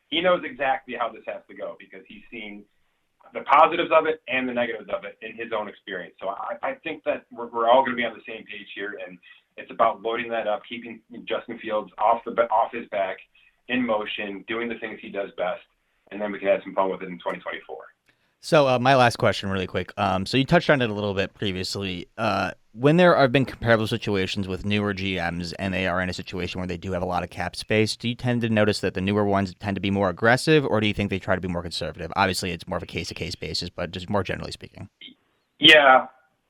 he 0.09 0.21
knows 0.21 0.41
exactly 0.43 0.95
how 0.99 1.09
this 1.09 1.23
has 1.27 1.41
to 1.49 1.55
go 1.55 1.75
because 1.79 2.03
he's 2.07 2.23
seen 2.29 2.63
the 3.33 3.41
positives 3.41 3.89
of 3.91 4.05
it 4.05 4.21
and 4.27 4.47
the 4.47 4.53
negatives 4.53 4.89
of 4.93 5.03
it 5.03 5.17
in 5.21 5.35
his 5.35 5.51
own 5.51 5.67
experience. 5.67 6.13
So 6.21 6.29
I, 6.29 6.55
I 6.61 6.73
think 6.83 7.03
that 7.05 7.25
we're, 7.31 7.47
we're 7.47 7.69
all 7.69 7.81
going 7.81 7.97
to 7.97 7.97
be 7.97 8.05
on 8.05 8.13
the 8.13 8.23
same 8.27 8.45
page 8.45 8.69
here, 8.75 8.99
and 9.05 9.17
it's 9.57 9.71
about 9.71 10.01
loading 10.01 10.29
that 10.29 10.47
up, 10.47 10.61
keeping 10.67 11.01
Justin 11.27 11.57
Fields 11.59 11.91
off 11.97 12.21
the 12.25 12.31
off 12.51 12.71
his 12.71 12.87
back, 12.89 13.17
in 13.67 13.85
motion, 13.85 14.43
doing 14.47 14.69
the 14.69 14.77
things 14.79 14.99
he 15.01 15.09
does 15.09 15.29
best, 15.37 15.63
and 16.11 16.21
then 16.21 16.31
we 16.31 16.39
can 16.39 16.49
have 16.49 16.61
some 16.63 16.75
fun 16.75 16.91
with 16.91 17.01
it 17.01 17.09
in 17.09 17.17
2024. 17.17 17.77
So 18.45 18.67
uh, 18.67 18.77
my 18.77 18.93
last 18.93 19.17
question, 19.17 19.49
really 19.49 19.65
quick. 19.65 19.91
Um, 19.97 20.27
so 20.27 20.37
you 20.37 20.45
touched 20.45 20.69
on 20.69 20.79
it 20.79 20.87
a 20.91 20.93
little 20.93 21.15
bit 21.15 21.33
previously. 21.33 22.07
Uh, 22.15 22.51
when 22.73 22.97
there 22.97 23.17
have 23.17 23.31
been 23.31 23.43
comparable 23.43 23.87
situations 23.87 24.47
with 24.47 24.63
newer 24.63 24.93
GMs, 24.93 25.55
and 25.57 25.73
they 25.73 25.87
are 25.87 25.99
in 25.99 26.09
a 26.09 26.13
situation 26.13 26.59
where 26.59 26.67
they 26.67 26.77
do 26.77 26.91
have 26.91 27.01
a 27.01 27.07
lot 27.07 27.23
of 27.23 27.31
cap 27.31 27.55
space, 27.55 27.95
do 27.95 28.07
you 28.07 28.13
tend 28.13 28.41
to 28.41 28.49
notice 28.49 28.81
that 28.81 28.93
the 28.93 29.01
newer 29.01 29.25
ones 29.25 29.55
tend 29.59 29.73
to 29.73 29.81
be 29.81 29.89
more 29.89 30.09
aggressive, 30.09 30.63
or 30.63 30.79
do 30.79 30.85
you 30.85 30.93
think 30.93 31.09
they 31.09 31.17
try 31.17 31.33
to 31.33 31.41
be 31.41 31.47
more 31.47 31.63
conservative? 31.63 32.13
Obviously, 32.15 32.51
it's 32.51 32.67
more 32.67 32.77
of 32.77 32.83
a 32.83 32.85
case 32.85 33.07
to 33.07 33.15
case 33.15 33.33
basis, 33.33 33.71
but 33.71 33.89
just 33.89 34.11
more 34.11 34.21
generally 34.21 34.51
speaking. 34.51 34.89
Yeah, 35.57 36.05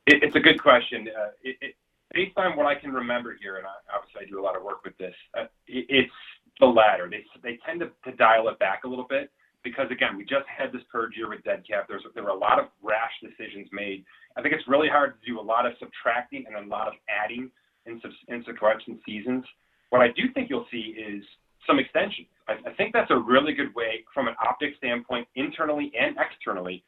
it, 0.06 0.22
it's 0.22 0.36
a 0.36 0.42
good 0.42 0.62
question. 0.62 1.08
Uh, 1.08 1.30
it, 1.44 1.56
it, 1.62 1.76
based 2.14 2.38
on 2.38 2.58
what 2.58 2.66
I 2.66 2.76
can 2.76 2.92
remember 2.92 3.38
here, 3.42 3.56
and 3.56 3.66
I, 3.66 3.96
obviously 3.96 4.24
I 4.24 4.30
do 4.30 4.38
a 4.38 4.44
lot 4.44 4.58
of 4.58 4.64
work 4.64 4.84
with 4.84 4.98
this, 4.98 5.16
uh, 5.34 5.44
it, 5.66 5.86
it's 5.88 6.14
the 6.60 6.66
latter. 6.66 7.10
They 7.10 7.24
they 7.42 7.58
tend 7.66 7.80
to, 7.80 7.92
to 8.04 8.18
dial 8.18 8.50
it 8.50 8.60
back 8.60 8.84
a 8.84 8.88
little 8.90 9.08
bit 9.10 9.32
because 9.66 9.90
again, 9.92 10.16
we 10.16 10.24
just 10.24 10.46
had 10.48 10.72
this 10.72 10.86
purge 10.90 11.18
year 11.18 11.28
with 11.28 11.44
dead 11.44 11.64
cap. 11.68 11.88
There's 11.90 12.04
there 12.14 12.24
were 12.24 12.30
a 12.30 12.38
lot 12.38 12.60
of 12.60 12.66
rash 12.82 13.12
decisions 13.20 13.68
made. 13.74 14.06
I 14.38 14.42
think 14.42 14.54
it's 14.54 14.68
really 14.68 14.88
hard 14.88 15.20
to 15.20 15.22
do 15.26 15.40
a 15.40 15.42
lot 15.42 15.66
of 15.66 15.74
subtracting 15.80 16.46
and 16.48 16.56
a 16.56 16.70
lot 16.70 16.88
of 16.88 16.94
adding 17.10 17.50
in, 17.86 18.00
in 18.30 18.46
sequential 18.46 18.96
seasons. 19.06 19.44
What 19.90 20.02
I 20.02 20.08
do 20.16 20.32
think 20.34 20.50
you'll 20.50 20.68
see 20.72 20.96
is 20.96 21.24
some 21.68 21.80
extensions. 21.80 22.28
I, 22.48 22.54
I 22.70 22.74
think 22.78 22.94
that's 22.94 23.12
a 23.12 23.18
really 23.18 23.54
good 23.54 23.74
way, 23.74 24.06
from 24.14 24.28
an 24.28 24.36
optics 24.40 24.78
standpoint, 24.78 25.28
internally 25.36 25.92
and 26.00 26.16
externally, 26.22 26.84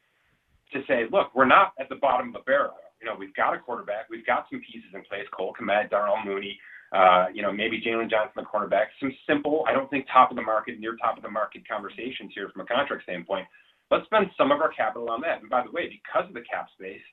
to 0.71 0.81
say, 0.87 1.05
look, 1.11 1.33
we're 1.33 1.49
not 1.49 1.73
at 1.79 1.89
the 1.89 1.95
bottom 1.95 2.27
of 2.27 2.33
the 2.33 2.45
barrel. 2.45 2.77
You 3.01 3.07
know, 3.07 3.15
we've 3.17 3.33
got 3.33 3.53
a 3.53 3.59
quarterback, 3.59 4.09
we've 4.09 4.25
got 4.25 4.45
some 4.51 4.61
pieces 4.61 4.89
in 4.93 5.01
place: 5.09 5.25
Cole 5.35 5.53
Kmet, 5.59 5.89
Darnell 5.89 6.23
Mooney, 6.23 6.59
uh, 6.95 7.25
you 7.33 7.41
know, 7.41 7.51
maybe 7.51 7.81
Jaylon 7.81 8.09
Johnson, 8.09 8.33
the 8.35 8.43
cornerback. 8.43 8.87
Some 8.99 9.13
simple, 9.27 9.65
I 9.67 9.73
don't 9.73 9.89
think 9.89 10.07
top 10.11 10.31
of 10.31 10.37
the 10.37 10.43
market, 10.43 10.79
near 10.79 10.95
top 10.95 11.17
of 11.17 11.23
the 11.23 11.29
market 11.29 11.67
conversations 11.67 12.31
here 12.33 12.49
from 12.49 12.61
a 12.61 12.65
contract 12.65 13.03
standpoint. 13.03 13.45
Let's 13.91 14.05
spend 14.05 14.27
some 14.37 14.51
of 14.51 14.61
our 14.61 14.71
capital 14.71 15.09
on 15.09 15.21
that. 15.21 15.41
And 15.41 15.49
by 15.49 15.63
the 15.63 15.71
way, 15.71 15.89
because 15.89 16.27
of 16.27 16.33
the 16.33 16.43
cap 16.49 16.67
space, 16.77 17.03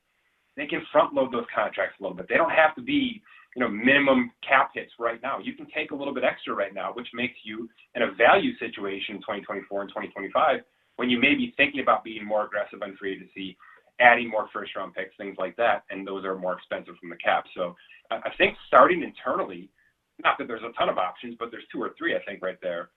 they 0.57 0.67
can 0.67 0.83
front 0.93 1.15
load 1.15 1.33
those 1.33 1.47
contracts 1.55 1.97
a 1.99 2.03
little 2.03 2.17
bit. 2.17 2.27
They 2.29 2.37
don't 2.37 2.51
have 2.51 2.75
to 2.77 2.83
be, 2.83 3.23
you 3.57 3.61
know, 3.61 3.69
minimum 3.69 4.31
cap 4.47 4.71
hits 4.75 4.93
right 4.99 5.21
now. 5.23 5.39
You 5.39 5.55
can 5.55 5.67
take 5.75 5.91
a 5.91 5.95
little 5.95 6.15
bit 6.15 6.23
extra 6.23 6.55
right 6.55 6.75
now, 6.75 6.93
which 6.93 7.09
makes 7.13 7.35
you 7.45 7.69
in 7.95 8.03
a 8.03 8.13
value 8.15 8.57
situation 8.59 9.17
in 9.17 9.23
2024 9.23 9.83
and 9.83 9.91
2025 9.91 10.61
when 10.97 11.11
you 11.11 11.19
may 11.19 11.35
be 11.35 11.53
thinking 11.57 11.81
about 11.81 12.05
being 12.05 12.25
more 12.25 12.47
aggressive 12.47 12.83
on 12.83 12.97
free 12.97 13.15
agency 13.15 13.57
adding 14.01 14.31
more 14.31 14.49
first 14.53 14.75
round 14.77 14.95
picks, 14.95 15.17
things 15.17 15.37
like 15.39 15.57
that, 15.57 15.85
and 15.91 16.07
those 16.07 16.25
are 16.25 16.37
more 16.37 16.55
expensive 16.55 16.95
from 17.01 17.11
the 17.11 17.17
cap. 17.17 17.45
So 17.57 17.75
I 18.11 18.31
think 18.37 18.57
starting 18.67 19.03
internally, 19.03 19.71
not 20.23 20.37
that 20.39 20.47
there's 20.49 20.63
a 20.63 20.73
ton 20.79 20.89
of 20.89 20.99
options, 20.99 21.37
but 21.39 21.51
there's 21.51 21.65
two 21.73 21.83
or 21.83 21.95
three 21.97 22.15
I 22.15 22.23
think 22.25 22.43
right 22.43 22.59
there, 22.63 22.91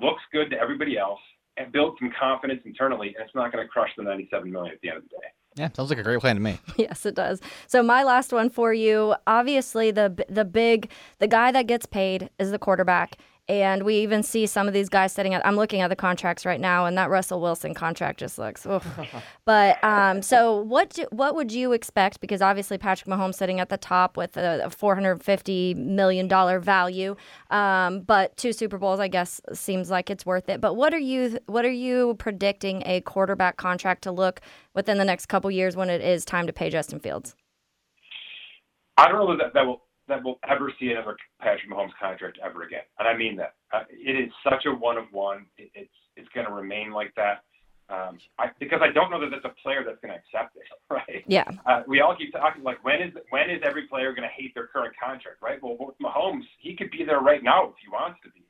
looks 0.00 0.22
good 0.32 0.50
to 0.50 0.58
everybody 0.58 0.98
else 0.98 1.20
and 1.56 1.72
build 1.72 1.96
some 1.98 2.12
confidence 2.18 2.60
internally, 2.64 3.08
and 3.08 3.24
it's 3.24 3.34
not 3.34 3.52
going 3.52 3.64
to 3.64 3.68
crush 3.68 3.90
the 3.96 4.02
97 4.02 4.50
million 4.50 4.74
at 4.74 4.80
the 4.82 4.88
end 4.88 4.98
of 4.98 5.04
the 5.04 5.08
day. 5.08 5.28
Yeah, 5.56 5.70
sounds 5.72 5.88
like 5.88 5.98
a 5.98 6.02
great 6.02 6.20
plan 6.20 6.36
to 6.36 6.42
me. 6.42 6.58
Yes, 6.76 7.06
it 7.06 7.14
does. 7.14 7.40
So 7.66 7.82
my 7.82 8.02
last 8.04 8.32
one 8.32 8.50
for 8.50 8.74
you, 8.74 9.14
obviously 9.26 9.90
the 9.90 10.24
the 10.28 10.44
big 10.44 10.90
the 11.18 11.26
guy 11.26 11.50
that 11.52 11.66
gets 11.66 11.86
paid 11.86 12.28
is 12.38 12.50
the 12.50 12.58
quarterback. 12.58 13.16
And 13.48 13.84
we 13.84 13.96
even 13.98 14.24
see 14.24 14.46
some 14.46 14.66
of 14.66 14.74
these 14.74 14.88
guys 14.88 15.12
setting 15.12 15.32
up. 15.32 15.40
I'm 15.44 15.54
looking 15.54 15.80
at 15.80 15.88
the 15.88 15.96
contracts 15.96 16.44
right 16.44 16.60
now, 16.60 16.84
and 16.86 16.98
that 16.98 17.10
Russell 17.10 17.40
Wilson 17.40 17.74
contract 17.74 18.18
just 18.18 18.38
looks. 18.38 18.66
but 19.44 19.84
um, 19.84 20.20
so 20.20 20.62
what? 20.62 20.90
Do, 20.90 21.06
what 21.12 21.36
would 21.36 21.52
you 21.52 21.72
expect? 21.72 22.20
Because 22.20 22.42
obviously 22.42 22.76
Patrick 22.76 23.08
Mahomes 23.08 23.36
sitting 23.36 23.60
at 23.60 23.68
the 23.68 23.76
top 23.76 24.16
with 24.16 24.36
a, 24.36 24.64
a 24.64 24.70
450 24.70 25.74
million 25.74 26.26
dollar 26.26 26.58
value, 26.58 27.14
um, 27.50 28.00
but 28.00 28.36
two 28.36 28.52
Super 28.52 28.78
Bowls, 28.78 28.98
I 28.98 29.06
guess, 29.06 29.40
seems 29.52 29.90
like 29.90 30.10
it's 30.10 30.26
worth 30.26 30.48
it. 30.48 30.60
But 30.60 30.74
what 30.74 30.92
are 30.92 30.98
you? 30.98 31.38
What 31.46 31.64
are 31.64 31.70
you 31.70 32.16
predicting 32.18 32.82
a 32.84 33.00
quarterback 33.02 33.58
contract 33.58 34.02
to 34.02 34.12
look 34.12 34.40
within 34.74 34.98
the 34.98 35.04
next 35.04 35.26
couple 35.26 35.50
years 35.52 35.76
when 35.76 35.88
it 35.88 36.00
is 36.00 36.24
time 36.24 36.48
to 36.48 36.52
pay 36.52 36.68
Justin 36.68 36.98
Fields? 36.98 37.36
I 38.96 39.08
don't 39.08 39.18
know 39.18 39.36
that 39.36 39.52
that 39.54 39.66
will 39.66 39.82
that 40.08 40.22
we'll 40.22 40.38
ever 40.48 40.72
see 40.78 40.90
another 40.90 41.16
Patrick 41.40 41.70
Mahomes 41.70 41.90
contract 42.00 42.38
ever 42.44 42.62
again. 42.62 42.82
And 42.98 43.08
I 43.08 43.16
mean 43.16 43.36
that. 43.36 43.54
Uh, 43.72 43.82
it 43.90 44.12
is 44.12 44.30
such 44.44 44.66
a 44.66 44.72
one 44.72 44.96
of 44.96 45.04
one. 45.12 45.46
It, 45.58 45.70
it's 45.74 45.90
it's 46.16 46.28
going 46.34 46.46
to 46.46 46.52
remain 46.52 46.92
like 46.92 47.14
that. 47.16 47.44
Um, 47.88 48.18
I, 48.38 48.50
because 48.58 48.80
I 48.82 48.90
don't 48.90 49.10
know 49.10 49.20
that 49.20 49.30
there's 49.30 49.44
a 49.44 49.54
player 49.62 49.84
that's 49.86 50.00
going 50.02 50.12
to 50.12 50.18
accept 50.18 50.56
it, 50.56 50.66
right? 50.90 51.22
Yeah. 51.28 51.46
Uh, 51.66 51.82
we 51.86 52.00
all 52.00 52.16
keep 52.16 52.32
talking 52.32 52.62
like 52.62 52.82
when 52.84 53.00
is 53.00 53.12
when 53.30 53.50
is 53.50 53.62
every 53.64 53.86
player 53.86 54.12
going 54.12 54.28
to 54.28 54.34
hate 54.34 54.54
their 54.54 54.66
current 54.66 54.94
contract, 54.98 55.42
right? 55.42 55.62
Well, 55.62 55.76
with 55.78 55.98
Mahomes, 55.98 56.42
he 56.58 56.74
could 56.74 56.90
be 56.90 57.04
there 57.04 57.20
right 57.20 57.42
now 57.42 57.68
if 57.68 57.74
he 57.82 57.88
wants 57.88 58.18
to 58.24 58.30
be. 58.30 58.42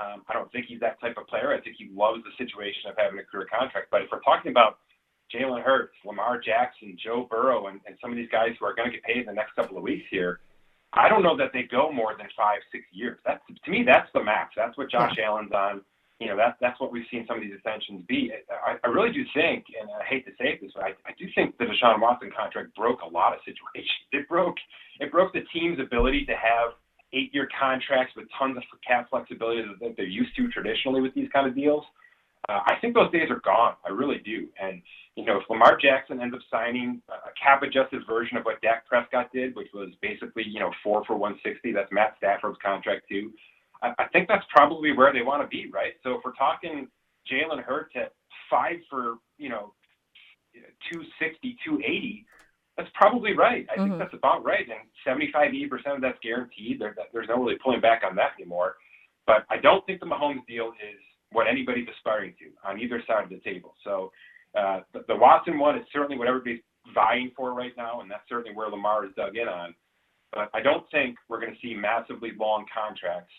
Um, 0.00 0.22
I 0.28 0.32
don't 0.32 0.50
think 0.50 0.66
he's 0.66 0.80
that 0.80 1.00
type 1.00 1.16
of 1.18 1.26
player. 1.26 1.52
I 1.52 1.60
think 1.60 1.76
he 1.76 1.90
loves 1.92 2.22
the 2.24 2.30
situation 2.42 2.88
of 2.88 2.96
having 2.96 3.18
a 3.18 3.24
career 3.24 3.46
contract. 3.50 3.88
But 3.90 4.02
if 4.02 4.08
we're 4.10 4.20
talking 4.20 4.50
about 4.50 4.78
Jalen 5.34 5.62
Hurts, 5.62 5.94
Lamar 6.04 6.40
Jackson, 6.40 6.96
Joe 7.02 7.26
Burrow, 7.30 7.66
and, 7.66 7.80
and 7.86 7.96
some 8.00 8.10
of 8.10 8.16
these 8.16 8.30
guys 8.30 8.50
who 8.58 8.66
are 8.66 8.74
going 8.74 8.90
to 8.90 8.96
get 8.96 9.04
paid 9.04 9.18
in 9.18 9.26
the 9.26 9.32
next 9.32 9.54
couple 9.54 9.76
of 9.76 9.82
weeks 9.82 10.06
here, 10.10 10.40
I 10.92 11.08
don't 11.08 11.22
know 11.22 11.36
that 11.36 11.50
they 11.52 11.62
go 11.62 11.92
more 11.92 12.14
than 12.18 12.26
five, 12.36 12.58
six 12.72 12.84
years. 12.90 13.18
That's 13.24 13.42
to 13.46 13.70
me, 13.70 13.84
that's 13.86 14.08
the 14.12 14.22
max. 14.22 14.54
That's 14.56 14.76
what 14.76 14.90
Josh 14.90 15.14
yeah. 15.16 15.26
Allen's 15.26 15.52
on. 15.52 15.82
You 16.18 16.28
know, 16.28 16.36
that's 16.36 16.56
that's 16.60 16.78
what 16.80 16.92
we've 16.92 17.06
seen 17.10 17.24
some 17.26 17.36
of 17.36 17.42
these 17.42 17.54
extensions 17.54 18.02
be. 18.08 18.32
I, 18.50 18.76
I 18.84 18.88
really 18.88 19.12
do 19.12 19.24
think, 19.32 19.64
and 19.80 19.88
I 19.88 20.04
hate 20.04 20.26
to 20.26 20.32
say 20.32 20.52
it 20.52 20.60
this 20.60 20.74
way, 20.74 20.92
I, 20.92 21.10
I 21.10 21.14
do 21.16 21.26
think 21.34 21.56
the 21.58 21.64
Deshaun 21.64 22.00
Watson 22.00 22.30
contract 22.36 22.74
broke 22.76 23.00
a 23.02 23.08
lot 23.08 23.32
of 23.32 23.40
situations. 23.44 24.02
It 24.12 24.28
broke 24.28 24.56
it 24.98 25.10
broke 25.10 25.32
the 25.32 25.46
team's 25.52 25.78
ability 25.78 26.26
to 26.26 26.32
have 26.32 26.74
eight 27.12 27.32
year 27.32 27.48
contracts 27.58 28.14
with 28.16 28.26
tons 28.38 28.56
of 28.56 28.62
cap 28.86 29.08
flexibility 29.10 29.62
that 29.80 29.94
they're 29.96 30.06
used 30.06 30.34
to 30.36 30.48
traditionally 30.48 31.00
with 31.00 31.14
these 31.14 31.28
kind 31.32 31.46
of 31.46 31.54
deals. 31.54 31.84
Uh, 32.48 32.60
I 32.66 32.76
think 32.80 32.94
those 32.94 33.12
days 33.12 33.30
are 33.30 33.40
gone. 33.40 33.74
I 33.86 33.90
really 33.90 34.18
do. 34.24 34.48
And 34.60 34.82
you 35.16 35.24
know, 35.24 35.38
if 35.38 35.50
Lamar 35.50 35.76
Jackson 35.76 36.20
ends 36.20 36.34
up 36.34 36.40
signing 36.50 37.02
a 37.08 37.30
cap 37.42 37.62
adjusted 37.62 38.02
version 38.06 38.36
of 38.36 38.44
what 38.44 38.60
Dak 38.62 38.86
Prescott 38.86 39.30
did, 39.32 39.54
which 39.54 39.68
was 39.74 39.90
basically 40.00 40.44
you 40.46 40.60
know 40.60 40.70
four 40.82 41.04
for 41.04 41.16
160, 41.16 41.72
that's 41.72 41.90
Matt 41.92 42.14
Stafford's 42.16 42.58
contract 42.64 43.02
too. 43.08 43.32
I, 43.82 43.92
I 43.98 44.08
think 44.08 44.28
that's 44.28 44.44
probably 44.54 44.92
where 44.92 45.12
they 45.12 45.22
want 45.22 45.42
to 45.42 45.48
be, 45.48 45.70
right? 45.72 45.92
So 46.02 46.14
if 46.14 46.20
we're 46.24 46.32
talking 46.32 46.88
Jalen 47.30 47.62
Hurts 47.62 47.92
at 47.96 48.12
five 48.50 48.76
for 48.88 49.16
you 49.38 49.48
know 49.48 49.74
260, 50.90 51.58
280 51.64 52.26
that's 52.80 52.90
probably 52.94 53.34
right. 53.34 53.66
I 53.68 53.76
mm-hmm. 53.76 53.88
think 53.90 53.98
that's 53.98 54.14
about 54.14 54.44
right. 54.44 54.64
And 54.64 54.88
75, 55.04 55.52
80% 55.52 55.96
of 55.96 56.00
that's 56.00 56.18
guaranteed. 56.22 56.80
There, 56.80 56.94
there's 57.12 57.28
no 57.28 57.36
really 57.36 57.58
pulling 57.62 57.80
back 57.80 58.02
on 58.08 58.16
that 58.16 58.32
anymore. 58.40 58.76
But 59.26 59.44
I 59.50 59.58
don't 59.58 59.84
think 59.84 60.00
the 60.00 60.06
Mahomes 60.06 60.46
deal 60.48 60.72
is 60.80 61.00
what 61.32 61.46
anybody's 61.46 61.88
aspiring 61.96 62.34
to 62.38 62.68
on 62.68 62.80
either 62.80 63.02
side 63.06 63.24
of 63.24 63.30
the 63.30 63.40
table. 63.40 63.74
So 63.84 64.12
uh, 64.58 64.80
the, 64.92 65.04
the 65.08 65.16
Watson 65.16 65.58
one 65.58 65.78
is 65.78 65.84
certainly 65.92 66.18
what 66.18 66.28
everybody's 66.28 66.60
vying 66.94 67.30
for 67.36 67.54
right 67.54 67.72
now, 67.76 68.00
and 68.00 68.10
that's 68.10 68.28
certainly 68.28 68.56
where 68.56 68.68
Lamar 68.68 69.04
is 69.04 69.12
dug 69.16 69.36
in 69.36 69.48
on. 69.48 69.74
But 70.32 70.50
I 70.54 70.60
don't 70.60 70.84
think 70.90 71.16
we're 71.28 71.40
going 71.40 71.52
to 71.52 71.60
see 71.60 71.74
massively 71.74 72.30
long 72.38 72.64
contracts 72.72 73.32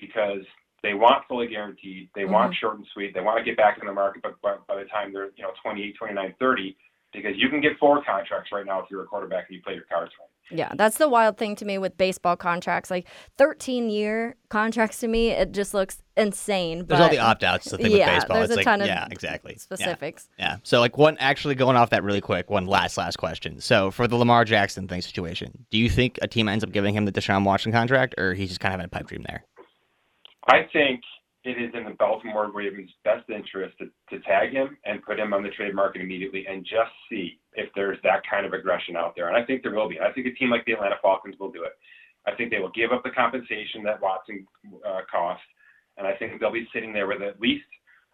because 0.00 0.42
they 0.82 0.94
want 0.94 1.24
fully 1.28 1.48
guaranteed. 1.48 2.10
They 2.14 2.22
mm-hmm. 2.22 2.32
want 2.32 2.54
short 2.60 2.76
and 2.76 2.86
sweet. 2.92 3.14
They 3.14 3.20
want 3.20 3.38
to 3.38 3.44
get 3.44 3.56
back 3.56 3.78
in 3.80 3.86
the 3.86 3.92
market, 3.92 4.22
but 4.22 4.40
by, 4.42 4.56
by 4.68 4.82
the 4.82 4.88
time 4.88 5.12
they're 5.12 5.30
you 5.36 5.42
know 5.42 5.52
28, 5.62 5.96
29, 5.96 6.34
30, 6.38 6.76
because 7.12 7.32
you 7.36 7.48
can 7.48 7.60
get 7.60 7.78
four 7.78 8.02
contracts 8.04 8.50
right 8.52 8.66
now 8.66 8.80
if 8.80 8.86
you're 8.90 9.02
a 9.02 9.06
quarterback 9.06 9.46
and 9.48 9.56
you 9.56 9.62
play 9.62 9.74
your 9.74 9.84
cards 9.84 10.12
right. 10.18 10.31
Yeah, 10.52 10.72
that's 10.74 10.98
the 10.98 11.08
wild 11.08 11.38
thing 11.38 11.56
to 11.56 11.64
me 11.64 11.78
with 11.78 11.96
baseball 11.96 12.36
contracts. 12.36 12.90
Like 12.90 13.08
13 13.38 13.88
year 13.90 14.36
contracts 14.48 14.98
to 15.00 15.08
me, 15.08 15.30
it 15.30 15.52
just 15.52 15.74
looks 15.74 16.02
insane. 16.16 16.86
There's 16.86 17.00
all 17.00 17.08
the 17.08 17.18
opt 17.18 17.42
outs. 17.42 17.70
The 17.70 17.78
thing 17.78 17.92
yeah, 17.92 18.06
with 18.06 18.20
baseball, 18.20 18.36
there's 18.36 18.50
it's 18.50 18.54
a 18.54 18.56
like, 18.56 18.64
ton 18.64 18.80
of 18.82 18.86
yeah, 18.86 19.06
exactly. 19.10 19.56
Specifics. 19.56 20.28
Yeah. 20.38 20.44
yeah. 20.44 20.56
So, 20.62 20.80
like, 20.80 20.98
one 20.98 21.16
actually 21.18 21.54
going 21.54 21.76
off 21.76 21.90
that 21.90 22.02
really 22.02 22.20
quick, 22.20 22.50
one 22.50 22.66
last, 22.66 22.98
last 22.98 23.16
question. 23.16 23.60
So, 23.60 23.90
for 23.90 24.06
the 24.06 24.16
Lamar 24.16 24.44
Jackson 24.44 24.88
thing 24.88 25.00
situation, 25.00 25.66
do 25.70 25.78
you 25.78 25.88
think 25.88 26.18
a 26.22 26.28
team 26.28 26.48
ends 26.48 26.64
up 26.64 26.72
giving 26.72 26.94
him 26.94 27.04
the 27.04 27.12
Deshaun 27.12 27.44
Watson 27.44 27.72
contract 27.72 28.14
or 28.18 28.34
he's 28.34 28.48
just 28.48 28.60
kind 28.60 28.74
of 28.74 28.80
having 28.80 28.86
a 28.86 28.88
pipe 28.88 29.06
dream 29.06 29.24
there? 29.26 29.44
I 30.48 30.62
think 30.72 31.00
it 31.44 31.60
is 31.60 31.70
in 31.74 31.84
the 31.84 31.96
Baltimore 31.98 32.50
Ravens' 32.52 32.90
best 33.04 33.28
interest 33.28 33.76
to, 33.78 33.86
to 34.10 34.22
tag 34.22 34.52
him 34.52 34.76
and 34.84 35.02
put 35.02 35.18
him 35.18 35.32
on 35.34 35.42
the 35.42 35.50
trade 35.50 35.74
market 35.74 36.00
immediately 36.00 36.46
and 36.48 36.64
just 36.64 36.92
see 37.10 37.40
if 37.54 37.68
there's 37.74 37.98
that 38.04 38.22
kind 38.28 38.46
of 38.46 38.52
aggression 38.52 38.96
out 38.96 39.14
there. 39.16 39.28
And 39.28 39.36
I 39.36 39.44
think 39.44 39.62
there 39.62 39.74
will 39.74 39.88
be. 39.88 39.98
I 39.98 40.12
think 40.12 40.26
a 40.26 40.34
team 40.34 40.50
like 40.50 40.64
the 40.64 40.72
Atlanta 40.72 40.96
Falcons 41.02 41.36
will 41.40 41.50
do 41.50 41.64
it. 41.64 41.72
I 42.26 42.34
think 42.36 42.50
they 42.50 42.60
will 42.60 42.70
give 42.70 42.92
up 42.92 43.02
the 43.02 43.10
compensation 43.10 43.82
that 43.84 44.00
Watson 44.00 44.46
uh, 44.86 45.00
cost, 45.10 45.42
and 45.98 46.06
I 46.06 46.14
think 46.14 46.38
they'll 46.38 46.52
be 46.52 46.68
sitting 46.72 46.92
there 46.92 47.08
with 47.08 47.20
at 47.20 47.40
least 47.40 47.66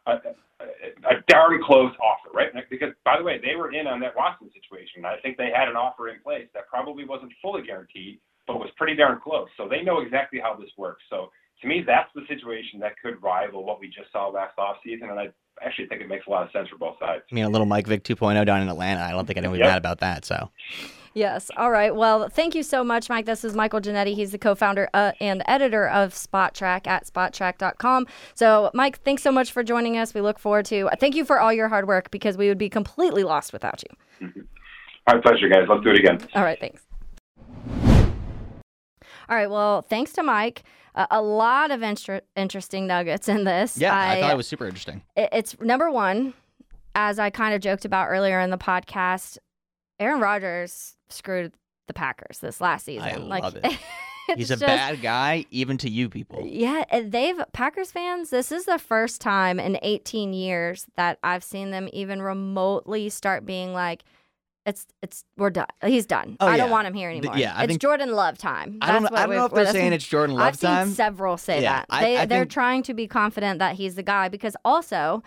a, 0.07 0.12
a, 0.12 0.64
a 1.05 1.14
darn 1.29 1.61
close 1.62 1.93
offer, 2.01 2.33
right? 2.33 2.49
Because 2.70 2.95
by 3.05 3.18
the 3.18 3.24
way, 3.24 3.39
they 3.39 3.55
were 3.55 3.72
in 3.72 3.87
on 3.87 4.01
that 4.01 4.16
Watson 4.16 4.49
situation. 4.57 5.05
I 5.05 5.20
think 5.20 5.37
they 5.37 5.51
had 5.55 5.68
an 5.68 5.76
offer 5.76 6.09
in 6.09 6.20
place 6.20 6.49
that 6.55 6.68
probably 6.68 7.05
wasn't 7.05 7.33
fully 7.43 7.62
guaranteed, 7.66 8.18
but 8.47 8.59
was 8.59 8.70
pretty 8.79 8.97
darn 8.97 9.20
close. 9.22 9.49
So 9.59 9.68
they 9.68 9.83
know 9.83 10.01
exactly 10.01 10.41
how 10.41 10.57
this 10.57 10.70
works. 10.79 11.03
So 11.11 11.29
to 11.62 11.68
me, 11.68 11.82
that's 11.86 12.09
the 12.14 12.22
situation 12.28 12.80
that 12.80 12.92
could 13.02 13.22
rival 13.22 13.64
what 13.64 13.80
we 13.80 13.88
just 13.88 14.12
saw 14.12 14.28
last 14.28 14.56
offseason, 14.56 15.11
and 15.11 15.18
I 15.18 15.28
actually 15.64 15.86
think 15.86 16.00
it 16.00 16.09
makes 16.09 16.26
a 16.26 16.30
lot 16.30 16.44
of 16.44 16.50
sense 16.52 16.68
for 16.68 16.78
both 16.78 16.98
sides. 17.00 17.22
I 17.30 17.34
mean, 17.34 17.44
a 17.44 17.48
little 17.48 17.66
Mike 17.66 17.86
Vick 17.86 18.04
2.0 18.04 18.44
down 18.46 18.62
in 18.62 18.68
Atlanta. 18.68 19.00
I 19.02 19.11
don't 19.11 19.26
think 19.26 19.36
anyone 19.38 19.52
would 19.52 19.59
be 19.59 19.64
yep. 19.64 19.72
mad 19.72 19.78
about 19.78 20.00
that. 20.00 20.24
So. 20.24 20.50
Yes. 21.14 21.50
All 21.56 21.70
right. 21.70 21.94
Well, 21.94 22.28
thank 22.28 22.54
you 22.54 22.62
so 22.62 22.84
much, 22.84 23.09
Mike. 23.09 23.26
This 23.26 23.42
is 23.42 23.54
Michael 23.54 23.80
Ginnitti. 23.80 24.14
He's 24.14 24.30
the 24.30 24.38
co-founder 24.38 24.88
uh, 24.94 25.12
and 25.20 25.42
editor 25.46 25.88
of 25.88 26.14
Spotrac 26.14 26.86
at 26.86 27.06
spotrac.com. 27.06 28.06
So, 28.34 28.70
Mike, 28.72 29.00
thanks 29.02 29.22
so 29.22 29.32
much 29.32 29.50
for 29.50 29.64
joining 29.64 29.98
us. 29.98 30.14
We 30.14 30.20
look 30.20 30.38
forward 30.38 30.66
to. 30.66 30.88
Thank 31.00 31.16
you 31.16 31.24
for 31.24 31.40
all 31.40 31.52
your 31.52 31.68
hard 31.68 31.88
work 31.88 32.12
because 32.12 32.36
we 32.36 32.48
would 32.48 32.59
be 32.59 32.68
completely 32.68 33.24
lost 33.24 33.52
without 33.52 33.82
you. 33.82 34.28
Mm-hmm. 34.28 34.40
My 35.09 35.20
pleasure, 35.20 35.48
guys. 35.48 35.66
Let's 35.68 35.82
do 35.82 35.90
it 35.90 35.98
again. 35.98 36.18
All 36.34 36.44
right. 36.44 36.61
Thanks. 36.61 36.88
All 39.29 39.37
right. 39.37 39.51
Well, 39.51 39.83
thanks 39.83 40.12
to 40.14 40.22
Mike. 40.22 40.64
Uh, 40.95 41.07
a 41.11 41.22
lot 41.22 41.70
of 41.70 41.83
inter- 41.83 42.22
interesting 42.35 42.87
nuggets 42.87 43.29
in 43.29 43.45
this. 43.45 43.79
Yeah, 43.79 43.95
I, 43.95 44.16
I 44.16 44.20
thought 44.20 44.33
it 44.33 44.37
was 44.37 44.49
super 44.49 44.66
interesting. 44.66 45.03
It, 45.16 45.29
it's 45.33 45.59
number 45.61 45.91
one, 45.91 46.35
as 46.95 47.18
I 47.18 47.31
kind 47.31 47.55
of 47.55 47.61
joked 47.61 47.85
about 47.85 48.09
earlier 48.09 48.41
in 48.41 48.51
the 48.51 48.59
podcast, 48.59 49.39
Aaron 50.01 50.20
Rodgers 50.20 50.97
screwed 51.09 51.53
the 51.87 51.95
Packers 51.95 52.39
this 52.39 52.61
last 52.61 52.87
season. 52.87 53.09
I 53.09 53.16
like, 53.16 53.43
love 53.43 53.57
it. 53.64 53.79
He's 54.37 54.51
a 54.51 54.57
just, 54.57 54.66
bad 54.66 55.01
guy, 55.01 55.47
even 55.51 55.79
to 55.79 55.89
you 55.89 56.09
people. 56.09 56.45
Yeah, 56.47 56.85
they've 57.03 57.41
Packers 57.53 57.91
fans. 57.91 58.31
This 58.31 58.53
is 58.53 58.66
the 58.66 58.79
first 58.79 59.20
time 59.20 59.59
in 59.59 59.79
18 59.83 60.35
years 60.35 60.87
that 60.97 61.18
I've 61.22 61.45
seen 61.45 61.70
them 61.70 61.89
even 61.93 62.20
remotely 62.20 63.09
start 63.09 63.47
being 63.47 63.72
like, 63.72 64.05
it's 64.69 64.87
it's 65.03 65.25
we're 65.39 65.51
done. 65.51 65.66
He's 65.83 66.05
done. 66.05 66.37
Oh, 66.41 66.47
I 66.47 66.59
don't 66.59 66.71
want 66.71 66.87
him 66.87 66.93
here 66.93 67.09
anymore. 67.09 67.37
yeah, 67.37 67.55
I 67.57 67.64
it's 67.64 67.71
think, 67.73 67.81
Jordan 67.81 68.12
Love 68.12 68.37
time. 68.37 68.79
That's 68.81 68.91
I 68.91 68.93
don't, 68.93 69.14
I 69.14 69.27
don't 69.27 69.35
know 69.35 69.47
if 69.47 69.53
they're 69.53 69.73
saying 69.73 69.95
it's 69.95 70.07
Jordan 70.07 70.37
Love 70.37 70.47
I've 70.47 70.61
time. 70.61 70.89
Seen 70.89 70.95
several 70.95 71.39
say 71.39 71.62
yeah, 71.62 71.85
that. 71.89 72.01
They 72.01 72.19
I, 72.19 72.23
I 72.23 72.27
they're 72.27 72.41
think... 72.41 72.51
trying 72.51 72.83
to 72.85 72.95
be 72.95 73.07
confident 73.07 73.59
that 73.61 73.77
he's 73.77 73.95
the 73.95 74.03
guy 74.03 74.29
because 74.29 74.57
also 74.64 75.23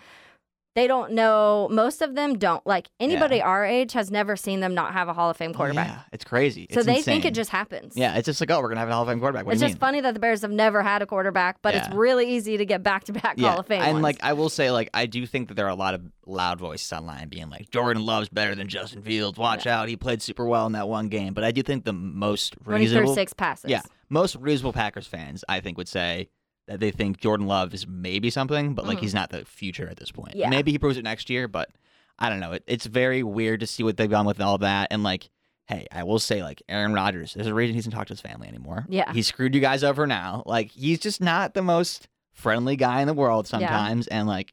they 0.74 0.86
don't 0.86 1.12
know. 1.12 1.68
Most 1.70 2.00
of 2.00 2.14
them 2.14 2.38
don't. 2.38 2.66
Like 2.66 2.88
anybody 2.98 3.36
yeah. 3.36 3.46
our 3.46 3.64
age 3.64 3.92
has 3.92 4.10
never 4.10 4.36
seen 4.36 4.60
them 4.60 4.74
not 4.74 4.94
have 4.94 5.08
a 5.08 5.12
Hall 5.12 5.28
of 5.28 5.36
Fame 5.36 5.52
quarterback. 5.52 5.88
Yeah, 5.88 6.00
it's 6.12 6.24
crazy. 6.24 6.66
So 6.70 6.80
it's 6.80 6.86
they 6.86 7.02
think 7.02 7.24
it 7.24 7.34
just 7.34 7.50
happens. 7.50 7.94
Yeah, 7.96 8.16
it's 8.16 8.26
just 8.26 8.40
like, 8.40 8.50
oh, 8.50 8.60
we're 8.60 8.68
gonna 8.68 8.80
have 8.80 8.88
a 8.88 8.92
Hall 8.92 9.02
of 9.02 9.08
Fame 9.08 9.20
quarterback. 9.20 9.44
What 9.44 9.52
it's 9.52 9.62
just 9.62 9.78
funny 9.78 10.00
that 10.00 10.14
the 10.14 10.20
Bears 10.20 10.42
have 10.42 10.50
never 10.50 10.82
had 10.82 11.02
a 11.02 11.06
quarterback, 11.06 11.60
but 11.60 11.74
yeah. 11.74 11.84
it's 11.84 11.94
really 11.94 12.30
easy 12.30 12.56
to 12.56 12.64
get 12.64 12.82
back 12.82 13.04
to 13.04 13.12
back 13.12 13.38
Hall 13.38 13.60
of 13.60 13.66
Fame. 13.66 13.82
And 13.82 13.94
ones. 13.94 14.02
like 14.02 14.18
I 14.22 14.32
will 14.32 14.48
say, 14.48 14.70
like 14.70 14.88
I 14.94 15.06
do 15.06 15.26
think 15.26 15.48
that 15.48 15.54
there 15.54 15.66
are 15.66 15.70
a 15.70 15.74
lot 15.74 15.94
of 15.94 16.02
loud 16.26 16.58
voices 16.58 16.90
online 16.92 17.28
being 17.28 17.50
like, 17.50 17.70
Jordan 17.70 18.06
Love's 18.06 18.30
better 18.30 18.54
than 18.54 18.68
Justin 18.68 19.02
Fields. 19.02 19.38
Watch 19.38 19.66
out, 19.66 19.88
he 19.88 19.96
played 19.96 20.22
super 20.22 20.46
well 20.46 20.66
in 20.66 20.72
that 20.72 20.88
one 20.88 21.08
game. 21.08 21.34
But 21.34 21.44
I 21.44 21.50
do 21.50 21.62
think 21.62 21.84
the 21.84 21.92
most 21.92 22.54
reasonable 22.64 23.14
six 23.14 23.34
passes. 23.34 23.70
Yeah, 23.70 23.82
most 24.08 24.36
reasonable 24.36 24.72
Packers 24.72 25.06
fans, 25.06 25.44
I 25.48 25.60
think, 25.60 25.76
would 25.76 25.88
say 25.88 26.28
that 26.72 26.80
they 26.80 26.90
think 26.90 27.20
Jordan 27.20 27.46
Love 27.46 27.74
is 27.74 27.86
maybe 27.86 28.30
something, 28.30 28.74
but 28.74 28.86
like 28.86 28.96
mm-hmm. 28.96 29.02
he's 29.02 29.14
not 29.14 29.30
the 29.30 29.44
future 29.44 29.88
at 29.88 29.98
this 29.98 30.10
point. 30.10 30.34
Yeah. 30.34 30.48
Maybe 30.48 30.72
he 30.72 30.78
proves 30.78 30.96
it 30.96 31.04
next 31.04 31.28
year, 31.28 31.46
but 31.46 31.70
I 32.18 32.30
don't 32.30 32.40
know. 32.40 32.52
It, 32.52 32.64
it's 32.66 32.86
very 32.86 33.22
weird 33.22 33.60
to 33.60 33.66
see 33.66 33.82
what 33.82 33.96
they've 33.96 34.10
done 34.10 34.26
with 34.26 34.40
all 34.40 34.58
that. 34.58 34.88
And 34.90 35.02
like, 35.02 35.28
hey, 35.66 35.86
I 35.92 36.02
will 36.04 36.18
say, 36.18 36.42
like 36.42 36.62
Aaron 36.68 36.94
Rodgers, 36.94 37.34
there's 37.34 37.46
a 37.46 37.54
reason 37.54 37.74
he 37.74 37.80
doesn't 37.80 37.92
talk 37.92 38.06
to 38.06 38.14
his 38.14 38.20
family 38.20 38.48
anymore. 38.48 38.86
Yeah. 38.88 39.12
he 39.12 39.22
screwed 39.22 39.54
you 39.54 39.60
guys 39.60 39.84
over 39.84 40.06
now. 40.06 40.42
Like, 40.46 40.70
he's 40.70 40.98
just 40.98 41.20
not 41.20 41.54
the 41.54 41.62
most 41.62 42.08
friendly 42.32 42.76
guy 42.76 43.02
in 43.02 43.06
the 43.06 43.14
world 43.14 43.46
sometimes, 43.46 44.06
and 44.08 44.26
like. 44.26 44.52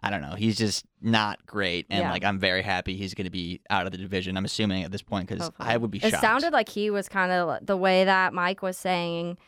I 0.00 0.10
don't 0.10 0.22
know. 0.22 0.36
He's 0.36 0.56
just 0.56 0.84
not 1.02 1.44
great, 1.44 1.86
and 1.90 2.02
Yeah. 2.02 2.12
like 2.12 2.24
I'm 2.24 2.38
very 2.38 2.62
happy 2.62 2.94
he's 2.94 3.14
going 3.14 3.24
to 3.24 3.32
be 3.32 3.62
out 3.68 3.84
of 3.84 3.90
the 3.90 3.98
division. 3.98 4.36
I'm 4.36 4.44
assuming 4.44 4.84
at 4.84 4.92
this 4.92 5.02
point 5.02 5.28
because 5.28 5.50
I 5.58 5.76
would 5.76 5.90
be 5.90 5.98
It 5.98 6.10
shocked. 6.10 6.20
sounded 6.20 6.52
like 6.52 6.68
he 6.68 6.88
was 6.88 7.08
kind 7.08 7.32
of 7.32 7.66
the 7.66 7.76
way 7.76 8.04
that 8.04 8.32
Mike 8.32 8.62
was 8.62 8.76
saying 8.76 9.38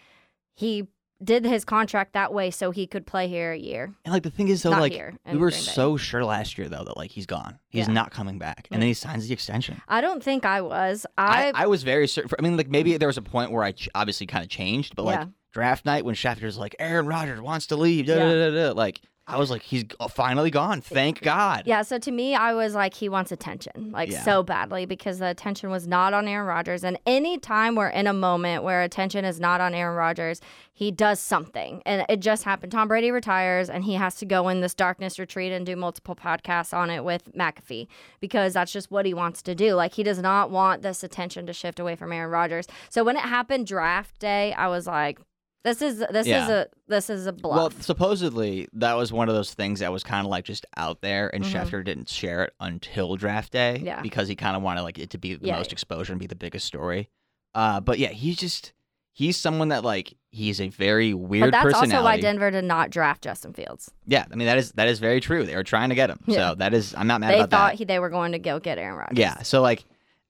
he 0.56 0.88
did 1.22 1.44
his 1.44 1.64
contract 1.64 2.14
that 2.14 2.32
way 2.32 2.50
so 2.50 2.70
he 2.70 2.86
could 2.86 3.06
play 3.06 3.28
here 3.28 3.52
a 3.52 3.58
year. 3.58 3.92
and 4.04 4.12
like 4.14 4.22
the 4.22 4.30
thing 4.30 4.48
is 4.48 4.62
though, 4.62 4.70
Not 4.70 4.80
like 4.80 4.92
here 4.92 5.14
we 5.30 5.36
were 5.36 5.50
so 5.50 5.96
sure 5.96 6.24
last 6.24 6.56
year 6.58 6.68
though 6.68 6.84
that 6.84 6.96
like 6.96 7.10
he's 7.10 7.26
gone, 7.26 7.58
he's 7.68 7.86
Yeah. 7.86 7.92
not 7.92 8.10
coming 8.10 8.38
back, 8.38 8.68
and 8.70 8.80
then 8.80 8.86
he 8.88 8.94
signs 8.94 9.26
the 9.28 9.34
extension. 9.34 9.80
I 9.88 10.00
don't 10.00 10.22
think 10.22 10.44
I 10.44 10.60
was. 10.62 11.06
I, 11.18 11.52
I, 11.54 11.64
I 11.64 11.66
was 11.66 11.82
very 11.82 12.08
certain. 12.08 12.30
I 12.38 12.42
mean, 12.42 12.56
like 12.56 12.68
maybe 12.70 12.96
there 12.96 13.08
was 13.08 13.18
a 13.18 13.22
point 13.22 13.52
where 13.52 13.62
I 13.62 13.72
ch- 13.72 13.88
obviously 13.94 14.26
kind 14.26 14.42
of 14.44 14.50
changed, 14.50 14.96
but 14.96 15.04
Yeah. 15.04 15.18
like 15.20 15.28
draft 15.52 15.84
night 15.84 16.04
when 16.04 16.14
Schefter's 16.14 16.56
like 16.56 16.74
Aaron 16.78 17.06
Rodgers 17.06 17.40
wants 17.40 17.66
to 17.68 17.76
leave, 17.76 18.06
da, 18.06 18.14
da, 18.16 18.24
Yeah. 18.30 18.50
da, 18.50 18.68
da, 18.68 18.72
like 18.72 19.00
I 19.26 19.38
was 19.38 19.48
like 19.48 19.62
he's 19.62 19.84
uh, 20.00 20.08
finally 20.08 20.50
gone. 20.50 20.80
Thank 20.80 21.20
God. 21.22 21.62
yeah, 21.64 21.82
so 21.82 21.98
to 21.98 22.10
me, 22.10 22.34
I 22.34 22.52
was 22.52 22.74
like, 22.74 22.94
he 22.94 23.08
wants 23.08 23.30
attention, 23.30 23.92
like 23.92 24.10
Yeah. 24.10 24.24
so 24.24 24.42
badly, 24.42 24.86
because 24.86 25.20
the 25.20 25.28
attention 25.28 25.70
was 25.70 25.86
not 25.86 26.12
on 26.12 26.26
Aaron 26.26 26.46
Rodgers. 26.48 26.82
And 26.82 26.98
any 27.06 27.38
time 27.38 27.76
we're 27.76 27.88
in 27.90 28.08
a 28.08 28.12
moment 28.12 28.64
where 28.64 28.82
attention 28.82 29.24
is 29.24 29.38
not 29.38 29.60
on 29.60 29.72
Aaron 29.72 29.94
Rodgers, 29.96 30.40
he 30.72 30.90
does 30.90 31.20
something. 31.20 31.80
And 31.86 32.04
it 32.08 32.18
just 32.20 32.42
happened. 32.42 32.72
Tom 32.72 32.88
Brady 32.88 33.12
retires, 33.12 33.70
and 33.70 33.84
he 33.84 33.94
has 33.94 34.16
to 34.16 34.26
go 34.26 34.48
in 34.48 34.62
this 34.62 34.74
darkness 34.74 35.16
retreat 35.18 35.52
and 35.52 35.64
do 35.64 35.76
multiple 35.76 36.16
podcasts 36.16 36.76
on 36.76 36.90
it 36.90 37.04
with 37.04 37.32
McAfee 37.32 37.86
because 38.18 38.54
that's 38.54 38.72
just 38.72 38.90
what 38.90 39.06
he 39.06 39.14
wants 39.14 39.42
to 39.42 39.54
do. 39.54 39.74
Like, 39.74 39.94
he 39.94 40.02
does 40.02 40.18
not 40.18 40.50
want 40.50 40.82
this 40.82 41.04
attention 41.04 41.46
to 41.46 41.52
shift 41.52 41.78
away 41.78 41.94
from 41.94 42.12
Aaron 42.12 42.30
Rodgers. 42.32 42.66
So 42.88 43.04
when 43.04 43.16
it 43.16 43.22
happened 43.22 43.68
draft 43.68 44.18
day, 44.18 44.52
I 44.54 44.66
was 44.66 44.88
like, 44.88 45.20
this 45.62 45.82
is 45.82 45.98
this 46.10 46.26
is 46.26 46.26
Yeah. 46.26 46.48
a 46.50 46.66
this 46.88 47.10
is 47.10 47.26
a 47.26 47.32
bluff. 47.32 47.56
Well, 47.56 47.70
supposedly 47.80 48.68
that 48.74 48.94
was 48.94 49.12
one 49.12 49.28
of 49.28 49.34
those 49.34 49.52
things 49.54 49.80
that 49.80 49.92
was 49.92 50.02
kind 50.02 50.24
of 50.26 50.30
like 50.30 50.44
just 50.44 50.64
out 50.76 51.00
there, 51.02 51.28
and 51.34 51.44
Mhm. 51.44 51.52
Schefter 51.52 51.84
didn't 51.84 52.08
share 52.08 52.44
it 52.44 52.54
until 52.60 53.16
draft 53.16 53.52
day, 53.52 53.80
Yeah. 53.84 54.00
because 54.00 54.28
he 54.28 54.36
kind 54.36 54.56
of 54.56 54.62
wanted 54.62 54.82
like 54.82 54.98
it 54.98 55.10
to 55.10 55.18
be 55.18 55.34
the 55.34 55.46
Yeah, 55.48 55.56
most 55.56 55.70
yeah. 55.70 55.72
exposure 55.74 56.12
and 56.12 56.20
be 56.20 56.26
the 56.26 56.34
biggest 56.34 56.66
story. 56.66 57.08
Uh, 57.54 57.80
but 57.80 57.98
yeah, 57.98 58.08
he's 58.08 58.36
just 58.36 58.72
he's 59.12 59.36
someone 59.36 59.68
that 59.68 59.84
like 59.84 60.14
he's 60.30 60.60
a 60.60 60.68
very 60.68 61.12
weird 61.12 61.50
but 61.50 61.64
that's 61.64 61.74
also 61.74 62.02
why 62.04 62.18
Denver 62.20 62.50
did 62.50 62.64
not 62.64 62.90
draft 62.90 63.22
Justin 63.24 63.52
Fields. 63.52 63.90
Yeah, 64.06 64.24
I 64.32 64.36
mean 64.36 64.46
that 64.46 64.56
is 64.56 64.72
that 64.72 64.88
is 64.88 64.98
very 65.00 65.20
true. 65.20 65.44
They 65.44 65.56
were 65.56 65.64
trying 65.64 65.88
to 65.90 65.94
get 65.94 66.08
him, 66.10 66.20
Yeah. 66.26 66.50
so 66.50 66.54
that 66.56 66.72
is 66.72 66.94
I'm 66.96 67.06
not 67.08 67.20
mad 67.20 67.32
they 67.32 67.40
about 67.40 67.50
thought 67.50 67.72
that. 67.72 67.78
he, 67.78 67.84
they 67.84 67.98
were 67.98 68.08
going 68.10 68.32
to 68.32 68.38
go 68.38 68.60
get 68.60 68.78
Aaron 68.78 68.96
Rodgers. 68.98 69.18
Yeah, 69.18 69.42
so 69.42 69.60
like 69.60 69.84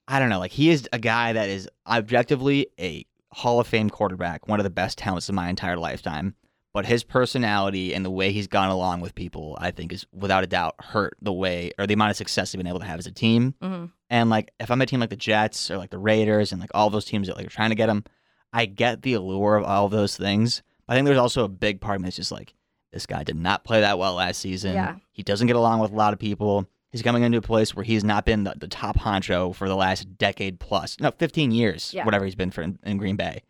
I 0.09 0.19
don't 0.19 0.29
know, 0.31 0.41
like 0.41 0.51
he 0.51 0.71
is 0.71 0.89
a 0.93 0.99
guy 0.99 1.35
that 1.35 1.49
is 1.49 1.69
objectively 1.87 2.67
a 2.81 3.05
Hall 3.33 3.61
of 3.61 3.67
Fame 3.67 3.91
quarterback, 3.91 4.49
one 4.49 4.61
of 4.61 4.65
the 4.65 4.71
best 4.71 4.99
talents 4.99 5.29
of 5.29 5.35
my 5.35 5.49
entire 5.49 5.77
lifetime. 5.77 6.35
But 6.73 6.87
his 6.87 7.03
personality 7.03 7.95
and 7.95 8.05
the 8.05 8.11
way 8.11 8.31
he's 8.31 8.47
gone 8.47 8.69
along 8.71 9.01
with 9.01 9.17
people, 9.17 9.59
I 9.61 9.73
think, 9.73 9.93
is 9.93 10.07
without 10.13 10.45
a 10.45 10.47
doubt 10.47 10.77
hurt 10.79 11.17
the 11.21 11.33
way 11.33 11.73
or 11.79 11.87
the 11.89 11.95
amount 11.95 12.13
of 12.13 12.17
success 12.17 12.53
they've 12.53 12.61
been 12.61 12.69
able 12.69 12.79
to 12.79 12.87
have 12.87 13.01
as 13.01 13.07
a 13.09 13.13
team. 13.13 13.55
hmm 13.61 13.87
And 14.09 14.31
like, 14.31 14.53
if 14.61 14.71
I'm 14.71 14.81
a 14.81 14.87
team 14.87 15.01
like 15.01 15.11
the 15.11 15.17
Jets 15.17 15.69
or 15.71 15.79
like 15.79 15.91
the 15.91 15.99
Raiders 15.99 16.53
and 16.53 16.61
like 16.61 16.71
all 16.73 16.89
those 16.91 17.05
teams 17.07 17.27
that 17.27 17.37
like 17.37 17.47
are 17.47 17.51
trying 17.51 17.71
to 17.71 17.75
get 17.77 17.89
him, 17.89 18.05
I 18.53 18.67
get 18.67 19.03
the 19.03 19.15
allure 19.15 19.57
of 19.57 19.65
all 19.65 19.87
of 19.87 19.91
those 19.91 20.17
things. 20.17 20.63
But 20.87 20.93
I 20.93 20.97
think 20.97 21.07
there's 21.07 21.19
also 21.19 21.45
a 21.45 21.49
big 21.49 21.81
part 21.81 21.97
of 21.97 22.03
me 22.03 22.07
that's 22.07 22.17
just 22.17 22.33
like, 22.33 22.55
this 22.93 23.07
guy 23.07 23.25
did 23.25 23.37
not 23.37 23.65
play 23.65 23.81
that 23.81 23.99
well 23.99 24.15
last 24.15 24.41
season. 24.41 24.75
Yeah. 24.75 24.97
He 25.11 25.23
doesn't 25.25 25.47
get 25.49 25.57
along 25.57 25.81
with 25.81 25.93
a 25.93 25.97
lot 25.97 26.13
of 26.13 26.19
people. 26.21 26.69
He's 26.93 27.03
coming 27.03 27.23
into 27.23 27.39
a 27.39 27.43
place 27.43 27.75
where 27.75 27.85
he's 27.85 28.03
not 28.03 28.25
been 28.25 28.45
the, 28.45 28.55
the 28.57 28.67
top 28.69 28.97
honcho 28.99 29.55
for 29.55 29.69
the 29.69 29.77
last 29.77 30.19
decade 30.19 30.59
plus, 30.59 30.97
no, 31.01 31.11
15 31.13 31.53
years, 31.53 31.93
Yeah. 31.95 32.05
whatever 32.05 32.25
he's 32.25 32.35
been 32.35 32.51
for 32.51 32.63
in, 32.63 32.79
in 32.85 32.97
Green 32.99 33.17
Bay. 33.17 33.43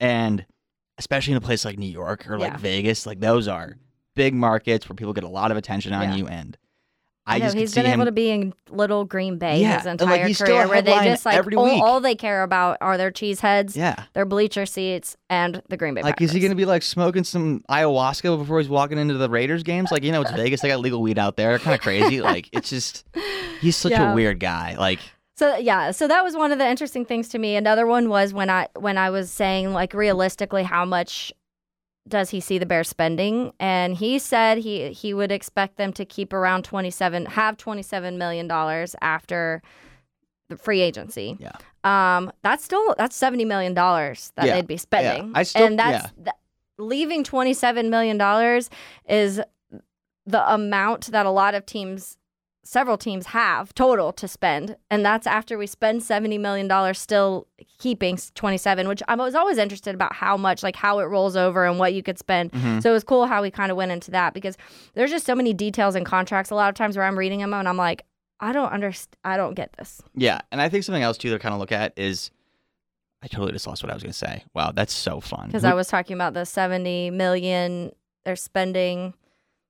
And 0.00 0.46
especially 0.98 1.32
in 1.32 1.36
a 1.36 1.42
place 1.42 1.64
like 1.64 1.78
New 1.78 1.90
York 1.90 2.28
or 2.28 2.38
like 2.38 2.52
Yeah. 2.52 2.58
Vegas, 2.58 3.04
like 3.06 3.20
those 3.20 3.48
are 3.48 3.76
big 4.14 4.32
markets 4.34 4.88
where 4.88 4.96
people 4.96 5.12
get 5.12 5.24
a 5.24 5.28
lot 5.28 5.50
of 5.50 5.56
attention 5.58 5.92
on 5.92 6.08
Yeah. 6.10 6.14
you. 6.16 6.26
And 6.26 6.56
I 7.28 7.36
I 7.36 7.38
know, 7.38 7.44
just 7.46 7.54
could 7.54 7.60
he's 7.60 7.74
been 7.74 7.86
him. 7.86 7.94
able 7.94 8.04
to 8.04 8.12
be 8.12 8.30
in 8.30 8.54
little 8.70 9.04
Green 9.04 9.36
Bay 9.38 9.60
Yeah, 9.60 9.78
his 9.78 9.84
like, 9.86 10.00
entire 10.00 10.32
still 10.32 10.46
career, 10.46 10.68
where 10.68 10.82
they 10.82 10.92
just 11.04 11.26
like 11.26 11.44
all, 11.56 11.82
all 11.82 12.00
they 12.00 12.14
care 12.14 12.42
about 12.44 12.78
are 12.80 12.96
their 12.96 13.10
cheese 13.10 13.40
heads, 13.40 13.76
yeah. 13.76 14.04
their 14.12 14.24
bleacher 14.24 14.64
seats, 14.64 15.16
and 15.28 15.60
the 15.68 15.76
Green 15.76 15.94
Bay. 15.94 16.02
Like, 16.02 16.20
is 16.20 16.30
he 16.30 16.38
going 16.40 16.52
to 16.52 16.56
be 16.56 16.64
like 16.66 16.82
smoking 16.82 17.24
some 17.24 17.64
ayahuasca 17.68 18.38
before 18.38 18.60
he's 18.60 18.68
walking 18.68 18.98
into 18.98 19.14
the 19.14 19.28
Raiders 19.28 19.62
games? 19.64 19.90
Like, 19.90 20.04
you 20.04 20.12
know, 20.12 20.22
it's 20.22 20.30
Vegas. 20.32 20.60
They 20.60 20.68
got 20.68 20.80
legal 20.80 21.02
weed 21.02 21.18
out 21.18 21.36
there. 21.36 21.58
Kind 21.58 21.74
of 21.74 21.80
crazy. 21.80 22.20
like, 22.32 22.48
it's 22.52 22.70
just, 22.70 23.04
he's 23.60 23.76
such 23.76 23.90
Yeah. 23.92 24.12
a 24.12 24.14
weird 24.14 24.38
guy. 24.38 24.76
Like, 24.78 25.00
So 25.36 25.56
yeah, 25.56 25.90
so 25.90 26.06
that 26.08 26.22
was 26.22 26.36
one 26.36 26.52
of 26.52 26.58
the 26.58 26.66
interesting 26.68 27.04
things 27.04 27.28
to 27.30 27.38
me. 27.38 27.56
Another 27.56 27.86
one 27.86 28.08
was 28.08 28.32
when 28.32 28.48
I 28.50 28.68
when 28.78 28.96
I 28.98 29.10
was 29.10 29.30
saying 29.30 29.72
like 29.72 29.94
realistically 29.94 30.62
how 30.62 30.84
much 30.84 31.32
does 32.08 32.30
he 32.30 32.40
see 32.40 32.58
the 32.58 32.66
Bears 32.66 32.88
spending? 32.88 33.52
And 33.58 33.96
he 33.96 34.18
said 34.18 34.58
he 34.58 34.90
he 34.92 35.12
would 35.14 35.32
expect 35.32 35.76
them 35.76 35.92
to 35.94 36.04
keep 36.04 36.32
around 36.32 36.64
27 36.64 37.26
have 37.26 37.56
27 37.56 38.16
million 38.18 38.46
dollars 38.46 38.94
after 39.02 39.62
the 40.48 40.56
free 40.56 40.80
agency. 40.80 41.36
Yeah. 41.40 41.52
Um 41.84 42.30
that's 42.42 42.64
still 42.64 42.94
that's 42.96 43.16
70 43.16 43.44
million 43.44 43.74
dollars 43.74 44.32
that 44.36 44.46
Yeah, 44.46 44.54
they'd 44.54 44.66
be 44.66 44.76
spending. 44.76 45.32
I 45.34 45.42
still- 45.42 45.66
and 45.66 45.78
that's 45.78 46.10
that, 46.18 46.36
leaving 46.78 47.24
27 47.24 47.90
million 47.90 48.18
dollars 48.18 48.70
is 49.08 49.40
the 50.26 50.52
amount 50.52 51.06
that 51.12 51.26
a 51.26 51.30
lot 51.30 51.54
of 51.54 51.64
teams 51.66 52.18
several 52.66 52.98
teams 52.98 53.26
have 53.26 53.72
total 53.74 54.12
to 54.12 54.26
spend 54.26 54.76
and 54.90 55.04
that's 55.06 55.26
after 55.26 55.56
we 55.56 55.66
spend 55.66 56.02
70 56.02 56.36
million 56.38 56.66
dollars 56.68 56.98
still 56.98 57.46
keeping 57.78 58.18
27 58.34 58.88
which 58.88 59.02
i 59.08 59.14
was 59.14 59.34
always 59.34 59.56
interested 59.56 59.94
about 59.94 60.12
how 60.14 60.36
much 60.36 60.62
like 60.62 60.74
how 60.76 60.98
it 60.98 61.04
rolls 61.04 61.36
over 61.36 61.64
and 61.64 61.78
what 61.78 61.94
you 61.94 62.02
could 62.02 62.18
spend 62.18 62.50
Mhm. 62.52 62.82
so 62.82 62.90
it 62.90 62.92
was 62.92 63.04
cool 63.04 63.26
how 63.26 63.40
we 63.40 63.50
kind 63.50 63.70
of 63.70 63.76
went 63.76 63.92
into 63.92 64.10
that 64.10 64.34
because 64.34 64.56
there's 64.94 65.10
just 65.10 65.24
so 65.26 65.34
many 65.34 65.52
details 65.54 65.94
in 65.94 66.04
contracts 66.04 66.50
a 66.50 66.54
lot 66.56 66.68
of 66.68 66.74
times 66.74 66.96
where 66.96 67.06
i'm 67.06 67.16
reading 67.18 67.38
them 67.40 67.54
and 67.54 67.68
i'm 67.68 67.76
like 67.76 68.04
i 68.40 68.52
don't 68.52 68.72
understand 68.72 69.16
i 69.24 69.36
don't 69.36 69.54
get 69.54 69.72
this 69.78 70.02
yeah. 70.14 70.40
And 70.50 70.60
I 70.60 70.68
think 70.68 70.84
something 70.84 71.02
else, 71.02 71.16
too, 71.18 71.30
to 71.30 71.38
kind 71.38 71.52
of 71.54 71.60
look 71.60 71.72
at 71.72 71.92
is, 71.96 72.30
I 73.22 73.28
totally 73.28 73.52
just 73.52 73.66
lost 73.66 73.82
what 73.82 73.90
I 73.90 73.94
was 73.94 74.02
going 74.02 74.12
to 74.12 74.18
say. 74.18 74.44
Wow, 74.54 74.72
that's 74.74 74.92
so 74.92 75.20
fun. 75.20 75.46
because 75.46 75.64
i 75.64 75.72
was 75.74 75.88
talking 75.88 76.14
about 76.14 76.34
the 76.34 76.44
70 76.44 77.10
million 77.10 77.92
they're 78.24 78.36
spending 78.36 79.14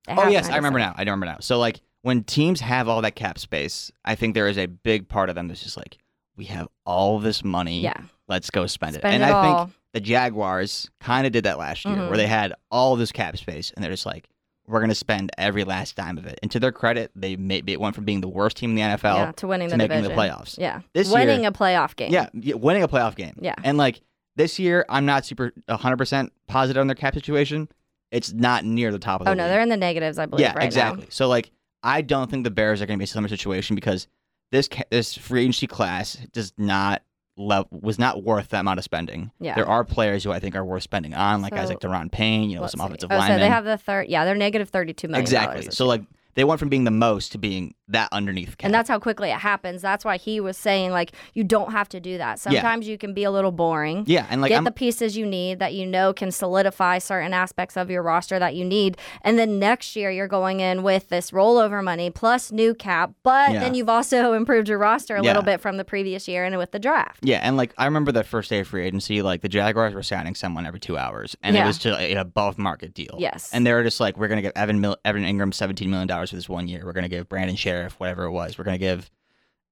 They 0.07 0.14
Oh 0.16 0.28
yes, 0.28 0.49
I 0.49 0.57
remember 0.57 0.78
97. 0.78 0.80
now. 0.80 0.94
I 0.97 1.01
remember 1.03 1.26
now. 1.26 1.36
So 1.40 1.59
like 1.59 1.80
when 2.07 2.22
teams 2.22 2.61
have 2.61 2.88
all 2.88 3.02
that 3.02 3.16
cap 3.16 3.36
space, 3.36 3.90
I 4.04 4.14
think 4.14 4.34
there 4.34 4.46
is 4.46 4.57
a 4.59 4.66
big 4.66 5.09
part 5.09 5.28
of 5.28 5.34
them 5.34 5.48
that's 5.48 5.62
just 5.62 5.76
like, 5.76 5.98
we 6.36 6.44
have 6.44 6.68
all 6.84 7.18
this 7.18 7.42
money. 7.42 7.80
yeah 7.80 8.00
Let's 8.28 8.48
go 8.50 8.66
spend, 8.66 8.94
spend 8.94 9.12
it. 9.12 9.14
And 9.14 9.22
it 9.22 9.26
I 9.26 9.30
all 9.32 9.64
think 9.66 9.76
the 9.92 10.00
Jaguars 10.00 10.88
kind 11.00 11.26
of 11.26 11.32
did 11.32 11.44
that 11.44 11.59
last 11.59 11.84
year, 11.84 11.96
Mhm. 11.96 12.09
where 12.09 12.16
they 12.16 12.26
had 12.28 12.52
all 12.70 12.94
this 12.96 13.11
cap 13.12 13.36
space, 13.36 13.72
and 13.74 13.82
they're 13.84 13.90
just 13.92 14.07
like, 14.07 14.28
we're 14.68 14.80
gonna 14.80 14.94
spend 14.94 15.30
every 15.38 15.64
last 15.64 15.96
dime 15.96 16.16
of 16.18 16.26
it. 16.26 16.38
And 16.42 16.50
to 16.52 16.61
their 16.61 16.72
credit, 16.72 17.11
they 17.16 17.34
made 17.36 17.68
it 17.70 17.80
went 17.80 17.94
from 17.96 18.04
being 18.04 18.20
the 18.20 18.28
worst 18.28 18.57
team 18.57 18.70
in 18.70 18.76
the 18.76 18.82
NFL 18.82 19.16
yeah, 19.16 19.32
to 19.32 19.46
winning 19.48 19.68
to 19.68 19.72
the 19.72 19.78
making 19.78 19.96
division 20.02 20.16
the 20.16 20.20
playoffs. 20.22 20.59
yeah 20.59 20.80
This 20.92 21.11
winning 21.12 21.40
year- 21.40 21.50
a 21.50 21.52
playoff 21.52 21.96
game 21.96 22.12
Yeah, 22.12 22.28
yeah, 22.34 22.54
winning 22.54 22.82
a 22.82 22.88
playoff 22.88 23.14
game. 23.16 23.34
Yeah. 23.40 23.54
And 23.64 23.78
like 23.78 24.00
this 24.36 24.59
year, 24.61 24.84
I'm 24.88 25.07
not 25.07 25.24
super 25.24 25.52
100% 25.68 26.30
positive 26.46 26.80
on 26.80 26.86
their 26.88 26.94
cap 26.96 27.14
situation. 27.14 27.68
It's 28.12 28.32
not 28.32 28.64
near 28.64 28.92
the 28.92 28.98
top 29.00 29.20
of 29.20 29.24
the 29.24 29.30
oh 29.30 29.34
no 29.34 29.42
league. 29.44 29.50
they're 29.50 29.61
in 29.62 29.68
the 29.68 29.76
negatives 29.76 30.16
i 30.18 30.26
believe 30.26 30.46
yeah, 30.46 30.52
right 30.54 30.64
exactly. 30.64 31.02
now 31.02 31.07
So 31.11 31.26
like, 31.28 31.50
I 31.87 32.03
don't 32.03 32.28
think 32.28 32.43
the 32.43 32.51
Bears 32.51 32.82
are 32.82 32.87
going 32.87 32.99
to 32.99 33.01
be 33.01 33.05
a 33.05 33.07
similar 33.07 33.28
situation 33.28 33.76
because 33.76 34.09
this 34.51 34.68
this 34.91 35.16
free 35.16 35.43
agency 35.43 35.68
class 35.68 36.18
does 36.32 36.53
not 36.59 37.03
was 37.37 37.99
not 37.99 38.24
worth 38.24 38.49
that 38.49 38.61
amount 38.61 38.78
of 38.78 38.84
spending. 38.84 39.30
Yeah. 39.39 39.55
There 39.55 39.68
are 39.68 39.84
players 39.84 40.24
who 40.24 40.32
I 40.32 40.41
think 40.41 40.57
are 40.57 40.64
worth 40.64 40.82
spending 40.82 41.14
on, 41.14 41.43
like 41.43 41.53
guys 41.53 41.68
So, 41.68 41.74
like 41.74 41.80
Daron 41.80 42.11
Payne, 42.11 42.51
you 42.51 42.59
know, 42.59 42.66
some 42.66 42.80
see. 42.80 42.87
offensive 42.87 43.12
oh, 43.12 43.16
linemen. 43.16 43.39
so 43.39 43.45
they 43.45 43.49
have 43.49 43.64
the 43.64 43.78
third 43.78 44.09
yeah 44.09 44.24
they're 44.24 44.34
negative 44.34 44.70
32 44.70 45.07
million 45.07 45.22
exactly. 45.22 45.70
So 45.70 45.87
like, 45.87 46.03
they 46.34 46.45
went 46.45 46.59
from 46.59 46.68
being 46.68 46.84
the 46.84 46.91
most 46.91 47.32
to 47.32 47.39
being 47.39 47.74
that 47.89 48.09
underneath 48.12 48.59
cap. 48.59 48.66
And 48.66 48.74
that's 48.74 48.89
how 48.89 48.99
quickly 48.99 49.30
it 49.30 49.39
happens. 49.39 49.80
That's 49.82 50.05
why 50.05 50.16
he 50.16 50.41
was 50.41 50.57
saying 50.57 50.91
like 50.91 51.12
you 51.34 51.45
don't 51.45 51.70
have 51.72 51.89
to 51.91 52.01
do 52.01 52.18
that. 52.18 52.39
Sometimes 52.41 52.89
you 52.89 52.99
can 52.99 53.14
be 53.14 53.24
a 53.24 53.30
little 53.30 53.53
boring. 53.53 54.05
yeah, 54.07 54.26
and 54.28 54.41
like 54.41 54.49
Get 54.51 54.59
I'm, 54.59 54.64
the 54.64 54.70
pieces 54.72 55.16
you 55.16 55.24
need 55.26 55.59
that 55.61 55.74
you 55.74 55.87
know 55.87 56.12
can 56.12 56.30
solidify 56.32 56.99
certain 56.99 57.32
aspects 57.32 57.76
of 57.76 57.91
your 57.91 58.03
roster 58.03 58.39
that 58.39 58.55
you 58.57 58.64
need. 58.64 58.97
And 59.22 59.39
then 59.39 59.59
next 59.59 59.95
year 59.97 60.11
you're 60.11 60.26
going 60.28 60.61
in 60.61 60.82
with 60.82 61.09
this 61.09 61.30
rollover 61.30 61.82
money 61.82 62.11
plus 62.11 62.51
new 62.51 62.74
cap, 62.74 63.12
but 63.22 63.53
Yeah. 63.53 63.61
then 63.61 63.74
you've 63.74 63.89
also 63.89 64.32
improved 64.41 64.68
your 64.68 64.78
roster 64.78 65.16
a 65.16 65.22
Yeah. 65.22 65.28
little 65.30 65.43
bit 65.43 65.61
from 65.61 65.76
the 65.76 65.84
previous 65.84 66.26
year 66.26 66.45
and 66.45 66.57
with 66.59 66.72
the 66.72 66.78
draft. 66.78 67.20
Yeah, 67.22 67.39
and 67.43 67.57
like 67.57 67.72
I 67.78 67.84
remember 67.84 68.11
the 68.12 68.24
first 68.24 68.51
day 68.51 68.61
of 68.61 68.68
free 68.68 68.84
agency, 68.84 69.22
like 69.22 69.43
the 69.43 69.49
Jaguars 69.49 69.95
were 69.95 70.03
signing 70.03 70.34
someone 70.34 70.66
every 70.66 70.80
two 70.80 70.99
hours, 70.99 71.37
and 71.43 71.57
it 71.57 71.64
was 71.64 71.78
to 71.78 71.97
an 71.97 72.16
above 72.18 72.59
market 72.59 72.95
deal. 72.95 73.16
Yes. 73.18 73.51
and 73.53 73.66
they 73.66 73.72
were 73.72 73.82
just 73.84 74.01
like, 74.01 74.16
we're 74.16 74.28
gonna 74.28 74.43
give 74.43 74.53
Evan 74.57 74.80
Mil- 74.80 74.97
Evan 75.05 75.22
Engram 75.24 75.55
seventeen 75.55 75.91
million 75.91 76.09
dollars 76.09 76.30
for 76.30 76.37
this 76.37 76.49
one 76.49 76.66
year. 76.68 76.82
We're 76.84 76.93
gonna 76.93 77.09
give 77.09 77.28
Brandon 77.28 77.57
Scherff 77.85 77.93
whatever 77.95 78.24
it 78.24 78.31
was. 78.31 78.59
We're 78.59 78.64
gonna 78.64 78.79
give 78.79 79.11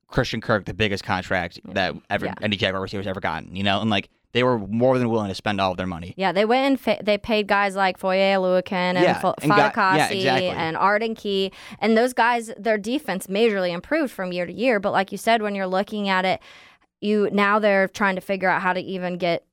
Christian 0.08 0.40
Kirk 0.40 0.64
the 0.66 0.74
biggest 0.74 1.04
contract 1.04 1.60
that 1.64 1.94
ever 2.10 2.26
Yeah. 2.26 2.34
any 2.42 2.56
Jaguar 2.56 2.82
receiver's 2.82 3.06
ever 3.06 3.20
gotten. 3.20 3.56
You 3.56 3.62
know, 3.62 3.80
and 3.80 3.90
like 3.90 4.10
they 4.32 4.42
were 4.42 4.58
more 4.58 4.98
than 4.98 5.08
willing 5.10 5.28
to 5.28 5.34
spend 5.34 5.60
all 5.60 5.70
of 5.70 5.76
their 5.76 5.86
money. 5.86 6.12
Yeah, 6.16 6.32
they 6.32 6.44
went 6.44 6.66
and 6.66 6.80
fa- 6.80 6.98
they 7.04 7.16
paid 7.18 7.46
guys 7.46 7.76
like 7.76 7.98
Foye 7.98 8.16
Oluokun 8.18 8.72
and 8.72 8.98
Yeah, 8.98 9.20
F- 9.24 9.34
and 9.42 9.50
got- 9.50 9.76
yeah, 9.76 10.08
exactly. 10.08 10.48
and 10.48 10.76
Arden 10.76 11.14
Key. 11.14 11.52
And 11.78 11.96
those 11.96 12.12
guys, 12.12 12.52
their 12.58 12.76
defense 12.76 13.28
majorly 13.28 13.70
improved 13.72 14.12
from 14.12 14.32
year 14.32 14.44
to 14.44 14.52
year. 14.52 14.80
But 14.80 14.90
like 14.92 15.12
you 15.12 15.18
said, 15.18 15.40
when 15.40 15.54
you're 15.54 15.68
looking 15.68 16.08
at 16.08 16.24
it, 16.24 16.40
you 17.00 17.28
now 17.32 17.58
they're 17.60 17.86
trying 17.86 18.16
to 18.16 18.20
figure 18.20 18.48
out 18.48 18.60
how 18.60 18.72
to 18.72 18.80
even 18.80 19.18
get 19.18 19.44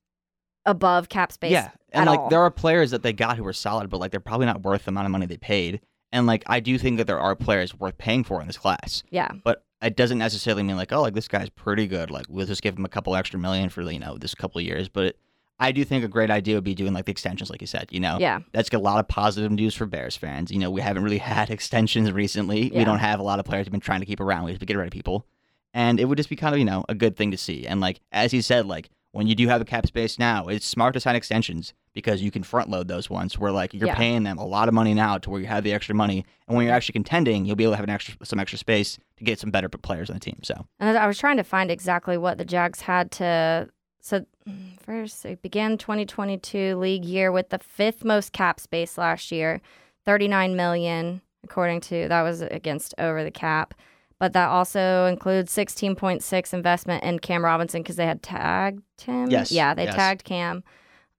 above 0.65 1.09
cap 1.09 1.31
space. 1.31 1.51
Yeah, 1.51 1.69
and 1.91 2.07
like 2.07 2.19
all. 2.19 2.29
there 2.29 2.41
are 2.41 2.51
players 2.51 2.89
that 2.91 3.03
they 3.03 3.13
got 3.13 3.37
who 3.37 3.43
were 3.43 3.53
solid, 3.53 3.89
but 3.89 3.99
like 3.99 4.09
they're 4.11 4.19
probably 4.19 4.45
not 4.47 4.63
worth 4.63 4.85
the 4.85 4.89
amount 4.89 5.05
of 5.05 5.11
money 5.11 5.25
they 5.27 5.37
paid. 5.37 5.79
And 6.11 6.27
like 6.27 6.43
I 6.47 6.59
do 6.59 6.77
think 6.77 6.97
that 6.97 7.07
there 7.07 7.19
are 7.19 7.35
players 7.35 7.73
worth 7.77 7.97
paying 7.97 8.23
for 8.23 8.41
in 8.41 8.47
this 8.47 8.57
class, 8.57 9.03
Yeah. 9.09 9.31
but 9.43 9.63
it 9.81 9.95
doesn't 9.95 10.17
necessarily 10.19 10.61
mean 10.63 10.75
like 10.77 10.91
oh 10.91 11.01
like 11.01 11.13
this 11.13 11.27
guy's 11.27 11.49
pretty 11.49 11.87
good. 11.87 12.11
Like 12.11 12.25
we'll 12.29 12.45
just 12.45 12.61
give 12.61 12.77
him 12.77 12.85
a 12.85 12.89
couple 12.89 13.15
extra 13.15 13.39
million 13.39 13.69
for 13.69 13.81
you 13.81 13.99
know 13.99 14.17
this 14.17 14.35
couple 14.35 14.59
of 14.59 14.65
years. 14.65 14.89
But 14.89 15.15
I 15.59 15.71
do 15.71 15.83
think 15.85 16.03
a 16.03 16.07
great 16.07 16.31
idea 16.31 16.55
would 16.55 16.63
be 16.63 16.73
doing 16.73 16.91
like 16.93 17.05
the 17.05 17.11
extensions, 17.11 17.49
like 17.51 17.61
you 17.61 17.67
said. 17.67 17.87
You 17.91 17.99
know, 17.99 18.17
Yeah. 18.19 18.39
that's 18.51 18.69
got 18.69 18.79
a 18.79 18.81
lot 18.81 18.99
of 18.99 19.07
positive 19.07 19.51
news 19.51 19.75
for 19.75 19.85
Bears 19.85 20.17
fans. 20.17 20.49
You 20.51 20.57
know, 20.59 20.71
we 20.71 20.81
haven't 20.81 21.03
really 21.03 21.17
had 21.35 21.49
extensions 21.51 22.11
recently. 22.11 22.71
Yeah. 22.71 22.79
We 22.79 22.83
don't 22.85 22.99
have 22.99 23.19
a 23.19 23.23
lot 23.23 23.39
of 23.39 23.45
players 23.45 23.67
we've 23.67 23.71
been 23.71 23.79
trying 23.79 23.99
to 24.01 24.05
keep 24.07 24.19
around. 24.19 24.45
We 24.45 24.51
have 24.51 24.59
to 24.59 24.65
get 24.65 24.75
rid 24.77 24.87
of 24.87 24.91
people. 24.91 25.25
And 25.73 25.99
it 25.99 26.05
would 26.05 26.17
just 26.17 26.29
be 26.29 26.35
kind 26.35 26.53
of, 26.53 26.59
you 26.59 26.65
know, 26.65 26.83
a 26.89 26.95
good 26.95 27.15
thing 27.15 27.31
to 27.31 27.37
see. 27.37 27.65
And 27.67 27.79
like 27.79 28.01
as 28.11 28.33
you 28.33 28.41
said, 28.41 28.65
like 28.65 28.89
when 29.13 29.27
you 29.27 29.35
do 29.35 29.47
have 29.47 29.61
a 29.61 29.65
cap 29.65 29.85
space 29.87 30.17
now, 30.19 30.47
it's 30.47 30.65
smart 30.65 30.93
to 30.95 30.99
sign 30.99 31.15
extensions 31.15 31.73
because 31.93 32.21
you 32.21 32.31
can 32.31 32.43
front 32.43 32.69
load 32.69 32.87
those 32.87 33.09
ones 33.09 33.37
where 33.37 33.51
like 33.51 33.73
you're 33.73 33.87
Yeah. 33.87 33.95
paying 33.95 34.23
them 34.23 34.37
a 34.37 34.45
lot 34.45 34.67
of 34.67 34.73
money 34.73 34.93
now 34.93 35.17
to 35.17 35.29
where 35.29 35.41
you 35.41 35.47
have 35.47 35.63
the 35.63 35.73
extra 35.73 35.93
money. 35.93 36.25
And 36.47 36.55
when 36.55 36.65
you're 36.65 36.75
actually 36.75 36.93
contending, 36.93 37.45
you'll 37.45 37.55
be 37.55 37.63
able 37.63 37.73
to 37.73 37.77
have 37.77 37.83
an 37.83 37.89
extra 37.89 38.15
some 38.25 38.39
extra 38.39 38.57
space 38.57 38.97
to 39.17 39.23
get 39.23 39.39
some 39.39 39.51
better 39.51 39.67
players 39.69 40.09
on 40.09 40.15
the 40.15 40.19
team. 40.19 40.39
So 40.43 40.65
And 40.79 40.97
I 40.97 41.07
was 41.07 41.17
trying 41.17 41.37
to 41.37 41.43
find 41.43 41.69
exactly 41.69 42.17
what 42.17 42.37
the 42.37 42.45
Jags 42.45 42.81
had 42.81 43.11
to. 43.11 43.69
So 43.99 44.25
mm, 44.47 44.79
first, 44.81 45.25
it 45.25 45.41
began 45.41 45.77
2022 45.77 46.75
league 46.77 47.05
year 47.05 47.31
with 47.31 47.49
the 47.49 47.59
fifth 47.59 48.03
most 48.03 48.31
cap 48.33 48.59
space 48.59 48.97
last 48.97 49.31
year, 49.31 49.61
39 50.05 50.55
million, 50.55 51.21
according 51.43 51.81
to 51.81 52.07
that 52.07 52.21
was 52.23 52.41
against 52.41 52.93
over 52.97 53.23
the 53.23 53.31
cap. 53.31 53.73
But 54.17 54.33
that 54.33 54.49
also 54.49 55.05
includes 55.07 55.51
16.6 55.51 56.53
investment 56.53 57.03
in 57.03 57.19
Cam 57.19 57.43
Robinson 57.43 57.81
because 57.81 57.95
they 57.95 58.05
had 58.05 58.21
tagged 58.23 58.81
him. 59.01 59.29
Yes, 59.31 59.51
Yeah, 59.51 59.73
they 59.73 59.85
yes. 59.85 59.95
tagged 59.95 60.23
Cam. 60.23 60.63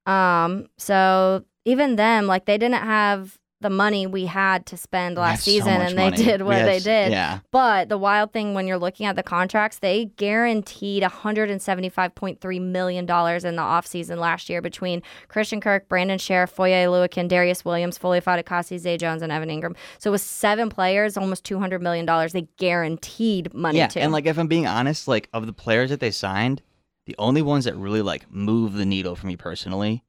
Um, 0.06 0.66
so 0.78 1.44
even 1.64 1.96
them, 1.96 2.26
like 2.26 2.44
they 2.46 2.58
didn't 2.58 2.82
have 2.82 3.38
the 3.62 3.70
money 3.70 4.06
we 4.06 4.26
had 4.26 4.66
to 4.66 4.76
spend 4.76 5.16
last 5.16 5.44
so 5.44 5.50
season, 5.52 5.78
much 5.78 5.90
and 5.90 5.98
they 5.98 6.10
money. 6.10 6.16
did 6.16 6.42
what 6.42 6.64
they 6.64 6.80
did. 6.80 7.12
Yeah. 7.12 7.38
But 7.52 7.88
the 7.88 7.96
wild 7.96 8.32
thing 8.32 8.54
when 8.54 8.66
you're 8.66 8.78
looking 8.78 9.06
at 9.06 9.16
the 9.16 9.22
contracts, 9.22 9.78
they 9.78 10.06
guaranteed 10.16 11.02
$175.3 11.04 12.60
million 12.60 13.04
in 13.04 13.06
the 13.06 13.62
offseason 13.62 14.18
last 14.18 14.50
year 14.50 14.60
between 14.60 15.02
Christian 15.28 15.60
Kirk, 15.60 15.88
Brandon 15.88 16.18
Scherff, 16.18 16.50
Foye 16.50 16.70
Oluokun, 16.70 17.28
Darious 17.28 17.64
Williams, 17.64 17.96
Foley 17.96 18.20
Fatukasi, 18.20 18.78
Zay 18.78 18.96
Jones, 18.98 19.22
and 19.22 19.32
Evan 19.32 19.48
Engram. 19.48 19.76
So 19.98 20.10
with 20.10 20.20
seven 20.20 20.68
players, 20.68 21.16
almost 21.16 21.44
$200 21.44 21.80
million, 21.80 22.04
they 22.32 22.48
guaranteed 22.58 23.54
money 23.54 23.78
yeah, 23.78 23.86
to. 23.88 24.00
and 24.00 24.12
like 24.12 24.26
if 24.26 24.38
I'm 24.38 24.48
being 24.48 24.66
honest, 24.66 25.06
like 25.08 25.28
of 25.32 25.46
the 25.46 25.52
players 25.52 25.90
that 25.90 26.00
they 26.00 26.10
signed, 26.10 26.62
the 27.06 27.14
only 27.18 27.42
ones 27.42 27.64
that 27.64 27.74
really 27.76 28.02
like 28.02 28.30
move 28.30 28.74
the 28.74 28.84
needle 28.86 29.16
for 29.16 29.26
me 29.26 29.36
personally 29.36 30.04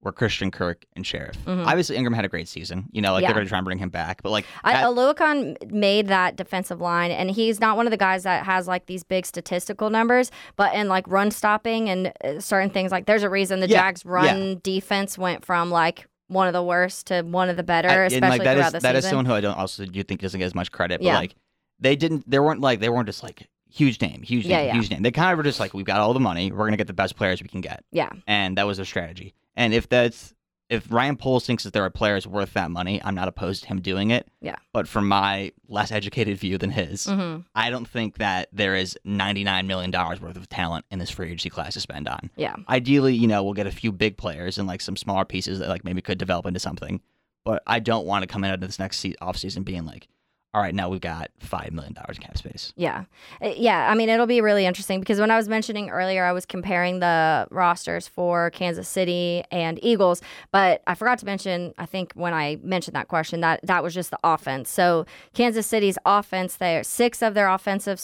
were 0.00 0.12
Christian 0.12 0.52
Kirk 0.52 0.84
and 0.94 1.04
Scherff. 1.04 1.36
Mhm. 1.44 1.66
Obviously, 1.66 1.96
Engram 1.96 2.14
had 2.14 2.24
a 2.24 2.28
great 2.28 2.46
season. 2.46 2.88
You 2.92 3.02
know, 3.02 3.12
like 3.12 3.22
Yeah. 3.22 3.28
they're 3.28 3.34
going 3.34 3.46
to 3.46 3.48
try 3.48 3.58
and 3.58 3.64
bring 3.64 3.78
him 3.78 3.88
back, 3.90 4.22
but 4.22 4.30
like 4.30 4.46
I, 4.62 4.74
at- 4.74 4.84
Oluokun 4.84 5.72
made 5.72 6.06
that 6.06 6.36
defensive 6.36 6.80
line, 6.80 7.10
and 7.10 7.30
he's 7.30 7.58
not 7.60 7.76
one 7.76 7.86
of 7.86 7.90
the 7.90 7.96
guys 7.96 8.22
that 8.22 8.46
has 8.46 8.68
like 8.68 8.86
these 8.86 9.02
big 9.02 9.26
statistical 9.26 9.90
numbers, 9.90 10.30
but 10.54 10.72
in 10.72 10.88
like 10.88 11.04
run 11.08 11.32
stopping 11.32 11.88
and 11.90 12.12
uh, 12.24 12.38
certain 12.38 12.70
things, 12.70 12.92
like 12.92 13.06
there's 13.06 13.24
a 13.24 13.28
reason 13.30 13.58
the 13.58 13.68
Yeah, 13.68 13.78
Jags' 13.80 14.04
run 14.04 14.60
defense 14.62 15.18
went 15.18 15.44
from 15.44 15.70
like 15.70 16.06
one 16.28 16.46
of 16.46 16.52
the 16.52 16.62
worst 16.62 17.08
to 17.08 17.22
one 17.22 17.48
of 17.48 17.56
the 17.56 17.64
better, 17.64 17.88
I- 17.88 17.94
and, 18.04 18.12
especially 18.12 18.28
like 18.38 18.44
that 18.44 18.54
throughout 18.54 18.66
is 18.68 18.72
the 18.74 18.78
that 18.80 18.94
is 18.94 19.04
season. 19.04 19.10
someone 19.10 19.24
who 19.26 19.32
I 19.34 19.40
don't 19.40 19.58
also 19.58 19.84
do 19.84 20.02
think 20.04 20.20
doesn't 20.20 20.38
get 20.38 20.46
as 20.46 20.54
much 20.54 20.70
credit. 20.70 21.00
But 21.00 21.06
Yeah. 21.06 21.18
like 21.18 21.34
they 21.80 21.96
didn't, 21.96 22.30
they 22.30 22.38
weren't 22.38 22.60
like 22.60 22.78
they 22.78 22.88
weren't 22.88 23.06
just 23.06 23.24
like 23.24 23.48
huge 23.70 24.00
name, 24.00 24.22
huge 24.22 24.44
name, 24.44 24.50
Yeah, 24.52 24.62
yeah. 24.66 24.72
huge 24.74 24.90
name. 24.90 25.02
They 25.02 25.10
kind 25.10 25.32
of 25.32 25.36
were 25.38 25.44
just 25.44 25.60
like 25.60 25.74
we've 25.74 25.86
got 25.86 26.00
all 26.00 26.14
the 26.14 26.20
money, 26.20 26.50
we're 26.50 26.58
going 26.58 26.72
to 26.72 26.76
get 26.78 26.86
the 26.86 26.92
best 26.92 27.16
players 27.16 27.42
we 27.42 27.48
can 27.48 27.60
get, 27.60 27.84
yeah, 27.92 28.10
and 28.26 28.56
that 28.58 28.66
was 28.66 28.78
their 28.78 28.86
strategy. 28.86 29.34
And 29.56 29.72
if 29.74 29.88
that's 29.88 30.34
if 30.70 30.86
Ryan 30.92 31.16
Poles 31.16 31.46
thinks 31.46 31.64
that 31.64 31.72
there 31.72 31.82
are 31.82 31.88
players 31.88 32.26
worth 32.26 32.52
that 32.52 32.70
money, 32.70 33.00
I'm 33.02 33.14
not 33.14 33.26
opposed 33.26 33.62
to 33.62 33.68
him 33.68 33.80
doing 33.80 34.10
it. 34.10 34.28
Yeah. 34.42 34.56
But 34.74 34.86
from 34.86 35.08
my 35.08 35.52
less 35.66 35.90
educated 35.90 36.36
view 36.36 36.58
than 36.58 36.70
his, 36.70 37.06
hmm 37.06 37.38
I 37.54 37.70
don't 37.70 37.88
think 37.88 38.18
that 38.18 38.50
there 38.52 38.74
is 38.76 38.94
$99 39.06 39.66
million 39.66 39.90
worth 39.90 40.36
of 40.36 40.46
talent 40.50 40.84
in 40.90 40.98
this 40.98 41.08
free 41.08 41.28
agency 41.28 41.48
class 41.48 41.72
to 41.72 41.80
spend 41.80 42.06
on. 42.06 42.28
yeah, 42.36 42.54
Ideally, 42.68 43.14
you 43.14 43.26
know, 43.26 43.42
we'll 43.42 43.54
get 43.54 43.66
a 43.66 43.70
few 43.72 43.90
big 43.92 44.18
players 44.18 44.58
and 44.58 44.68
like 44.68 44.82
some 44.82 44.94
smaller 44.94 45.24
pieces 45.24 45.58
that 45.58 45.70
like 45.70 45.84
maybe 45.84 46.02
could 46.02 46.18
develop 46.18 46.44
into 46.44 46.60
something. 46.60 47.00
But 47.46 47.62
I 47.66 47.78
don't 47.80 48.04
want 48.06 48.24
to 48.24 48.26
come 48.26 48.44
in 48.44 48.52
into 48.52 48.66
this 48.66 48.78
next 48.78 48.98
se- 48.98 49.14
offseason 49.22 49.64
being 49.64 49.86
like, 49.86 50.06
all 50.54 50.62
right, 50.62 50.74
now 50.74 50.88
we've 50.88 51.00
got 51.02 51.30
$5 51.44 51.72
million 51.72 51.94
in 52.08 52.14
cap 52.14 52.38
space. 52.38 52.72
yeah, 52.74 53.04
Uh, 53.42 53.52
yeah. 53.54 53.90
I 53.90 53.94
mean, 53.94 54.08
it'll 54.08 54.26
be 54.26 54.40
really 54.40 54.64
interesting 54.64 54.98
because 54.98 55.20
when 55.20 55.30
I 55.30 55.36
was 55.36 55.46
mentioning 55.48 55.90
earlier, 55.90 56.24
I 56.24 56.32
was 56.32 56.46
comparing 56.46 57.00
the 57.00 57.46
rosters 57.50 58.08
for 58.08 58.50
Kansas 58.50 58.88
City 58.88 59.42
and 59.50 59.78
Eagles, 59.84 60.22
but 60.50 60.82
I 60.86 60.94
forgot 60.94 61.18
to 61.18 61.26
mention. 61.26 61.74
I 61.76 61.84
think 61.84 62.12
when 62.14 62.32
I 62.32 62.56
mentioned 62.62 62.96
that 62.96 63.08
question, 63.08 63.40
that 63.42 63.60
that 63.64 63.82
was 63.82 63.92
just 63.92 64.10
the 64.10 64.18
offense. 64.24 64.70
So 64.70 65.04
Kansas 65.34 65.66
City's 65.66 65.98
offense, 66.06 66.56
there 66.56 66.82
six 66.82 67.22
of 67.22 67.34
their 67.34 67.48
offensive. 67.48 68.00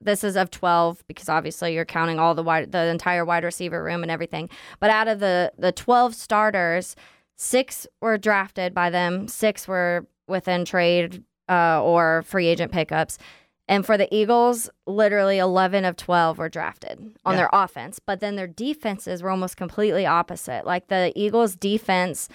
This 0.00 0.24
is 0.24 0.34
of 0.34 0.50
twelve 0.50 1.04
because 1.06 1.28
obviously 1.28 1.74
you're 1.74 1.84
counting 1.84 2.18
all 2.18 2.34
the 2.34 2.42
wide, 2.42 2.72
the 2.72 2.86
entire 2.86 3.24
wide 3.24 3.44
receiver 3.44 3.84
room 3.84 4.02
and 4.02 4.10
everything. 4.10 4.48
But 4.80 4.90
out 4.90 5.08
of 5.08 5.20
the 5.20 5.52
the 5.58 5.72
twelve 5.72 6.14
starters, 6.14 6.96
six 7.36 7.86
were 8.00 8.16
drafted 8.18 8.74
by 8.74 8.90
them, 8.90 9.28
six 9.28 9.68
were 9.68 10.06
within 10.26 10.64
trade 10.64 11.22
uh, 11.52 11.82
or 11.82 12.22
free 12.22 12.46
agent 12.46 12.72
pickups. 12.72 13.18
And 13.68 13.86
for 13.86 13.96
the 13.96 14.12
Eagles, 14.14 14.68
literally 14.86 15.38
11 15.38 15.84
of 15.84 15.96
12 15.96 16.36
were 16.38 16.48
drafted 16.48 16.98
on 17.24 17.34
Yeah. 17.34 17.36
their 17.36 17.50
offense. 17.52 17.98
But 17.98 18.20
then 18.20 18.36
their 18.36 18.48
defenses 18.48 19.22
were 19.22 19.30
almost 19.30 19.56
completely 19.56 20.04
opposite. 20.04 20.66
Like 20.66 20.88
the 20.88 21.12
Eagles' 21.14 21.54
defense, 21.56 22.28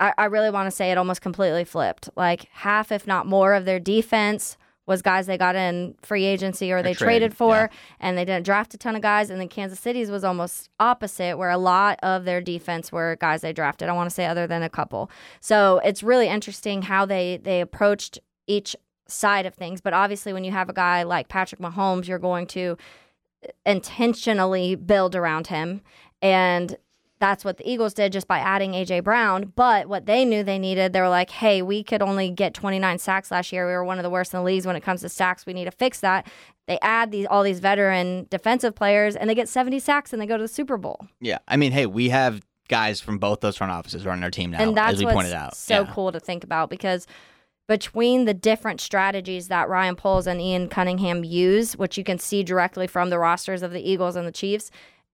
I, 0.00 0.12
I 0.18 0.24
really 0.26 0.50
want 0.50 0.66
to 0.66 0.70
say 0.70 0.90
it 0.90 0.98
almost 0.98 1.22
completely 1.22 1.64
flipped. 1.64 2.08
Like 2.16 2.48
half, 2.52 2.90
if 2.90 3.06
not 3.06 3.26
more, 3.26 3.54
of 3.54 3.64
their 3.64 3.80
defense 3.80 4.56
was 4.84 5.00
guys 5.00 5.26
they 5.26 5.38
got 5.38 5.54
in 5.54 5.94
free 6.02 6.24
agency 6.24 6.72
or 6.72 6.82
they 6.82 6.92
trade, 6.92 7.06
traded 7.06 7.36
for, 7.36 7.54
yeah. 7.54 7.68
and 8.00 8.18
they 8.18 8.24
didn't 8.24 8.44
draft 8.44 8.74
a 8.74 8.76
ton 8.76 8.96
of 8.96 9.00
guys. 9.02 9.30
And 9.30 9.40
then 9.40 9.48
Kansas 9.48 9.78
City's 9.78 10.10
was 10.10 10.24
almost 10.24 10.68
opposite, 10.80 11.38
where 11.38 11.50
a 11.50 11.56
lot 11.56 12.00
of 12.02 12.24
their 12.24 12.40
defense 12.40 12.90
were 12.90 13.16
guys 13.20 13.42
they 13.42 13.52
drafted. 13.52 13.88
I 13.88 13.92
want 13.92 14.10
to 14.10 14.14
say 14.14 14.26
other 14.26 14.48
than 14.48 14.64
a 14.64 14.68
couple. 14.68 15.08
So 15.40 15.80
it's 15.84 16.02
really 16.02 16.26
interesting 16.26 16.82
how 16.82 17.06
they 17.06 17.38
they 17.40 17.60
approached 17.60 18.18
each 18.52 18.76
side 19.06 19.46
of 19.46 19.54
things. 19.54 19.80
But 19.80 19.92
obviously, 19.92 20.32
when 20.32 20.44
you 20.44 20.52
have 20.52 20.68
a 20.68 20.72
guy 20.72 21.02
like 21.02 21.28
Patrick 21.28 21.60
Mahomes, 21.60 22.06
you're 22.08 22.18
going 22.18 22.46
to 22.48 22.76
intentionally 23.66 24.74
build 24.74 25.14
around 25.14 25.48
him. 25.48 25.82
And 26.20 26.76
that's 27.18 27.44
what 27.44 27.56
the 27.56 27.68
Eagles 27.70 27.94
did 27.94 28.12
just 28.12 28.26
by 28.26 28.38
adding 28.38 28.72
AJ 28.72 29.04
Brown. 29.04 29.52
But 29.54 29.86
what 29.88 30.06
they 30.06 30.24
knew 30.24 30.42
they 30.42 30.58
needed, 30.58 30.92
they 30.92 31.00
were 31.00 31.08
like, 31.08 31.30
hey, 31.30 31.62
we 31.62 31.84
could 31.84 32.02
only 32.02 32.30
get 32.30 32.52
29 32.54 32.98
sacks 32.98 33.30
last 33.30 33.52
year. 33.52 33.66
We 33.66 33.72
were 33.72 33.84
one 33.84 33.98
of 33.98 34.02
the 34.02 34.10
worst 34.10 34.34
in 34.34 34.40
the 34.40 34.44
leagues 34.44 34.66
when 34.66 34.74
it 34.76 34.80
comes 34.82 35.02
to 35.02 35.08
sacks. 35.08 35.46
We 35.46 35.52
need 35.52 35.66
to 35.66 35.70
fix 35.70 36.00
that. 36.00 36.26
They 36.66 36.78
add 36.82 37.10
these 37.10 37.26
all 37.26 37.42
these 37.42 37.60
veteran 37.60 38.26
defensive 38.30 38.74
players 38.74 39.14
and 39.16 39.28
they 39.28 39.34
get 39.34 39.48
70 39.48 39.78
sacks 39.80 40.12
and 40.12 40.20
they 40.22 40.26
go 40.26 40.36
to 40.36 40.42
the 40.42 40.48
Super 40.48 40.76
Bowl. 40.76 41.06
Yeah. 41.20 41.38
I 41.48 41.56
mean, 41.56 41.72
hey, 41.72 41.86
we 41.86 42.08
have 42.08 42.40
guys 42.68 43.00
from 43.00 43.18
both 43.18 43.40
those 43.40 43.56
front 43.56 43.72
offices 43.72 44.06
running 44.06 44.22
our 44.24 44.30
team 44.30 44.52
now, 44.52 44.62
and 44.62 44.76
that's 44.76 44.94
as 44.94 45.04
we 45.04 45.10
pointed 45.12 45.34
out. 45.34 45.56
so 45.56 45.80
Yeah. 45.80 45.92
cool 45.92 46.10
to 46.12 46.20
think 46.20 46.42
about 46.44 46.70
because 46.70 47.06
between 47.68 48.24
the 48.24 48.34
different 48.34 48.80
strategies 48.80 49.48
that 49.48 49.68
Ryan 49.68 49.96
Poles 49.96 50.26
and 50.26 50.40
Ian 50.40 50.68
Cunningham 50.68 51.24
use, 51.24 51.76
which 51.76 51.96
you 51.96 52.04
can 52.04 52.18
see 52.18 52.42
directly 52.42 52.86
from 52.86 53.10
the 53.10 53.18
rosters 53.18 53.62
of 53.62 53.72
the 53.72 53.80
Eagles 53.88 54.16
and 54.16 54.26
the 54.26 54.32
Chiefs, 54.32 54.70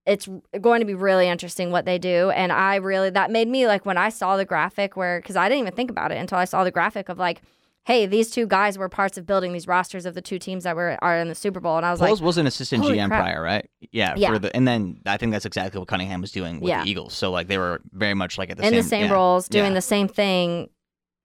it's 0.06 0.26
going 0.60 0.80
to 0.80 0.86
be 0.86 0.94
really 0.94 1.28
interesting 1.28 1.70
what 1.70 1.84
they 1.84 1.98
do. 1.98 2.30
And 2.30 2.50
I 2.50 2.76
really, 2.76 3.10
that 3.10 3.30
made 3.30 3.48
me 3.48 3.66
like 3.66 3.84
when 3.84 3.98
I 3.98 4.08
saw 4.08 4.36
the 4.38 4.46
graphic 4.46 4.96
where, 4.96 5.20
because 5.20 5.36
I 5.36 5.48
didn't 5.48 5.60
even 5.60 5.74
think 5.74 5.90
about 5.90 6.10
it 6.10 6.16
until 6.16 6.38
I 6.38 6.46
saw 6.46 6.64
the 6.64 6.70
graphic 6.70 7.10
of 7.10 7.18
like, 7.18 7.42
hey, 7.84 8.06
these 8.06 8.30
two 8.30 8.46
guys 8.46 8.76
were 8.76 8.88
parts 8.88 9.16
of 9.18 9.26
building 9.26 9.52
these 9.52 9.66
rosters 9.66 10.04
of 10.06 10.14
the 10.14 10.20
two 10.22 10.38
teams 10.38 10.64
that 10.64 10.76
were 10.76 10.98
are 11.02 11.18
in 11.18 11.28
the 11.28 11.34
Super 11.34 11.60
Bowl. 11.60 11.76
And 11.76 11.84
I 11.86 11.90
was 11.90 12.00
like, 12.00 12.08
Poles 12.08 12.20
like, 12.20 12.26
was 12.26 12.38
an 12.38 12.46
assistant 12.46 12.84
GM 12.84 13.08
crap. 13.08 13.22
prior, 13.22 13.42
right? 13.42 13.68
Yeah, 13.92 14.14
Yeah. 14.16 14.32
For 14.32 14.38
the, 14.38 14.54
and 14.56 14.66
then 14.66 15.00
I 15.06 15.16
think 15.18 15.32
that's 15.32 15.46
exactly 15.46 15.78
what 15.78 15.88
Cunningham 15.88 16.22
was 16.22 16.32
doing 16.32 16.60
with 16.60 16.68
Yeah. 16.70 16.84
the 16.84 16.90
Eagles. 16.90 17.12
So 17.14 17.30
like 17.30 17.46
they 17.48 17.58
were 17.58 17.80
very 17.92 18.14
much 18.14 18.38
like 18.38 18.50
at 18.50 18.56
the 18.56 18.62
in 18.64 18.70
same 18.70 18.76
the 18.76 18.82
same 18.88 19.06
yeah. 19.06 19.12
roles, 19.12 19.48
doing 19.48 19.74
the 19.74 19.82
same 19.82 20.08
thing, 20.08 20.70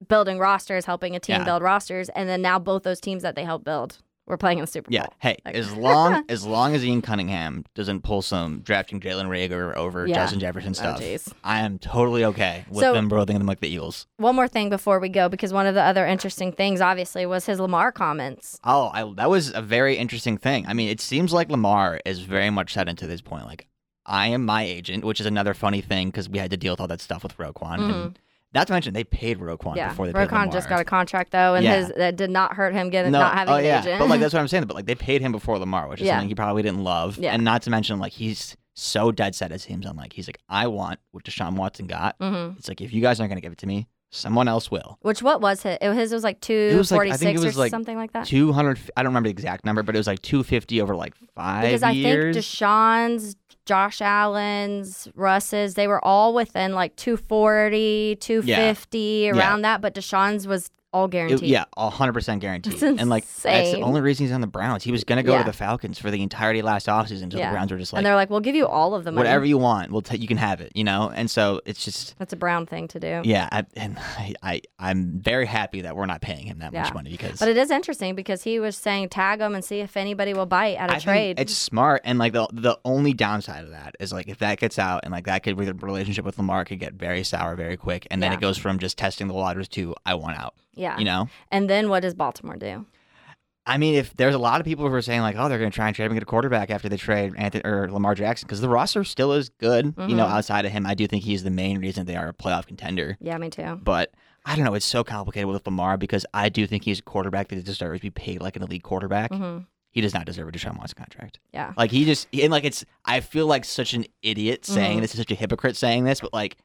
building 0.08 0.38
rosters, 0.38 0.84
helping 0.84 1.14
a 1.16 1.20
team 1.20 1.36
Yeah. 1.40 1.44
build 1.44 1.62
rosters, 1.62 2.08
and 2.10 2.28
then 2.28 2.42
now 2.42 2.58
both 2.58 2.82
those 2.82 3.00
teams 3.00 3.22
that 3.22 3.34
they 3.36 3.44
helped 3.44 3.64
build 3.64 3.98
were 4.26 4.38
playing 4.38 4.56
in 4.56 4.62
the 4.62 4.66
Super 4.66 4.90
Bowl. 4.90 4.94
Yeah. 4.94 5.06
Hey, 5.18 5.36
Like- 5.44 5.54
as 5.54 5.74
long 5.74 6.24
as 6.30 6.46
long 6.46 6.74
as 6.74 6.82
Ian 6.82 7.02
Cunningham 7.02 7.64
doesn't 7.74 8.00
pull 8.04 8.22
some 8.22 8.60
drafting 8.60 8.98
Jalen 8.98 9.26
Reagor 9.26 9.74
over 9.76 10.06
Yeah. 10.06 10.14
Justin 10.14 10.40
Jefferson 10.40 10.70
Oh, 10.70 10.72
stuff, 10.72 11.00
jeez. 11.00 11.30
I 11.44 11.60
am 11.60 11.78
totally 11.78 12.24
okay 12.24 12.64
with 12.70 12.80
So- 12.80 12.94
them 12.94 13.08
building 13.08 13.36
them 13.36 13.46
like 13.46 13.60
the 13.60 13.68
Eagles. 13.68 14.06
One 14.16 14.34
more 14.34 14.48
thing 14.48 14.70
before 14.70 14.98
we 14.98 15.10
go, 15.10 15.28
because 15.28 15.52
one 15.52 15.66
of 15.66 15.74
the 15.74 15.82
other 15.82 16.06
interesting 16.06 16.52
things, 16.52 16.80
obviously, 16.80 17.26
was 17.26 17.44
his 17.44 17.60
Lamar 17.60 17.92
comments. 17.92 18.58
Oh, 18.64 18.90
I, 18.94 19.04
that 19.16 19.28
was 19.28 19.52
a 19.54 19.60
very 19.60 19.96
interesting 19.96 20.38
thing. 20.38 20.64
I 20.66 20.72
mean, 20.72 20.88
it 20.88 21.02
seems 21.02 21.32
like 21.34 21.50
Lamar 21.50 22.00
is 22.06 22.20
very 22.20 22.48
much 22.50 22.72
set 22.72 22.88
into 22.88 23.06
this 23.06 23.20
point. 23.20 23.44
Like, 23.44 23.66
I 24.06 24.28
am 24.28 24.44
my 24.46 24.62
agent, 24.62 25.04
which 25.04 25.20
is 25.20 25.26
another 25.26 25.52
funny 25.54 25.80
thing 25.82 26.08
because 26.08 26.28
we 26.30 26.38
had 26.38 26.50
to 26.50 26.56
deal 26.56 26.72
with 26.72 26.80
all 26.80 26.88
that 26.88 27.00
stuff 27.02 27.22
with 27.22 27.36
Roquan. 27.36 27.74
And 27.74 27.92
mm-hmm. 27.94 28.08
Not 28.54 28.66
to 28.68 28.72
mention, 28.72 28.94
they 28.94 29.04
paid 29.04 29.38
Roquan 29.38 29.58
Mm-hmm. 29.58 29.76
Yeah, 29.76 29.88
before 29.90 30.06
they 30.06 30.12
paid 30.12 30.28
Roquan 30.28 30.52
just 30.52 30.68
got 30.68 30.80
a 30.80 30.84
contract 30.84 31.32
though, 31.32 31.54
and 31.54 31.64
Yeah. 31.64 31.76
his 31.76 31.92
that 31.96 32.16
did 32.16 32.30
not 32.30 32.54
hurt 32.54 32.72
him 32.74 32.90
getting 32.90 33.12
no, 33.12 33.18
not 33.20 33.34
having 33.34 33.54
oh, 33.54 33.56
an 33.58 33.64
yeah. 33.64 33.80
agent. 33.80 33.98
But 33.98 34.08
like 34.08 34.20
that's 34.20 34.32
what 34.34 34.40
I'm 34.40 34.48
saying. 34.54 34.64
But 34.64 34.74
like 34.76 34.86
they 34.86 34.94
paid 34.94 35.20
him 35.20 35.32
before 35.32 35.58
Lamar, 35.58 35.88
which 35.88 36.00
is 36.00 36.06
Yeah. 36.06 36.14
something 36.14 36.28
he 36.28 36.34
probably 36.34 36.62
didn't 36.62 36.84
love. 36.84 37.18
Yeah. 37.18 37.32
And 37.32 37.44
not 37.44 37.62
to 37.62 37.70
mention 37.70 37.98
like 37.98 38.12
he's 38.12 38.56
so 38.74 39.12
dead 39.12 39.34
set 39.34 39.52
as 39.52 39.64
him 39.64 39.82
on 39.86 39.96
like 39.96 40.12
he's 40.12 40.26
like 40.28 40.38
I 40.48 40.66
want 40.66 40.98
what 41.12 41.24
Deshaun 41.24 41.54
Watson 41.56 41.86
got. 41.86 42.16
hmm 42.20 42.50
It's 42.58 42.68
like 42.68 42.80
if 42.80 42.92
you 42.92 43.00
guys 43.02 43.20
aren't 43.20 43.30
gonna 43.30 43.40
give 43.40 43.52
it 43.52 43.58
to 43.58 43.66
me, 43.66 43.86
someone 44.10 44.46
else 44.48 44.70
will. 44.70 44.98
Which 45.02 45.22
what 45.22 45.40
was 45.40 45.64
it? 45.64 45.78
It 45.80 45.92
his 45.94 46.12
was 46.12 46.22
like 46.24 46.40
two 46.40 46.70
forty 46.70 46.82
six 46.82 46.90
like- 46.90 46.96
forty 46.98 47.10
I 47.12 47.16
think 47.16 47.30
it 47.36 47.40
six 47.40 47.44
was 47.46 47.56
or 47.56 47.60
like 47.60 47.70
something 47.70 47.96
like 47.96 48.12
that. 48.12 48.26
Two 48.26 48.52
hundred. 48.52 48.78
I 48.96 49.02
don't 49.02 49.10
remember 49.10 49.28
the 49.28 49.32
exact 49.32 49.64
number, 49.64 49.82
but 49.82 49.94
it 49.94 49.98
was 49.98 50.06
like 50.06 50.22
two 50.22 50.42
fifty 50.42 50.80
over 50.80 50.94
like 50.96 51.14
five 51.34 51.62
because 51.64 51.82
I 51.82 51.92
think 51.94 52.36
Deshaun's, 52.36 53.36
Josh 53.66 54.00
Allen's, 54.02 55.08
Russ's, 55.14 55.74
they 55.74 55.86
were 55.88 56.04
all 56.04 56.34
within 56.34 56.74
like 56.74 56.96
240, 56.96 58.16
250, 58.20 59.30
around 59.30 59.62
that, 59.62 59.80
but 59.80 59.94
Deshaun's 59.94 60.46
was 60.46 60.70
all 60.94 61.04
It- 61.06 61.10
guaranteed. 61.10 61.42
yeah, 61.50 61.64
hundred 61.76 62.12
percent 62.14 62.40
guaranteed. 62.40 62.82
And 62.82 63.10
like 63.10 63.24
that's 63.42 63.72
the 63.72 63.82
only 63.82 64.00
reason 64.00 64.24
he's 64.26 64.32
on 64.32 64.40
the 64.40 64.46
Browns. 64.46 64.84
He 64.84 64.92
was 64.92 65.04
gonna 65.04 65.22
go 65.22 65.32
Yeah. 65.32 65.38
to 65.42 65.44
the 65.44 65.52
Falcons 65.52 65.98
for 65.98 66.10
the 66.10 66.22
entirety 66.22 66.62
last 66.62 66.86
offseason 66.86 67.24
until 67.24 67.40
Yeah. 67.40 67.50
the 67.50 67.54
Browns 67.54 67.70
were 67.72 67.78
just 67.78 67.92
like, 67.92 67.98
and 67.98 68.06
they're 68.06 68.14
like, 68.14 68.30
we'll 68.30 68.40
give 68.40 68.54
you 68.54 68.66
all 68.66 68.94
of 68.94 69.04
the 69.04 69.10
money. 69.12 69.26
whatever 69.26 69.44
you 69.44 69.58
want, 69.58 69.90
we'll 69.92 70.00
take. 70.02 70.20
You 70.22 70.28
can 70.28 70.36
have 70.38 70.60
it, 70.60 70.72
you 70.74 70.84
know. 70.84 71.10
And 71.14 71.30
so 71.30 71.60
it's 71.66 71.84
just 71.84 72.16
That's 72.18 72.32
a 72.32 72.36
Brown 72.36 72.64
thing 72.64 72.88
to 72.88 73.00
do. 73.00 73.20
yeah. 73.24 73.48
I, 73.52 73.64
and 73.76 73.98
I, 73.98 74.34
I 74.42 74.60
I'm 74.78 75.20
very 75.20 75.46
happy 75.46 75.80
that 75.82 75.96
we're 75.96 76.06
not 76.06 76.20
paying 76.20 76.46
him 76.46 76.60
that 76.60 76.72
Yeah. 76.72 76.82
much 76.84 76.94
money 76.94 77.10
because 77.10 77.38
But 77.40 77.48
it 77.48 77.56
is 77.56 77.70
interesting 77.70 78.14
because 78.14 78.44
he 78.44 78.60
was 78.60 78.76
saying 78.76 79.08
tag 79.08 79.40
him 79.40 79.54
and 79.54 79.64
see 79.64 79.80
if 79.80 79.96
anybody 79.96 80.32
will 80.32 80.46
bite 80.46 80.76
at 80.76 80.90
a 80.90 80.96
I 80.96 80.98
trade. 81.00 81.40
it's 81.40 81.54
smart. 81.54 82.02
And 82.04 82.18
like 82.18 82.32
the 82.32 82.46
the 82.52 82.78
only 82.84 83.12
downside 83.12 83.64
of 83.64 83.70
that 83.70 83.96
is 83.98 84.12
like 84.12 84.28
if 84.28 84.38
that 84.38 84.58
gets 84.60 84.78
out 84.78 85.00
and 85.04 85.10
like 85.12 85.24
that 85.26 85.42
could 85.42 85.56
the 85.56 85.74
relationship 85.74 86.24
with 86.24 86.38
Lamar 86.38 86.64
could 86.64 86.78
get 86.78 86.92
very 86.94 87.24
sour 87.24 87.56
very 87.56 87.76
quick, 87.76 88.06
and 88.10 88.22
then 88.22 88.32
it 88.32 88.40
goes 88.40 88.56
from 88.58 88.78
just 88.78 88.98
testing 88.98 89.26
the 89.28 89.34
waters 89.34 89.66
to 89.68 89.94
I 90.06 90.14
want 90.14 90.38
out. 90.38 90.54
Yeah. 90.76 90.98
You 90.98 91.04
know. 91.04 91.28
And 91.50 91.68
then 91.70 91.88
what 91.88 92.00
does 92.00 92.14
Baltimore 92.14 92.56
do? 92.56 92.86
I 93.66 93.78
mean, 93.78 93.94
if 93.94 94.14
there's 94.16 94.34
a 94.34 94.38
lot 94.38 94.60
of 94.60 94.66
people 94.66 94.86
who 94.86 94.94
are 94.94 95.00
saying 95.00 95.22
like, 95.22 95.36
oh, 95.38 95.48
they're 95.48 95.58
going 95.58 95.70
to 95.70 95.74
try 95.74 95.86
and 95.86 95.96
trade 95.96 96.04
him 96.04 96.12
and 96.12 96.16
get 96.16 96.22
a 96.22 96.26
quarterback 96.26 96.68
after 96.70 96.88
they 96.90 96.98
trade 96.98 97.32
Anthony 97.36 97.64
or 97.64 97.90
Lamar 97.90 98.14
Jackson 98.14 98.46
because 98.46 98.60
the 98.60 98.68
roster 98.68 99.04
still 99.04 99.32
is 99.32 99.48
good. 99.48 99.94
You 99.96 100.14
know, 100.14 100.26
Mhm. 100.26 100.30
outside 100.32 100.66
of 100.66 100.72
him, 100.72 100.84
I 100.86 100.92
do 100.94 101.06
think 101.06 101.24
he's 101.24 101.44
the 101.44 101.50
main 101.50 101.78
reason 101.78 102.04
they 102.04 102.16
are 102.16 102.28
a 102.28 102.34
playoff 102.34 102.66
contender. 102.66 103.16
Yeah, 103.22 103.38
me 103.38 103.48
too. 103.48 103.80
But 103.82 104.12
I 104.44 104.54
don't 104.54 104.66
know. 104.66 104.74
It's 104.74 104.84
so 104.84 105.02
complicated 105.02 105.48
with 105.48 105.64
Lamar 105.64 105.96
because 105.96 106.26
I 106.34 106.50
do 106.50 106.66
think 106.66 106.84
he's 106.84 106.98
a 106.98 107.02
quarterback 107.02 107.48
that 107.48 107.64
deserves 107.64 108.00
to 108.00 108.02
be 108.02 108.10
paid 108.10 108.42
like 108.42 108.56
an 108.56 108.62
elite 108.62 108.82
quarterback. 108.82 109.32
hmm 109.32 109.60
He 109.92 110.02
does 110.02 110.12
not 110.12 110.26
deserve 110.26 110.48
a 110.48 110.52
Deshaun 110.52 110.76
Watson 110.76 110.98
contract. 110.98 111.38
Yeah. 111.54 111.72
Like 111.74 111.90
he 111.90 112.04
just 112.04 112.28
and 112.34 112.50
like 112.52 112.64
it's. 112.64 112.84
I 113.06 113.20
feel 113.20 113.46
like 113.46 113.64
such 113.64 113.94
an 113.94 114.04
idiot 114.20 114.66
saying 114.66 114.98
Mhm. 114.98 115.00
this, 115.02 115.16
such 115.16 115.30
a 115.30 115.34
hypocrite 115.36 115.76
saying 115.76 116.04
this, 116.04 116.20
but 116.20 116.34
like. 116.34 116.58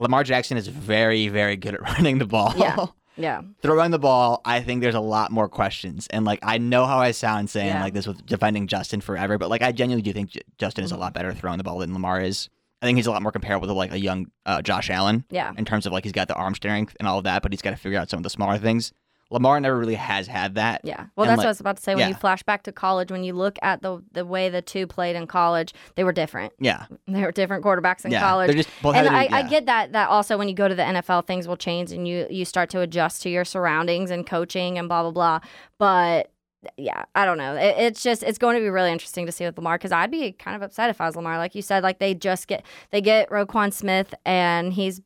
Lamar 0.00 0.24
Jackson 0.24 0.56
is 0.56 0.66
very, 0.66 1.28
very 1.28 1.56
good 1.56 1.74
at 1.74 1.82
running 1.96 2.18
the 2.18 2.26
ball. 2.26 2.54
Yeah. 2.56 2.86
Yeah. 3.16 3.42
throwing 3.60 3.90
the 3.90 3.98
ball, 3.98 4.40
I 4.44 4.60
think 4.60 4.80
there's 4.82 4.94
a 4.94 5.00
lot 5.00 5.30
more 5.30 5.48
questions. 5.48 6.06
And 6.10 6.24
like 6.24 6.38
I 6.42 6.58
know 6.58 6.86
how 6.86 6.98
I 6.98 7.10
sound 7.10 7.50
saying 7.50 7.68
Yeah. 7.68 7.82
like 7.82 7.94
this 7.94 8.06
with 8.06 8.24
defending 8.26 8.66
Justin 8.66 9.00
forever, 9.00 9.38
but 9.38 9.50
like 9.50 9.62
I 9.62 9.72
genuinely 9.72 10.02
do 10.02 10.12
think 10.12 10.30
J- 10.30 10.40
Justin 10.58 10.84
is 10.84 10.92
a 10.92 10.96
lot 10.96 11.12
better 11.14 11.32
throwing 11.34 11.58
the 11.58 11.64
ball 11.64 11.78
than 11.78 11.92
Lamar 11.92 12.20
is. 12.20 12.48
I 12.80 12.86
think 12.86 12.96
he's 12.96 13.06
a 13.06 13.10
lot 13.12 13.22
more 13.22 13.30
comparable 13.30 13.68
to 13.68 13.74
like 13.74 13.92
a 13.92 13.98
young 13.98 14.26
uh, 14.44 14.60
Josh 14.62 14.90
Allen 14.90 15.24
Yeah. 15.30 15.52
in 15.56 15.64
terms 15.64 15.86
of 15.86 15.92
like 15.92 16.04
he's 16.04 16.12
got 16.12 16.26
the 16.28 16.34
arm 16.34 16.54
strength 16.54 16.96
and 16.98 17.06
all 17.06 17.18
of 17.18 17.24
that, 17.24 17.42
but 17.42 17.52
he's 17.52 17.62
got 17.62 17.70
to 17.70 17.76
figure 17.76 17.98
out 17.98 18.10
some 18.10 18.18
of 18.18 18.24
the 18.24 18.30
smaller 18.30 18.58
things. 18.58 18.92
Lamar 19.32 19.58
never 19.60 19.78
really 19.78 19.94
has 19.96 20.26
had 20.26 20.54
that. 20.56 20.82
Yeah. 20.84 21.06
Well, 21.16 21.24
And, 21.24 21.30
that's 21.30 21.38
like- 21.38 21.44
what 21.44 21.46
I 21.46 21.50
was 21.50 21.60
about 21.60 21.76
to 21.78 21.82
say. 21.82 21.94
When 21.94 22.08
you 22.08 22.14
flash 22.14 22.42
back 22.42 22.62
to 22.64 22.72
college, 22.72 23.10
when 23.10 23.24
you 23.24 23.32
look 23.32 23.58
at 23.62 23.82
the 23.82 24.02
the 24.12 24.24
way 24.24 24.48
the 24.48 24.62
two 24.62 24.86
played 24.86 25.16
in 25.16 25.26
college, 25.26 25.72
they 25.96 26.04
were 26.04 26.12
different. 26.12 26.52
Yeah, 26.60 26.86
They 27.08 27.22
were 27.22 27.32
different 27.32 27.64
quarterbacks 27.64 28.04
in 28.04 28.12
yeah. 28.12 28.20
college. 28.20 28.48
They're 28.48 28.56
just 28.62 28.70
both 28.82 28.94
and 28.94 29.08
I, 29.08 29.26
to- 29.26 29.34
I 29.34 29.42
get 29.48 29.66
that 29.66 29.92
that 29.92 30.08
also 30.08 30.38
when 30.38 30.48
you 30.48 30.54
go 30.54 30.68
to 30.68 30.74
the 30.74 30.82
NFL 30.82 31.26
things 31.26 31.48
will 31.48 31.56
change 31.56 31.90
and 31.92 32.06
you 32.06 32.26
you 32.30 32.44
start 32.44 32.70
to 32.70 32.80
adjust 32.80 33.22
to 33.22 33.30
your 33.30 33.44
surroundings 33.44 34.10
and 34.10 34.26
coaching 34.26 34.78
and 34.78 34.88
blah 34.88 35.02
blah 35.02 35.10
blah. 35.10 35.40
But 35.78 36.30
yeah, 36.76 37.04
I 37.16 37.24
don't 37.24 37.38
know. 37.38 37.56
It, 37.56 37.74
it's 37.78 38.02
just 38.02 38.22
it's 38.22 38.38
going 38.38 38.54
to 38.56 38.60
be 38.60 38.68
really 38.68 38.92
interesting 38.92 39.26
to 39.26 39.32
see 39.32 39.44
with 39.44 39.56
Lamar 39.56 39.76
because 39.78 39.90
I'd 39.92 40.10
be 40.12 40.32
kind 40.32 40.54
of 40.54 40.62
upset 40.62 40.90
if 40.90 41.00
I 41.00 41.06
was 41.06 41.16
Lamar. 41.16 41.38
Like 41.38 41.54
you 41.54 41.62
said, 41.62 41.82
like 41.82 41.98
they 41.98 42.14
just 42.14 42.46
get 42.46 42.64
they 42.90 43.00
get 43.00 43.28
Roquan 43.30 43.72
Smith 43.72 44.14
and 44.24 44.72
he's 44.72 45.00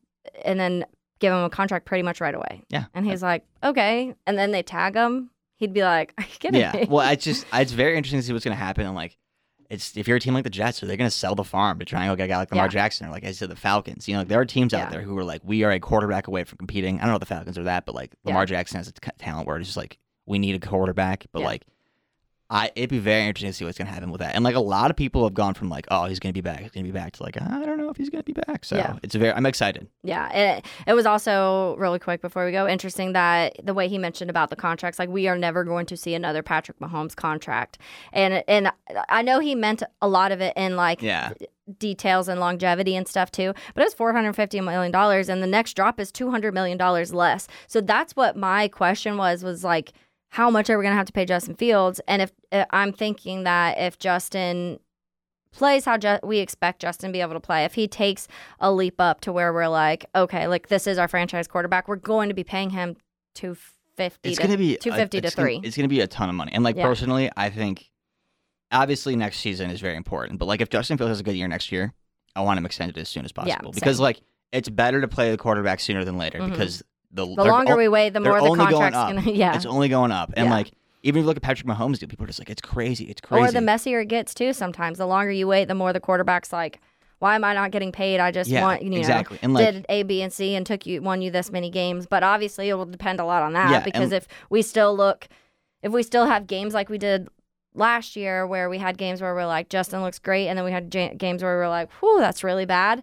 and 0.44 0.60
then 0.60 0.84
give 1.18 1.32
him 1.32 1.40
a 1.44 1.50
contract 1.50 1.86
pretty 1.86 2.02
much 2.02 2.20
right 2.20 2.34
away. 2.34 2.62
Yeah. 2.68 2.84
and 2.94 3.06
he's 3.06 3.22
like 3.22 3.44
okay, 3.62 4.14
and 4.26 4.38
then 4.38 4.50
they 4.52 4.62
tag 4.62 4.94
him. 4.94 5.30
He'd 5.58 5.72
be 5.72 5.82
like, 5.82 6.12
"Are 6.18 6.22
you 6.24 6.28
kidding 6.38 6.60
Yeah. 6.60 6.72
me?" 6.72 6.86
Well, 6.88 7.10
it's 7.10 7.24
just 7.30 7.46
it's 7.52 7.72
very 7.72 7.96
interesting 7.96 8.20
to 8.20 8.26
see 8.26 8.32
what's 8.32 8.44
going 8.44 8.56
to 8.56 8.62
happen. 8.62 8.84
And 8.86 8.94
like, 8.94 9.16
it's 9.70 9.96
if 9.96 10.06
you're 10.06 10.18
a 10.18 10.20
team 10.20 10.34
like 10.34 10.44
the 10.44 10.50
Jets, 10.50 10.82
are 10.82 10.86
they 10.86 10.96
going 10.98 11.08
to 11.10 11.16
sell 11.16 11.34
the 11.34 11.44
farm 11.44 11.78
to 11.78 11.84
try 11.86 12.04
and 12.04 12.12
go 12.12 12.16
get 12.16 12.24
a 12.24 12.28
guy 12.28 12.36
like 12.36 12.50
Lamar 12.50 12.66
Yeah. 12.66 12.70
Jackson 12.70 13.06
or 13.06 13.10
like 13.10 13.24
I 13.24 13.32
said, 13.32 13.48
the 13.48 13.56
Falcons? 13.56 14.06
You 14.06 14.14
know, 14.14 14.20
like, 14.20 14.28
there 14.28 14.38
are 14.40 14.44
teams 14.44 14.72
Yeah. 14.74 14.84
out 14.84 14.90
there 14.90 15.00
who 15.00 15.16
are 15.18 15.24
like, 15.24 15.40
we 15.44 15.64
are 15.64 15.70
a 15.72 15.80
quarterback 15.80 16.26
away 16.28 16.44
from 16.44 16.58
competing. 16.58 16.98
I 16.98 17.02
don't 17.02 17.10
know 17.10 17.14
if 17.16 17.20
the 17.20 17.26
Falcons 17.26 17.56
are 17.56 17.64
that, 17.64 17.86
but 17.86 17.94
like 17.94 18.14
Lamar 18.24 18.44
Jackson 18.46 18.76
has 18.76 18.88
a 18.88 18.92
t- 18.92 19.10
talent 19.18 19.46
where 19.46 19.56
it's 19.56 19.66
just 19.68 19.76
like 19.78 19.98
we 20.26 20.38
need 20.38 20.54
a 20.62 20.66
quarterback. 20.66 21.26
But 21.32 21.40
Yeah. 21.40 21.46
like, 21.46 21.64
I 22.48 22.70
it'd 22.76 22.90
be 22.90 22.98
very 23.00 23.22
interesting 23.26 23.50
to 23.50 23.52
see 23.52 23.64
what's 23.64 23.76
going 23.76 23.88
to 23.88 23.92
happen 23.92 24.10
with 24.12 24.20
that. 24.20 24.34
And 24.36 24.44
like 24.44 24.54
a 24.54 24.60
lot 24.60 24.90
of 24.90 24.96
people 24.96 25.24
have 25.24 25.34
gone 25.34 25.54
from 25.54 25.68
like, 25.68 25.86
oh, 25.90 26.04
he's 26.04 26.20
going 26.20 26.32
to 26.32 26.36
be 26.36 26.40
back, 26.42 26.60
he's 26.60 26.70
going 26.70 26.86
to 26.86 26.92
be 26.92 26.96
back 26.96 27.12
to 27.14 27.22
like, 27.22 27.40
I 27.40 27.64
don't 27.64 27.76
know 27.78 27.88
if 27.90 27.96
he's 27.96 28.08
going 28.08 28.22
to 28.22 28.32
be 28.32 28.40
back. 28.46 28.64
So 28.64 28.76
Yeah. 28.76 28.98
it's 29.02 29.14
very, 29.16 29.32
I'm 29.32 29.46
excited. 29.46 29.88
Yeah, 30.04 30.30
it, 30.32 30.66
it 30.86 30.94
was 30.94 31.06
also 31.06 31.74
really 31.78 31.98
quick 31.98 32.22
before 32.22 32.46
we 32.46 32.52
go 32.52 32.68
interesting 32.68 33.14
that 33.14 33.56
the 33.64 33.74
way 33.74 33.88
he 33.88 33.98
mentioned 33.98 34.30
about 34.30 34.50
the 34.50 34.56
contracts, 34.56 34.98
like 34.98 35.08
we 35.08 35.26
are 35.26 35.36
never 35.36 35.64
going 35.64 35.86
to 35.86 35.96
see 35.96 36.14
another 36.14 36.42
Patrick 36.42 36.78
Mahomes 36.78 37.16
contract, 37.16 37.78
and 38.12 38.44
and 38.46 38.70
I 39.08 39.22
know 39.22 39.40
he 39.40 39.54
meant 39.56 39.82
a 40.00 40.06
lot 40.08 40.30
of 40.30 40.40
it 40.40 40.52
in 40.56 40.76
like 40.76 41.02
Yeah. 41.02 41.32
details 41.78 42.28
and 42.28 42.38
longevity 42.38 42.94
and 42.94 43.08
stuff 43.08 43.30
too, 43.32 43.52
but 43.74 43.82
it's 43.84 43.94
four 43.94 44.12
hundred 44.12 44.34
fifty 44.34 44.60
million 44.60 44.92
dollars, 44.92 45.28
and 45.28 45.42
the 45.42 45.46
next 45.48 45.74
drop 45.74 45.98
is 45.98 46.12
two 46.12 46.30
hundred 46.30 46.54
million 46.54 46.78
dollars 46.78 47.12
less. 47.12 47.48
So 47.66 47.80
that's 47.80 48.14
what 48.14 48.36
my 48.36 48.68
question 48.68 49.16
was 49.16 49.42
was 49.42 49.64
like, 49.64 49.92
how 50.30 50.50
much 50.50 50.68
are 50.70 50.76
we 50.78 50.84
gonna 50.84 50.96
have 50.96 51.06
to 51.06 51.12
pay 51.12 51.24
Justin 51.24 51.54
Fields? 51.54 52.00
And 52.08 52.22
if 52.22 52.32
uh, 52.52 52.64
I'm 52.70 52.92
thinking 52.92 53.44
that 53.44 53.78
if 53.78 53.98
Justin 53.98 54.78
plays 55.52 55.84
how 55.86 55.96
Ju- 55.96 56.18
we 56.22 56.38
expect 56.38 56.80
Justin 56.82 57.08
to 57.08 57.12
be 57.12 57.20
able 57.22 57.32
to 57.34 57.40
play, 57.40 57.64
if 57.64 57.74
he 57.74 57.88
takes 57.88 58.28
a 58.60 58.70
leap 58.72 59.00
up 59.00 59.20
to 59.22 59.32
where 59.32 59.52
we're 59.52 59.68
like, 59.68 60.04
okay, 60.14 60.46
like 60.48 60.68
this 60.68 60.86
is 60.86 60.98
our 60.98 61.08
franchise 61.08 61.48
quarterback, 61.48 61.88
we're 61.88 61.96
going 61.96 62.28
to 62.28 62.34
be 62.34 62.44
paying 62.44 62.70
him 62.70 62.96
two 63.34 63.56
fifty. 63.96 64.28
It's 64.30 64.38
going 64.38 64.50
to 64.50 64.58
be 64.58 64.76
two 64.76 64.92
fifty 64.92 65.20
to 65.20 65.26
it's 65.26 65.34
gonna- 65.34 65.46
three. 65.46 65.60
it's 65.64 65.76
going 65.76 65.84
to 65.88 65.94
be 65.94 66.00
a 66.00 66.06
ton 66.06 66.28
of 66.28 66.34
money. 66.34 66.52
And 66.52 66.62
like 66.62 66.76
Yeah. 66.76 66.84
personally, 66.86 67.30
I 67.36 67.48
think 67.48 67.90
obviously 68.70 69.16
next 69.16 69.38
season 69.38 69.70
is 69.70 69.80
very 69.80 69.96
important. 69.96 70.38
But 70.38 70.46
like 70.46 70.60
if 70.60 70.68
Justin 70.68 70.98
Fields 70.98 71.10
has 71.10 71.20
a 71.20 71.22
good 71.22 71.36
year 71.36 71.48
next 71.48 71.72
year, 71.72 71.94
I 72.34 72.42
want 72.42 72.58
him 72.58 72.66
extended 72.66 72.98
as 72.98 73.08
soon 73.08 73.24
as 73.24 73.32
Yeah, 73.34 73.44
possible 73.56 73.72
because 73.72 73.98
like 74.00 74.20
it's 74.52 74.68
better 74.68 75.00
to 75.00 75.08
play 75.08 75.30
the 75.30 75.38
quarterback 75.38 75.80
sooner 75.80 76.04
than 76.04 76.18
later 76.18 76.38
Mhm. 76.40 76.50
because 76.50 76.82
the 77.16 77.26
The 77.26 77.44
longer 77.44 77.72
o- 77.72 77.76
we 77.76 77.88
wait, 77.88 78.10
the 78.12 78.20
more 78.20 78.40
the 78.40 78.54
contract's 78.54 78.96
up. 78.96 79.08
gonna. 79.08 79.22
Yeah, 79.30 79.54
It's 79.56 79.66
only 79.66 79.88
going 79.88 80.12
up, 80.12 80.32
and 80.36 80.46
Yeah. 80.46 80.52
like 80.54 80.70
even 81.02 81.18
if 81.20 81.22
you 81.22 81.26
look 81.26 81.36
at 81.36 81.42
Patrick 81.42 81.66
Mahomes, 81.68 81.98
dude, 81.98 82.08
people 82.10 82.24
are 82.24 82.26
just 82.28 82.38
like 82.38 82.50
it's 82.50 82.60
crazy, 82.62 83.04
it's 83.06 83.20
crazy. 83.20 83.44
Or 83.48 83.52
the 83.52 83.60
messier 83.60 84.00
it 84.00 84.06
gets 84.08 84.34
too. 84.34 84.52
Sometimes 84.52 84.98
the 84.98 85.06
longer 85.06 85.30
you 85.32 85.46
wait, 85.48 85.66
the 85.68 85.74
more 85.74 85.92
the 85.92 86.00
quarterback's 86.00 86.52
like, 86.52 86.80
"Why 87.20 87.34
am 87.34 87.44
I 87.44 87.54
not 87.54 87.70
getting 87.70 87.92
paid? 87.92 88.18
I 88.20 88.30
just 88.30 88.50
yeah, 88.50 88.62
want 88.62 88.82
you 88.82 88.90
know 88.90 88.96
exactly. 88.98 89.38
And 89.42 89.54
like 89.54 89.72
did 89.72 89.86
A, 89.88 90.02
B, 90.02 90.20
and 90.22 90.32
C 90.32 90.54
and 90.54 90.66
took 90.66 90.84
you 90.86 91.00
won 91.02 91.22
you 91.22 91.30
this 91.30 91.50
many 91.50 91.70
games." 91.70 92.06
But 92.06 92.22
obviously, 92.22 92.68
it 92.68 92.74
will 92.74 92.86
depend 92.86 93.20
a 93.20 93.24
lot 93.24 93.42
on 93.42 93.52
that 93.54 93.70
Yeah, 93.70 93.80
because 93.80 94.12
if 94.12 94.26
we 94.50 94.62
still 94.62 94.96
look, 94.96 95.28
if 95.82 95.92
we 95.92 96.02
still 96.02 96.26
have 96.26 96.46
games 96.46 96.74
like 96.74 96.88
we 96.88 96.98
did 96.98 97.28
last 97.74 98.16
year, 98.16 98.46
where 98.46 98.68
we 98.70 98.78
had 98.78 98.96
games 98.98 99.20
where 99.20 99.34
we're 99.34 99.46
like 99.46 99.68
Justin 99.68 100.02
looks 100.02 100.18
great, 100.18 100.48
and 100.48 100.56
then 100.58 100.64
we 100.64 100.72
had 100.72 100.92
ja- 100.94 101.12
games 101.16 101.42
where 101.42 101.54
we 101.56 101.58
were 101.60 101.68
like, 101.68 101.90
"Whew, 102.00 102.18
that's 102.20 102.42
really 102.42 102.64
bad." 102.66 103.02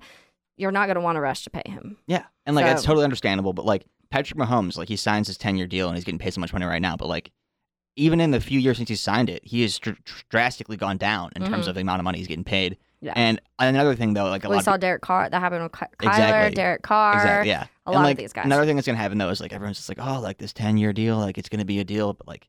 You're 0.58 0.72
not 0.72 0.86
going 0.86 0.96
to 0.96 1.02
want 1.02 1.16
to 1.16 1.22
rush 1.22 1.44
to 1.46 1.50
pay 1.50 1.64
him. 1.66 1.98
Yeah, 2.06 2.24
and 2.46 2.56
like 2.56 2.66
it's 2.68 2.82
So- 2.82 2.88
totally 2.88 3.06
understandable. 3.06 3.54
But 3.54 3.66
like 3.66 3.86
Patrick 4.14 4.40
Mahomes, 4.40 4.78
like 4.78 4.90
he 4.90 4.96
signs 4.96 5.26
his 5.28 5.38
ten 5.38 5.58
year 5.58 5.66
deal 5.68 5.88
and 5.88 5.98
he's 5.98 6.04
getting 6.06 6.20
paid 6.20 6.34
so 6.34 6.40
much 6.42 6.54
money 6.54 6.66
right 6.66 6.82
now. 6.82 6.96
But 6.96 7.08
like 7.08 7.32
even 7.96 8.20
in 8.22 8.30
the 8.32 8.40
few 8.40 8.60
years 8.60 8.78
since 8.78 8.90
he 8.90 8.96
signed 8.96 9.30
it, 9.30 9.44
he 9.44 9.64
has 9.64 9.80
dr- 9.80 10.04
dr- 10.04 10.24
drastically 10.30 10.78
gone 10.78 10.98
down 10.98 11.32
in 11.36 11.44
terms 11.44 11.66
Mhm. 11.66 11.70
of 11.70 11.76
the 11.76 11.82
amount 11.82 12.00
of 12.00 12.04
money 12.04 12.20
he's 12.20 12.28
getting 12.28 12.44
paid. 12.44 12.78
Yeah. 13.02 13.14
And 13.16 13.42
another 13.60 13.96
thing 13.96 14.14
though, 14.14 14.26
like 14.30 14.44
a 14.46 14.50
we 14.50 14.56
lot 14.56 14.66
saw 14.66 14.76
of 14.76 14.80
Derek 14.82 15.02
Carr. 15.02 15.30
That 15.30 15.40
happened 15.42 15.64
with 15.64 15.72
Ky- 15.74 16.08
Kyler, 16.08 16.54
Derek 16.54 16.84
Carr. 16.84 17.16
exactly 17.16 17.50
yeah, 17.50 17.64
a 17.88 17.92
and 17.92 17.96
lot 18.04 18.12
of 18.12 18.18
these 18.18 18.34
guys. 18.34 18.46
another 18.46 18.66
thing 18.66 18.76
that's 18.78 18.86
gonna 18.86 18.98
happen 19.00 19.18
though 19.18 19.30
is 19.30 19.42
like 19.42 19.52
everyone's 19.52 19.78
just 19.78 19.90
like, 19.90 20.00
oh, 20.00 20.20
like 20.22 20.38
this 20.38 20.54
ten 20.54 20.78
year 20.78 20.94
deal, 20.94 21.18
like 21.18 21.38
it's 21.38 21.50
gonna 21.50 21.66
be 21.66 21.80
a 21.80 21.84
deal. 21.84 22.14
But 22.14 22.28
like 22.28 22.48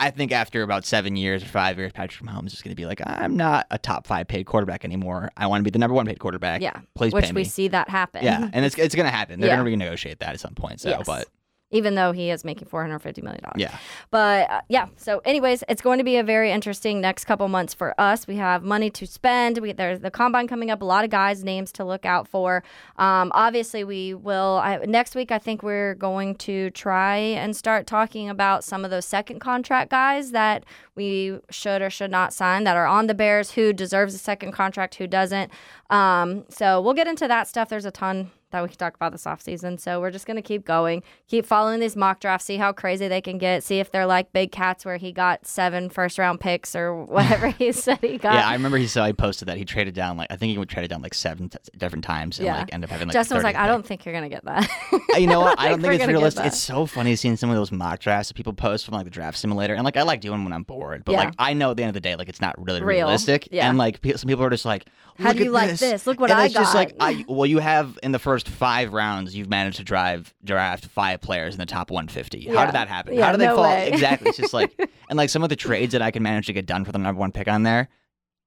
I 0.00 0.10
think 0.10 0.30
after 0.32 0.62
about 0.62 0.84
seven 0.84 1.16
years 1.16 1.42
or 1.42 1.46
five 1.46 1.76
years, 1.78 1.92
Patrick 1.92 2.28
Mahomes 2.28 2.52
is 2.52 2.62
gonna 2.62 2.76
be 2.76 2.86
like, 2.86 3.00
I'm 3.04 3.36
not 3.36 3.66
a 3.70 3.78
top 3.78 4.06
five 4.06 4.28
paid 4.28 4.44
quarterback 4.46 4.84
anymore. 4.84 5.30
I 5.36 5.46
want 5.48 5.60
to 5.60 5.64
be 5.64 5.70
the 5.70 5.78
number 5.78 5.94
one 5.94 6.06
paid 6.06 6.18
quarterback. 6.20 6.60
Yeah, 6.62 6.80
please 6.94 7.12
which 7.12 7.32
we 7.32 7.44
see 7.44 7.68
that 7.68 7.88
happen. 7.88 8.22
Yeah, 8.24 8.48
and 8.52 8.64
it's 8.64 8.78
it's 8.78 8.94
gonna 8.94 9.10
happen. 9.10 9.40
They're 9.40 9.48
Yeah. 9.50 9.56
gonna 9.56 9.68
renegotiate 9.70 10.18
that 10.20 10.34
at 10.34 10.40
some 10.40 10.54
point. 10.54 10.80
So, 10.80 10.90
Yes. 10.90 11.02
but 11.04 11.26
even 11.70 11.94
though 11.94 12.12
he 12.12 12.30
is 12.30 12.44
making 12.44 12.66
$450 12.66 13.22
million. 13.22 13.42
Yeah. 13.56 13.76
But 14.10 14.50
uh, 14.50 14.60
yeah, 14.68 14.86
so 14.96 15.20
anyways, 15.24 15.64
it's 15.68 15.82
going 15.82 15.98
to 15.98 16.04
be 16.04 16.16
a 16.16 16.24
very 16.24 16.50
interesting 16.50 17.00
next 17.00 17.26
couple 17.26 17.46
months 17.48 17.74
for 17.74 17.98
us. 18.00 18.26
We 18.26 18.36
have 18.36 18.62
money 18.62 18.88
to 18.90 19.06
spend. 19.06 19.58
We, 19.58 19.72
there's 19.72 20.00
the 20.00 20.10
combine 20.10 20.48
coming 20.48 20.70
up, 20.70 20.80
a 20.80 20.84
lot 20.84 21.04
of 21.04 21.10
guys' 21.10 21.44
names 21.44 21.70
to 21.72 21.84
look 21.84 22.06
out 22.06 22.26
for. 22.26 22.62
Um, 22.96 23.30
obviously, 23.34 23.84
we 23.84 24.14
will, 24.14 24.60
I, 24.62 24.78
next 24.86 25.14
week, 25.14 25.30
I 25.30 25.38
think 25.38 25.62
we're 25.62 25.94
going 25.94 26.36
to 26.36 26.70
try 26.70 27.16
and 27.16 27.54
start 27.54 27.86
talking 27.86 28.30
about 28.30 28.64
some 28.64 28.84
of 28.84 28.90
those 28.90 29.04
second 29.04 29.40
contract 29.40 29.90
guys 29.90 30.30
that 30.30 30.64
we 30.94 31.38
should 31.50 31.82
or 31.82 31.90
should 31.90 32.10
not 32.10 32.32
sign 32.32 32.64
that 32.64 32.76
are 32.76 32.86
on 32.86 33.08
the 33.08 33.14
Bears, 33.14 33.52
who 33.52 33.74
deserves 33.74 34.14
a 34.14 34.18
second 34.18 34.52
contract, 34.52 34.94
who 34.94 35.06
doesn't. 35.06 35.52
Um, 35.90 36.44
so 36.48 36.80
we'll 36.80 36.94
get 36.94 37.06
into 37.06 37.28
that 37.28 37.46
stuff. 37.46 37.68
There's 37.68 37.84
a 37.84 37.90
ton 37.90 38.30
that 38.50 38.62
we 38.62 38.68
can 38.68 38.78
talk 38.78 38.94
about 38.94 39.12
this 39.12 39.24
offseason. 39.24 39.78
So 39.78 40.00
we're 40.00 40.10
just 40.10 40.26
going 40.26 40.36
to 40.36 40.42
keep 40.42 40.64
going, 40.64 41.02
keep 41.26 41.44
following 41.44 41.80
these 41.80 41.96
mock 41.96 42.20
drafts, 42.20 42.46
see 42.46 42.56
how 42.56 42.72
crazy 42.72 43.08
they 43.08 43.20
can 43.20 43.38
get, 43.38 43.62
see 43.62 43.78
if 43.80 43.90
they're 43.90 44.06
like 44.06 44.32
Big 44.32 44.52
Cats 44.52 44.84
where 44.84 44.96
he 44.96 45.12
got 45.12 45.46
seven 45.46 45.90
first 45.90 46.18
round 46.18 46.40
picks 46.40 46.74
or 46.74 47.04
whatever 47.04 47.48
he 47.48 47.72
said 47.72 47.98
he 48.00 48.18
got. 48.18 48.34
Yeah, 48.34 48.48
I 48.48 48.52
remember 48.54 48.78
he 48.78 48.86
said 48.86 49.06
he 49.06 49.12
posted 49.12 49.48
that 49.48 49.56
he 49.58 49.64
traded 49.64 49.94
down 49.94 50.16
like 50.16 50.28
I 50.30 50.36
think 50.36 50.52
he 50.52 50.58
would 50.58 50.68
trade 50.68 50.84
it 50.84 50.88
down 50.88 51.02
like 51.02 51.14
seven 51.14 51.48
t- 51.50 51.58
different 51.76 52.04
times 52.04 52.38
and 52.38 52.46
Yeah. 52.46 52.58
like 52.58 52.72
end 52.72 52.84
up 52.84 52.90
having 52.90 53.08
like. 53.08 53.12
Justin 53.12 53.36
was 53.36 53.44
like, 53.44 53.56
30th 53.56 53.60
I 53.60 53.66
don't 53.66 53.86
think 53.86 54.04
you're 54.04 54.14
going 54.14 54.28
to 54.28 54.34
get 54.34 54.44
that. 54.44 54.68
Uh, 54.92 55.18
You 55.18 55.26
know 55.26 55.40
what? 55.40 55.58
I 55.58 55.68
don't 55.70 55.82
we're 55.82 55.90
think 55.90 56.02
it's 56.02 56.08
realistic. 56.08 56.46
It's 56.46 56.58
so 56.58 56.86
funny 56.86 57.16
seeing 57.16 57.36
some 57.36 57.50
of 57.50 57.56
those 57.56 57.72
mock 57.72 58.00
drafts 58.00 58.28
that 58.28 58.34
people 58.34 58.52
post 58.52 58.84
from 58.84 58.94
like 58.94 59.04
the 59.04 59.10
draft 59.10 59.38
simulator, 59.38 59.74
and 59.74 59.84
like 59.84 59.96
I 59.96 60.02
like 60.02 60.20
doing 60.20 60.44
when 60.44 60.52
I'm 60.52 60.62
bored, 60.62 61.04
but 61.04 61.12
Yeah. 61.12 61.18
like 61.24 61.34
I 61.38 61.52
know 61.54 61.70
at 61.70 61.76
the 61.76 61.82
end 61.82 61.90
of 61.90 61.94
the 61.94 62.00
day, 62.00 62.16
like 62.16 62.28
it's 62.28 62.40
not 62.40 62.54
really 62.64 62.80
Real. 62.80 63.06
realistic. 63.06 63.48
Yeah. 63.50 63.68
And 63.68 63.76
like 63.78 64.00
some 64.16 64.28
people 64.28 64.44
are 64.44 64.50
just 64.50 64.64
like, 64.64 64.86
How 65.18 65.32
do 65.32 65.42
you 65.42 65.50
like 65.50 65.74
this? 65.76 66.06
Look 66.06 66.20
what 66.20 66.30
and 66.30 66.38
I 66.40 66.44
it's 66.46 66.54
just 66.54 66.74
like, 66.74 66.96
got. 66.98 67.08
I 67.14 67.24
well, 67.28 67.46
you 67.46 67.58
have 67.58 67.98
in 68.02 68.12
the 68.12 68.18
first 68.18 68.48
five 68.48 68.92
rounds, 68.92 69.34
you've 69.34 69.48
managed 69.48 69.78
to 69.78 69.84
drive 69.84 70.32
draft 70.44 70.86
five 70.86 71.20
players 71.20 71.54
in 71.54 71.58
the 71.58 71.66
top 71.66 71.90
150. 71.90 72.38
Yeah. 72.38 72.54
How 72.54 72.66
did 72.66 72.74
that 72.74 72.88
happen? 72.88 73.14
Yeah, 73.14 73.26
How 73.26 73.32
did 73.32 73.40
they 73.40 73.46
no 73.46 73.56
fall? 73.56 73.64
way. 73.64 73.88
Exactly. 73.90 74.28
It's 74.28 74.38
just 74.38 74.54
like, 74.54 74.72
and 75.10 75.16
like 75.16 75.30
some 75.30 75.42
of 75.42 75.48
the 75.48 75.56
trades 75.56 75.92
that 75.92 76.02
I 76.02 76.10
can 76.10 76.22
manage 76.22 76.46
to 76.46 76.52
get 76.52 76.66
done 76.66 76.84
for 76.84 76.92
the 76.92 76.98
number 76.98 77.18
one 77.18 77.32
pick 77.32 77.48
on 77.48 77.64
there. 77.64 77.88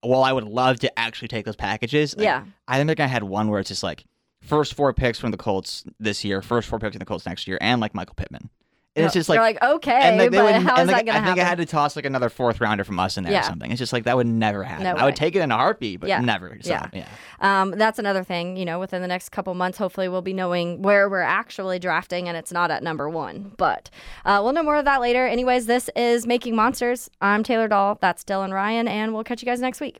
Well, 0.03 0.23
I 0.23 0.31
would 0.33 0.45
love 0.45 0.79
to 0.79 0.99
actually 0.99 1.27
take 1.27 1.45
those 1.45 1.55
packages. 1.55 2.15
like, 2.17 2.23
yeah. 2.23 2.43
I 2.67 2.83
think 2.83 2.99
I 2.99 3.05
had 3.05 3.23
one 3.23 3.49
where 3.49 3.59
it's 3.59 3.69
just 3.69 3.83
like 3.83 4.05
first 4.41 4.73
four 4.73 4.93
picks 4.93 5.19
from 5.19 5.31
the 5.31 5.37
Colts 5.37 5.83
this 5.99 6.23
year, 6.23 6.41
first 6.41 6.67
four 6.67 6.79
picks 6.79 6.95
in 6.95 6.99
the 6.99 7.05
Colts 7.05 7.25
next 7.25 7.47
year, 7.47 7.57
and 7.61 7.79
like 7.81 7.93
Michael 7.93 8.15
Pittman. 8.15 8.49
And 8.93 9.05
it's 9.05 9.13
just 9.13 9.29
like 9.29 9.37
You're 9.37 9.43
like, 9.43 9.63
okay, 9.63 9.91
and 10.01 10.17
like, 10.17 10.31
they 10.31 10.37
but 10.37 10.43
would, 10.43 10.55
how 10.55 10.75
and 10.75 10.89
is 10.89 10.93
like, 10.93 11.05
that 11.05 11.05
going 11.05 11.05
to 11.05 11.11
I 11.13 11.19
to 11.21 11.25
think 11.27 11.37
happen? 11.37 11.39
I 11.39 11.43
had 11.47 11.57
to 11.59 11.65
toss 11.65 11.95
like 11.95 12.03
another 12.03 12.27
fourth 12.27 12.59
rounder 12.59 12.83
from 12.83 12.99
us 12.99 13.15
in 13.15 13.23
there 13.23 13.31
Yeah. 13.31 13.39
or 13.39 13.43
something. 13.43 13.71
It's 13.71 13.79
just 13.79 13.93
like 13.93 14.03
that 14.03 14.17
would 14.17 14.27
never 14.27 14.65
happen. 14.65 14.83
No 14.83 14.91
I 14.95 15.05
would 15.05 15.15
take 15.15 15.33
it 15.33 15.39
in 15.39 15.49
a 15.49 15.55
heartbeat, 15.55 16.01
but 16.01 16.09
Yeah. 16.09 16.19
never. 16.19 16.57
So, 16.59 16.71
Yeah. 16.71 16.87
yeah. 16.91 17.07
Um, 17.39 17.71
that's 17.71 17.99
another 17.99 18.21
thing, 18.25 18.57
you 18.57 18.65
know, 18.65 18.79
within 18.81 19.01
the 19.01 19.07
next 19.07 19.29
couple 19.29 19.53
months, 19.53 19.77
hopefully 19.77 20.09
we'll 20.09 20.21
be 20.21 20.33
knowing 20.33 20.81
where 20.81 21.07
we're 21.09 21.21
actually 21.21 21.79
drafting 21.79 22.27
and 22.27 22.35
it's 22.35 22.51
not 22.51 22.69
at 22.69 22.83
number 22.83 23.09
one. 23.09 23.53
But 23.55 23.89
uh, 24.25 24.41
we'll 24.43 24.51
know 24.51 24.63
more 24.63 24.75
of 24.75 24.83
that 24.83 24.99
later. 24.99 25.25
Anyways, 25.25 25.67
this 25.67 25.89
is 25.95 26.27
Making 26.27 26.57
Monsters. 26.57 27.09
I'm 27.21 27.43
Taylor 27.43 27.69
Dahl. 27.69 27.97
That's 28.01 28.25
Dylan 28.25 28.51
Ryan, 28.53 28.89
and 28.89 29.13
we'll 29.13 29.23
catch 29.23 29.41
you 29.41 29.45
guys 29.45 29.61
next 29.61 29.79
week. 29.79 29.99